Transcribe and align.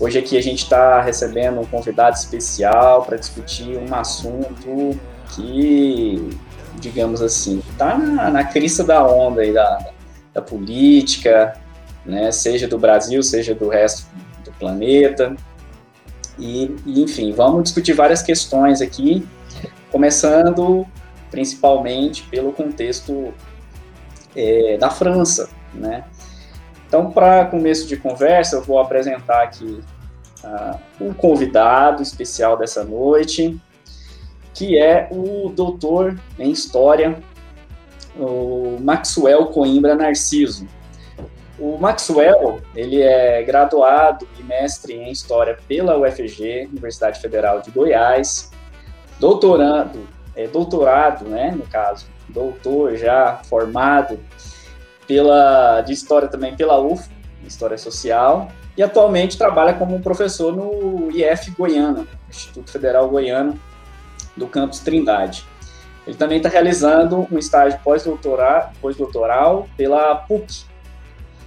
Hoje 0.00 0.16
aqui 0.16 0.38
a 0.38 0.40
gente 0.40 0.62
está 0.62 1.00
recebendo 1.00 1.60
um 1.60 1.64
convidado 1.64 2.16
especial 2.16 3.04
para 3.04 3.16
discutir 3.16 3.76
um 3.76 3.92
assunto 3.92 4.96
que, 5.34 6.38
digamos 6.76 7.20
assim, 7.20 7.60
está 7.70 7.98
na, 7.98 8.30
na 8.30 8.44
crista 8.44 8.84
da 8.84 9.04
onda 9.04 9.40
aí 9.40 9.52
da, 9.52 9.90
da 10.32 10.40
política, 10.40 11.60
né, 12.06 12.30
seja 12.30 12.68
do 12.68 12.78
Brasil, 12.78 13.20
seja 13.24 13.56
do 13.56 13.68
resto 13.68 14.06
do 14.44 14.52
planeta. 14.52 15.34
E, 16.38 16.76
enfim, 16.86 17.32
vamos 17.32 17.64
discutir 17.64 17.92
várias 17.92 18.22
questões 18.22 18.80
aqui, 18.80 19.26
começando 19.90 20.86
principalmente 21.28 22.22
pelo 22.22 22.52
contexto 22.52 23.34
é, 24.36 24.78
da 24.78 24.90
França, 24.90 25.50
né? 25.74 26.04
Então, 26.88 27.10
para 27.10 27.44
começo 27.44 27.86
de 27.86 27.98
conversa, 27.98 28.56
eu 28.56 28.62
vou 28.62 28.78
apresentar 28.78 29.42
aqui 29.42 29.84
uh, 30.42 30.78
um 30.98 31.12
convidado 31.12 32.02
especial 32.02 32.56
dessa 32.56 32.82
noite, 32.82 33.60
que 34.54 34.78
é 34.78 35.06
o 35.12 35.50
doutor 35.50 36.18
em 36.38 36.50
História, 36.50 37.22
o 38.18 38.78
Maxwell 38.80 39.46
Coimbra 39.48 39.94
Narciso. 39.94 40.66
O 41.58 41.76
Maxwell, 41.76 42.62
ele 42.74 43.02
é 43.02 43.42
graduado 43.42 44.26
e 44.40 44.42
mestre 44.42 44.94
em 44.94 45.12
História 45.12 45.58
pela 45.68 45.98
UFG, 45.98 46.68
Universidade 46.72 47.20
Federal 47.20 47.60
de 47.60 47.70
Goiás, 47.70 48.50
doutorando, 49.20 50.08
é, 50.34 50.46
doutorado, 50.46 51.26
né, 51.26 51.50
no 51.50 51.66
caso, 51.66 52.06
doutor 52.30 52.96
já 52.96 53.40
formado 53.44 54.18
pela, 55.08 55.80
de 55.80 55.92
História 55.94 56.28
também 56.28 56.54
pela 56.54 56.78
UF, 56.78 57.08
História 57.44 57.78
Social, 57.78 58.52
e 58.76 58.82
atualmente 58.82 59.36
trabalha 59.36 59.72
como 59.72 59.98
professor 60.00 60.54
no 60.54 61.10
IF 61.10 61.50
Goiânia, 61.52 62.06
Instituto 62.28 62.70
Federal 62.70 63.08
Goiano, 63.08 63.58
do 64.36 64.46
campus 64.46 64.78
Trindade. 64.80 65.44
Ele 66.06 66.16
também 66.16 66.36
está 66.36 66.48
realizando 66.48 67.26
um 67.30 67.38
estágio 67.38 67.80
pós-doutoral 67.82 68.72
pós 68.80 68.96
pela 69.76 70.14
PUC, 70.14 70.64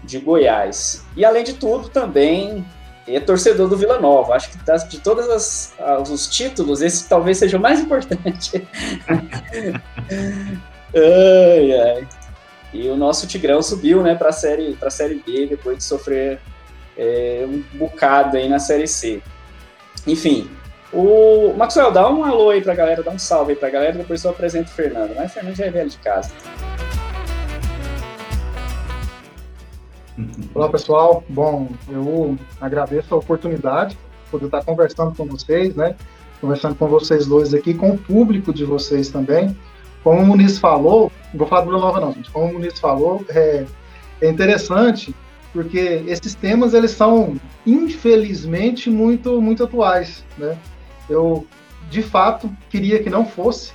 de 0.04 0.20
Goiás. 0.20 1.06
E 1.16 1.24
além 1.24 1.44
de 1.44 1.54
tudo, 1.54 1.88
também 1.88 2.66
é 3.08 3.20
torcedor 3.20 3.70
do 3.70 3.78
Vila 3.78 4.00
Nova. 4.00 4.34
Acho 4.36 4.50
que 4.50 4.58
de 4.90 5.00
todos 5.00 5.74
os 6.10 6.28
títulos, 6.28 6.82
esse 6.82 7.08
talvez 7.08 7.38
seja 7.38 7.58
o 7.58 7.62
mais 7.62 7.80
importante. 7.80 8.68
ai, 10.96 11.72
ai. 11.72 12.08
E 12.74 12.88
o 12.88 12.96
nosso 12.96 13.28
Tigrão 13.28 13.62
subiu 13.62 14.02
né, 14.02 14.16
para 14.16 14.30
a 14.30 14.34
série, 14.34 14.78
a 14.82 14.90
série 14.90 15.16
B 15.16 15.48
depois 15.48 15.78
de 15.78 15.84
sofrer 15.84 16.40
é, 16.98 17.46
um 17.48 17.62
bocado 17.78 18.38
aí 18.38 18.48
na 18.48 18.60
série 18.60 18.88
C. 18.88 19.22
Enfim, 20.08 20.50
o 20.94 21.54
Maxwell, 21.56 21.92
dá 21.92 22.10
um 22.10 22.24
alô 22.24 22.50
aí 22.50 22.62
para 22.62 22.74
a 22.74 22.76
galera, 22.76 23.04
dá 23.04 23.12
um 23.12 23.20
salve 23.20 23.52
aí 23.52 23.58
para 23.58 23.68
a 23.68 23.72
galera, 23.72 23.98
depois 23.98 24.24
eu 24.24 24.32
apresento 24.32 24.72
o 24.72 24.74
Fernando. 24.74 25.14
Mas 25.16 25.32
o 25.32 25.34
Fernando 25.34 25.56
já 25.56 25.66
é 25.66 25.70
velho 25.70 25.90
de 25.90 25.98
casa. 25.98 26.32
Olá 30.54 30.70
pessoal, 30.70 31.24
bom, 31.30 31.70
eu 31.90 32.38
agradeço 32.60 33.14
a 33.14 33.18
oportunidade 33.18 33.96
de 33.96 34.32
poder 34.32 34.46
estar 34.46 34.64
conversando 34.64 35.16
com 35.16 35.26
vocês, 35.26 35.76
né? 35.76 35.96
Conversando 36.40 36.76
com 36.76 36.88
vocês 36.88 37.26
dois 37.26 37.54
aqui, 37.54 37.74
com 37.74 37.92
o 37.92 37.98
público 37.98 38.54
de 38.54 38.66
vocês 38.66 39.10
também. 39.10 39.56
Como 40.04 40.22
o 40.22 40.26
Muniz 40.26 40.58
falou, 40.58 41.12
não 41.32 41.40
vou 41.40 41.48
falar 41.48 41.62
do 41.62 41.68
Vila 41.68 41.82
Nova 41.82 42.00
não, 42.00 42.14
gente. 42.14 42.32
Como 42.32 42.46
o 42.46 42.54
Muniz 42.54 42.80
falou, 42.80 43.24
é, 43.30 43.66
é 44.22 44.30
interessante 44.30 45.16
porque 45.54 46.04
esses 46.08 46.34
temas 46.34 46.74
eles 46.74 46.92
são 46.92 47.36
infelizmente 47.66 48.90
muito 48.90 49.42
muito 49.42 49.64
atuais, 49.64 50.26
né? 50.38 50.58
Eu 51.10 51.46
de 51.90 52.02
fato 52.02 52.50
queria 52.70 53.04
que 53.04 53.10
não 53.10 53.26
fosse, 53.26 53.74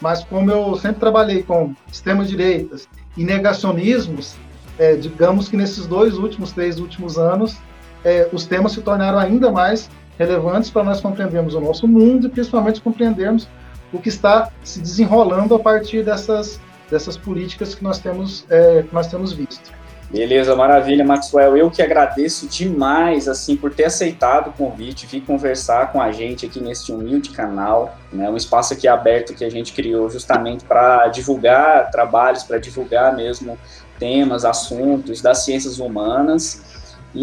mas 0.00 0.22
como 0.24 0.50
eu 0.50 0.76
sempre 0.76 1.00
trabalhei 1.00 1.42
com 1.42 1.74
extremas 1.90 2.28
direitas 2.28 2.86
e 3.16 3.24
negacionismos, 3.24 4.36
é, 4.78 4.94
digamos 4.94 5.48
que 5.48 5.56
nesses 5.56 5.86
dois 5.86 6.18
últimos, 6.18 6.52
três 6.52 6.78
últimos 6.78 7.18
anos, 7.18 7.56
é, 8.04 8.28
os 8.30 8.44
temas 8.44 8.72
se 8.72 8.82
tornaram 8.82 9.18
ainda 9.18 9.50
mais 9.50 9.88
relevantes 10.18 10.70
para 10.70 10.84
nós 10.84 11.00
compreendermos 11.00 11.54
o 11.54 11.60
nosso 11.60 11.88
mundo 11.88 12.26
e 12.26 12.30
principalmente 12.30 12.80
compreendermos 12.80 13.48
o 13.92 13.98
que 13.98 14.08
está 14.08 14.50
se 14.62 14.80
desenrolando 14.80 15.54
a 15.54 15.58
partir 15.58 16.04
dessas, 16.04 16.60
dessas 16.90 17.16
políticas 17.16 17.74
que 17.74 17.82
nós 17.82 17.98
temos, 17.98 18.44
é, 18.50 18.82
que 18.82 18.94
nós 18.94 19.06
temos 19.06 19.32
visto. 19.32 19.72
Beleza, 20.08 20.54
maravilha, 20.54 21.04
Maxwell. 21.04 21.56
Eu 21.56 21.68
que 21.68 21.82
agradeço 21.82 22.46
demais 22.46 23.26
assim 23.26 23.56
por 23.56 23.74
ter 23.74 23.86
aceitado 23.86 24.48
o 24.48 24.52
convite, 24.52 25.04
vir 25.04 25.20
conversar 25.22 25.90
com 25.90 26.00
a 26.00 26.12
gente 26.12 26.46
aqui 26.46 26.60
neste 26.60 26.92
humilde 26.92 27.30
canal, 27.30 27.98
né? 28.12 28.30
Um 28.30 28.36
espaço 28.36 28.72
aqui 28.72 28.86
aberto 28.86 29.34
que 29.34 29.44
a 29.44 29.50
gente 29.50 29.72
criou 29.72 30.08
justamente 30.08 30.64
para 30.64 31.08
divulgar 31.08 31.90
trabalhos, 31.90 32.44
para 32.44 32.58
divulgar 32.58 33.16
mesmo 33.16 33.58
temas, 33.98 34.44
assuntos 34.44 35.20
das 35.20 35.44
ciências 35.44 35.80
humanas, 35.80 36.62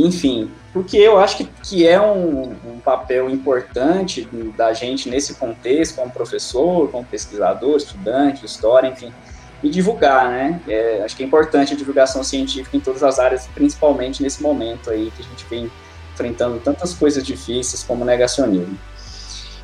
enfim, 0.02 0.50
porque 0.72 0.98
eu 0.98 1.20
acho 1.20 1.38
que, 1.38 1.44
que 1.62 1.88
é 1.88 2.02
um, 2.02 2.56
um 2.66 2.80
papel 2.84 3.30
importante 3.30 4.28
da 4.58 4.74
gente 4.74 5.10
nesse 5.10 5.36
contexto, 5.36 5.96
como 5.96 6.12
professor, 6.12 6.90
como 6.90 7.06
pesquisador, 7.06 7.78
estudante, 7.78 8.46
história, 8.46 8.88
enfim, 8.88 9.14
e 9.62 9.70
divulgar, 9.70 10.30
né? 10.30 10.62
É, 10.68 11.02
acho 11.04 11.16
que 11.16 11.24
é 11.24 11.26
importante 11.26 11.74
a 11.74 11.78
divulgação 11.78 12.24
científica 12.24 12.76
em 12.76 12.80
todas 12.80 13.04
as 13.04 13.20
áreas, 13.20 13.48
principalmente 13.54 14.24
nesse 14.24 14.42
momento 14.42 14.90
aí 14.90 15.12
que 15.16 15.22
a 15.22 15.26
gente 15.26 15.46
vem 15.50 15.72
enfrentando 16.14 16.60
tantas 16.60 16.94
coisas 16.94 17.24
difíceis 17.24 17.84
como 17.84 18.04
negacionismo. 18.04 18.78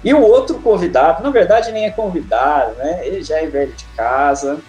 E 0.03 0.13
o 0.13 0.21
outro 0.21 0.59
convidado, 0.59 1.21
na 1.21 1.29
verdade 1.29 1.71
nem 1.71 1.85
é 1.85 1.91
convidado, 1.91 2.75
né? 2.75 3.05
Ele 3.05 3.21
já 3.21 3.41
é 3.41 3.47
velho 3.47 3.73
de 3.73 3.85
casa, 3.97 4.59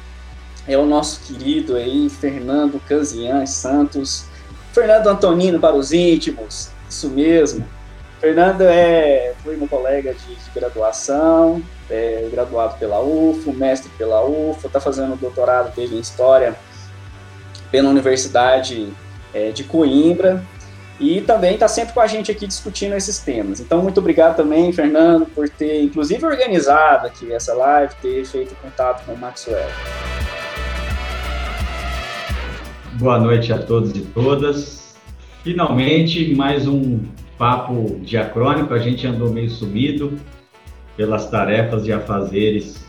é 0.67 0.77
o 0.77 0.85
nosso 0.85 1.21
querido 1.21 1.77
aí, 1.77 2.09
Fernando 2.11 2.81
Casian 2.89 3.47
Santos. 3.47 4.30
Fernando 4.73 5.09
Antonino 5.09 5.59
para 5.59 5.75
os 5.75 5.93
íntimos, 5.93 6.71
isso 6.89 7.09
mesmo. 7.09 7.67
Fernando 8.21 8.63
é, 8.63 9.33
foi 9.43 9.57
meu 9.57 9.67
colega 9.67 10.13
de, 10.13 10.35
de 10.35 10.51
graduação, 10.55 11.63
é, 11.89 12.29
graduado 12.31 12.79
pela 12.79 13.01
UFO, 13.01 13.53
mestre 13.53 13.91
pela 13.97 14.25
UFO, 14.25 14.67
está 14.67 14.81
fazendo 14.81 15.17
doutorado 15.17 15.75
dele 15.75 15.97
em 15.97 16.01
História 16.01 16.55
pela 17.71 17.89
Universidade 17.89 18.93
é, 19.33 19.51
de 19.51 19.65
Coimbra 19.65 20.45
e 21.01 21.23
também 21.23 21.55
está 21.55 21.67
sempre 21.67 21.95
com 21.95 22.01
a 22.01 22.07
gente 22.07 22.31
aqui 22.31 22.47
discutindo 22.47 22.95
esses 22.95 23.19
temas. 23.19 23.59
Então, 23.59 23.83
muito 23.83 23.99
obrigado 23.99 24.37
também, 24.37 24.71
Fernando, 24.71 25.25
por 25.25 25.49
ter, 25.49 25.83
inclusive, 25.83 26.27
organizado 26.27 27.07
aqui 27.07 27.33
essa 27.33 27.55
live, 27.55 27.95
ter 28.03 28.25
feito 28.27 28.55
contato 28.57 29.07
com 29.07 29.13
o 29.13 29.19
Maxwell. 29.19 29.71
Boa 33.01 33.19
noite 33.19 33.51
a 33.51 33.57
todos 33.57 33.97
e 33.97 34.03
todas. 34.03 34.95
Finalmente, 35.43 36.35
mais 36.35 36.69
um 36.69 37.01
papo 37.39 37.99
diacrônico. 38.03 38.75
A 38.75 38.79
gente 38.79 39.07
andou 39.07 39.33
meio 39.33 39.49
sumido 39.49 40.21
pelas 40.99 41.31
tarefas 41.31 41.87
e 41.87 41.93
afazeres 41.95 42.87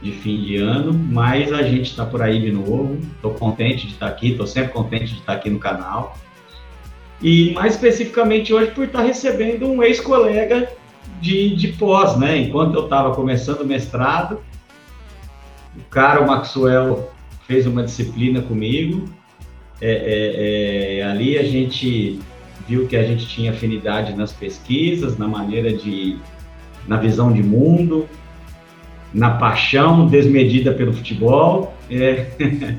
de 0.00 0.12
fim 0.12 0.40
de 0.44 0.58
ano, 0.58 0.92
mas 0.94 1.52
a 1.52 1.64
gente 1.64 1.90
está 1.90 2.06
por 2.06 2.22
aí 2.22 2.40
de 2.40 2.52
novo. 2.52 2.96
Estou 3.16 3.34
contente 3.34 3.88
de 3.88 3.94
estar 3.94 4.06
aqui, 4.06 4.30
estou 4.30 4.46
sempre 4.46 4.72
contente 4.72 5.06
de 5.06 5.18
estar 5.18 5.32
aqui 5.32 5.50
no 5.50 5.58
canal. 5.58 6.16
E 7.20 7.50
mais 7.52 7.74
especificamente 7.74 8.54
hoje 8.54 8.70
por 8.70 8.84
estar 8.84 9.02
recebendo 9.02 9.66
um 9.66 9.82
ex-colega 9.82 10.70
de, 11.20 11.56
de 11.56 11.72
pós, 11.72 12.16
né? 12.16 12.36
Enquanto 12.36 12.76
eu 12.76 12.84
estava 12.84 13.12
começando 13.12 13.62
o 13.62 13.66
mestrado, 13.66 14.38
o 15.76 15.82
cara, 15.90 16.20
o 16.20 16.28
Maxwell, 16.28 17.10
fez 17.44 17.66
uma 17.66 17.82
disciplina 17.82 18.40
comigo 18.40 19.10
é, 19.84 19.90
é, 19.90 20.98
é, 20.98 21.02
ali 21.02 21.36
a 21.36 21.42
gente 21.42 22.20
viu 22.68 22.86
que 22.86 22.96
a 22.96 23.02
gente 23.02 23.26
tinha 23.26 23.50
afinidade 23.50 24.14
nas 24.14 24.32
pesquisas, 24.32 25.18
na 25.18 25.26
maneira 25.26 25.72
de, 25.72 26.16
na 26.86 26.96
visão 26.96 27.32
de 27.32 27.42
mundo, 27.42 28.08
na 29.12 29.32
paixão 29.32 30.06
desmedida 30.06 30.72
pelo 30.72 30.92
futebol. 30.92 31.74
É. 31.90 32.26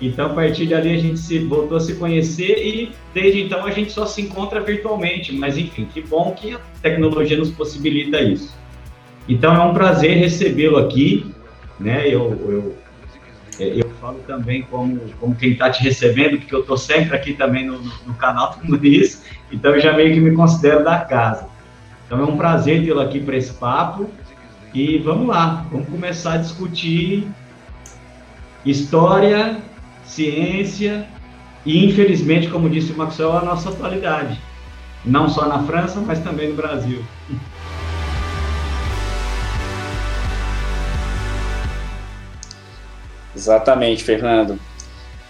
então, 0.00 0.26
a 0.26 0.28
partir 0.30 0.66
dali, 0.66 0.94
a 0.94 0.98
gente 0.98 1.18
se 1.18 1.40
voltou 1.40 1.76
a 1.76 1.80
se 1.80 1.96
conhecer 1.96 2.56
e 2.58 2.92
desde 3.12 3.42
então 3.42 3.66
a 3.66 3.70
gente 3.70 3.92
só 3.92 4.06
se 4.06 4.22
encontra 4.22 4.62
virtualmente. 4.62 5.30
Mas, 5.30 5.58
enfim, 5.58 5.86
que 5.92 6.00
bom 6.00 6.32
que 6.32 6.54
a 6.54 6.60
tecnologia 6.80 7.36
nos 7.36 7.50
possibilita 7.50 8.18
isso. 8.22 8.56
Então, 9.28 9.54
é 9.54 9.60
um 9.62 9.74
prazer 9.74 10.16
recebê-lo 10.16 10.78
aqui. 10.78 11.26
Né? 11.78 12.06
Eu, 12.06 12.30
eu, 12.48 12.74
falo 14.04 14.20
também 14.26 14.60
como, 14.64 15.00
como 15.18 15.34
quem 15.34 15.52
está 15.52 15.70
te 15.70 15.82
recebendo, 15.82 16.36
porque 16.36 16.54
eu 16.54 16.60
estou 16.60 16.76
sempre 16.76 17.16
aqui 17.16 17.32
também 17.32 17.64
no, 17.64 17.80
no, 17.80 18.12
canal 18.14 18.54
do 18.60 18.68
Muniz, 18.68 19.24
então 19.50 19.74
eu 19.74 19.80
já 19.80 19.94
meio 19.94 20.12
que 20.12 20.20
me 20.20 20.32
considero 20.32 20.84
da 20.84 20.98
casa. 20.98 21.48
Então 22.04 22.20
é 22.20 22.22
um 22.22 22.36
prazer 22.36 22.84
tê-lo 22.84 23.00
aqui 23.00 23.18
para 23.18 23.34
esse 23.34 23.54
papo 23.54 24.06
e 24.74 24.98
vamos 24.98 25.26
lá, 25.26 25.64
vamos 25.72 25.88
começar 25.88 26.34
a 26.34 26.36
discutir 26.36 27.26
história 28.66 29.62
ciência 30.04 31.08
e, 31.64 31.86
infelizmente, 31.86 32.48
como 32.48 32.68
disse 32.68 32.92
o 32.92 32.98
Maxwell, 32.98 33.38
a 33.38 33.42
nossa 33.42 33.70
atualidade. 33.70 34.38
Não 35.02 35.30
só 35.30 35.48
na 35.48 35.62
França, 35.62 35.98
mas 36.00 36.18
também 36.18 36.50
no 36.50 36.56
Brasil. 36.56 37.02
Exatamente, 43.34 44.04
Fernando. 44.04 44.58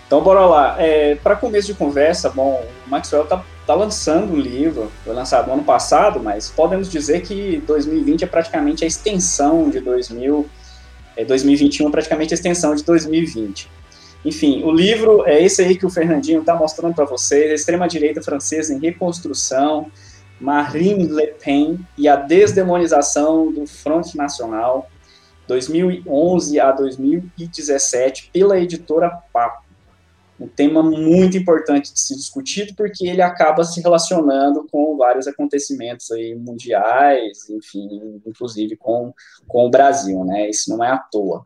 Então, 0.06 0.22
bora 0.22 0.46
lá. 0.46 0.76
É, 0.78 1.14
Para 1.16 1.36
começo 1.36 1.66
de 1.66 1.74
conversa, 1.74 2.28
bom, 2.28 2.64
o 2.86 2.90
Maxwell 2.90 3.24
está 3.24 3.42
tá 3.66 3.74
lançando 3.74 4.34
um 4.34 4.36
livro, 4.36 4.92
foi 5.04 5.14
lançado 5.14 5.46
no 5.46 5.54
ano 5.54 5.64
passado, 5.64 6.20
mas 6.20 6.50
podemos 6.50 6.90
dizer 6.90 7.22
que 7.22 7.62
2020 7.66 8.24
é 8.24 8.26
praticamente 8.26 8.84
a 8.84 8.86
extensão 8.86 9.70
de 9.70 9.80
2000, 9.80 10.46
é, 11.16 11.24
2021 11.24 11.88
é 11.88 11.90
praticamente 11.90 12.34
a 12.34 12.36
extensão 12.36 12.74
de 12.74 12.84
2020. 12.84 13.70
Enfim, 14.24 14.62
o 14.64 14.70
livro 14.70 15.26
é 15.26 15.42
esse 15.42 15.62
aí 15.62 15.76
que 15.76 15.84
o 15.84 15.90
Fernandinho 15.90 16.40
está 16.40 16.54
mostrando 16.54 16.94
para 16.94 17.04
vocês, 17.04 17.50
a 17.50 17.54
extrema-direita 17.54 18.22
francesa 18.22 18.72
em 18.72 18.78
reconstrução, 18.78 19.90
Marine 20.40 21.06
Le 21.06 21.34
Pen 21.42 21.78
e 21.96 22.08
a 22.08 22.16
desdemonização 22.16 23.52
do 23.52 23.66
Front 23.66 24.14
Nacional, 24.14 24.90
2011 25.46 26.60
a 26.60 26.72
2017, 26.72 28.30
pela 28.32 28.58
editora 28.58 29.10
Papo. 29.32 29.64
Um 30.38 30.48
tema 30.48 30.82
muito 30.82 31.36
importante 31.36 31.92
de 31.92 32.00
se 32.00 32.16
discutir, 32.16 32.74
porque 32.76 33.06
ele 33.06 33.22
acaba 33.22 33.62
se 33.62 33.80
relacionando 33.80 34.66
com 34.70 34.96
vários 34.96 35.28
acontecimentos 35.28 36.10
aí 36.10 36.34
mundiais, 36.34 37.48
enfim, 37.48 38.20
inclusive 38.26 38.76
com, 38.76 39.14
com 39.46 39.66
o 39.66 39.70
Brasil, 39.70 40.24
né? 40.24 40.50
Isso 40.50 40.70
não 40.70 40.84
é 40.84 40.90
à 40.90 40.98
toa. 40.98 41.44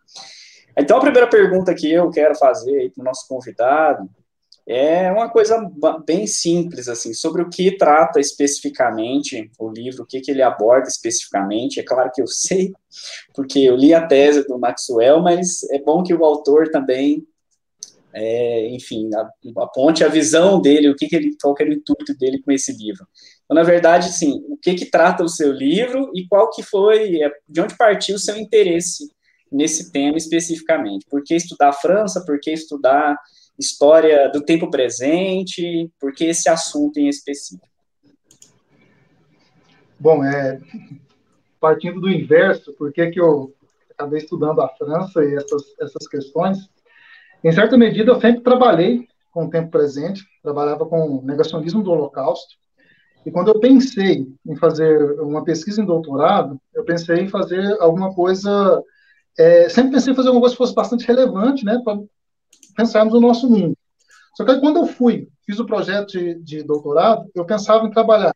Então, 0.76 0.96
a 0.96 1.00
primeira 1.00 1.28
pergunta 1.28 1.74
que 1.74 1.92
eu 1.92 2.10
quero 2.10 2.34
fazer 2.36 2.90
para 2.92 3.02
o 3.02 3.04
nosso 3.04 3.28
convidado 3.28 4.08
é 4.70 5.10
uma 5.10 5.30
coisa 5.30 5.58
bem 6.04 6.26
simples, 6.26 6.88
assim, 6.88 7.14
sobre 7.14 7.40
o 7.40 7.48
que 7.48 7.78
trata 7.78 8.20
especificamente 8.20 9.50
o 9.58 9.70
livro, 9.70 10.02
o 10.02 10.06
que, 10.06 10.20
que 10.20 10.30
ele 10.30 10.42
aborda 10.42 10.88
especificamente. 10.88 11.80
É 11.80 11.82
claro 11.82 12.10
que 12.14 12.20
eu 12.20 12.26
sei, 12.28 12.74
porque 13.34 13.60
eu 13.60 13.74
li 13.74 13.94
a 13.94 14.06
tese 14.06 14.46
do 14.46 14.58
Maxwell, 14.58 15.22
mas 15.22 15.62
é 15.70 15.78
bom 15.78 16.02
que 16.02 16.12
o 16.12 16.22
autor 16.22 16.68
também, 16.68 17.26
é, 18.12 18.68
enfim, 18.68 19.08
aponte 19.56 20.04
a 20.04 20.08
visão 20.08 20.60
dele, 20.60 20.90
o 20.90 20.94
que, 20.94 21.08
que 21.08 21.16
ele, 21.16 21.34
qual 21.40 21.54
que 21.54 21.62
é 21.62 21.66
o 21.66 21.72
intuito 21.72 22.14
dele 22.18 22.42
com 22.42 22.52
esse 22.52 22.72
livro. 22.72 23.06
Então, 23.46 23.54
na 23.54 23.62
verdade, 23.62 24.12
sim, 24.12 24.44
o 24.50 24.56
que, 24.58 24.74
que 24.74 24.90
trata 24.90 25.24
o 25.24 25.30
seu 25.30 25.50
livro 25.50 26.10
e 26.14 26.26
qual 26.28 26.50
que 26.50 26.62
foi, 26.62 27.22
é, 27.22 27.32
de 27.48 27.60
onde 27.62 27.74
partiu 27.74 28.16
o 28.16 28.18
seu 28.18 28.36
interesse 28.36 29.10
nesse 29.50 29.90
tema 29.90 30.18
especificamente. 30.18 31.06
Por 31.08 31.22
que 31.24 31.34
estudar 31.34 31.70
a 31.70 31.72
França? 31.72 32.22
Por 32.26 32.38
que 32.38 32.50
estudar 32.50 33.16
história 33.58 34.30
do 34.30 34.42
tempo 34.42 34.70
presente? 34.70 35.90
Por 35.98 36.12
que 36.12 36.24
esse 36.24 36.48
assunto 36.48 36.98
em 36.98 37.08
específico? 37.08 37.66
Bom, 39.98 40.22
é, 40.22 40.60
partindo 41.60 42.00
do 42.00 42.08
inverso, 42.08 42.72
por 42.74 42.92
que, 42.92 43.10
eu 43.16 43.52
acabei 43.90 44.20
estudando 44.20 44.60
a 44.60 44.68
França 44.68 45.24
e 45.24 45.34
essas, 45.34 45.62
essas 45.80 46.06
questões? 46.06 46.58
Em 47.42 47.52
certa 47.52 47.76
medida, 47.76 48.12
eu 48.12 48.20
sempre 48.20 48.42
trabalhei 48.42 49.08
com 49.32 49.46
o 49.46 49.50
tempo 49.50 49.70
presente, 49.70 50.24
trabalhava 50.42 50.86
com 50.86 51.22
negacionismo 51.22 51.82
do 51.82 51.90
Holocausto, 51.90 52.56
e 53.26 53.30
quando 53.30 53.48
eu 53.48 53.60
pensei 53.60 54.26
em 54.46 54.56
fazer 54.56 55.20
uma 55.20 55.44
pesquisa 55.44 55.82
em 55.82 55.84
doutorado, 55.84 56.58
eu 56.74 56.84
pensei 56.84 57.16
em 57.16 57.28
fazer 57.28 57.76
alguma 57.80 58.14
coisa, 58.14 58.82
é, 59.36 59.68
sempre 59.68 59.92
pensei 59.92 60.12
em 60.12 60.16
fazer 60.16 60.28
alguma 60.28 60.42
coisa 60.42 60.54
que 60.54 60.58
fosse 60.58 60.74
bastante 60.74 61.06
relevante, 61.06 61.64
né, 61.64 61.80
pensarmos 62.78 63.12
no 63.12 63.20
nosso 63.20 63.50
mundo. 63.50 63.76
Só 64.36 64.44
que 64.44 64.52
aí, 64.52 64.60
quando 64.60 64.76
eu 64.76 64.86
fui, 64.86 65.28
fiz 65.44 65.58
o 65.58 65.66
projeto 65.66 66.12
de, 66.12 66.34
de 66.36 66.62
doutorado, 66.62 67.28
eu 67.34 67.44
pensava 67.44 67.84
em 67.84 67.90
trabalhar 67.90 68.32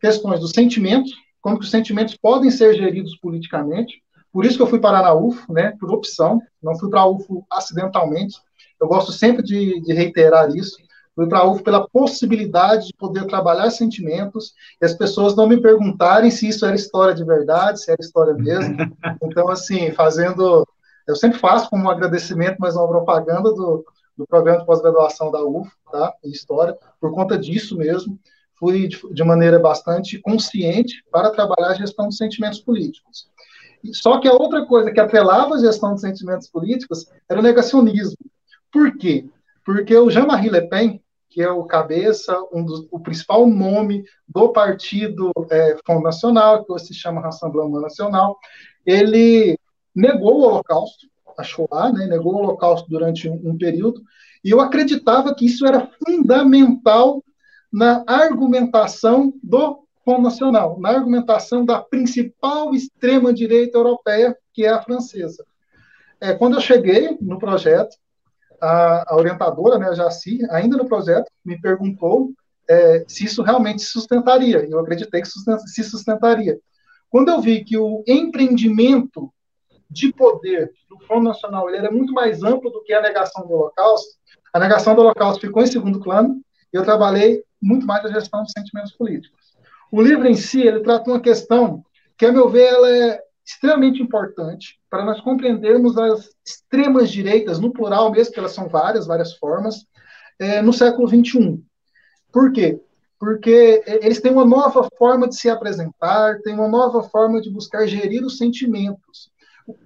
questões 0.00 0.40
dos 0.40 0.50
sentimentos, 0.50 1.12
como 1.40 1.60
que 1.60 1.64
os 1.64 1.70
sentimentos 1.70 2.16
podem 2.16 2.50
ser 2.50 2.74
geridos 2.74 3.16
politicamente. 3.18 4.02
Por 4.32 4.44
isso 4.44 4.56
que 4.56 4.62
eu 4.62 4.66
fui 4.66 4.80
parar 4.80 5.02
na 5.02 5.14
UFO, 5.14 5.52
né, 5.52 5.76
por 5.78 5.92
opção, 5.92 6.42
não 6.60 6.76
fui 6.76 6.90
para 6.90 7.02
a 7.02 7.08
UFO 7.08 7.46
acidentalmente. 7.48 8.36
Eu 8.80 8.88
gosto 8.88 9.12
sempre 9.12 9.44
de, 9.44 9.80
de 9.80 9.92
reiterar 9.92 10.50
isso. 10.50 10.76
Fui 11.14 11.28
para 11.28 11.38
a 11.38 11.48
UFO 11.48 11.62
pela 11.62 11.88
possibilidade 11.88 12.88
de 12.88 12.94
poder 12.94 13.24
trabalhar 13.26 13.70
sentimentos 13.70 14.54
e 14.82 14.84
as 14.84 14.94
pessoas 14.94 15.36
não 15.36 15.46
me 15.46 15.60
perguntarem 15.60 16.32
se 16.32 16.48
isso 16.48 16.66
era 16.66 16.74
história 16.74 17.14
de 17.14 17.24
verdade, 17.24 17.80
se 17.80 17.92
era 17.92 18.00
história 18.00 18.34
mesmo. 18.34 18.76
Então, 19.22 19.48
assim, 19.48 19.92
fazendo 19.92 20.66
eu 21.06 21.16
sempre 21.16 21.38
faço 21.38 21.68
como 21.68 21.84
um 21.84 21.90
agradecimento, 21.90 22.56
mas 22.58 22.76
uma 22.76 22.88
propaganda 22.88 23.52
do, 23.52 23.84
do 24.16 24.26
programa 24.26 24.60
de 24.60 24.66
pós-graduação 24.66 25.30
da 25.30 25.44
UF, 25.44 25.70
tá, 25.90 26.14
em 26.24 26.30
História, 26.30 26.76
por 27.00 27.12
conta 27.12 27.38
disso 27.38 27.76
mesmo, 27.76 28.18
fui 28.58 28.88
de, 28.88 29.00
de, 29.12 29.24
maneira 29.24 29.58
bastante 29.58 30.18
consciente 30.18 31.04
para 31.10 31.30
trabalhar 31.30 31.70
a 31.70 31.74
gestão 31.74 32.08
de 32.08 32.16
sentimentos 32.16 32.60
políticos. 32.60 33.28
Só 33.92 34.18
que 34.18 34.28
a 34.28 34.32
outra 34.32 34.64
coisa 34.64 34.90
que 34.90 35.00
atrelava 35.00 35.54
a 35.54 35.60
gestão 35.60 35.94
de 35.94 36.00
sentimentos 36.00 36.48
políticos 36.48 37.06
era 37.28 37.40
o 37.40 37.42
negacionismo. 37.42 38.16
Por 38.72 38.96
quê? 38.96 39.28
Porque 39.64 39.94
o 39.96 40.10
Jean-Marie 40.10 40.50
Le 40.50 40.68
Pen, 40.68 41.02
que 41.28 41.42
é 41.42 41.50
o 41.50 41.64
cabeça, 41.64 42.34
um 42.52 42.64
dos, 42.64 42.86
o 42.90 43.00
principal 43.00 43.46
nome 43.46 44.04
do 44.26 44.50
partido 44.50 45.32
é, 45.50 45.76
Front 45.84 46.02
Nacional, 46.02 46.64
que 46.64 46.72
hoje 46.72 46.86
se 46.86 46.94
chama 46.94 47.20
Rassemblement 47.20 47.80
Nacional, 47.80 48.38
ele 48.86 49.58
negou 49.94 50.40
o 50.40 50.42
Holocausto, 50.42 51.06
a 51.36 51.42
Shoah, 51.42 51.92
né, 51.92 52.06
negou 52.06 52.34
o 52.34 52.38
Holocausto 52.38 52.88
durante 52.88 53.28
um, 53.28 53.40
um 53.50 53.58
período, 53.58 54.02
e 54.44 54.50
eu 54.50 54.60
acreditava 54.60 55.34
que 55.34 55.46
isso 55.46 55.66
era 55.66 55.90
fundamental 56.06 57.24
na 57.72 58.04
argumentação 58.06 59.32
do 59.42 59.84
Front 60.04 60.22
Nacional, 60.22 60.78
na 60.78 60.90
argumentação 60.90 61.64
da 61.64 61.80
principal 61.80 62.74
extrema-direita 62.74 63.78
europeia, 63.78 64.36
que 64.52 64.64
é 64.64 64.68
a 64.68 64.82
francesa. 64.82 65.44
É, 66.20 66.32
quando 66.34 66.54
eu 66.54 66.60
cheguei 66.60 67.16
no 67.20 67.38
projeto, 67.38 67.96
a, 68.60 69.12
a 69.12 69.16
orientadora, 69.16 69.78
né, 69.78 69.88
a 69.88 69.94
Jaci, 69.94 70.38
ainda 70.50 70.76
no 70.76 70.86
projeto, 70.86 71.30
me 71.44 71.60
perguntou 71.60 72.32
é, 72.68 73.04
se 73.08 73.24
isso 73.24 73.42
realmente 73.42 73.82
se 73.82 73.88
sustentaria. 73.88 74.66
Eu 74.70 74.78
acreditei 74.78 75.20
que 75.20 75.28
se 75.28 75.84
sustentaria. 75.84 76.58
Quando 77.10 77.30
eu 77.30 77.40
vi 77.40 77.64
que 77.64 77.76
o 77.76 78.02
empreendimento 78.06 79.32
de 79.94 80.12
poder 80.12 80.72
do 80.88 80.98
Fundo 81.06 81.24
Nacional 81.24 81.68
ele 81.68 81.78
era 81.78 81.90
muito 81.90 82.12
mais 82.12 82.42
amplo 82.42 82.68
do 82.70 82.82
que 82.82 82.92
a 82.92 83.00
negação 83.00 83.46
do 83.46 83.54
Holocausto. 83.54 84.18
A 84.52 84.58
negação 84.58 84.94
do 84.94 85.00
Holocausto 85.02 85.40
ficou 85.40 85.62
em 85.62 85.66
segundo 85.66 86.00
plano 86.00 86.40
e 86.72 86.76
eu 86.76 86.82
trabalhei 86.82 87.42
muito 87.62 87.86
mais 87.86 88.04
a 88.04 88.08
gestão 88.12 88.42
dos 88.42 88.52
sentimentos 88.52 88.92
políticos. 88.92 89.54
O 89.90 90.02
livro 90.02 90.26
em 90.26 90.34
si, 90.34 90.60
ele 90.60 90.80
trata 90.80 91.08
uma 91.08 91.20
questão 91.20 91.84
que, 92.18 92.26
a 92.26 92.32
meu 92.32 92.48
ver, 92.48 92.64
ela 92.64 92.90
é 92.90 93.20
extremamente 93.46 94.02
importante 94.02 94.78
para 94.90 95.04
nós 95.04 95.20
compreendermos 95.20 95.96
as 95.96 96.30
extremas 96.44 97.10
direitas, 97.10 97.60
no 97.60 97.72
plural 97.72 98.10
mesmo, 98.10 98.32
que 98.32 98.38
elas 98.38 98.52
são 98.52 98.68
várias, 98.68 99.06
várias 99.06 99.34
formas, 99.36 99.86
é, 100.38 100.60
no 100.60 100.72
século 100.72 101.08
XXI. 101.08 101.62
Por 102.32 102.52
quê? 102.52 102.80
Porque 103.18 103.82
eles 103.86 104.20
têm 104.20 104.32
uma 104.32 104.44
nova 104.44 104.88
forma 104.98 105.28
de 105.28 105.36
se 105.36 105.48
apresentar, 105.48 106.40
têm 106.40 106.54
uma 106.54 106.68
nova 106.68 107.02
forma 107.04 107.40
de 107.40 107.50
buscar 107.50 107.86
gerir 107.86 108.24
os 108.24 108.36
sentimentos. 108.36 109.30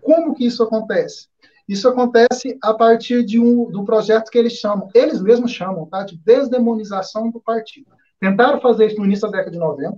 Como 0.03 0.35
que 0.35 0.47
isso 0.47 0.63
acontece? 0.63 1.29
Isso 1.69 1.87
acontece 1.89 2.59
a 2.63 2.73
partir 2.73 3.25
de 3.25 3.39
um 3.39 3.71
do 3.71 3.85
projeto 3.85 4.31
que 4.31 4.39
eles 4.39 4.55
chamam, 4.55 4.89
eles 4.95 5.21
mesmos 5.21 5.53
chamam, 5.53 5.85
tá, 5.87 6.03
de 6.03 6.17
desdemonização 6.17 7.31
do 7.31 7.41
partido. 7.41 7.87
Tentaram 8.19 8.61
fazer 8.61 8.87
isso 8.87 8.99
no 8.99 9.05
início 9.05 9.31
da 9.31 9.37
década 9.37 9.51
de 9.51 9.59
90, 9.59 9.97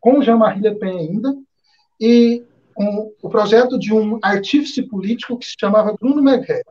com 0.00 0.20
Jean-Marie 0.20 0.62
Le 0.62 0.74
Pen 0.74 0.98
ainda, 0.98 1.34
e 2.00 2.44
com 2.74 3.12
o 3.22 3.30
projeto 3.30 3.78
de 3.78 3.94
um 3.94 4.18
artífice 4.20 4.82
político 4.82 5.38
que 5.38 5.46
se 5.46 5.54
chamava 5.58 5.96
Bruno 5.98 6.22
Megre. 6.22 6.62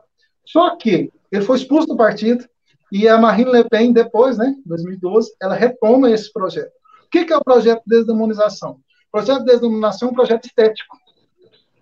Só 0.44 0.76
que 0.76 1.10
ele 1.30 1.44
foi 1.44 1.56
expulso 1.56 1.86
do 1.86 1.96
partido 1.96 2.44
e 2.92 3.08
a 3.08 3.16
Marine 3.16 3.50
Le 3.50 3.64
Pen, 3.64 3.90
depois, 3.90 4.36
né, 4.36 4.54
em 4.58 4.68
2012, 4.68 5.32
ela 5.40 5.54
retoma 5.54 6.10
esse 6.10 6.30
projeto. 6.30 6.72
O 7.06 7.08
que 7.08 7.32
é 7.32 7.36
o 7.36 7.42
projeto 7.42 7.82
de 7.86 7.96
desdemonização? 7.96 8.72
O 8.72 9.12
projeto 9.12 9.38
de 9.38 9.46
desdemonização 9.46 10.08
é 10.08 10.10
um 10.10 10.14
projeto 10.14 10.44
estético 10.44 10.98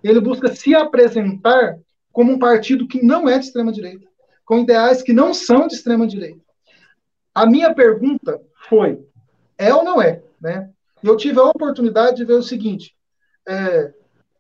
ele 0.09 0.21
busca 0.21 0.55
se 0.55 0.75
apresentar 0.75 1.79
como 2.13 2.33
um 2.33 2.39
partido 2.39 2.89
que 2.89 3.05
não 3.05 3.29
é 3.29 3.39
de 3.39 3.47
extrema-direita, 3.47 4.07
com 4.45 4.59
ideais 4.59 5.03
que 5.03 5.13
não 5.13 5.33
são 5.33 5.67
de 5.67 5.75
extrema-direita. 5.75 6.41
A 7.35 7.47
minha 7.47 7.75
pergunta 7.75 8.41
foi: 8.69 9.05
é 9.57 9.73
ou 9.75 9.85
não 9.85 10.01
é? 10.01 10.23
Né? 10.41 10.71
Eu 11.03 11.17
tive 11.17 11.39
a 11.39 11.45
oportunidade 11.45 12.17
de 12.17 12.25
ver 12.25 12.35
o 12.35 12.43
seguinte: 12.43 12.95
é, 13.49 13.93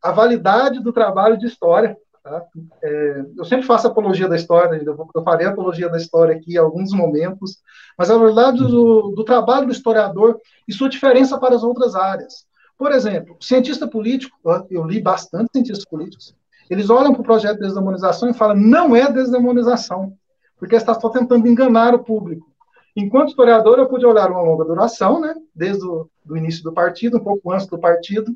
a 0.02 0.10
validade 0.10 0.80
do 0.80 0.92
trabalho 0.92 1.38
de 1.38 1.46
história. 1.46 1.96
Tá? 2.22 2.44
É, 2.82 3.24
eu 3.36 3.44
sempre 3.46 3.66
faço 3.66 3.86
apologia 3.86 4.28
da 4.28 4.36
história, 4.36 4.82
eu, 4.84 5.08
eu 5.14 5.22
farei 5.22 5.46
apologia 5.46 5.88
da 5.88 5.96
história 5.96 6.36
aqui 6.36 6.54
em 6.54 6.58
alguns 6.58 6.92
momentos, 6.92 7.58
mas 7.96 8.10
a 8.10 8.18
validade 8.18 8.58
do, 8.58 9.12
do 9.16 9.24
trabalho 9.24 9.66
do 9.66 9.72
historiador 9.72 10.38
e 10.68 10.72
sua 10.72 10.88
diferença 10.88 11.38
para 11.38 11.54
as 11.54 11.62
outras 11.62 11.94
áreas. 11.94 12.46
Por 12.80 12.92
exemplo, 12.92 13.36
cientista 13.42 13.86
político, 13.86 14.38
eu 14.70 14.86
li 14.86 15.02
bastante 15.02 15.50
cientistas 15.52 15.84
políticos, 15.84 16.34
eles 16.70 16.88
olham 16.88 17.12
para 17.12 17.20
o 17.20 17.24
projeto 17.24 17.58
de 17.58 17.66
desdemonização 17.66 18.30
e 18.30 18.32
falam, 18.32 18.56
não 18.56 18.96
é 18.96 19.12
desdemonização. 19.12 20.16
porque 20.56 20.76
está 20.76 20.98
só 20.98 21.10
tentando 21.10 21.46
enganar 21.46 21.94
o 21.94 22.04
público. 22.04 22.50
Enquanto 22.96 23.28
historiador, 23.28 23.78
eu 23.78 23.86
pude 23.86 24.06
olhar 24.06 24.30
uma 24.30 24.40
longa 24.40 24.64
duração, 24.64 25.20
né, 25.20 25.34
desde 25.54 25.84
o 25.84 26.08
do 26.24 26.38
início 26.38 26.62
do 26.62 26.72
partido, 26.72 27.18
um 27.18 27.24
pouco 27.24 27.52
antes 27.52 27.66
do 27.66 27.78
partido 27.78 28.34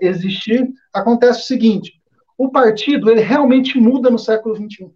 existir. 0.00 0.68
Acontece 0.92 1.40
o 1.40 1.44
seguinte: 1.44 2.00
o 2.36 2.50
partido 2.50 3.08
ele 3.08 3.20
realmente 3.20 3.78
muda 3.78 4.10
no 4.10 4.18
século 4.18 4.56
XXI. 4.56 4.90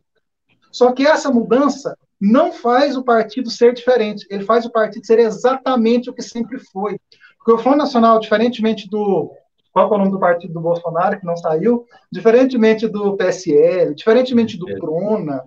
Só 0.72 0.90
que 0.90 1.06
essa 1.06 1.30
mudança 1.30 1.96
não 2.20 2.52
faz 2.52 2.96
o 2.96 3.04
partido 3.04 3.50
ser 3.50 3.72
diferente, 3.72 4.26
ele 4.28 4.44
faz 4.44 4.64
o 4.64 4.70
partido 4.70 5.06
ser 5.06 5.20
exatamente 5.20 6.10
o 6.10 6.12
que 6.12 6.22
sempre 6.22 6.58
foi. 6.58 6.98
Porque 7.44 7.52
o 7.52 7.58
Front 7.58 7.76
Nacional, 7.76 8.20
diferentemente 8.20 8.88
do. 8.88 9.32
Qual 9.72 9.90
é 9.90 9.94
o 9.94 9.98
nome 9.98 10.10
do 10.10 10.20
partido 10.20 10.52
do 10.52 10.60
Bolsonaro, 10.60 11.18
que 11.18 11.26
não 11.26 11.36
saiu? 11.36 11.86
Diferentemente 12.10 12.86
do 12.86 13.16
PSL, 13.16 13.94
diferentemente 13.94 14.58
do 14.58 14.66
PRONA, 14.66 15.44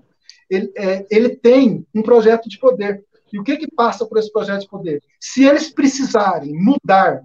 ele, 0.50 0.72
é, 0.76 1.06
ele 1.12 1.30
tem 1.30 1.86
um 1.94 2.02
projeto 2.02 2.50
de 2.50 2.58
poder. 2.58 3.04
E 3.32 3.40
o 3.40 3.44
que, 3.44 3.56
que 3.58 3.70
passa 3.70 4.06
por 4.06 4.18
esse 4.18 4.32
projeto 4.32 4.62
de 4.62 4.68
poder? 4.68 5.04
Se 5.20 5.44
eles 5.44 5.70
precisarem 5.70 6.54
mudar 6.54 7.22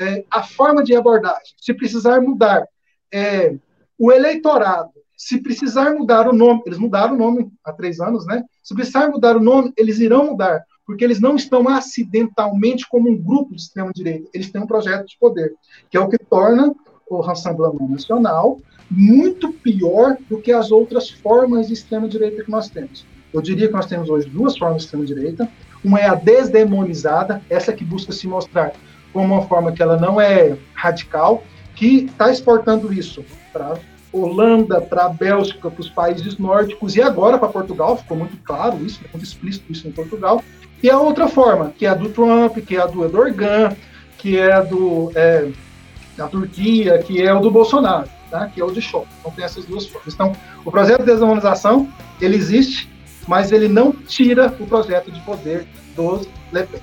é, 0.00 0.24
a 0.30 0.42
forma 0.42 0.82
de 0.82 0.94
abordagem, 0.94 1.54
se 1.60 1.74
precisar 1.74 2.20
mudar 2.20 2.66
é, 3.12 3.56
o 3.98 4.12
eleitorado, 4.12 4.92
se 5.16 5.42
precisar 5.42 5.92
mudar 5.94 6.28
o 6.28 6.32
nome, 6.32 6.62
eles 6.64 6.78
mudaram 6.78 7.14
o 7.14 7.18
nome 7.18 7.50
há 7.64 7.72
três 7.72 7.98
anos, 7.98 8.24
né? 8.26 8.44
Se 8.62 8.74
precisar 8.74 9.08
mudar 9.08 9.36
o 9.36 9.42
nome, 9.42 9.72
eles 9.76 9.98
irão 9.98 10.26
mudar, 10.26 10.64
porque 10.88 11.04
eles 11.04 11.20
não 11.20 11.36
estão 11.36 11.68
acidentalmente 11.68 12.88
como 12.88 13.10
um 13.10 13.16
grupo 13.22 13.54
de 13.54 13.60
extrema-direita, 13.60 14.26
eles 14.32 14.50
têm 14.50 14.62
um 14.62 14.66
projeto 14.66 15.06
de 15.06 15.18
poder, 15.18 15.54
que 15.90 15.98
é 15.98 16.00
o 16.00 16.08
que 16.08 16.16
torna 16.16 16.74
o 17.10 17.20
Rassemblement 17.20 17.86
Nacional 17.90 18.58
muito 18.90 19.52
pior 19.52 20.16
do 20.30 20.40
que 20.40 20.50
as 20.50 20.70
outras 20.70 21.10
formas 21.10 21.66
de 21.66 21.74
extrema-direita 21.74 22.42
que 22.42 22.50
nós 22.50 22.70
temos. 22.70 23.04
Eu 23.34 23.42
diria 23.42 23.66
que 23.66 23.74
nós 23.74 23.84
temos 23.84 24.08
hoje 24.08 24.30
duas 24.30 24.56
formas 24.56 24.78
de 24.78 24.84
extrema-direita. 24.84 25.46
Uma 25.84 26.00
é 26.00 26.08
a 26.08 26.14
desdemonizada, 26.14 27.42
essa 27.50 27.70
que 27.70 27.84
busca 27.84 28.10
se 28.10 28.26
mostrar 28.26 28.72
como 29.12 29.34
uma 29.34 29.42
forma 29.42 29.72
que 29.72 29.82
ela 29.82 29.98
não 29.98 30.18
é 30.18 30.56
radical, 30.72 31.44
que 31.76 32.06
está 32.06 32.30
exportando 32.30 32.90
isso 32.90 33.22
para 33.52 33.78
Holanda, 34.10 34.80
para 34.80 35.04
a 35.04 35.08
Bélgica, 35.10 35.70
para 35.70 35.80
os 35.82 35.90
países 35.90 36.38
nórdicos 36.38 36.96
e 36.96 37.02
agora 37.02 37.36
para 37.36 37.48
Portugal, 37.48 37.98
ficou 37.98 38.16
muito 38.16 38.38
claro 38.38 38.82
isso, 38.82 39.00
muito 39.12 39.24
explícito 39.24 39.70
isso 39.70 39.86
em 39.86 39.92
Portugal. 39.92 40.42
E 40.82 40.88
a 40.88 40.98
outra 40.98 41.26
forma, 41.26 41.72
que 41.76 41.86
é 41.86 41.88
a 41.88 41.94
do 41.94 42.08
Trump, 42.10 42.58
que 42.58 42.76
é 42.76 42.80
a 42.80 42.86
do 42.86 43.04
Erdogan, 43.04 43.76
que 44.16 44.38
é 44.38 44.52
a 44.52 44.60
do, 44.60 45.10
é, 45.14 45.48
da 46.16 46.28
Turquia, 46.28 46.98
que 46.98 47.20
é 47.20 47.32
o 47.34 47.40
do 47.40 47.50
Bolsonaro, 47.50 48.08
tá? 48.30 48.46
que 48.46 48.60
é 48.60 48.64
o 48.64 48.70
de 48.70 48.80
choque. 48.80 49.08
Então 49.18 49.32
tem 49.32 49.44
essas 49.44 49.64
duas 49.64 49.86
formas. 49.86 50.14
Então, 50.14 50.32
o 50.64 50.70
projeto 50.70 51.00
de 51.00 51.06
desumanização, 51.06 51.88
ele 52.20 52.36
existe, 52.36 52.88
mas 53.26 53.50
ele 53.50 53.68
não 53.68 53.92
tira 53.92 54.54
o 54.58 54.66
projeto 54.66 55.10
de 55.10 55.20
poder 55.20 55.66
dos 55.96 56.28
Le 56.52 56.62
Pen. 56.64 56.80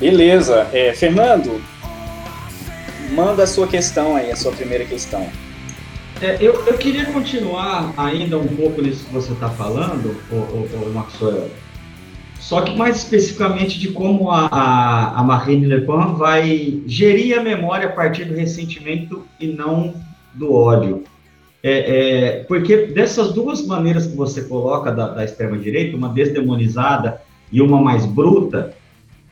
Beleza. 0.00 0.68
É, 0.72 0.92
Fernando, 0.92 1.62
manda 3.14 3.44
a 3.44 3.46
sua 3.46 3.66
questão 3.66 4.16
aí, 4.16 4.30
a 4.30 4.36
sua 4.36 4.52
primeira 4.52 4.84
questão. 4.84 5.26
É, 6.20 6.36
eu, 6.40 6.64
eu 6.66 6.74
queria 6.78 7.06
continuar 7.06 7.92
ainda 7.96 8.38
um 8.38 8.46
pouco 8.46 8.80
nisso 8.80 9.04
que 9.04 9.12
você 9.12 9.32
está 9.32 9.48
falando, 9.50 10.16
o, 10.30 10.34
o, 10.36 10.92
Maxwell. 10.92 11.50
Só 12.38 12.60
que 12.60 12.76
mais 12.76 12.96
especificamente 12.98 13.78
de 13.78 13.88
como 13.88 14.30
a, 14.30 14.46
a, 14.46 15.20
a 15.20 15.24
Marine 15.24 15.66
Le 15.66 15.80
Pen 15.80 16.14
vai 16.16 16.82
gerir 16.86 17.38
a 17.38 17.42
memória 17.42 17.88
a 17.88 17.92
partir 17.92 18.26
do 18.26 18.34
ressentimento 18.34 19.24
e 19.40 19.46
não 19.46 19.94
do 20.34 20.52
ódio. 20.52 21.04
É, 21.62 21.70
é, 21.72 22.44
porque 22.44 22.88
dessas 22.88 23.32
duas 23.32 23.66
maneiras 23.66 24.06
que 24.06 24.14
você 24.14 24.42
coloca 24.42 24.92
da, 24.92 25.08
da 25.08 25.24
extrema-direita, 25.24 25.96
uma 25.96 26.10
desdemonizada 26.10 27.22
e 27.50 27.62
uma 27.62 27.80
mais 27.80 28.04
bruta, 28.04 28.74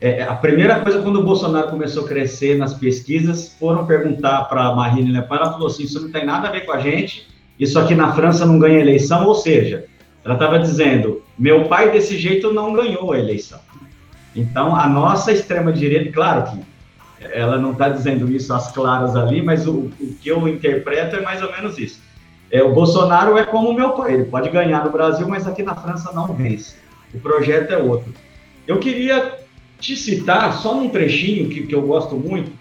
é, 0.03 0.21
a 0.21 0.35
primeira 0.35 0.81
coisa 0.81 1.01
quando 1.01 1.21
o 1.21 1.23
Bolsonaro 1.23 1.69
começou 1.69 2.03
a 2.03 2.07
crescer 2.09 2.57
nas 2.57 2.73
pesquisas, 2.73 3.55
foram 3.57 3.85
perguntar 3.85 4.43
para 4.49 4.65
a 4.65 4.75
Marine 4.75 5.13
Le 5.13 5.21
Pen, 5.21 5.37
ela 5.37 5.53
falou 5.53 5.67
assim, 5.67 5.83
isso 5.83 6.01
não 6.01 6.11
tem 6.11 6.25
nada 6.25 6.49
a 6.49 6.51
ver 6.51 6.65
com 6.65 6.73
a 6.73 6.79
gente, 6.81 7.25
isso 7.57 7.79
aqui 7.79 7.95
na 7.95 8.13
França 8.13 8.45
não 8.45 8.59
ganha 8.59 8.81
eleição, 8.81 9.25
ou 9.25 9.33
seja, 9.33 9.85
ela 10.25 10.33
estava 10.33 10.59
dizendo, 10.59 11.23
meu 11.39 11.69
pai 11.69 11.89
desse 11.89 12.17
jeito 12.17 12.51
não 12.51 12.73
ganhou 12.73 13.13
a 13.13 13.17
eleição. 13.17 13.61
Então, 14.35 14.75
a 14.75 14.89
nossa 14.89 15.31
extrema-direita, 15.31 16.11
claro 16.11 16.51
que 16.51 16.59
ela 17.31 17.57
não 17.57 17.71
está 17.71 17.87
dizendo 17.87 18.29
isso 18.29 18.53
às 18.53 18.73
claras 18.73 19.15
ali, 19.15 19.41
mas 19.41 19.65
o, 19.65 19.89
o 20.01 20.15
que 20.21 20.27
eu 20.27 20.45
interpreto 20.49 21.15
é 21.15 21.21
mais 21.21 21.41
ou 21.41 21.49
menos 21.49 21.77
isso. 21.77 22.01
É, 22.51 22.61
o 22.61 22.73
Bolsonaro 22.73 23.37
é 23.37 23.45
como 23.45 23.69
o 23.69 23.73
meu 23.73 23.91
pai, 23.91 24.15
ele 24.15 24.25
pode 24.25 24.49
ganhar 24.49 24.83
no 24.83 24.91
Brasil, 24.91 25.25
mas 25.29 25.47
aqui 25.47 25.63
na 25.63 25.75
França 25.75 26.11
não 26.11 26.27
vence. 26.33 26.75
O 27.13 27.21
projeto 27.21 27.71
é 27.71 27.77
outro. 27.77 28.13
Eu 28.67 28.79
queria 28.79 29.42
te 29.83 29.97
citar 29.97 30.53
só 30.53 30.73
num 30.73 30.89
trechinho 30.89 31.49
que, 31.49 31.67
que 31.67 31.75
eu 31.75 31.81
gosto 31.81 32.15
muito. 32.15 32.51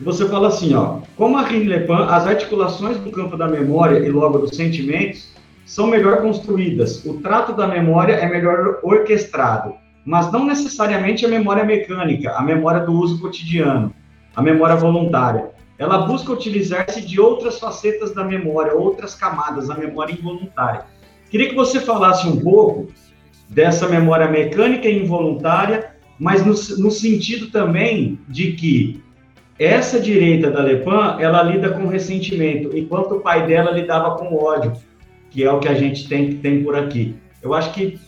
Você 0.00 0.28
fala 0.28 0.48
assim, 0.48 0.74
ó, 0.74 0.98
como 1.16 1.38
a 1.38 1.42
Rine 1.42 1.64
Le 1.64 1.80
Pen, 1.80 1.96
as 2.08 2.26
articulações 2.26 2.98
do 2.98 3.10
campo 3.10 3.36
da 3.36 3.48
memória 3.48 3.98
e 3.98 4.10
logo 4.10 4.38
dos 4.38 4.56
sentimentos 4.56 5.32
são 5.64 5.86
melhor 5.86 6.20
construídas. 6.20 7.04
O 7.06 7.14
trato 7.14 7.52
da 7.54 7.66
memória 7.66 8.14
é 8.14 8.28
melhor 8.28 8.80
orquestrado, 8.82 9.74
mas 10.04 10.30
não 10.30 10.44
necessariamente 10.44 11.24
a 11.24 11.28
memória 11.28 11.64
mecânica, 11.64 12.32
a 12.32 12.42
memória 12.42 12.80
do 12.80 12.92
uso 12.92 13.20
cotidiano, 13.20 13.94
a 14.36 14.42
memória 14.42 14.76
voluntária 14.76 15.52
ela 15.82 16.06
busca 16.06 16.32
utilizar-se 16.32 17.00
de 17.00 17.20
outras 17.20 17.58
facetas 17.58 18.14
da 18.14 18.22
memória, 18.22 18.72
outras 18.72 19.16
camadas, 19.16 19.68
a 19.68 19.74
memória 19.74 20.12
involuntária. 20.12 20.84
Queria 21.28 21.48
que 21.48 21.56
você 21.56 21.80
falasse 21.80 22.28
um 22.28 22.38
pouco 22.40 22.86
dessa 23.48 23.88
memória 23.88 24.28
mecânica 24.28 24.86
e 24.86 25.02
involuntária, 25.02 25.91
mas 26.22 26.46
no, 26.46 26.52
no 26.80 26.90
sentido 26.92 27.50
também 27.50 28.16
de 28.28 28.52
que 28.52 29.02
essa 29.58 29.98
direita 29.98 30.52
da 30.52 30.62
Lepan, 30.62 31.16
ela 31.18 31.42
lida 31.42 31.70
com 31.70 31.88
ressentimento, 31.88 32.76
enquanto 32.78 33.16
o 33.16 33.20
pai 33.20 33.44
dela 33.44 33.72
lidava 33.72 34.14
com 34.16 34.32
ódio, 34.36 34.72
que 35.30 35.42
é 35.42 35.50
o 35.50 35.58
que 35.58 35.66
a 35.66 35.74
gente 35.74 36.08
tem, 36.08 36.36
tem 36.36 36.62
por 36.62 36.76
aqui. 36.76 37.16
Eu 37.42 37.52
acho 37.52 37.72
que, 37.72 37.98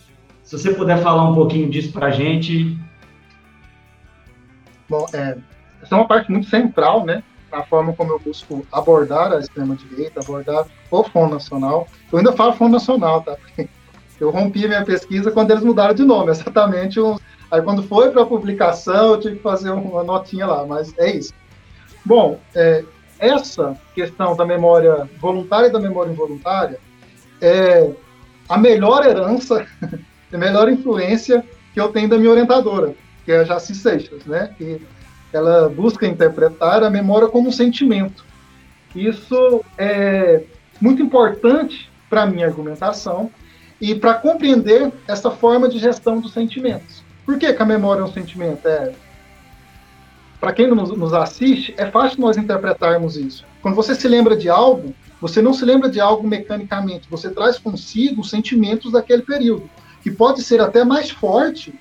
se 0.43 0.57
você 0.57 0.73
puder 0.73 1.03
falar 1.03 1.29
um 1.29 1.35
pouquinho 1.35 1.69
disso 1.69 1.91
para 1.91 2.07
a 2.07 2.11
gente... 2.11 2.77
Bom, 4.87 5.05
é, 5.11 5.37
essa 5.83 5.95
é 5.95 5.97
uma 5.97 6.07
parte 6.07 6.31
muito 6.31 6.47
central, 6.47 7.05
né, 7.05 7.21
a 7.51 7.63
forma 7.63 7.91
como 7.91 8.13
eu 8.13 8.19
busco 8.19 8.65
abordar 8.71 9.33
a 9.33 9.39
extrema-direita, 9.39 10.21
abordar 10.21 10.65
o 10.89 11.03
Fundo 11.03 11.33
Nacional. 11.33 11.85
Eu 12.09 12.19
ainda 12.19 12.31
falo 12.31 12.53
Fundo 12.53 12.71
Nacional, 12.71 13.23
tá? 13.23 13.35
Eu 14.17 14.29
rompi 14.29 14.63
a 14.63 14.69
minha 14.69 14.85
pesquisa 14.85 15.31
quando 15.31 15.51
eles 15.51 15.65
mudaram 15.65 15.93
de 15.93 16.05
nome, 16.05 16.31
exatamente. 16.31 16.97
Um... 16.97 17.17
Aí 17.49 17.61
quando 17.61 17.83
foi 17.83 18.11
para 18.11 18.25
publicação, 18.25 19.11
eu 19.11 19.19
tive 19.19 19.35
que 19.37 19.41
fazer 19.41 19.69
uma 19.69 20.03
notinha 20.03 20.45
lá, 20.45 20.65
mas 20.65 20.97
é 20.97 21.11
isso. 21.11 21.33
Bom, 22.03 22.39
é, 22.53 22.83
essa 23.19 23.77
questão 23.93 24.35
da 24.35 24.45
memória 24.45 25.09
voluntária 25.19 25.67
e 25.67 25.71
da 25.71 25.79
memória 25.79 26.11
involuntária 26.11 26.79
é 27.41 27.91
a 28.47 28.57
melhor 28.57 29.05
herança, 29.05 29.65
a 30.31 30.37
melhor 30.37 30.69
influência 30.69 31.43
que 31.73 31.79
eu 31.79 31.89
tenho 31.89 32.09
da 32.09 32.17
minha 32.17 32.31
orientadora, 32.31 32.93
que 33.23 33.31
é 33.31 33.39
a 33.39 33.43
Jaci 33.43 33.75
Seixas, 33.75 34.25
né? 34.25 34.53
Que 34.57 34.81
ela 35.33 35.67
busca 35.69 36.07
interpretar 36.07 36.83
a 36.83 36.89
memória 36.89 37.27
como 37.27 37.49
um 37.49 37.51
sentimento. 37.51 38.25
Isso 38.95 39.63
é 39.77 40.43
muito 40.79 41.01
importante 41.01 41.91
para 42.09 42.23
a 42.23 42.25
minha 42.25 42.47
argumentação 42.47 43.29
e 43.79 43.93
para 43.93 44.13
compreender 44.13 44.91
essa 45.07 45.29
forma 45.29 45.67
de 45.67 45.79
gestão 45.79 46.19
dos 46.19 46.31
sentimentos. 46.31 47.04
Por 47.25 47.39
que, 47.39 47.51
que 47.51 47.61
a 47.61 47.65
memória 47.65 48.01
é 48.01 48.03
um 48.03 48.11
sentimento? 48.11 48.67
É, 48.67 48.93
para 50.39 50.53
quem 50.53 50.67
nos, 50.67 50.95
nos 50.95 51.13
assiste, 51.13 51.73
é 51.77 51.87
fácil 51.87 52.21
nós 52.21 52.37
interpretarmos 52.37 53.17
isso. 53.17 53.45
Quando 53.61 53.75
você 53.75 53.95
se 53.95 54.07
lembra 54.07 54.37
de 54.37 54.47
algo, 54.47 54.93
você 55.19 55.41
não 55.41 55.53
se 55.53 55.65
lembra 55.65 55.89
de 55.89 55.99
algo 55.99 56.27
mecanicamente, 56.27 57.07
você 57.09 57.29
traz 57.29 57.57
consigo 57.57 58.21
os 58.21 58.29
sentimentos 58.29 58.91
daquele 58.91 59.23
período, 59.23 59.67
que 60.03 60.11
pode 60.11 60.43
ser 60.43 60.61
até 60.61 60.83
mais 60.83 61.09
forte 61.09 61.73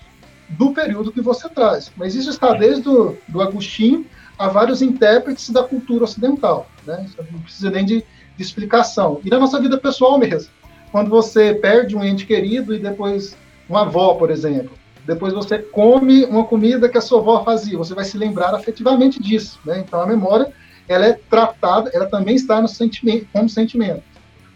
do 0.49 0.73
período 0.73 1.13
que 1.13 1.21
você 1.21 1.49
traz. 1.49 1.93
Mas 1.97 2.15
isso 2.15 2.31
está 2.31 2.55
desde 2.55 2.89
o, 2.89 3.17
do 3.29 3.43
Agostinho 3.43 4.07
a 4.39 4.49
vários 4.49 4.81
intérpretes 4.81 5.51
da 5.51 5.63
cultura 5.63 6.05
ocidental. 6.05 6.67
Né? 6.87 7.07
Não 7.31 7.41
precisa 7.41 7.71
nem 7.71 7.85
de, 7.85 8.05
de 8.37 8.43
explicação. 8.43 9.21
E 9.25 9.31
na 9.31 9.39
nossa 9.39 9.61
vida 9.61 9.77
pessoal 9.77 10.19
mesmo. 10.19 10.51
Quando 10.91 11.11
você 11.11 11.55
perde 11.55 11.97
um 11.97 12.05
ente 12.05 12.25
querido 12.25 12.75
e 12.75 12.79
depois 12.79 13.37
uma 13.69 13.83
avó, 13.83 14.15
por 14.15 14.31
exemplo, 14.31 14.73
depois 15.07 15.35
você 15.35 15.59
come 15.59 16.25
uma 16.25 16.45
comida 16.45 16.89
que 16.89 16.97
a 16.97 17.01
sua 17.01 17.21
avó 17.21 17.45
fazia, 17.45 17.77
você 17.77 17.95
vai 17.95 18.05
se 18.05 18.17
lembrar 18.17 18.55
afetivamente 18.55 19.23
disso. 19.23 19.59
Né? 19.65 19.81
Então 19.81 20.01
a 20.01 20.07
memória 20.07 20.53
ela 20.89 21.07
é 21.07 21.13
tratada, 21.13 21.91
ela 21.93 22.07
também 22.07 22.35
está 22.35 22.61
no 22.61 22.69
sentimento, 22.69 23.27
como 23.33 23.49
sentimento. 23.49 24.03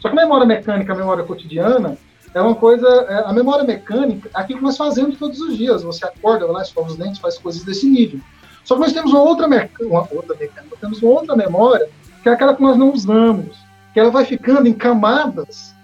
Só 0.00 0.08
que 0.08 0.18
a 0.18 0.22
memória 0.22 0.46
mecânica, 0.46 0.92
a 0.92 0.96
memória 0.96 1.24
cotidiana, 1.24 1.98
é 2.34 2.40
uma 2.40 2.54
coisa, 2.54 2.86
é, 2.86 3.24
a 3.24 3.32
memória 3.32 3.64
mecânica, 3.64 4.30
é 4.34 4.40
aquilo 4.40 4.58
que 4.58 4.64
nós 4.64 4.76
fazemos 4.76 5.18
todos 5.18 5.40
os 5.40 5.56
dias. 5.56 5.82
Você 5.82 6.04
acorda, 6.04 6.46
vai 6.46 6.56
lá, 6.56 6.62
escova 6.62 6.88
os 6.88 6.96
dentes, 6.96 7.18
faz 7.18 7.38
coisas 7.38 7.64
desse 7.64 7.88
nível. 7.88 8.20
Só 8.64 8.74
que 8.74 8.80
nós 8.82 8.92
temos 8.92 9.12
uma 9.12 9.22
outra, 9.22 9.46
uma 9.46 10.08
outra 10.10 10.36
mecânica, 10.38 10.76
temos 10.80 11.02
uma 11.02 11.10
outra 11.12 11.34
memória, 11.34 11.88
que 12.22 12.28
é 12.28 12.32
aquela 12.32 12.54
que 12.54 12.62
nós 12.62 12.76
não 12.76 12.92
usamos, 12.92 13.56
que 13.92 14.00
ela 14.00 14.10
vai 14.10 14.24
ficando 14.24 14.68
em 14.68 14.74
camadas 14.74 15.74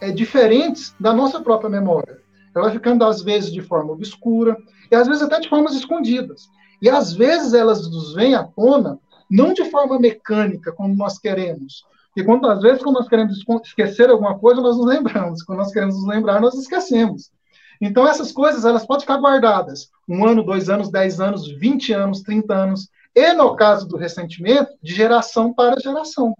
é, 0.00 0.10
diferentes 0.10 0.94
da 0.98 1.12
nossa 1.12 1.40
própria 1.40 1.70
memória. 1.70 2.21
Ela 2.54 2.64
vai 2.64 2.72
ficando, 2.72 3.04
às 3.04 3.22
vezes, 3.22 3.52
de 3.52 3.60
forma 3.60 3.92
obscura, 3.92 4.56
e 4.90 4.94
às 4.94 5.06
vezes 5.06 5.22
até 5.22 5.40
de 5.40 5.48
formas 5.48 5.74
escondidas. 5.74 6.48
E 6.80 6.90
às 6.90 7.12
vezes 7.12 7.54
elas 7.54 7.88
nos 7.90 8.14
vêm 8.14 8.34
à 8.34 8.44
tona, 8.44 8.98
não 9.30 9.52
de 9.52 9.64
forma 9.70 9.98
mecânica, 9.98 10.72
como 10.72 10.94
nós 10.94 11.18
queremos. 11.18 11.84
E 12.16 12.22
quando, 12.22 12.46
às 12.46 12.60
vezes, 12.60 12.82
quando 12.82 12.96
nós 12.96 13.08
queremos 13.08 13.42
esquecer 13.64 14.10
alguma 14.10 14.38
coisa, 14.38 14.60
nós 14.60 14.76
nos 14.76 14.86
lembramos. 14.86 15.42
Quando 15.42 15.58
nós 15.58 15.72
queremos 15.72 15.96
nos 15.96 16.06
lembrar, 16.06 16.40
nós 16.40 16.54
esquecemos. 16.54 17.30
Então, 17.80 18.06
essas 18.06 18.30
coisas, 18.30 18.64
elas 18.64 18.84
podem 18.84 19.00
ficar 19.00 19.16
guardadas. 19.16 19.88
Um 20.06 20.26
ano, 20.26 20.44
dois 20.44 20.68
anos, 20.68 20.90
dez 20.90 21.20
anos, 21.20 21.50
vinte 21.50 21.92
anos, 21.92 22.20
trinta 22.20 22.54
anos. 22.54 22.90
E, 23.14 23.32
no 23.32 23.56
caso 23.56 23.88
do 23.88 23.96
ressentimento, 23.96 24.72
de 24.82 24.94
geração 24.94 25.54
para 25.54 25.80
geração. 25.80 26.34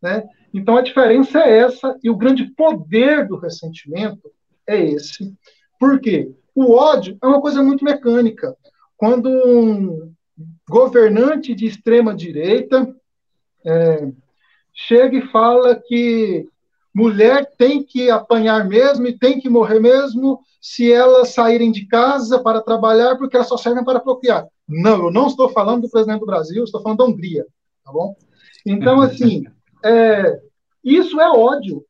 Né? 0.00 0.24
Então, 0.54 0.76
a 0.76 0.82
diferença 0.82 1.40
é 1.40 1.58
essa, 1.58 1.96
e 2.02 2.08
o 2.08 2.16
grande 2.16 2.46
poder 2.54 3.28
do 3.28 3.36
ressentimento 3.36 4.30
é 4.66 4.82
esse. 4.82 5.34
Por 5.78 6.00
quê? 6.00 6.32
O 6.54 6.72
ódio 6.72 7.16
é 7.22 7.26
uma 7.26 7.40
coisa 7.40 7.62
muito 7.62 7.84
mecânica. 7.84 8.56
Quando 8.96 9.28
um 9.28 10.12
governante 10.68 11.54
de 11.54 11.66
extrema 11.66 12.14
direita 12.14 12.94
é, 13.64 14.08
chega 14.74 15.18
e 15.18 15.28
fala 15.28 15.76
que 15.76 16.46
mulher 16.94 17.50
tem 17.56 17.82
que 17.82 18.10
apanhar 18.10 18.66
mesmo 18.66 19.06
e 19.06 19.16
tem 19.16 19.40
que 19.40 19.48
morrer 19.48 19.78
mesmo 19.80 20.40
se 20.60 20.92
elas 20.92 21.28
saírem 21.30 21.70
de 21.70 21.86
casa 21.86 22.40
para 22.40 22.60
trabalhar 22.60 23.16
porque 23.16 23.36
elas 23.36 23.48
só 23.48 23.56
servem 23.56 23.84
para 23.84 24.00
procriar. 24.00 24.46
Não, 24.68 25.06
eu 25.06 25.10
não 25.10 25.28
estou 25.28 25.48
falando 25.48 25.82
do 25.82 25.90
presidente 25.90 26.20
do 26.20 26.26
Brasil, 26.26 26.64
estou 26.64 26.82
falando 26.82 26.98
da 26.98 27.04
Hungria, 27.04 27.46
tá 27.84 27.92
bom? 27.92 28.16
Então, 28.66 29.00
assim, 29.02 29.44
é, 29.84 30.40
isso 30.82 31.20
é 31.20 31.30
ódio. 31.30 31.84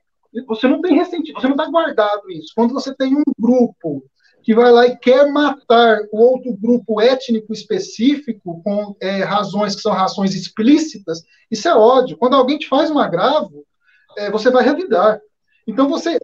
Você 0.47 0.68
não 0.68 0.80
tem 0.80 0.94
ressentimento, 0.94 1.40
você 1.40 1.49
não 1.49 1.56
está 1.56 1.70
guardado 1.70 2.30
isso. 2.30 2.52
Quando 2.54 2.75
você 2.75 2.94
tem 2.94 3.16
um 3.16 3.23
grupo 3.38 4.04
que 4.42 4.54
vai 4.54 4.70
lá 4.70 4.87
e 4.87 4.97
quer 4.97 5.30
matar 5.30 6.00
o 6.12 6.18
outro 6.18 6.56
grupo 6.56 7.00
étnico 7.00 7.52
específico 7.52 8.62
com 8.62 8.97
é, 9.00 9.23
razões 9.23 9.75
que 9.75 9.82
são 9.82 9.92
razões 9.92 10.35
explícitas, 10.35 11.23
isso 11.50 11.68
é 11.68 11.75
ódio. 11.75 12.16
Quando 12.16 12.35
alguém 12.35 12.58
te 12.58 12.68
faz 12.68 12.90
um 12.90 12.99
agravo, 12.99 13.64
é, 14.16 14.30
você 14.30 14.50
vai 14.50 14.64
revidar. 14.64 15.20
Então, 15.66 15.88
você 15.88 16.18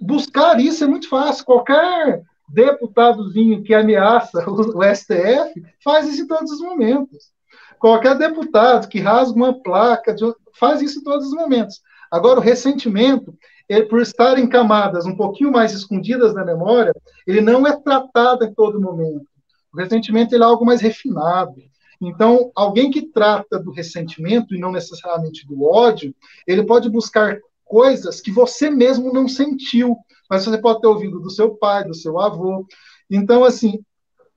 buscar 0.00 0.58
isso 0.60 0.84
é 0.84 0.86
muito 0.86 1.08
fácil. 1.08 1.44
Qualquer 1.44 2.22
deputadozinho 2.48 3.62
que 3.62 3.74
ameaça 3.74 4.44
o, 4.48 4.82
STF 4.94 5.62
faz 5.82 6.08
isso 6.08 6.22
em 6.22 6.26
todos 6.26 6.50
os 6.52 6.60
momentos. 6.60 7.32
Qualquer 7.78 8.16
deputado 8.16 8.88
que 8.88 9.00
rasga 9.00 9.36
uma 9.36 9.62
placa 9.62 10.14
faz 10.58 10.82
isso 10.82 11.00
em 11.00 11.02
todos 11.02 11.26
os 11.26 11.34
momentos. 11.34 11.80
Agora, 12.12 12.40
o 12.40 12.42
ressentimento, 12.42 13.34
ele, 13.66 13.86
por 13.86 14.02
estar 14.02 14.38
em 14.38 14.46
camadas 14.46 15.06
um 15.06 15.16
pouquinho 15.16 15.50
mais 15.50 15.72
escondidas 15.72 16.34
na 16.34 16.44
memória, 16.44 16.94
ele 17.26 17.40
não 17.40 17.66
é 17.66 17.74
tratado 17.74 18.44
em 18.44 18.52
todo 18.52 18.78
momento. 18.78 19.26
O 19.72 19.78
ressentimento 19.78 20.34
ele 20.34 20.42
é 20.44 20.46
algo 20.46 20.62
mais 20.62 20.82
refinado. 20.82 21.54
Então, 21.98 22.52
alguém 22.54 22.90
que 22.90 23.00
trata 23.00 23.58
do 23.58 23.70
ressentimento 23.70 24.54
e 24.54 24.58
não 24.58 24.70
necessariamente 24.70 25.46
do 25.46 25.64
ódio, 25.64 26.14
ele 26.46 26.62
pode 26.66 26.90
buscar 26.90 27.38
coisas 27.64 28.20
que 28.20 28.30
você 28.30 28.68
mesmo 28.68 29.10
não 29.10 29.26
sentiu, 29.26 29.96
mas 30.28 30.44
você 30.44 30.58
pode 30.58 30.82
ter 30.82 30.88
ouvido 30.88 31.18
do 31.18 31.30
seu 31.30 31.54
pai, 31.54 31.82
do 31.82 31.94
seu 31.94 32.20
avô. 32.20 32.66
Então, 33.08 33.42
assim, 33.42 33.82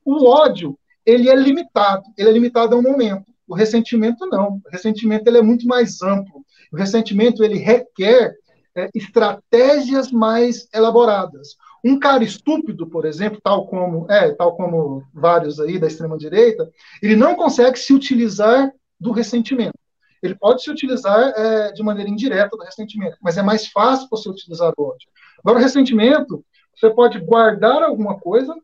o 0.02 0.24
ódio, 0.26 0.78
ele 1.04 1.28
é 1.28 1.34
limitado, 1.34 2.04
ele 2.16 2.30
é 2.30 2.32
limitado 2.32 2.74
a 2.74 2.78
um 2.78 2.82
momento. 2.82 3.30
O 3.46 3.54
ressentimento 3.54 4.24
não. 4.24 4.62
O 4.64 4.70
ressentimento 4.72 5.28
ele 5.28 5.38
é 5.38 5.42
muito 5.42 5.66
mais 5.66 6.00
amplo. 6.00 6.45
O 6.72 6.76
ressentimento 6.76 7.42
ele 7.42 7.58
requer 7.58 8.34
é, 8.76 8.90
estratégias 8.94 10.12
mais 10.12 10.68
elaboradas. 10.74 11.56
Um 11.84 11.98
cara 11.98 12.24
estúpido, 12.24 12.86
por 12.86 13.06
exemplo, 13.06 13.40
tal 13.42 13.66
como 13.66 14.10
é, 14.10 14.32
tal 14.34 14.56
como 14.56 15.02
vários 15.14 15.58
aí 15.60 15.78
da 15.78 15.86
extrema 15.86 16.18
direita, 16.18 16.68
ele 17.02 17.16
não 17.16 17.34
consegue 17.34 17.78
se 17.78 17.94
utilizar 17.94 18.70
do 18.98 19.12
ressentimento. 19.12 19.78
Ele 20.22 20.34
pode 20.34 20.62
se 20.62 20.70
utilizar 20.70 21.32
é, 21.36 21.72
de 21.72 21.82
maneira 21.82 22.10
indireta 22.10 22.56
do 22.56 22.64
ressentimento, 22.64 23.16
mas 23.22 23.38
é 23.38 23.42
mais 23.42 23.68
fácil 23.68 24.08
você 24.10 24.28
utilizar 24.28 24.72
o 24.76 24.82
ódio. 24.82 25.08
Agora, 25.38 25.58
o 25.58 25.62
ressentimento, 25.62 26.44
você 26.74 26.90
pode 26.90 27.20
guardar 27.20 27.82
alguma 27.82 28.18
coisa 28.18 28.54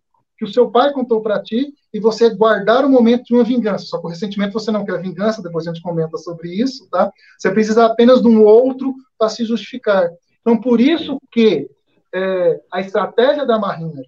que 0.42 0.48
o 0.48 0.52
seu 0.52 0.68
pai 0.68 0.92
contou 0.92 1.20
para 1.20 1.40
ti 1.40 1.72
e 1.94 2.00
você 2.00 2.28
guardar 2.34 2.84
o 2.84 2.90
momento 2.90 3.26
de 3.26 3.34
uma 3.34 3.44
vingança. 3.44 3.84
Só 3.86 3.98
que 3.98 4.08
recentemente 4.08 4.52
você 4.52 4.72
não 4.72 4.84
quer 4.84 5.00
vingança, 5.00 5.40
depois 5.40 5.68
a 5.68 5.72
gente 5.72 5.82
comenta 5.82 6.18
sobre 6.18 6.52
isso, 6.52 6.88
tá? 6.90 7.12
Você 7.38 7.48
precisa 7.52 7.86
apenas 7.86 8.20
de 8.20 8.26
um 8.26 8.44
outro 8.44 8.92
para 9.16 9.28
se 9.28 9.44
justificar. 9.44 10.10
Então, 10.40 10.60
por 10.60 10.80
isso 10.80 11.16
que 11.30 11.70
é, 12.12 12.60
a 12.72 12.80
estratégia 12.80 13.46
da 13.46 13.56
Marina, 13.56 14.02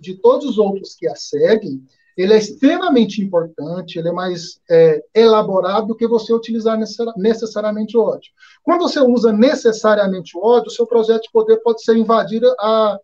de 0.00 0.14
todos 0.14 0.46
os 0.48 0.58
outros 0.58 0.94
que 0.94 1.06
a 1.06 1.14
seguem, 1.14 1.82
ele 2.16 2.32
é 2.32 2.38
extremamente 2.38 3.20
importante, 3.20 3.98
ele 3.98 4.08
é 4.08 4.12
mais 4.12 4.58
é, 4.70 5.04
elaborado 5.14 5.88
do 5.88 5.94
que 5.94 6.08
você 6.08 6.32
utilizar 6.32 6.78
necessariamente 7.16 7.94
o 7.94 8.00
ódio. 8.00 8.32
Quando 8.62 8.80
você 8.80 9.00
usa 9.00 9.32
necessariamente 9.32 10.34
o 10.34 10.42
ódio, 10.42 10.68
o 10.68 10.74
seu 10.74 10.86
projeto 10.86 11.24
de 11.24 11.30
poder 11.30 11.58
pode 11.58 11.82
ser 11.82 11.94
invadir 11.94 12.42
a, 12.58 12.98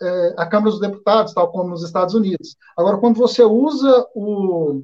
é, 0.00 0.34
a 0.36 0.46
Câmara 0.46 0.70
dos 0.70 0.80
Deputados, 0.80 1.32
tal 1.32 1.50
como 1.50 1.70
nos 1.70 1.82
Estados 1.82 2.14
Unidos. 2.14 2.56
Agora, 2.76 2.98
quando 2.98 3.16
você 3.16 3.42
usa 3.42 4.06
o 4.14 4.82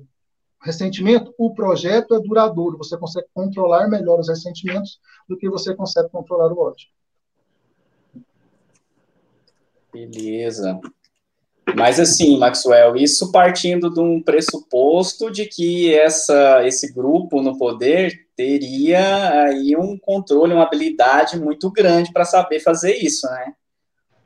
ressentimento, 0.63 1.35
o 1.37 1.55
projeto 1.55 2.15
é 2.15 2.21
duradouro, 2.21 2.79
você 2.79 2.97
consegue 2.97 3.27
controlar 3.35 3.89
melhor 3.89 4.21
os 4.21 4.29
ressentimentos 4.29 5.01
do 5.29 5.37
que 5.37 5.49
você 5.49 5.75
consegue 5.75 6.09
controlar 6.09 6.53
o 6.53 6.59
ódio. 6.59 6.89
Beleza. 9.93 10.81
Mas 11.77 12.01
assim, 12.01 12.39
Maxwell, 12.39 12.97
isso 12.97 13.31
partindo 13.31 13.91
de 13.91 14.01
um 14.01 14.23
pressuposto 14.23 15.31
de 15.31 15.47
que 15.47 15.95
essa, 15.95 16.67
esse 16.67 16.93
grupo 16.93 17.41
no 17.41 17.57
poder 17.57 18.27
teria 18.37 19.45
aí 19.45 19.77
um 19.77 19.99
controle, 19.99 20.53
uma 20.53 20.65
habilidade 20.65 21.39
muito 21.39 21.71
grande 21.71 22.13
para 22.13 22.25
saber 22.25 22.61
fazer 22.61 22.97
isso, 22.97 23.27
né? 23.27 23.55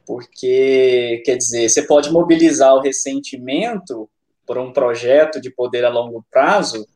Porque, 0.06 1.22
quer 1.24 1.36
dizer, 1.36 1.68
você 1.68 1.82
pode 1.82 2.10
mobilizar 2.10 2.74
o 2.74 2.80
ressentimento 2.80 4.08
por 4.46 4.56
um 4.56 4.72
projeto 4.72 5.40
de 5.40 5.50
poder 5.50 5.84
a 5.84 5.90
longo 5.90 6.24
prazo 6.30 6.86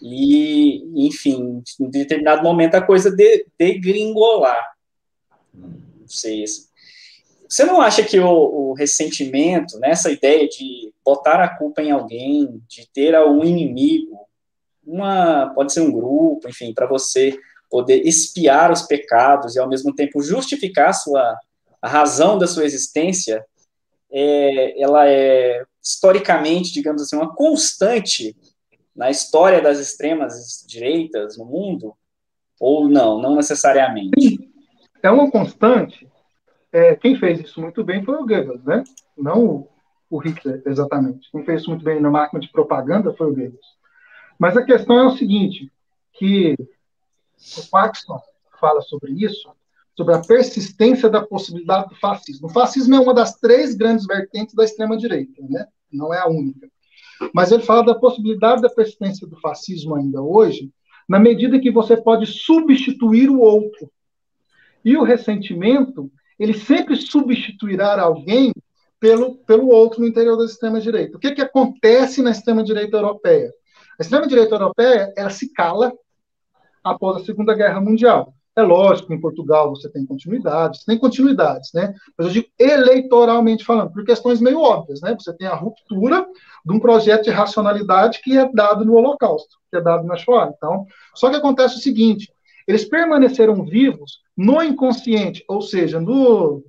e, 0.00 1.06
enfim, 1.06 1.62
em 1.80 1.90
determinado 1.90 2.42
momento 2.42 2.74
a 2.74 2.82
coisa 2.82 3.10
de, 3.10 3.46
degringolar. 3.58 4.62
Não 5.54 6.06
sei. 6.06 6.44
Você 7.48 7.64
não 7.64 7.80
acha 7.80 8.02
que 8.02 8.20
o, 8.20 8.28
o 8.28 8.74
ressentimento, 8.74 9.78
nessa 9.78 10.08
né, 10.08 10.14
ideia 10.14 10.46
de 10.46 10.92
botar 11.04 11.42
a 11.42 11.56
culpa 11.56 11.82
em 11.82 11.90
alguém, 11.90 12.62
de 12.68 12.86
ter 12.92 13.18
um 13.20 13.42
inimigo, 13.42 14.20
uma, 14.86 15.52
pode 15.54 15.72
ser 15.72 15.80
um 15.80 15.92
grupo, 15.92 16.48
enfim, 16.48 16.74
para 16.74 16.86
você 16.86 17.38
poder 17.70 18.06
espiar 18.06 18.70
os 18.70 18.82
pecados 18.82 19.56
e 19.56 19.58
ao 19.58 19.68
mesmo 19.68 19.94
tempo 19.94 20.22
justificar 20.22 20.92
sua 20.92 21.38
a 21.82 21.88
razão 21.88 22.38
da 22.38 22.46
sua 22.46 22.64
existência, 22.64 23.44
é, 24.10 24.80
ela 24.80 25.08
é 25.08 25.64
historicamente, 25.82 26.72
digamos 26.72 27.02
assim, 27.02 27.16
uma 27.16 27.34
constante 27.34 28.36
na 28.94 29.10
história 29.10 29.60
das 29.60 29.80
extremas 29.80 30.64
direitas 30.66 31.36
no 31.36 31.44
mundo? 31.44 31.94
Ou 32.60 32.88
não, 32.88 33.20
não 33.20 33.34
necessariamente? 33.34 34.48
É 35.02 35.10
uma 35.10 35.28
constante. 35.28 36.08
É, 36.70 36.94
quem 36.94 37.16
fez 37.16 37.40
isso 37.40 37.60
muito 37.60 37.82
bem 37.82 38.04
foi 38.04 38.14
o 38.14 38.24
Goebbels, 38.26 38.62
né? 38.64 38.84
Não 39.18 39.68
o 40.08 40.18
Hitler, 40.18 40.62
exatamente. 40.64 41.30
Quem 41.32 41.44
fez 41.44 41.62
isso 41.62 41.70
muito 41.70 41.84
bem 41.84 42.00
na 42.00 42.10
máquina 42.10 42.40
de 42.40 42.52
propaganda 42.52 43.12
foi 43.14 43.26
o 43.26 43.34
Goebbels. 43.34 43.66
Mas 44.38 44.56
a 44.56 44.64
questão 44.64 44.98
é 44.98 45.06
o 45.06 45.16
seguinte, 45.16 45.72
que 46.12 46.54
o 47.58 47.70
Paxton 47.70 48.20
fala 48.60 48.80
sobre 48.82 49.12
isso, 49.12 49.52
sobre 49.96 50.14
a 50.14 50.20
persistência 50.20 51.08
da 51.08 51.24
possibilidade 51.24 51.90
do 51.90 51.96
fascismo. 51.96 52.48
O 52.48 52.52
fascismo 52.52 52.94
é 52.94 53.00
uma 53.00 53.14
das 53.14 53.34
três 53.36 53.74
grandes 53.74 54.06
vertentes 54.06 54.54
da 54.54 54.64
extrema-direita, 54.64 55.42
né? 55.48 55.66
não 55.92 56.12
é 56.12 56.18
a 56.18 56.28
única. 56.28 56.68
Mas 57.34 57.52
ele 57.52 57.62
fala 57.62 57.84
da 57.84 57.94
possibilidade 57.94 58.62
da 58.62 58.70
persistência 58.70 59.26
do 59.26 59.38
fascismo 59.40 59.94
ainda 59.94 60.20
hoje, 60.22 60.70
na 61.08 61.18
medida 61.18 61.60
que 61.60 61.70
você 61.70 61.96
pode 61.96 62.26
substituir 62.26 63.28
o 63.28 63.38
outro. 63.38 63.90
E 64.84 64.96
o 64.96 65.02
ressentimento, 65.02 66.10
ele 66.38 66.54
sempre 66.54 66.96
substituirá 66.96 68.00
alguém 68.00 68.52
pelo, 68.98 69.36
pelo 69.38 69.68
outro 69.68 70.00
no 70.00 70.06
interior 70.06 70.36
da 70.36 70.44
extrema-direita. 70.44 71.16
O 71.16 71.20
que, 71.20 71.32
que 71.32 71.42
acontece 71.42 72.22
na 72.22 72.30
extrema-direita 72.30 72.96
europeia? 72.96 73.52
A 73.98 74.02
extrema-direita 74.02 74.54
europeia, 74.54 75.12
ela 75.16 75.30
se 75.30 75.52
cala 75.52 75.92
após 76.82 77.20
a 77.20 77.24
Segunda 77.24 77.54
Guerra 77.54 77.80
Mundial 77.80 78.34
É 78.54 78.60
lógico, 78.60 79.14
em 79.14 79.20
Portugal 79.20 79.70
você 79.70 79.88
tem 79.90 80.04
continuidades, 80.04 80.84
tem 80.84 80.98
continuidades, 80.98 81.70
né? 81.72 81.94
Mas 82.16 82.26
eu 82.26 82.32
digo 82.34 82.48
eleitoralmente 82.58 83.64
falando, 83.64 83.90
por 83.90 84.04
questões 84.04 84.42
meio 84.42 84.60
óbvias, 84.60 85.00
né? 85.00 85.16
Você 85.18 85.34
tem 85.34 85.46
a 85.46 85.54
ruptura 85.54 86.26
de 86.64 86.72
um 86.72 86.78
projeto 86.78 87.24
de 87.24 87.30
racionalidade 87.30 88.20
que 88.22 88.36
é 88.36 88.46
dado 88.52 88.84
no 88.84 88.94
Holocausto, 88.94 89.56
que 89.70 89.78
é 89.78 89.80
dado 89.80 90.04
na 90.04 90.16
Shoah. 90.16 90.52
Então, 90.54 90.84
só 91.14 91.30
que 91.30 91.36
acontece 91.36 91.76
o 91.76 91.80
seguinte: 91.80 92.30
eles 92.68 92.84
permaneceram 92.84 93.64
vivos 93.64 94.20
no 94.36 94.62
inconsciente, 94.62 95.42
ou 95.48 95.62
seja, 95.62 95.98
no, 95.98 96.62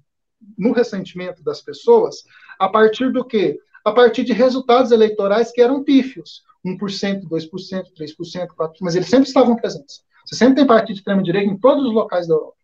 no 0.58 0.72
ressentimento 0.72 1.44
das 1.44 1.62
pessoas, 1.62 2.24
a 2.58 2.70
partir 2.70 3.12
do 3.12 3.26
quê? 3.26 3.60
A 3.84 3.92
partir 3.92 4.24
de 4.24 4.32
resultados 4.32 4.92
eleitorais 4.92 5.52
que 5.52 5.62
eram 5.62 5.84
pífios. 5.84 6.44
1%, 6.66 7.28
2%, 7.28 7.84
3%, 7.94 8.48
4%, 8.58 8.72
mas 8.80 8.96
eles 8.96 9.10
sempre 9.10 9.28
estavam 9.28 9.54
presentes. 9.54 10.02
Você 10.26 10.36
sempre 10.36 10.56
tem 10.56 10.68
partido 10.68 10.94
de 10.94 11.00
extrema-direita 11.00 11.52
em 11.52 11.58
todos 11.58 11.86
os 11.86 11.94
locais 11.94 12.28
da 12.28 12.34
Europa. 12.34 12.56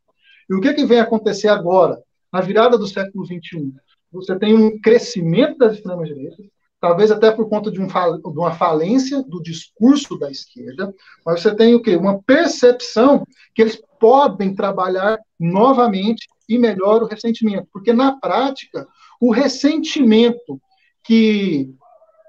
E 0.49 0.55
o 0.55 0.61
que, 0.61 0.73
que 0.73 0.85
vem 0.85 0.99
acontecer 0.99 1.47
agora, 1.47 2.01
na 2.31 2.41
virada 2.41 2.77
do 2.77 2.87
século 2.87 3.25
XXI? 3.25 3.73
Você 4.11 4.37
tem 4.39 4.55
um 4.55 4.79
crescimento 4.79 5.57
das 5.57 5.73
extremas-direitas, 5.73 6.45
talvez 6.81 7.11
até 7.11 7.31
por 7.31 7.47
conta 7.49 7.69
de, 7.69 7.79
um, 7.79 7.87
de, 7.87 8.39
uma 8.39 8.51
falência 8.53 9.21
do 9.23 9.41
discurso 9.41 10.17
da 10.17 10.31
esquerda, 10.31 10.93
mas 11.25 11.41
você 11.41 11.53
tem 11.53 11.75
o 11.75 11.81
quê? 11.81 11.95
Uma 11.95 12.21
percepção 12.23 13.23
que 13.53 13.61
eles 13.61 13.79
podem 13.99 14.55
trabalhar 14.55 15.19
novamente 15.39 16.27
e 16.47 16.57
melhor 16.57 17.03
o 17.03 17.05
ressentimento, 17.05 17.67
porque 17.71 17.93
na 17.93 18.17
prática, 18.19 18.87
o 19.21 19.31
ressentimento 19.31 20.59
que 21.03 21.71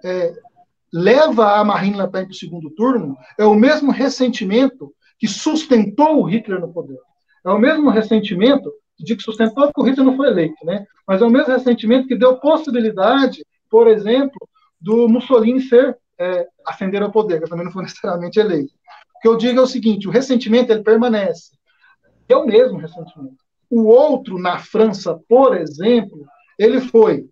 é, 0.05 0.35
leva 0.93 1.57
a 1.57 1.65
Marine 1.65 1.97
Le 1.97 2.09
Pen 2.09 2.25
para 2.25 2.33
o 2.33 2.35
segundo 2.35 2.71
turno 2.71 3.17
é 3.39 3.45
o 3.45 3.55
mesmo 3.55 3.91
ressentimento 3.91 4.93
que 5.21 5.29
sustentou 5.29 6.19
o 6.19 6.25
Hitler 6.25 6.59
no 6.59 6.73
poder. 6.73 6.99
É 7.45 7.51
o 7.51 7.59
mesmo 7.59 7.91
ressentimento, 7.91 8.73
de 8.99 9.15
que 9.15 9.23
sustentou 9.23 9.67
porque 9.67 9.81
o 9.81 9.85
Hitler 9.85 10.07
não 10.07 10.17
foi 10.17 10.29
eleito, 10.29 10.65
né? 10.65 10.85
Mas 11.07 11.21
é 11.21 11.25
o 11.25 11.31
mesmo 11.31 11.53
ressentimento 11.53 12.09
que 12.09 12.17
deu 12.17 12.39
possibilidade, 12.39 13.45
por 13.71 13.87
exemplo, 13.87 14.39
do 14.81 15.09
Mussolini 15.09 15.61
ser 15.61 15.97
é, 16.19 16.47
ascender 16.67 17.03
ao 17.03 17.13
poder, 17.13 17.41
que 17.41 17.49
também 17.49 17.65
não 17.65 17.73
foi 17.73 17.83
necessariamente 17.85 18.41
eleito. 18.41 18.73
O 19.17 19.21
que 19.21 19.29
eu 19.29 19.37
digo 19.37 19.61
é 19.61 19.63
o 19.63 19.67
seguinte: 19.67 20.09
o 20.09 20.11
ressentimento 20.11 20.73
ele 20.73 20.83
permanece. 20.83 21.51
É 22.29 22.37
o 22.37 22.47
mesmo 22.47 22.79
ressentimento. 22.79 23.37
O 23.69 23.85
outro, 23.85 24.39
na 24.39 24.59
França, 24.59 25.19
por 25.29 25.57
exemplo, 25.57 26.25
ele 26.59 26.81
foi 26.81 27.29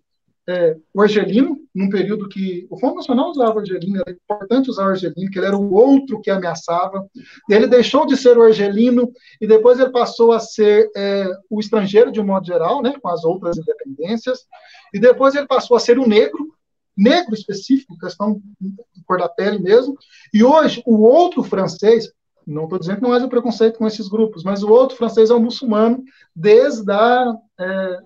é, 0.49 0.77
o 0.95 1.03
argelino, 1.03 1.59
num 1.75 1.91
período 1.91 2.27
que 2.27 2.67
o 2.71 2.79
Fundo 2.81 2.95
Nacional 2.95 3.29
usava 3.29 3.57
o 3.57 3.59
argelino, 3.59 4.01
era 4.01 4.11
importante 4.11 4.71
usar 4.71 4.87
o 4.87 4.89
argelino, 4.89 5.31
que 5.31 5.39
ele 5.39 5.47
era 5.47 5.57
o 5.57 5.75
outro 5.75 6.23
que 6.23 6.31
ameaçava. 6.31 7.07
Ele 7.51 7.67
deixou 7.67 8.07
de 8.07 8.17
ser 8.17 8.39
o 8.39 8.43
argelino 8.43 9.13
e 9.39 9.47
depois 9.47 9.79
ele 9.79 9.91
passou 9.91 10.33
a 10.33 10.41
ser 10.41 10.91
é, 10.97 11.31
o 11.51 11.61
estrangeiro, 11.61 12.11
de 12.11 12.19
um 12.19 12.25
modo 12.25 12.47
geral, 12.47 12.81
né, 12.81 12.95
com 12.99 13.09
as 13.09 13.25
outras 13.25 13.59
independências. 13.59 14.47
E 14.95 14.99
depois 14.99 15.35
ele 15.35 15.47
passou 15.47 15.77
a 15.77 15.81
ser 15.81 15.99
o 15.99 16.09
negro, 16.09 16.49
negro 16.97 17.35
específico, 17.35 17.99
questão 17.99 18.41
de 18.59 19.05
cor 19.05 19.19
da 19.19 19.29
pele 19.29 19.59
mesmo. 19.59 19.99
E 20.33 20.43
hoje, 20.43 20.83
o 20.87 21.03
outro 21.03 21.43
francês, 21.43 22.11
não 22.47 22.65
estou 22.65 22.79
dizendo 22.79 22.97
que 22.97 23.03
não 23.03 23.13
haja 23.13 23.29
preconceito 23.29 23.77
com 23.77 23.87
esses 23.87 24.09
grupos, 24.09 24.43
mas 24.43 24.63
o 24.63 24.71
outro 24.71 24.97
francês 24.97 25.29
é 25.29 25.35
o 25.35 25.41
muçulmano, 25.41 26.03
desde 26.35 26.91
a, 26.91 27.35
é, 27.61 27.99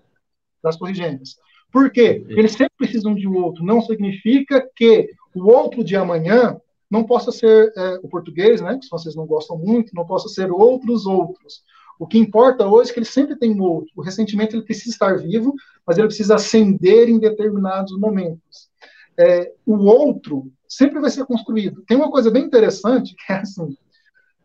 das 0.60 0.76
corrigências. 0.76 1.36
Por 1.72 1.90
quê? 1.90 2.24
Eles 2.28 2.52
sempre 2.52 2.74
precisam 2.76 3.14
de 3.14 3.26
um 3.26 3.34
outro. 3.42 3.64
Não 3.64 3.80
significa 3.80 4.68
que 4.76 5.08
o 5.34 5.46
outro 5.50 5.82
de 5.82 5.96
amanhã 5.96 6.60
não 6.90 7.04
possa 7.04 7.32
ser 7.32 7.72
é, 7.74 7.98
o 8.02 8.08
português, 8.08 8.60
né? 8.60 8.78
Que 8.78 8.88
vocês 8.90 9.16
não 9.16 9.26
gostam 9.26 9.56
muito, 9.56 9.94
não 9.94 10.04
possa 10.04 10.28
ser 10.28 10.52
outros 10.52 11.06
outros. 11.06 11.64
O 11.98 12.06
que 12.06 12.18
importa 12.18 12.66
hoje 12.66 12.90
é 12.90 12.92
que 12.94 12.98
ele 12.98 13.06
sempre 13.06 13.36
tem 13.36 13.50
um 13.50 13.62
outro. 13.62 13.90
O 13.96 14.02
ressentimento 14.02 14.54
ele 14.54 14.64
precisa 14.64 14.90
estar 14.90 15.16
vivo, 15.16 15.54
mas 15.86 15.96
ele 15.96 16.08
precisa 16.08 16.34
acender 16.34 17.08
em 17.08 17.18
determinados 17.18 17.98
momentos. 17.98 18.70
É, 19.18 19.52
o 19.64 19.76
outro 19.76 20.52
sempre 20.68 21.00
vai 21.00 21.10
ser 21.10 21.24
construído. 21.24 21.82
Tem 21.86 21.96
uma 21.96 22.10
coisa 22.10 22.30
bem 22.30 22.44
interessante 22.44 23.14
que 23.14 23.32
é 23.32 23.36
assim: 23.36 23.76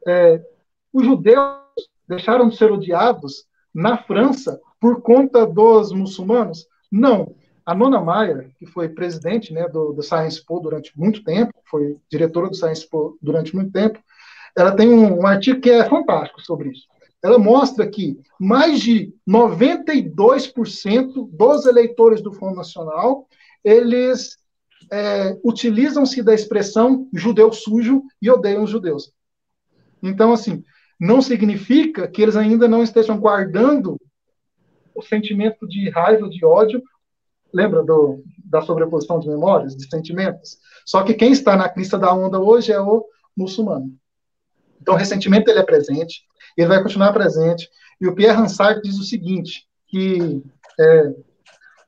é, 0.08 0.42
os 0.94 1.06
judeus 1.06 1.58
deixaram 2.08 2.48
de 2.48 2.56
ser 2.56 2.72
odiados 2.72 3.46
na 3.74 3.98
França 3.98 4.60
por 4.80 5.02
conta 5.02 5.46
dos 5.46 5.92
muçulmanos. 5.92 6.66
Não. 6.92 7.36
A 7.66 7.76
Nona 7.76 8.00
Maia, 8.00 8.50
que 8.58 8.66
foi 8.66 8.88
presidente 8.88 9.54
né, 9.54 9.68
do, 9.68 9.92
do 9.92 10.02
Science 10.02 10.44
Po 10.46 10.60
durante 10.60 10.98
muito 10.98 11.24
tempo, 11.24 11.54
foi 11.66 11.98
diretora 12.10 12.48
do 12.48 12.56
Science 12.56 12.88
Po 12.88 13.18
durante 13.22 13.54
muito 13.54 13.72
tempo, 13.72 14.00
ela 14.56 14.76
tem 14.76 14.90
um, 14.90 15.20
um 15.20 15.28
artigo 15.28 15.60
que 15.60 15.70
é 15.70 15.88
fantástico 15.88 16.42
sobre 16.42 16.70
isso. 16.70 16.88
Ela 17.22 17.38
mostra 17.38 17.86
que 17.86 18.18
mais 18.40 18.80
de 18.80 19.14
92% 19.28 21.30
dos 21.30 21.66
eleitores 21.66 22.22
do 22.22 22.32
Fundo 22.32 22.56
Nacional, 22.56 23.28
eles 23.64 24.38
é, 24.92 25.38
utilizam-se 25.44 26.24
da 26.24 26.34
expressão 26.34 27.08
judeu 27.14 27.52
sujo 27.52 28.04
e 28.22 28.30
odeiam 28.30 28.64
os 28.64 28.70
judeus. 28.70 29.12
Então, 30.02 30.32
assim, 30.32 30.64
não 31.00 31.22
significa 31.22 32.08
que 32.08 32.22
eles 32.22 32.36
ainda 32.36 32.68
não 32.68 32.82
estejam 32.82 33.20
guardando 33.20 34.00
o 34.98 35.02
sentimento 35.04 35.68
de 35.68 35.90
raiva, 35.90 36.28
de 36.28 36.44
ódio, 36.44 36.82
lembra 37.54 37.84
do, 37.84 38.24
da 38.44 38.62
sobreposição 38.62 39.20
de 39.20 39.30
memórias, 39.30 39.78
de 39.78 39.88
sentimentos? 39.88 40.58
Só 40.86 41.04
que 41.04 41.14
quem 41.14 41.32
está 41.32 41.56
na 41.56 41.70
crista 41.70 42.00
da 42.00 42.12
onda 42.12 42.40
hoje 42.40 42.72
é 42.72 42.82
o 42.82 43.06
muçulmano. 43.36 43.94
Então, 44.82 44.96
o 44.96 44.98
ressentimento 44.98 45.50
ele 45.50 45.60
é 45.60 45.64
presente, 45.64 46.24
ele 46.58 46.68
vai 46.68 46.82
continuar 46.82 47.14
presente. 47.14 47.70
E 48.02 48.08
o 48.08 48.16
Pierre 48.16 48.40
Hansard 48.40 48.82
diz 48.82 48.98
o 48.98 49.04
seguinte, 49.04 49.68
que 49.88 50.42
é, 50.80 51.14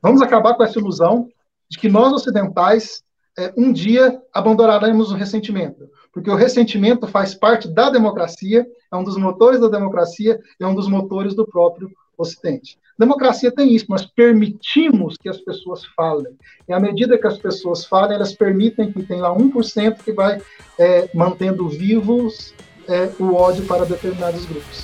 vamos 0.02 0.22
acabar 0.22 0.54
com 0.54 0.64
essa 0.64 0.80
ilusão 0.80 1.28
de 1.68 1.80
que 1.80 1.90
nós 1.90 2.14
ocidentais 2.14 3.04
é, 3.38 3.54
um 3.58 3.72
dia 3.72 4.22
abandonaremos 4.34 5.12
o 5.12 5.16
ressentimento, 5.16 5.90
porque 6.12 6.30
o 6.30 6.36
ressentimento 6.36 7.08
faz 7.08 7.34
parte 7.34 7.68
da 7.68 7.90
democracia, 7.90 8.68
é 8.92 8.96
um 8.96 9.04
dos 9.04 9.18
motores 9.18 9.60
da 9.60 9.68
democracia, 9.68 10.40
é 10.60 10.68
um 10.68 10.76
dos 10.76 10.88
motores 10.88 11.34
do 11.36 11.48
próprio 11.48 11.90
Ocidente. 12.20 12.78
Democracia 13.00 13.50
tem 13.50 13.74
isso, 13.74 13.86
nós 13.88 14.06
permitimos 14.06 15.16
que 15.16 15.30
as 15.30 15.38
pessoas 15.38 15.86
falem. 15.96 16.34
E 16.68 16.74
à 16.74 16.80
medida 16.82 17.18
que 17.18 17.26
as 17.26 17.38
pessoas 17.38 17.86
falem, 17.86 18.16
elas 18.16 18.34
permitem 18.34 18.92
que 18.92 19.02
tem 19.04 19.22
lá 19.22 19.34
1% 19.34 20.04
que 20.04 20.12
vai 20.12 20.42
é, 20.78 21.10
mantendo 21.14 21.70
vivos 21.70 22.54
é, 22.90 23.10
o 23.18 23.34
ódio 23.36 23.66
para 23.66 23.86
determinados 23.86 24.46
grupos. 24.46 24.84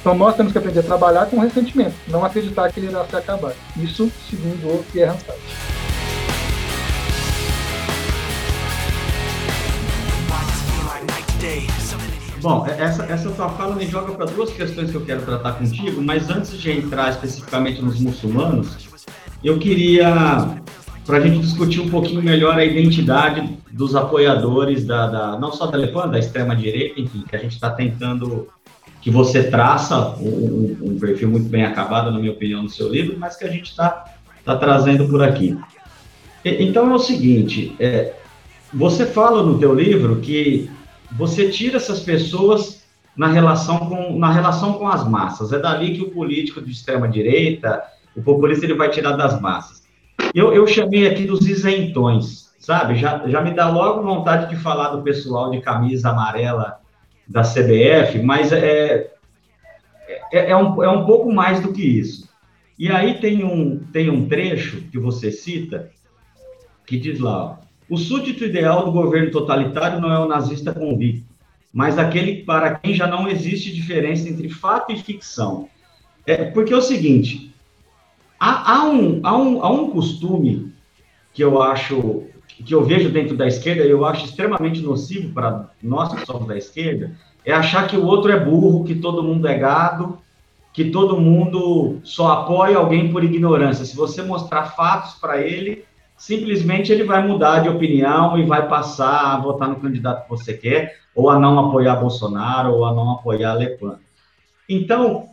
Então 0.00 0.14
nós 0.14 0.36
temos 0.36 0.52
que 0.52 0.58
aprender 0.58 0.78
a 0.78 0.84
trabalhar 0.84 1.26
com 1.26 1.40
ressentimento, 1.40 1.96
não 2.06 2.24
acreditar 2.24 2.72
que 2.72 2.78
ele 2.78 2.86
irá 2.86 3.04
se 3.04 3.16
acabar. 3.16 3.54
Isso 3.76 4.08
segundo 4.30 4.72
o 4.72 4.84
Pierre 4.92 5.10
Hansard. 5.10 5.40
Bom, 12.40 12.66
é, 12.66 12.82
essa, 12.82 13.04
essa 13.04 13.30
tua 13.30 13.50
fala 13.50 13.74
me 13.74 13.86
joga 13.86 14.12
para 14.12 14.24
duas 14.26 14.50
questões 14.50 14.90
que 14.90 14.96
eu 14.96 15.04
quero 15.04 15.22
tratar 15.22 15.52
contigo, 15.52 16.00
mas 16.00 16.30
antes 16.30 16.58
de 16.58 16.70
entrar 16.70 17.10
especificamente 17.10 17.82
nos 17.82 18.00
muçulmanos, 18.00 18.88
eu 19.44 19.58
queria, 19.58 20.56
para 21.04 21.18
a 21.18 21.20
gente 21.20 21.40
discutir 21.40 21.80
um 21.80 21.90
pouquinho 21.90 22.22
melhor 22.22 22.58
a 22.58 22.64
identidade 22.64 23.58
dos 23.70 23.94
apoiadores 23.94 24.86
da, 24.86 25.06
da 25.06 25.38
não 25.38 25.52
só 25.52 25.66
da 25.66 25.76
Lepan, 25.76 26.08
da 26.08 26.18
extrema-direita, 26.18 27.00
enfim, 27.00 27.24
que 27.28 27.36
a 27.36 27.38
gente 27.38 27.52
está 27.52 27.70
tentando, 27.70 28.48
que 29.02 29.10
você 29.10 29.44
traça 29.44 30.14
um, 30.18 30.76
um, 30.80 30.98
perfil 30.98 31.28
muito 31.28 31.48
bem 31.48 31.64
acabado, 31.64 32.10
na 32.10 32.18
minha 32.18 32.32
opinião, 32.32 32.62
no 32.62 32.70
seu 32.70 32.88
livro, 32.88 33.18
mas 33.18 33.36
que 33.36 33.44
a 33.44 33.50
gente 33.50 33.70
está 33.70 34.04
tá 34.44 34.56
trazendo 34.56 35.06
por 35.08 35.22
aqui. 35.22 35.58
E, 36.42 36.64
então 36.64 36.90
é 36.90 36.94
o 36.94 36.98
seguinte, 36.98 37.76
é, 37.78 38.14
você 38.72 39.04
fala 39.04 39.42
no 39.42 39.58
teu 39.58 39.74
livro 39.74 40.16
que 40.16 40.70
você 41.12 41.50
tira 41.50 41.76
essas 41.76 42.00
pessoas 42.00 42.82
na 43.16 43.28
relação 43.28 43.78
com, 43.78 44.18
na 44.18 44.30
relação 44.30 44.74
com 44.74 44.88
as 44.88 45.06
massas. 45.06 45.52
É 45.52 45.58
dali 45.58 45.94
que 45.94 46.02
o 46.02 46.10
político 46.10 46.60
de 46.60 46.70
extrema 46.70 47.08
direita, 47.08 47.82
o 48.16 48.22
populista, 48.22 48.64
ele 48.64 48.74
vai 48.74 48.90
tirar 48.90 49.12
das 49.12 49.40
massas. 49.40 49.82
Eu, 50.34 50.52
eu 50.52 50.66
chamei 50.66 51.08
aqui 51.08 51.24
dos 51.24 51.46
isentões, 51.46 52.54
sabe? 52.58 52.96
Já, 52.96 53.28
já 53.28 53.40
me 53.40 53.52
dá 53.52 53.68
logo 53.68 54.02
vontade 54.02 54.48
de 54.48 54.56
falar 54.56 54.90
do 54.90 55.02
pessoal 55.02 55.50
de 55.50 55.60
camisa 55.60 56.10
amarela 56.10 56.80
da 57.26 57.42
CBF, 57.42 58.20
mas 58.22 58.52
é, 58.52 59.10
é, 60.32 60.50
é, 60.50 60.56
um, 60.56 60.82
é 60.82 60.88
um 60.88 61.04
pouco 61.04 61.32
mais 61.32 61.60
do 61.60 61.72
que 61.72 61.82
isso. 61.82 62.28
E 62.78 62.90
aí 62.90 63.20
tem 63.20 63.44
um, 63.44 63.78
tem 63.92 64.08
um 64.08 64.28
trecho 64.28 64.82
que 64.90 64.98
você 64.98 65.30
cita 65.30 65.90
que 66.86 66.98
diz 66.98 67.20
lá, 67.20 67.44
ó, 67.44 67.56
o 67.90 67.98
súdito 67.98 68.44
ideal 68.44 68.84
do 68.84 68.92
governo 68.92 69.32
totalitário 69.32 70.00
não 70.00 70.12
é 70.12 70.18
o 70.18 70.28
nazista 70.28 70.72
convicto, 70.72 71.26
mas 71.72 71.98
aquele 71.98 72.44
para 72.44 72.76
quem 72.76 72.94
já 72.94 73.08
não 73.08 73.28
existe 73.28 73.72
diferença 73.72 74.28
entre 74.28 74.48
fato 74.48 74.92
e 74.92 74.96
ficção. 74.96 75.68
É, 76.24 76.44
porque 76.44 76.72
é 76.72 76.76
o 76.76 76.82
seguinte, 76.82 77.52
há, 78.38 78.74
há, 78.74 78.84
um, 78.88 79.20
há, 79.24 79.36
um, 79.36 79.64
há 79.64 79.70
um 79.70 79.90
costume 79.90 80.72
que 81.34 81.42
eu 81.42 81.60
acho 81.60 82.24
que 82.64 82.74
eu 82.74 82.84
vejo 82.84 83.08
dentro 83.08 83.36
da 83.36 83.46
esquerda, 83.46 83.84
e 83.84 83.90
eu 83.90 84.04
acho 84.04 84.26
extremamente 84.26 84.80
nocivo 84.80 85.32
para 85.32 85.70
nós 85.82 86.12
que 86.12 86.26
somos 86.26 86.46
da 86.46 86.56
esquerda, 86.56 87.16
é 87.44 87.52
achar 87.52 87.88
que 87.88 87.96
o 87.96 88.04
outro 88.04 88.30
é 88.30 88.38
burro, 88.38 88.84
que 88.84 88.94
todo 88.94 89.22
mundo 89.22 89.48
é 89.48 89.56
gado, 89.56 90.18
que 90.72 90.90
todo 90.90 91.18
mundo 91.18 92.00
só 92.04 92.32
apoia 92.32 92.76
alguém 92.76 93.10
por 93.10 93.24
ignorância. 93.24 93.84
Se 93.84 93.96
você 93.96 94.22
mostrar 94.22 94.76
fatos 94.76 95.14
para 95.14 95.40
ele, 95.40 95.84
simplesmente 96.20 96.92
ele 96.92 97.02
vai 97.02 97.26
mudar 97.26 97.60
de 97.60 97.70
opinião 97.70 98.38
e 98.38 98.44
vai 98.44 98.68
passar 98.68 99.34
a 99.34 99.40
votar 99.40 99.70
no 99.70 99.80
candidato 99.80 100.24
que 100.24 100.28
você 100.28 100.52
quer, 100.52 100.98
ou 101.14 101.30
a 101.30 101.40
não 101.40 101.58
apoiar 101.58 101.96
Bolsonaro, 101.96 102.74
ou 102.74 102.84
a 102.84 102.94
não 102.94 103.12
apoiar 103.12 103.54
Le 103.54 103.70
Pen. 103.70 103.94
Então, 104.68 105.30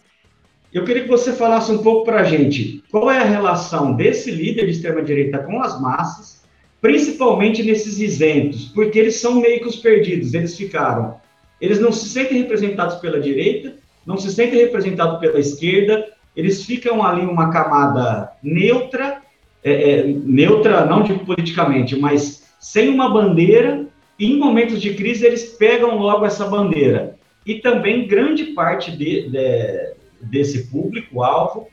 eu 0.73 0.85
queria 0.85 1.03
que 1.03 1.09
você 1.09 1.33
falasse 1.33 1.73
um 1.73 1.79
pouco 1.79 2.05
para 2.05 2.21
a 2.21 2.23
gente 2.23 2.81
qual 2.89 3.11
é 3.11 3.17
a 3.17 3.25
relação 3.25 3.97
desse 3.97 4.31
líder 4.31 4.63
de 4.63 4.71
extrema-direita 4.71 5.39
com 5.39 5.61
as 5.61 5.79
massas, 5.79 6.45
principalmente 6.79 7.61
nesses 7.63 7.99
isentos, 7.99 8.69
porque 8.69 8.97
eles 8.97 9.17
são 9.17 9.41
meio 9.41 9.59
que 9.59 9.67
os 9.67 9.75
perdidos, 9.75 10.33
eles 10.33 10.55
ficaram. 10.55 11.17
Eles 11.59 11.81
não 11.81 11.91
se 11.91 12.07
sentem 12.07 12.37
representados 12.37 12.95
pela 12.95 13.19
direita, 13.19 13.75
não 14.05 14.15
se 14.15 14.31
sentem 14.31 14.61
representados 14.61 15.19
pela 15.19 15.37
esquerda, 15.37 16.07
eles 16.33 16.63
ficam 16.63 17.03
ali 17.03 17.25
uma 17.25 17.51
camada 17.51 18.31
neutra, 18.41 19.26
é, 19.67 19.99
é, 19.99 20.03
neutra 20.07 20.85
não 20.85 21.03
digo 21.03 21.25
politicamente, 21.25 21.99
mas 21.99 22.47
sem 22.59 22.89
uma 22.89 23.09
bandeira, 23.09 23.85
e 24.17 24.31
em 24.31 24.39
momentos 24.39 24.81
de 24.81 24.93
crise 24.93 25.25
eles 25.25 25.43
pegam 25.43 25.97
logo 25.97 26.25
essa 26.25 26.45
bandeira. 26.47 27.17
E 27.45 27.55
também 27.55 28.07
grande 28.07 28.45
parte 28.45 28.91
de, 28.91 29.29
de, 29.29 29.93
desse 30.21 30.67
público-alvo, 30.69 31.67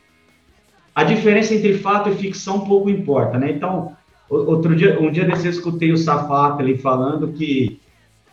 a 0.95 1.05
diferença 1.05 1.55
entre 1.55 1.75
fato 1.75 2.09
e 2.09 2.15
ficção 2.15 2.61
pouco 2.61 2.89
importa, 2.89 3.39
né? 3.39 3.51
Então, 3.51 3.97
outro 4.29 4.75
dia, 4.77 5.01
um 5.01 5.11
dia 5.11 5.25
desse 5.25 5.47
eu 5.47 5.51
escutei 5.51 5.93
o 5.93 5.97
Safato 5.97 6.61
ali 6.61 6.77
falando 6.79 7.33
que 7.33 7.81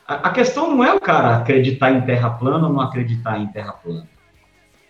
a, 0.08 0.30
questão 0.30 0.70
não 0.70 0.84
é 0.84 0.94
o 0.94 1.00
cara 1.00 1.38
acreditar 1.38 1.92
em 1.92 2.02
terra 2.02 2.30
plana 2.32 2.68
ou 2.68 2.74
não 2.74 2.82
acreditar 2.82 3.40
em 3.40 3.48
terra 3.48 3.74
plana. 3.74 4.08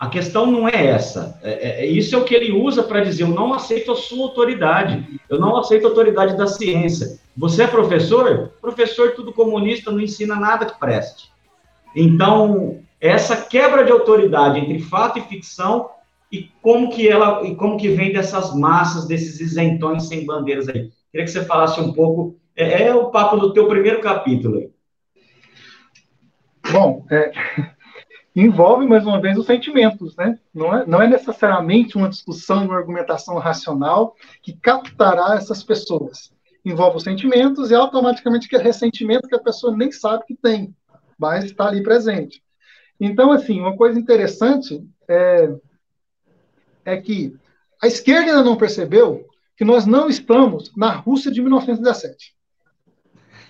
A 0.02 0.08
questão 0.08 0.50
não 0.50 0.68
é 0.68 0.86
essa. 0.86 1.38
É, 1.44 1.52
é, 1.52 1.84
é 1.84 1.86
isso 1.86 2.12
é 2.16 2.18
o 2.18 2.24
que 2.24 2.34
ele 2.34 2.50
usa 2.50 2.82
para 2.82 3.04
dizer: 3.04 3.22
eu 3.22 3.28
não 3.28 3.54
aceito 3.54 3.92
a 3.92 3.94
sua 3.94 4.24
autoridade, 4.24 5.20
eu 5.28 5.38
não 5.38 5.56
aceito 5.56 5.86
a 5.86 5.90
autoridade 5.90 6.36
da 6.36 6.48
ciência. 6.48 7.20
Você 7.36 7.62
é 7.62 7.68
professor? 7.68 8.50
Professor, 8.60 9.12
tudo 9.12 9.32
comunista, 9.32 9.92
não 9.92 10.00
ensina 10.00 10.34
nada 10.34 10.66
que 10.66 10.76
preste. 10.76 11.30
Então, 11.94 12.80
essa 13.00 13.36
quebra 13.36 13.84
de 13.84 13.92
autoridade 13.92 14.58
entre 14.58 14.80
fato 14.80 15.20
e 15.20 15.22
ficção 15.22 15.90
e 16.32 16.50
como 16.60 16.90
que 16.90 17.08
ela 17.08 17.46
e 17.46 17.54
como 17.54 17.76
que 17.76 17.90
vem 17.90 18.12
dessas 18.12 18.52
massas, 18.58 19.06
desses 19.06 19.38
isentões 19.38 20.08
sem 20.08 20.26
bandeiras 20.26 20.68
aí. 20.68 20.90
Queria 21.12 21.26
que 21.26 21.30
você 21.30 21.44
falasse 21.44 21.80
um 21.80 21.92
pouco. 21.92 22.34
É, 22.56 22.88
é 22.88 22.92
o 22.92 23.12
papo 23.12 23.36
do 23.36 23.52
teu 23.52 23.68
primeiro 23.68 24.00
capítulo 24.00 24.58
aí. 24.58 24.68
Bom, 26.72 27.06
é, 27.08 27.30
envolve 28.34 28.86
mais 28.86 29.04
uma 29.04 29.20
vez 29.20 29.36
os 29.36 29.46
sentimentos, 29.46 30.16
né? 30.16 30.38
Não 30.54 30.74
é, 30.74 30.86
não 30.86 31.02
é 31.02 31.06
necessariamente 31.06 31.96
uma 31.96 32.08
discussão, 32.08 32.64
uma 32.64 32.76
argumentação 32.76 33.36
racional 33.38 34.14
que 34.42 34.54
captará 34.54 35.34
essas 35.36 35.62
pessoas. 35.62 36.32
Envolve 36.64 36.96
os 36.96 37.02
sentimentos 37.02 37.70
e 37.70 37.74
automaticamente 37.74 38.48
que 38.48 38.56
é 38.56 38.58
ressentimento 38.58 39.28
que 39.28 39.34
a 39.34 39.42
pessoa 39.42 39.76
nem 39.76 39.92
sabe 39.92 40.24
que 40.26 40.34
tem, 40.34 40.74
mas 41.18 41.44
está 41.44 41.66
ali 41.66 41.82
presente. 41.82 42.42
Então, 42.98 43.32
assim, 43.32 43.60
uma 43.60 43.76
coisa 43.76 43.98
interessante 43.98 44.82
é, 45.08 45.54
é 46.84 46.96
que 46.96 47.36
a 47.82 47.86
esquerda 47.86 48.30
ainda 48.30 48.44
não 48.44 48.56
percebeu 48.56 49.26
que 49.56 49.64
nós 49.64 49.86
não 49.86 50.08
estamos 50.08 50.72
na 50.76 50.92
Rússia 50.92 51.30
de 51.30 51.42
1917. 51.42 52.34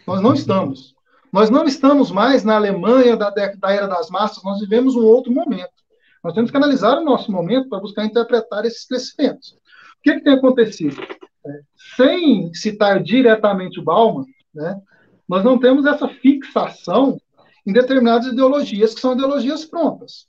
Nós 0.06 0.20
não 0.20 0.34
estamos. 0.34 0.94
Nós 1.32 1.48
não 1.48 1.64
estamos 1.64 2.10
mais 2.10 2.44
na 2.44 2.56
Alemanha 2.56 3.16
da, 3.16 3.30
da 3.30 3.72
era 3.72 3.86
das 3.86 4.10
massas, 4.10 4.44
nós 4.44 4.60
vivemos 4.60 4.94
um 4.94 5.04
outro 5.04 5.32
momento. 5.32 5.70
Nós 6.22 6.34
temos 6.34 6.50
que 6.50 6.56
analisar 6.56 6.98
o 6.98 7.04
nosso 7.04 7.32
momento 7.32 7.68
para 7.68 7.80
buscar 7.80 8.04
interpretar 8.04 8.64
esses 8.66 8.86
crescimentos. 8.86 9.52
O 9.52 10.02
que, 10.02 10.14
que 10.14 10.20
tem 10.20 10.34
acontecido? 10.34 11.00
É, 11.44 11.60
sem 11.96 12.52
citar 12.52 13.02
diretamente 13.02 13.80
o 13.80 13.82
Bauman, 13.82 14.26
né, 14.54 14.78
nós 15.26 15.42
não 15.42 15.58
temos 15.58 15.86
essa 15.86 16.06
fixação 16.06 17.18
em 17.66 17.72
determinadas 17.72 18.26
ideologias 18.26 18.94
que 18.94 19.00
são 19.00 19.14
ideologias 19.14 19.64
prontas. 19.64 20.26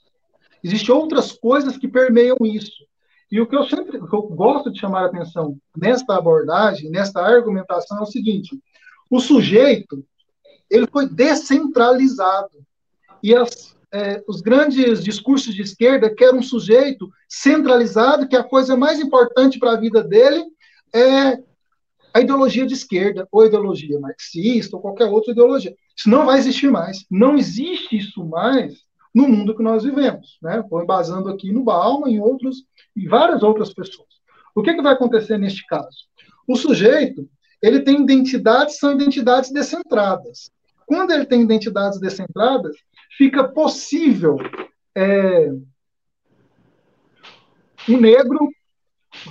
Existem 0.64 0.96
outras 0.96 1.34
coisas 1.34 1.78
que 1.78 1.88
permeiam 1.88 2.38
isso. 2.44 2.86
E 3.30 3.42
o 3.42 3.48
que 3.48 3.56
eu 3.56 3.66
sempre 3.66 4.00
que 4.00 4.16
eu 4.16 4.22
gosto 4.22 4.72
de 4.72 4.80
chamar 4.80 5.04
a 5.04 5.08
atenção 5.08 5.58
nesta 5.76 6.16
abordagem, 6.16 6.90
nesta 6.90 7.20
argumentação, 7.20 7.98
é 7.98 8.02
o 8.02 8.06
seguinte: 8.06 8.58
o 9.10 9.20
sujeito 9.20 10.06
ele 10.70 10.88
foi 10.88 11.08
descentralizado. 11.08 12.64
E 13.22 13.36
as, 13.36 13.76
é, 13.92 14.24
os 14.28 14.42
grandes 14.42 15.04
discursos 15.04 15.54
de 15.54 15.62
esquerda 15.62 16.14
querem 16.14 16.40
um 16.40 16.44
sujeito 16.44 17.10
centralizado, 17.28 18.28
que 18.28 18.36
a 18.36 18.44
coisa 18.44 18.76
mais 18.76 19.00
importante 19.00 19.60
para 19.60 19.74
a 19.74 19.80
vida 19.80 20.04
dele 20.04 20.44
é 20.94 21.40
a 22.14 22.22
ideologia 22.22 22.66
de 22.66 22.74
esquerda, 22.74 23.28
ou 23.32 23.46
ideologia 23.46 24.00
marxista, 24.00 24.76
ou 24.76 24.82
qualquer 24.82 25.06
outra 25.06 25.32
ideologia. 25.32 25.76
Isso 25.96 26.10
não 26.10 26.26
vai 26.26 26.38
existir 26.38 26.70
mais. 26.70 27.06
Não 27.10 27.36
existe 27.36 27.98
isso 27.98 28.24
mais 28.24 28.84
no 29.14 29.28
mundo 29.28 29.56
que 29.56 29.64
nós 29.64 29.84
vivemos. 29.84 30.38
Né? 30.42 30.60
Estou 30.60 30.82
embasando 30.82 31.30
aqui 31.30 31.52
no 31.52 31.64
Bauman 31.64 32.10
e 32.10 32.20
outros 32.20 32.66
e 32.96 33.08
várias 33.08 33.42
outras 33.42 33.74
pessoas. 33.74 34.08
O 34.56 34.62
que, 34.62 34.74
que 34.74 34.82
vai 34.82 34.94
acontecer 34.94 35.38
neste 35.38 35.66
caso? 35.66 35.98
O 36.48 36.56
sujeito 36.56 37.28
ele 37.64 37.80
tem 37.80 38.02
identidades, 38.02 38.78
são 38.78 38.92
identidades 38.92 39.50
descentradas. 39.50 40.52
Quando 40.86 41.12
ele 41.12 41.26
tem 41.26 41.42
identidades 41.42 41.98
descentradas, 41.98 42.76
fica 43.18 43.48
possível 43.48 44.38
é, 44.94 45.50
um 47.88 47.98
negro 47.98 48.50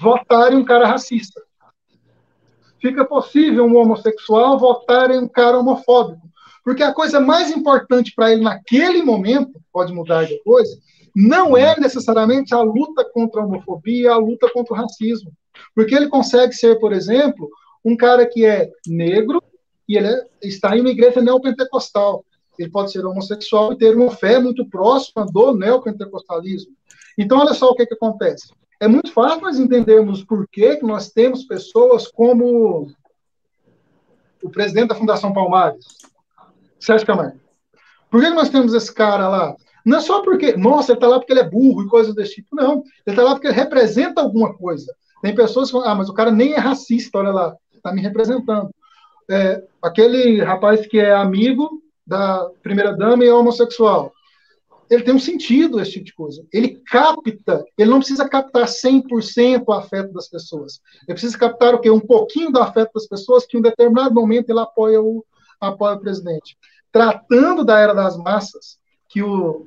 votar 0.00 0.50
em 0.50 0.56
um 0.56 0.64
cara 0.64 0.86
racista. 0.86 1.42
Fica 2.80 3.04
possível 3.04 3.66
um 3.66 3.76
homossexual 3.76 4.58
votar 4.58 5.10
em 5.10 5.18
um 5.18 5.28
cara 5.28 5.58
homofóbico. 5.58 6.26
Porque 6.64 6.82
a 6.82 6.94
coisa 6.94 7.20
mais 7.20 7.50
importante 7.50 8.14
para 8.16 8.32
ele 8.32 8.42
naquele 8.42 9.02
momento, 9.02 9.60
pode 9.70 9.92
mudar 9.92 10.26
depois, 10.26 10.68
não 11.14 11.54
é 11.54 11.78
necessariamente 11.78 12.54
a 12.54 12.62
luta 12.62 13.04
contra 13.12 13.42
a 13.42 13.44
homofobia, 13.44 14.12
a 14.12 14.16
luta 14.16 14.48
contra 14.50 14.72
o 14.72 14.76
racismo. 14.76 15.30
Porque 15.74 15.94
ele 15.94 16.08
consegue 16.08 16.54
ser, 16.54 16.78
por 16.78 16.94
exemplo, 16.94 17.50
um 17.84 17.96
cara 17.96 18.26
que 18.26 18.44
é 18.44 18.70
negro, 18.86 19.42
e 19.88 19.96
ele 19.96 20.08
é, 20.08 20.26
está 20.42 20.76
em 20.76 20.80
uma 20.80 20.90
igreja 20.90 21.20
neopentecostal. 21.20 22.24
Ele 22.58 22.70
pode 22.70 22.92
ser 22.92 23.04
homossexual 23.04 23.72
e 23.72 23.78
ter 23.78 23.96
uma 23.96 24.10
fé 24.10 24.38
muito 24.38 24.68
próxima 24.68 25.26
do 25.26 25.54
neopentecostalismo. 25.54 26.72
Então, 27.18 27.38
olha 27.38 27.54
só 27.54 27.70
o 27.70 27.74
que, 27.74 27.86
que 27.86 27.94
acontece. 27.94 28.52
É 28.80 28.88
muito 28.88 29.12
fácil 29.12 29.40
nós 29.42 29.58
entendermos 29.58 30.24
por 30.24 30.46
que, 30.48 30.76
que 30.76 30.84
nós 30.84 31.10
temos 31.10 31.44
pessoas 31.44 32.08
como 32.08 32.88
o 34.42 34.50
presidente 34.50 34.88
da 34.88 34.94
Fundação 34.94 35.32
Palmares, 35.32 35.86
Sérgio 36.80 37.06
Camargo. 37.06 37.38
Por 38.10 38.20
que 38.20 38.28
nós 38.30 38.48
temos 38.48 38.74
esse 38.74 38.92
cara 38.92 39.28
lá? 39.28 39.56
Não 39.84 39.98
é 39.98 40.00
só 40.00 40.22
porque, 40.22 40.56
nossa, 40.56 40.92
ele 40.92 40.98
está 40.98 41.06
lá 41.06 41.18
porque 41.18 41.32
ele 41.32 41.40
é 41.40 41.48
burro 41.48 41.82
e 41.82 41.88
coisas 41.88 42.14
desse 42.14 42.36
tipo. 42.36 42.54
Não. 42.54 42.82
Ele 43.06 43.14
está 43.14 43.22
lá 43.22 43.32
porque 43.32 43.48
ele 43.48 43.54
representa 43.54 44.20
alguma 44.20 44.54
coisa. 44.54 44.92
Tem 45.22 45.34
pessoas 45.34 45.68
que 45.68 45.72
falam, 45.72 45.88
ah, 45.88 45.94
mas 45.94 46.08
o 46.08 46.14
cara 46.14 46.30
nem 46.30 46.52
é 46.52 46.58
racista, 46.58 47.18
olha 47.18 47.30
lá, 47.30 47.56
está 47.82 47.92
me 47.92 48.00
representando 48.00 48.70
é, 49.30 49.62
aquele 49.82 50.42
rapaz 50.42 50.86
que 50.86 50.98
é 50.98 51.12
amigo 51.12 51.82
da 52.06 52.48
primeira 52.62 52.96
dama 52.96 53.24
e 53.24 53.28
é 53.28 53.34
homossexual. 53.34 54.12
Ele 54.90 55.02
tem 55.02 55.14
um 55.14 55.18
sentido, 55.18 55.80
esse 55.80 55.92
tipo 55.92 56.04
de 56.04 56.14
coisa. 56.14 56.46
Ele 56.52 56.80
capta, 56.86 57.64
ele 57.78 57.90
não 57.90 57.98
precisa 57.98 58.28
captar 58.28 58.66
100% 58.66 59.64
o 59.66 59.72
afeto 59.72 60.12
das 60.12 60.28
pessoas. 60.28 60.80
Ele 61.08 61.14
precisa 61.14 61.38
captar 61.38 61.74
o 61.74 61.80
quê? 61.80 61.90
Um 61.90 62.00
pouquinho 62.00 62.52
do 62.52 62.60
afeto 62.60 62.90
das 62.94 63.06
pessoas 63.06 63.46
que 63.46 63.56
em 63.56 63.60
um 63.60 63.62
determinado 63.62 64.14
momento 64.14 64.50
ele 64.50 64.60
apoia 64.60 65.00
o, 65.00 65.24
apoia 65.58 65.96
o 65.96 66.00
presidente. 66.00 66.58
Tratando 66.90 67.64
da 67.64 67.78
era 67.78 67.94
das 67.94 68.18
massas, 68.18 68.78
que 69.08 69.22
o, 69.22 69.66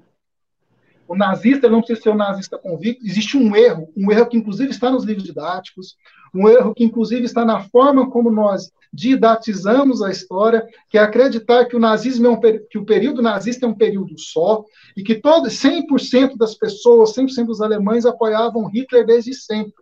o 1.08 1.16
nazista 1.16 1.70
não 1.70 1.80
precisa 1.80 2.02
ser 2.02 2.10
um 2.10 2.16
nazista 2.16 2.58
convicto, 2.58 3.06
existe 3.06 3.38
um 3.38 3.56
erro, 3.56 3.92
um 3.96 4.12
erro 4.12 4.28
que 4.28 4.38
inclusive 4.38 4.72
está 4.72 4.90
nos 4.90 5.04
livros 5.04 5.26
didáticos, 5.26 5.96
um 6.34 6.50
erro 6.50 6.74
que 6.74 6.84
inclusive 6.84 7.24
está 7.24 7.46
na 7.46 7.62
forma 7.62 8.10
como 8.10 8.32
nós 8.32 8.72
didatizamos 8.92 10.02
a 10.02 10.10
história, 10.10 10.66
que 10.90 10.98
é 10.98 11.02
acreditar 11.02 11.66
que 11.66 11.76
o 11.76 11.80
nazismo 11.80 12.28
é 12.28 12.30
um 12.30 12.40
que 12.40 12.78
o 12.78 12.86
período 12.86 13.22
nazista 13.22 13.66
é 13.66 13.70
um 13.70 13.74
período 13.74 14.18
só 14.18 14.64
e 14.96 15.04
que 15.04 15.16
todo 15.16 15.48
100% 15.48 16.38
das 16.38 16.56
pessoas, 16.56 17.14
100% 17.14 17.46
dos 17.46 17.62
alemães 17.62 18.06
apoiavam 18.06 18.68
Hitler 18.68 19.06
desde 19.06 19.34
sempre. 19.34 19.74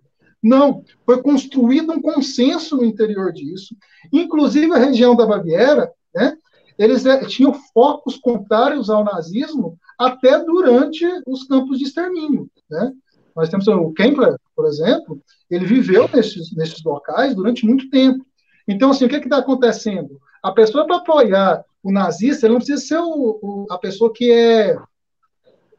Não, 0.41 0.83
foi 1.05 1.21
construído 1.21 1.93
um 1.93 2.01
consenso 2.01 2.75
no 2.75 2.83
interior 2.83 3.31
disso, 3.31 3.75
inclusive 4.11 4.73
a 4.73 4.77
região 4.77 5.15
da 5.15 5.25
Baviera, 5.25 5.89
né? 6.13 6.35
Eles 6.77 7.05
eh, 7.05 7.23
tinham 7.25 7.53
focos 7.73 8.17
contrários 8.17 8.89
ao 8.89 9.03
nazismo 9.03 9.77
até 10.05 10.43
durante 10.43 11.05
os 11.27 11.43
campos 11.45 11.77
de 11.77 11.85
extermínio. 11.85 12.49
Né? 12.69 12.91
Nós 13.35 13.49
temos 13.49 13.67
o 13.67 13.91
Kempler, 13.93 14.37
por 14.55 14.65
exemplo, 14.67 15.21
ele 15.49 15.65
viveu 15.65 16.09
nesses, 16.13 16.53
nesses 16.55 16.83
locais 16.83 17.35
durante 17.35 17.65
muito 17.65 17.89
tempo. 17.89 18.23
Então, 18.67 18.91
assim, 18.91 19.05
o 19.05 19.09
que 19.09 19.15
está 19.15 19.37
acontecendo? 19.37 20.19
A 20.41 20.51
pessoa 20.51 20.85
para 20.85 20.97
apoiar 20.97 21.63
o 21.81 21.91
nazista, 21.91 22.45
ele 22.45 22.53
não 22.53 22.59
precisa 22.59 22.81
ser 22.81 22.97
o, 22.97 23.39
o, 23.41 23.65
a 23.69 23.77
pessoa 23.77 24.11
que 24.13 24.31
é 24.31 24.77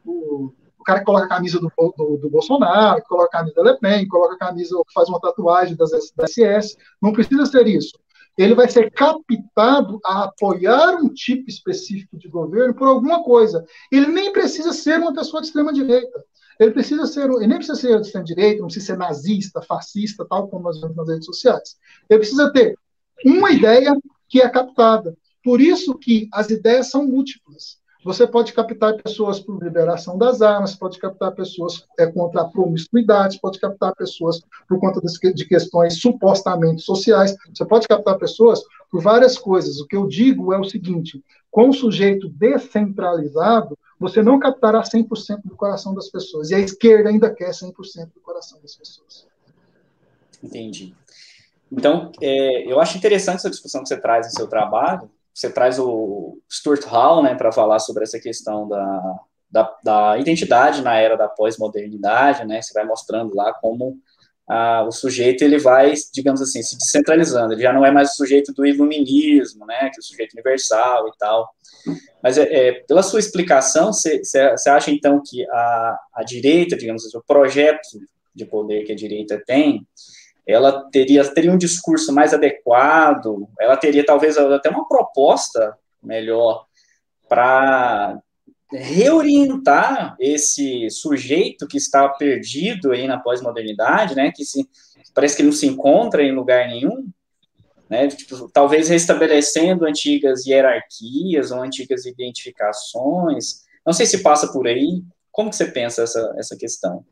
o, 0.03 0.51
o, 0.77 0.83
cara 0.83 0.99
que 0.99 1.05
coloca 1.05 1.25
a 1.25 1.29
camisa 1.29 1.59
do, 1.59 1.71
do, 1.97 2.17
do, 2.17 2.29
Bolsonaro, 2.29 3.01
que 3.01 3.07
coloca 3.07 3.27
a 3.27 3.39
camisa 3.39 3.55
da 3.55 3.71
Le 3.71 3.79
Pen, 3.79 4.07
coloca 4.07 4.35
a 4.35 4.37
camisa, 4.37 4.75
que 4.87 4.93
faz 4.93 5.09
uma 5.09 5.19
tatuagem 5.19 5.75
das, 5.75 5.89
das 6.15 6.31
SS. 6.31 6.77
Não 7.01 7.11
precisa 7.11 7.45
ser 7.45 7.65
isso. 7.65 7.97
Ele 8.37 8.53
vai 8.53 8.69
ser 8.69 8.91
captado 8.91 9.99
a 10.03 10.25
apoiar 10.25 10.95
um 10.95 11.09
tipo 11.09 11.49
específico 11.49 12.17
de 12.17 12.27
governo 12.27 12.73
por 12.73 12.87
alguma 12.87 13.23
coisa. 13.23 13.65
Ele 13.91 14.07
nem 14.07 14.33
precisa 14.33 14.73
ser 14.73 14.99
uma 14.99 15.13
pessoa 15.13 15.41
de 15.41 15.47
extrema 15.47 15.71
direita. 15.71 16.23
Ele 16.59 16.71
precisa 16.71 17.05
ser, 17.05 17.29
ele 17.29 17.47
nem 17.47 17.57
precisa 17.57 17.75
ser 17.75 17.99
de 17.99 18.07
extrema 18.07 18.25
direita, 18.25 18.59
não 18.59 18.67
precisa 18.67 18.87
ser 18.87 18.97
nazista, 18.97 19.61
fascista, 19.61 20.25
tal 20.29 20.47
como 20.47 20.63
nós 20.63 20.79
vemos 20.79 20.95
nas 20.95 21.07
redes 21.07 21.25
sociais. 21.25 21.77
Ele 22.09 22.19
precisa 22.19 22.51
ter 22.51 22.77
uma 23.25 23.51
ideia 23.51 23.95
que 24.27 24.41
é 24.41 24.49
captada. 24.49 25.15
Por 25.43 25.61
isso 25.61 25.97
que 25.97 26.27
as 26.33 26.49
ideias 26.49 26.89
são 26.89 27.05
múltiplas. 27.05 27.79
Você 28.05 28.27
pode 28.27 28.53
captar 28.53 29.01
pessoas 29.01 29.39
por 29.39 29.63
liberação 29.63 30.15
das 30.15 30.39
armas, 30.39 30.75
pode 30.75 30.99
captar 30.99 31.31
pessoas 31.31 31.83
é, 31.97 32.05
contra 32.05 32.41
a 32.41 32.45
promiscuidade, 32.45 33.39
pode 33.41 33.59
captar 33.59 33.95
pessoas 33.95 34.41
por 34.69 34.79
conta 34.79 35.01
de 35.01 35.45
questões 35.45 35.99
supostamente 35.99 36.83
sociais, 36.83 37.35
você 37.51 37.65
pode 37.65 37.87
captar 37.87 38.15
pessoas 38.19 38.61
por 38.91 39.01
várias 39.01 39.39
coisas. 39.39 39.79
O 39.79 39.87
que 39.87 39.95
eu 39.95 40.05
digo 40.07 40.53
é 40.53 40.59
o 40.59 40.63
seguinte: 40.63 41.19
com 41.49 41.69
o 41.69 41.73
sujeito 41.73 42.29
descentralizado, 42.29 43.75
você 43.99 44.21
não 44.21 44.37
captará 44.37 44.83
100% 44.83 45.41
do 45.43 45.55
coração 45.55 45.95
das 45.95 46.07
pessoas. 46.07 46.51
E 46.51 46.55
a 46.55 46.59
esquerda 46.59 47.09
ainda 47.09 47.33
quer 47.33 47.49
100% 47.49 47.73
do 48.13 48.21
coração 48.21 48.61
das 48.61 48.75
pessoas. 48.75 49.25
Entendi. 50.43 50.93
Então, 51.71 52.11
é, 52.21 52.71
eu 52.71 52.79
acho 52.79 52.99
interessante 52.99 53.37
essa 53.37 53.49
discussão 53.49 53.81
que 53.81 53.89
você 53.89 53.97
traz 53.97 54.27
no 54.27 54.33
seu 54.33 54.47
trabalho. 54.47 55.09
Você 55.35 55.49
traz 55.49 55.77
o 55.77 56.39
Stuart 56.49 56.85
Hall 56.85 57.21
né, 57.21 57.35
para 57.35 57.51
falar 57.51 57.79
sobre 57.79 58.03
essa 58.03 58.17
questão 58.17 58.69
da, 58.69 59.19
da, 59.51 59.77
da 59.83 60.17
identidade 60.17 60.81
na 60.81 60.95
era 60.95 61.17
da 61.17 61.27
pós-modernidade. 61.27 62.45
Né, 62.45 62.61
você 62.61 62.73
vai 62.73 62.85
mostrando 62.85 63.35
lá 63.35 63.53
como 63.55 63.99
ah, 64.47 64.85
o 64.87 64.93
sujeito 64.93 65.43
ele 65.43 65.57
vai, 65.57 65.93
digamos 66.13 66.41
assim, 66.41 66.63
se 66.63 66.77
descentralizando. 66.77 67.51
Ele 67.51 67.63
já 67.63 67.73
não 67.73 67.85
é 67.85 67.91
mais 67.91 68.11
o 68.11 68.15
sujeito 68.15 68.53
do 68.53 68.65
iluminismo, 68.65 69.65
né, 69.65 69.89
que 69.89 69.97
é 69.97 69.99
o 69.99 70.03
sujeito 70.03 70.31
universal 70.31 71.09
e 71.09 71.11
tal. 71.19 71.53
Mas 72.23 72.37
é, 72.37 72.69
é 72.69 72.71
pela 72.87 73.03
sua 73.03 73.19
explicação, 73.19 73.91
você, 73.91 74.21
acha 74.69 74.89
então 74.89 75.21
que 75.21 75.45
a, 75.49 75.99
a 76.13 76.23
direita, 76.23 76.77
digamos 76.77 77.05
assim, 77.05 77.17
o 77.17 77.23
projeto 77.27 77.99
de 78.33 78.45
poder 78.45 78.85
que 78.85 78.93
a 78.93 78.95
direita 78.95 79.41
tem, 79.45 79.85
ela 80.47 80.89
teria, 80.91 81.23
teria 81.33 81.51
um 81.51 81.57
discurso 81.57 82.13
mais 82.13 82.33
adequado, 82.33 83.47
ela 83.59 83.75
teria 83.75 84.05
talvez 84.05 84.37
até 84.37 84.69
uma 84.69 84.87
proposta 84.87 85.75
melhor 86.03 86.65
para 87.27 88.19
reorientar 88.71 90.15
esse 90.19 90.89
sujeito 90.89 91.67
que 91.67 91.77
está 91.77 92.07
perdido 92.09 92.91
aí 92.91 93.07
na 93.07 93.19
pós-modernidade, 93.19 94.15
né, 94.15 94.31
que 94.31 94.45
se, 94.45 94.67
parece 95.13 95.37
que 95.37 95.43
não 95.43 95.51
se 95.51 95.65
encontra 95.65 96.21
em 96.21 96.31
lugar 96.31 96.67
nenhum, 96.67 97.07
né, 97.89 98.07
tipo, 98.07 98.49
talvez 98.51 98.89
restabelecendo 98.89 99.85
antigas 99.85 100.45
hierarquias 100.45 101.51
ou 101.51 101.61
antigas 101.61 102.05
identificações, 102.05 103.63
não 103.85 103.93
sei 103.93 104.05
se 104.05 104.21
passa 104.21 104.51
por 104.51 104.67
aí, 104.67 105.03
como 105.31 105.49
que 105.49 105.55
você 105.55 105.65
pensa 105.65 106.03
essa, 106.03 106.33
essa 106.37 106.55
questão? 106.55 107.03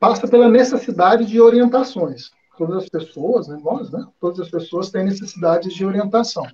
Passa 0.00 0.26
pela 0.28 0.48
necessidade 0.48 1.24
de 1.24 1.40
orientações 1.40 2.30
todas 2.56 2.84
as 2.84 2.88
pessoas, 2.88 3.48
né, 3.48 3.58
nós, 3.62 3.90
né, 3.90 4.06
todas 4.20 4.40
as 4.40 4.50
pessoas 4.50 4.90
têm 4.90 5.04
necessidades 5.04 5.74
de 5.74 5.84
orientação. 5.84 6.46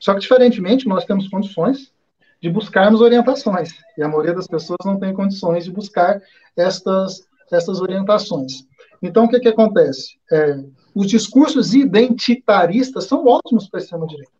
Só 0.00 0.14
que, 0.14 0.20
diferentemente, 0.20 0.88
nós 0.88 1.04
temos 1.04 1.28
condições 1.28 1.92
de 2.40 2.50
buscarmos 2.50 3.00
orientações, 3.00 3.70
e 3.96 4.02
a 4.02 4.08
maioria 4.08 4.34
das 4.34 4.46
pessoas 4.46 4.78
não 4.84 4.98
tem 4.98 5.14
condições 5.14 5.64
de 5.64 5.70
buscar 5.70 6.20
estas, 6.56 7.26
estas 7.50 7.80
orientações. 7.80 8.66
Então, 9.02 9.24
o 9.24 9.28
que, 9.28 9.40
que 9.40 9.48
acontece? 9.48 10.18
É, 10.30 10.64
os 10.94 11.06
discursos 11.06 11.74
identitaristas 11.74 13.04
são 13.04 13.26
ótimos 13.26 13.68
para 13.68 13.80
a 13.80 13.82
extrema-direita. 13.82 14.32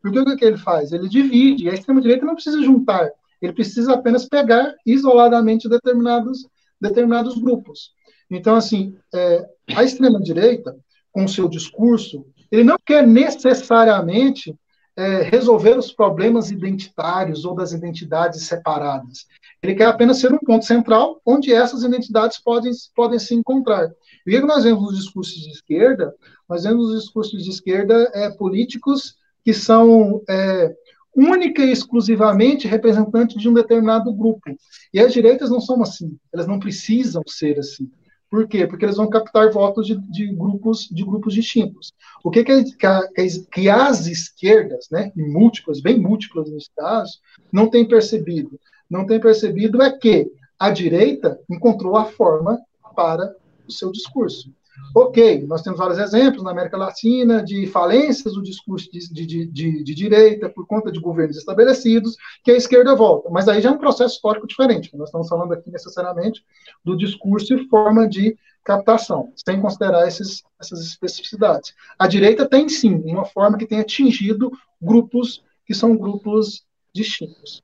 Porque 0.00 0.18
o 0.18 0.24
que, 0.24 0.36
que 0.36 0.44
ele 0.44 0.56
faz? 0.56 0.92
Ele 0.92 1.08
divide, 1.08 1.64
e 1.64 1.70
a 1.70 1.74
extrema-direita 1.74 2.24
não 2.24 2.34
precisa 2.34 2.62
juntar, 2.62 3.10
ele 3.40 3.52
precisa 3.52 3.94
apenas 3.94 4.24
pegar 4.26 4.74
isoladamente 4.84 5.68
determinados, 5.68 6.46
determinados 6.80 7.38
grupos. 7.38 7.92
Então, 8.30 8.56
assim, 8.56 8.96
é, 9.14 9.46
a 9.74 9.84
extrema-direita, 9.84 10.76
com 11.12 11.24
o 11.24 11.28
seu 11.28 11.48
discurso, 11.48 12.26
ele 12.50 12.64
não 12.64 12.76
quer 12.84 13.06
necessariamente 13.06 14.54
é, 14.96 15.22
resolver 15.22 15.76
os 15.76 15.92
problemas 15.92 16.50
identitários 16.50 17.44
ou 17.44 17.54
das 17.54 17.72
identidades 17.72 18.44
separadas. 18.44 19.26
Ele 19.62 19.74
quer 19.74 19.86
apenas 19.86 20.18
ser 20.18 20.32
um 20.32 20.38
ponto 20.38 20.64
central 20.64 21.20
onde 21.24 21.52
essas 21.52 21.82
identidades 21.82 22.38
podem, 22.42 22.72
podem 22.94 23.18
se 23.18 23.34
encontrar. 23.34 23.90
E 24.26 24.36
o 24.36 24.40
que 24.40 24.46
nós 24.46 24.64
vemos 24.64 24.82
nos 24.82 24.96
discursos 24.96 25.42
de 25.42 25.50
esquerda? 25.50 26.14
Nós 26.48 26.64
vemos 26.64 26.90
nos 26.90 27.02
discursos 27.02 27.44
de 27.44 27.50
esquerda 27.50 28.10
é, 28.14 28.30
políticos 28.30 29.16
que 29.44 29.52
são 29.52 30.22
é, 30.28 30.74
única 31.14 31.62
e 31.62 31.70
exclusivamente 31.70 32.66
representantes 32.66 33.40
de 33.40 33.48
um 33.48 33.54
determinado 33.54 34.12
grupo. 34.12 34.56
E 34.92 35.00
as 35.00 35.12
direitas 35.12 35.50
não 35.50 35.60
são 35.60 35.82
assim, 35.82 36.16
elas 36.32 36.46
não 36.46 36.58
precisam 36.58 37.22
ser 37.26 37.58
assim. 37.58 37.90
Por 38.30 38.48
quê? 38.48 38.66
Porque 38.66 38.84
eles 38.84 38.96
vão 38.96 39.08
captar 39.08 39.50
votos 39.50 39.86
de, 39.86 39.96
de 40.10 40.26
grupos 40.34 40.88
de 40.90 41.04
grupos 41.04 41.34
distintos. 41.34 41.92
O 42.24 42.30
que, 42.30 42.42
que, 42.42 42.64
que, 42.64 43.40
que 43.52 43.68
as 43.68 44.06
esquerdas, 44.06 44.88
né, 44.90 45.12
múltiplas, 45.14 45.80
bem 45.80 45.98
múltiplas 45.98 46.50
nesse 46.50 46.70
caso, 46.76 47.20
não 47.52 47.68
têm 47.68 47.86
percebido? 47.86 48.58
Não 48.90 49.06
têm 49.06 49.20
percebido 49.20 49.80
é 49.82 49.96
que 49.96 50.30
a 50.58 50.70
direita 50.70 51.38
encontrou 51.50 51.96
a 51.96 52.04
forma 52.04 52.58
para 52.94 53.34
o 53.66 53.72
seu 53.72 53.92
discurso. 53.92 54.52
Ok, 54.94 55.46
nós 55.46 55.62
temos 55.62 55.78
vários 55.78 55.98
exemplos 55.98 56.42
na 56.42 56.50
América 56.50 56.76
Latina 56.76 57.42
de 57.42 57.66
falências 57.66 58.34
do 58.34 58.42
discurso 58.42 58.90
de, 58.90 59.12
de, 59.12 59.46
de, 59.46 59.84
de, 59.84 59.94
direita 59.94 60.48
por 60.48 60.66
conta 60.66 60.90
de 60.90 60.98
governos 60.98 61.36
estabelecidos, 61.36 62.16
que 62.42 62.50
a 62.50 62.56
esquerda 62.56 62.94
volta. 62.94 63.28
Mas 63.30 63.48
aí 63.48 63.60
já 63.60 63.68
é 63.68 63.72
um 63.72 63.78
processo 63.78 64.14
histórico 64.14 64.46
diferente. 64.46 64.96
Nós 64.96 65.08
estamos 65.08 65.28
falando 65.28 65.52
aqui 65.52 65.70
necessariamente 65.70 66.44
do 66.84 66.96
discurso 66.96 67.54
e 67.54 67.68
forma 67.68 68.08
de 68.08 68.38
captação, 68.64 69.32
sem 69.36 69.60
considerar 69.60 70.08
esses, 70.08 70.42
essas 70.58 70.80
especificidades. 70.80 71.74
A 71.98 72.06
direita 72.06 72.48
tem 72.48 72.68
sim 72.68 73.02
uma 73.04 73.24
forma 73.24 73.58
que 73.58 73.66
tem 73.66 73.80
atingido 73.80 74.50
grupos 74.80 75.42
que 75.66 75.74
são 75.74 75.96
grupos 75.96 76.64
distintos. 76.94 77.62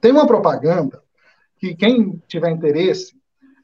Tem 0.00 0.12
uma 0.12 0.26
propaganda 0.26 1.02
que 1.58 1.74
quem 1.74 2.22
tiver 2.28 2.50
interesse 2.50 3.15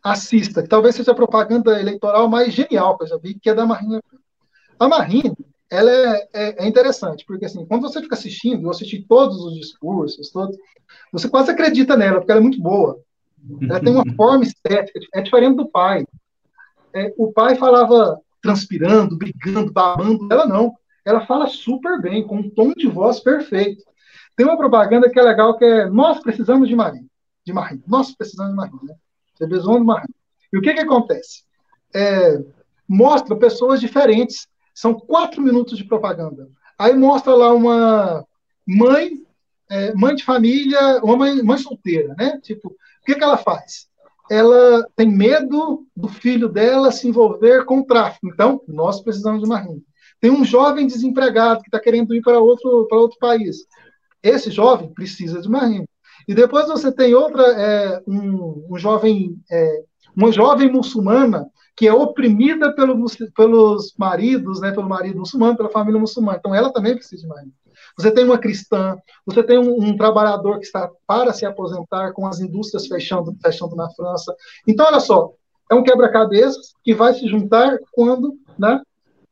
assista, 0.03 0.63
que 0.63 0.69
talvez 0.69 0.95
seja 0.95 1.13
a 1.13 1.15
propaganda 1.15 1.81
eleitoral 1.81 2.29
mais 2.29 2.53
genial 2.53 2.97
que 2.97 3.05
eu 3.05 3.09
já 3.09 3.17
vi, 3.17 3.35
que 3.35 3.49
é 3.49 3.55
da 3.55 3.65
Marina. 3.65 4.03
A 4.79 4.89
Marina, 4.89 5.35
ela 5.71 5.91
é, 5.91 6.29
é, 6.33 6.65
é, 6.65 6.69
interessante, 6.69 7.25
porque 7.25 7.45
assim, 7.45 7.65
quando 7.67 7.83
você 7.83 8.01
fica 8.03 8.15
assistindo, 8.15 8.65
eu 8.65 8.71
assisti 8.71 9.03
todos 9.03 9.43
os 9.45 9.55
discursos, 9.55 10.31
todos, 10.31 10.57
você 11.13 11.29
quase 11.29 11.51
acredita 11.51 11.97
nela, 11.97 12.19
porque 12.19 12.33
ela 12.33 12.41
é 12.41 12.43
muito 12.43 12.61
boa. 12.61 13.01
Ela 13.63 13.81
tem 13.81 13.95
uma 13.95 14.05
forma 14.17 14.43
estética, 14.43 15.01
é 15.15 15.21
diferente 15.21 15.57
do 15.57 15.69
pai. 15.69 16.05
É, 16.95 17.13
o 17.17 17.33
pai 17.33 17.55
falava 17.55 18.21
transpirando, 18.43 19.17
brigando, 19.17 19.73
babando, 19.73 20.29
ela 20.31 20.47
não. 20.47 20.75
Ela 21.05 21.27
fala 21.27 21.47
super 21.47 22.01
bem, 22.01 22.27
com 22.27 22.37
um 22.37 22.51
tom 22.51 22.73
de 22.73 22.89
voz 22.89 23.21
perfeito. 23.21 23.83
Tem 24.37 24.47
uma 24.47 24.57
propaganda 24.57 25.11
que 25.11 25.19
é 25.19 25.23
legal, 25.23 25.57
que 25.57 25.65
é 25.65 25.89
nós 25.89 26.21
precisamos 26.21 26.69
de 26.69 26.75
Maria. 26.75 27.05
De 27.45 27.53
Maria. 27.53 27.81
Nós 27.87 28.15
precisamos 28.15 28.53
de 28.53 28.57
Maria. 28.57 28.79
Né? 28.83 28.95
Besoin 29.41 29.81
de 29.81 29.85
Marie. 29.85 30.15
E 30.53 30.59
o 30.59 30.61
que, 30.61 30.75
que 30.75 30.81
acontece? 30.81 31.43
É, 31.95 32.41
mostra 32.89 33.37
pessoas 33.37 33.81
diferentes. 33.81 34.47
São 34.75 34.95
quatro 34.95 35.43
minutos 35.43 35.77
de 35.77 35.85
propaganda. 35.85 36.49
Aí 36.79 36.95
mostra 36.95 37.35
lá 37.35 37.53
uma 37.53 38.25
mãe, 38.67 39.23
é, 39.71 39.95
mãe 39.95 40.15
de 40.15 40.25
família, 40.25 41.01
uma 41.03 41.17
mãe, 41.17 41.43
mãe 41.43 41.59
solteira, 41.59 42.15
né? 42.19 42.39
Tipo, 42.43 42.69
o 42.69 43.05
que, 43.05 43.15
que 43.15 43.23
ela 43.25 43.37
faz? 43.37 43.89
Ela 44.31 44.87
tem 44.97 45.11
medo 45.11 45.87
do 45.95 46.09
filho 46.09 46.49
dela 46.49 46.91
se 46.91 47.09
envolver 47.09 47.65
com 47.65 47.81
o 47.81 47.85
tráfico. 47.85 48.29
Então, 48.29 48.63
nós 48.67 49.01
precisamos 49.03 49.41
de 49.41 49.47
uma 49.47 49.59
renda. 49.59 49.83
Tem 50.21 50.31
um 50.31 50.45
jovem 50.45 50.87
desempregado 50.87 51.63
que 51.63 51.69
está 51.69 51.81
querendo 51.81 52.15
ir 52.15 52.23
para 52.23 52.39
outro, 52.39 52.87
para 52.89 52.99
outro 52.99 53.19
país. 53.19 53.67
Esse 54.23 54.51
jovem 54.51 54.93
precisa 54.95 55.41
de 55.41 55.49
uma 55.49 55.67
renda. 55.67 55.89
E 56.27 56.35
depois 56.35 56.67
você 56.67 56.93
tem 56.93 57.15
outra, 57.15 57.43
é, 57.43 58.03
um, 58.07 58.67
um, 58.71 58.79
jovem, 58.79 59.37
é, 59.51 59.83
uma 60.17 60.31
jovem 60.33 60.71
muçulmana 60.71 61.49
que 61.75 61.89
é 61.89 61.93
oprimida 61.93 62.75
pelo, 62.75 63.05
pelos 63.35 63.95
maridos, 63.99 64.61
né, 64.61 64.73
pelo 64.73 64.89
marido 64.89 65.19
muçulmano, 65.19 65.57
pela 65.57 65.71
família 65.71 65.99
muçulmana. 65.99 66.39
Então 66.39 66.55
ela 66.55 66.73
também 66.73 66.95
precisa 66.95 67.23
de 67.23 67.29
marido. 67.29 67.53
Você 67.97 68.11
tem 68.11 68.25
uma 68.25 68.39
cristã, 68.39 68.97
você 69.25 69.43
tem 69.43 69.59
um, 69.59 69.83
um, 69.83 69.97
trabalhador 69.97 70.59
que 70.59 70.67
está 70.67 70.91
para 71.07 71.33
se 71.33 71.45
aposentar 71.45 72.13
com 72.13 72.27
as 72.27 72.41
indústrias 72.41 72.87
fechando, 72.87 73.37
fechando 73.43 73.77
na 73.77 73.91
França. 73.91 74.35
Então, 74.67 74.87
olha 74.87 75.01
só, 75.01 75.33
é 75.71 75.75
um 75.75 75.83
quebra-cabeças 75.83 76.75
que 76.83 76.95
vai 76.95 77.15
se 77.15 77.27
juntar 77.27 77.79
quando 77.93 78.39
né, 78.59 78.81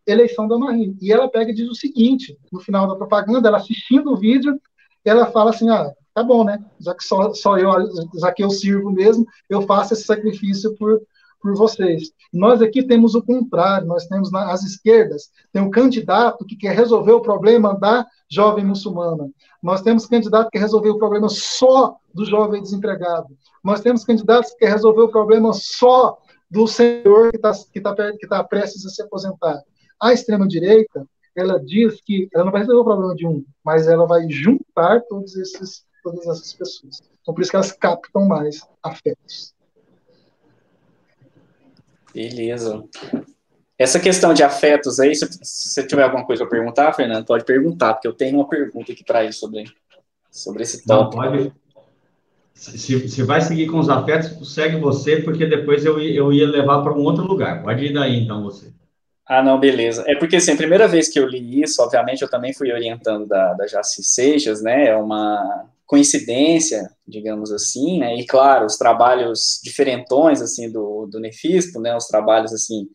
eleição 0.07 0.47
da 0.47 0.59
Marina. 0.59 0.95
E 1.01 1.13
ela 1.13 1.29
pega 1.29 1.51
e 1.51 1.55
diz 1.55 1.69
o 1.69 1.75
seguinte, 1.75 2.37
no 2.53 2.61
final 2.61 2.87
da 2.87 2.97
propaganda, 2.97 3.49
ela 3.49 3.59
assistindo 3.59 4.13
o 4.13 4.17
vídeo, 4.17 4.61
ela 5.05 5.27
fala 5.27 5.51
assim, 5.51 5.69
ah, 5.71 5.91
tá 6.15 6.23
bom, 6.23 6.45
né? 6.45 6.63
Já 6.79 6.95
que 6.95 7.05
só, 7.05 7.33
só 7.33 7.59
eu, 7.59 7.71
já 8.19 8.33
que 8.33 8.43
eu 8.43 8.51
sirvo 8.51 8.91
mesmo, 8.91 9.27
eu 9.49 9.63
faço 9.63 9.95
esse 9.95 10.05
sacrifício 10.05 10.75
por, 10.77 11.01
por 11.41 11.55
vocês. 11.55 12.11
Nós 12.33 12.61
aqui 12.61 12.83
temos 12.83 13.15
o 13.15 13.23
contrário, 13.23 13.87
nós 13.87 14.07
temos 14.07 14.31
nas 14.31 14.63
esquerdas, 14.63 15.31
tem 15.53 15.63
um 15.63 15.71
candidato 15.71 16.45
que 16.45 16.57
quer 16.57 16.75
resolver 16.75 17.13
o 17.13 17.23
problema 17.23 17.79
da 17.79 18.07
jovem 18.31 18.65
muçulmana. 18.65 19.31
Nós 19.63 19.83
temos 19.83 20.07
candidato 20.07 20.51
que 20.51 20.59
quer 20.59 20.65
resolver 20.65 20.91
o 20.91 20.99
problema 20.99 21.29
só 21.29 21.97
do 22.15 22.25
jovem 22.25 22.63
desempregado. 22.63 23.37
Nós 23.63 23.81
temos 23.81 24.05
candidatos 24.05 24.51
que 24.53 24.59
quer 24.59 24.71
resolver 24.71 25.03
o 25.03 25.11
problema 25.11 25.53
só 25.53 26.19
do 26.51 26.67
senhor 26.67 27.31
que 27.31 27.37
está 27.37 27.53
que 27.73 27.81
tá, 27.81 27.95
que 28.13 28.27
tá 28.27 28.45
prestes 28.45 28.85
a 28.85 28.89
se 28.89 29.03
aposentar. 29.03 29.63
A 30.01 30.13
extrema-direita, 30.13 31.07
ela 31.37 31.61
diz 31.61 32.01
que 32.03 32.29
ela 32.35 32.45
não 32.45 32.53
vai 32.53 32.63
resolver 32.63 32.81
o 32.81 32.85
problema 32.85 33.15
de 33.15 33.27
um, 33.27 33.45
mas 33.65 33.87
ela 33.87 34.07
vai 34.07 34.29
juntar 34.29 35.03
todos 35.09 35.37
esses, 35.37 35.85
todas 36.03 36.27
essas 36.27 36.53
pessoas. 36.53 37.01
Então, 37.21 37.35
por 37.35 37.41
isso 37.41 37.51
que 37.51 37.57
elas 37.57 37.73
captam 37.73 38.27
mais 38.27 38.61
afetos. 38.83 39.55
Beleza. 42.15 42.85
Essa 43.79 43.99
questão 43.99 44.35
de 44.35 44.43
afetos 44.43 45.01
aí, 45.01 45.15
se 45.15 45.27
você 45.27 45.87
tiver 45.87 46.03
alguma 46.03 46.27
coisa 46.27 46.45
para 46.45 46.59
perguntar, 46.59 46.93
Fernando, 46.93 47.25
pode 47.25 47.45
perguntar, 47.45 47.95
porque 47.95 48.09
eu 48.09 48.13
tenho 48.13 48.37
uma 48.37 48.49
pergunta 48.49 48.93
aqui 48.93 49.05
para 49.05 49.25
ele 49.25 49.33
sobre, 49.33 49.65
sobre 50.31 50.63
esse 50.63 50.85
tópico. 50.85 51.23
Não, 51.23 51.31
pode, 51.31 51.53
se, 52.61 53.09
se 53.09 53.23
vai 53.23 53.41
seguir 53.41 53.69
com 53.69 53.79
os 53.79 53.89
afetos, 53.89 54.53
segue 54.53 54.77
você, 54.77 55.17
porque 55.23 55.47
depois 55.47 55.83
eu, 55.83 55.99
eu 55.99 56.31
ia 56.31 56.47
levar 56.47 56.83
para 56.83 56.93
um 56.93 57.03
outro 57.03 57.25
lugar. 57.25 57.63
Pode 57.63 57.87
ir 57.87 57.95
daí, 57.95 58.23
então, 58.23 58.43
você. 58.43 58.71
Ah, 59.27 59.43
não, 59.43 59.59
beleza. 59.59 60.05
É 60.07 60.15
porque, 60.15 60.37
assim, 60.37 60.53
a 60.53 60.57
primeira 60.57 60.87
vez 60.87 61.09
que 61.09 61.19
eu 61.19 61.27
li 61.27 61.63
isso, 61.63 61.81
obviamente, 61.81 62.21
eu 62.21 62.29
também 62.29 62.53
fui 62.53 62.71
orientando 62.71 63.27
da, 63.27 63.55
da 63.55 63.67
Jaci 63.67 64.03
Seixas, 64.03 64.61
né, 64.61 64.89
é 64.89 64.97
uma 64.97 65.65
coincidência, 65.91 66.89
digamos 67.05 67.51
assim, 67.51 67.99
né, 67.99 68.15
e, 68.15 68.25
claro, 68.25 68.65
os 68.65 68.77
trabalhos 68.77 69.61
diferentões, 69.65 70.41
assim, 70.41 70.71
do, 70.71 71.09
do 71.11 71.19
Nefisto, 71.19 71.81
né, 71.81 71.97
os 71.97 72.07
trabalhos, 72.07 72.53
assim, 72.53 72.87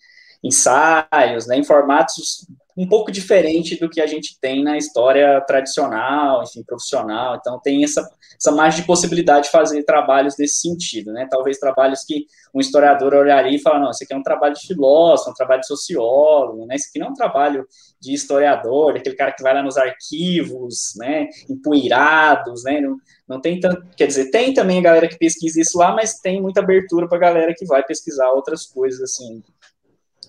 ensaios, 0.42 1.46
né, 1.46 1.58
em 1.58 1.64
formatos 1.66 2.48
um 2.78 2.88
pouco 2.88 3.10
diferente 3.10 3.80
do 3.80 3.90
que 3.90 4.02
a 4.02 4.06
gente 4.06 4.38
tem 4.40 4.62
na 4.62 4.78
história 4.78 5.40
tradicional, 5.42 6.44
enfim, 6.44 6.62
profissional. 6.62 7.38
Então, 7.40 7.58
tem 7.64 7.84
essa, 7.86 8.06
essa 8.38 8.52
margem 8.52 8.82
de 8.82 8.88
possibilidade 8.88 9.46
de 9.46 9.52
fazer 9.52 9.84
trabalhos 9.84 10.36
nesse 10.38 10.60
sentido, 10.60 11.14
né? 11.14 11.26
Talvez 11.32 11.58
trabalhos 11.58 12.04
que 12.04 12.26
um 12.54 12.60
historiador 12.60 13.14
olharia 13.14 13.56
e 13.56 13.62
fala, 13.62 13.80
não, 13.80 13.92
esse 13.92 14.04
aqui 14.04 14.14
é 14.14 14.18
um 14.18 14.24
trabalho 14.24 14.56
de 14.56 14.68
filósofo, 14.68 15.30
um 15.32 15.34
trabalho 15.34 15.62
de 15.62 15.68
sociólogo, 15.68 16.66
né? 16.66 16.76
Esse 16.76 16.90
aqui 16.90 17.00
não 17.00 17.08
é 17.08 17.10
um 17.12 17.14
trabalho 17.14 17.66
de 18.02 18.14
historiador, 18.14 18.94
daquele 18.94 19.16
cara 19.16 19.32
que 19.32 19.42
vai 19.42 19.54
lá 19.54 19.64
nos 19.64 19.78
arquivos, 19.78 20.94
né? 20.98 21.30
Empoeirados, 21.50 22.64
né? 22.66 22.82
Não, 22.82 22.98
não 23.26 23.40
tem 23.40 23.58
tanto, 23.58 23.86
quer 23.96 24.08
dizer, 24.08 24.30
tem 24.32 24.54
também 24.54 24.80
a 24.80 24.84
galera 24.84 25.08
que 25.08 25.18
pesquisa 25.18 25.62
isso 25.62 25.78
lá, 25.78 25.94
mas 25.94 26.20
tem 26.20 26.42
muita 26.42 26.60
abertura 26.60 27.08
para 27.08 27.18
a 27.18 27.22
galera 27.22 27.54
que 27.56 27.66
vai 27.66 27.84
pesquisar 27.84 28.32
outras 28.32 28.66
coisas, 28.66 29.02
assim, 29.02 29.42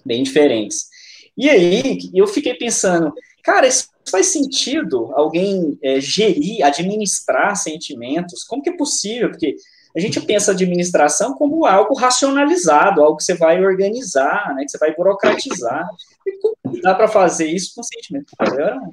bem 0.04 0.22
diferentes. 0.22 0.94
E 1.36 1.50
aí, 1.50 1.98
eu 2.14 2.26
fiquei 2.26 2.54
pensando, 2.54 3.12
cara, 3.42 3.66
isso 3.66 3.88
faz 4.10 4.26
sentido 4.26 5.10
alguém 5.14 5.78
é, 5.82 6.00
gerir, 6.00 6.64
administrar 6.64 7.56
sentimentos? 7.56 8.44
Como 8.44 8.62
que 8.62 8.70
é 8.70 8.76
possível? 8.76 9.30
Porque 9.30 9.56
a 9.96 10.00
gente 10.00 10.20
pensa 10.20 10.52
administração 10.52 11.34
como 11.34 11.64
algo 11.64 11.94
racionalizado, 11.94 13.02
algo 13.02 13.16
que 13.16 13.24
você 13.24 13.34
vai 13.34 13.64
organizar, 13.64 14.54
né, 14.54 14.64
que 14.64 14.70
você 14.70 14.78
vai 14.78 14.94
burocratizar. 14.94 15.88
E 16.26 16.38
como 16.38 16.82
dá 16.82 16.94
para 16.94 17.08
fazer 17.08 17.46
isso 17.46 17.74
com 17.74 17.82
sentimento? 17.82 18.32
Eu 18.40 18.52
era 18.52 18.76
um, 18.76 18.90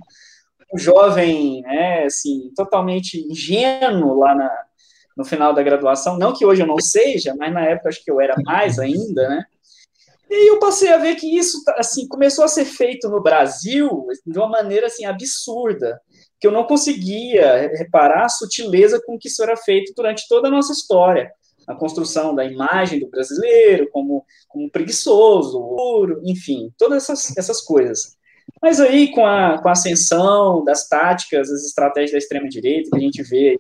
um, 0.74 0.78
jovem, 0.78 1.62
né, 1.62 2.06
assim, 2.06 2.52
totalmente 2.56 3.20
ingênuo 3.20 4.18
lá 4.18 4.34
na, 4.34 4.50
no 5.18 5.26
final 5.26 5.54
da 5.54 5.62
graduação. 5.62 6.18
Não 6.18 6.34
que 6.34 6.46
hoje 6.46 6.62
eu 6.62 6.68
não 6.68 6.80
seja, 6.80 7.36
mas 7.38 7.54
na 7.54 7.66
época 7.66 7.90
acho 7.90 8.04
que 8.04 8.10
eu 8.10 8.22
era 8.22 8.36
mais 8.42 8.80
ainda, 8.80 9.28
né? 9.28 9.46
E 10.36 10.50
eu 10.50 10.58
passei 10.58 10.92
a 10.92 10.98
ver 10.98 11.16
que 11.16 11.38
isso 11.38 11.62
assim 11.78 12.08
começou 12.08 12.44
a 12.44 12.48
ser 12.48 12.66
feito 12.66 13.08
no 13.08 13.22
Brasil 13.22 14.08
de 14.26 14.40
uma 14.40 14.50
maneira 14.50 14.88
assim 14.88 15.06
absurda, 15.06 16.02
que 16.40 16.48
eu 16.48 16.52
não 16.52 16.64
conseguia 16.64 17.70
reparar 17.78 18.26
a 18.26 18.30
sutileza 18.30 19.00
com 19.06 19.16
que 19.16 19.28
isso 19.28 19.44
era 19.44 19.56
feito 19.56 19.94
durante 19.96 20.28
toda 20.28 20.48
a 20.48 20.52
nossa 20.52 20.74
história, 20.74 21.32
a 21.68 21.76
construção 21.76 22.34
da 22.34 22.44
imagem 22.44 23.00
do 23.00 23.08
brasileiro 23.10 23.88
como, 23.92 24.26
como 24.48 24.72
preguiçoso, 24.72 25.60
ouro, 25.60 26.20
enfim, 26.26 26.74
todas 26.80 27.04
essas, 27.04 27.38
essas 27.38 27.62
coisas. 27.62 28.18
Mas 28.60 28.82
aí, 28.82 29.12
com 29.12 29.28
a, 29.28 29.62
com 29.62 29.70
a 29.70 29.74
ascensão 29.74 30.64
das 30.64 30.90
táticas, 30.90 31.50
das 31.50 31.64
estratégias 31.64 32.14
da 32.14 32.18
extrema-direita, 32.18 32.90
que 32.90 32.98
a 32.98 33.00
gente 33.00 33.22
vê, 33.22 33.60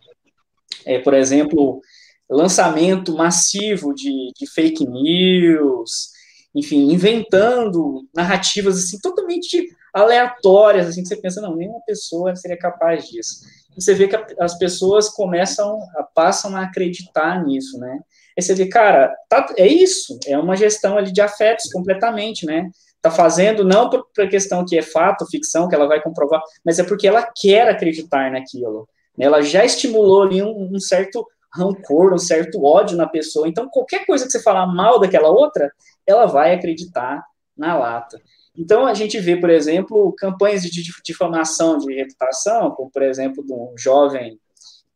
é, 0.87 0.97
por 0.97 1.13
exemplo, 1.13 1.81
lançamento 2.27 3.15
massivo 3.15 3.93
de, 3.93 4.31
de 4.35 4.47
fake 4.51 4.87
news, 4.87 6.12
enfim, 6.55 6.91
inventando 6.91 8.07
narrativas 8.13 8.77
assim 8.77 8.99
totalmente 8.99 9.67
aleatórias, 9.93 10.87
assim 10.87 11.01
que 11.01 11.07
você 11.07 11.17
pensa, 11.17 11.41
não, 11.41 11.55
nenhuma 11.55 11.81
pessoa 11.85 12.35
seria 12.35 12.57
capaz 12.57 13.07
disso. 13.07 13.41
E 13.77 13.81
você 13.81 13.93
vê 13.93 14.07
que 14.07 14.15
as 14.39 14.57
pessoas 14.57 15.09
começam, 15.09 15.79
passam 16.13 16.55
a 16.55 16.63
acreditar 16.63 17.43
nisso, 17.43 17.77
né? 17.79 17.99
Aí 18.37 18.43
você 18.43 18.55
vê, 18.55 18.67
cara, 18.67 19.13
tá, 19.29 19.53
é 19.57 19.67
isso, 19.67 20.19
é 20.27 20.37
uma 20.37 20.55
gestão 20.55 20.97
ali 20.97 21.11
de 21.11 21.21
afetos 21.21 21.71
completamente, 21.71 22.45
né? 22.45 22.69
Tá 23.01 23.11
fazendo 23.11 23.63
não 23.63 23.89
por, 23.89 24.05
por 24.15 24.29
questão 24.29 24.65
que 24.65 24.77
é 24.77 24.81
fato, 24.81 25.27
ficção, 25.29 25.67
que 25.67 25.75
ela 25.75 25.87
vai 25.87 26.01
comprovar, 26.01 26.41
mas 26.65 26.79
é 26.79 26.83
porque 26.83 27.07
ela 27.07 27.27
quer 27.35 27.67
acreditar 27.67 28.31
naquilo. 28.31 28.87
Né? 29.17 29.25
Ela 29.25 29.41
já 29.41 29.65
estimulou 29.65 30.23
ali 30.23 30.41
um, 30.41 30.69
um 30.71 30.79
certo 30.79 31.27
rancor, 31.53 32.13
um 32.13 32.17
certo 32.17 32.63
ódio 32.63 32.97
na 32.97 33.07
pessoa. 33.07 33.47
Então, 33.47 33.69
qualquer 33.69 34.05
coisa 34.05 34.25
que 34.25 34.31
você 34.31 34.41
falar 34.41 34.65
mal 34.67 34.99
daquela 34.99 35.29
outra, 35.29 35.71
ela 36.05 36.25
vai 36.25 36.53
acreditar 36.53 37.23
na 37.57 37.77
lata. 37.77 38.21
Então, 38.57 38.85
a 38.85 38.93
gente 38.93 39.19
vê, 39.19 39.35
por 39.35 39.49
exemplo, 39.49 40.13
campanhas 40.17 40.61
de 40.63 40.83
difamação 41.03 41.77
de 41.77 41.93
reputação, 41.93 42.71
como, 42.71 42.91
por 42.91 43.01
exemplo, 43.01 43.43
de 43.45 43.53
um 43.53 43.73
jovem 43.77 44.39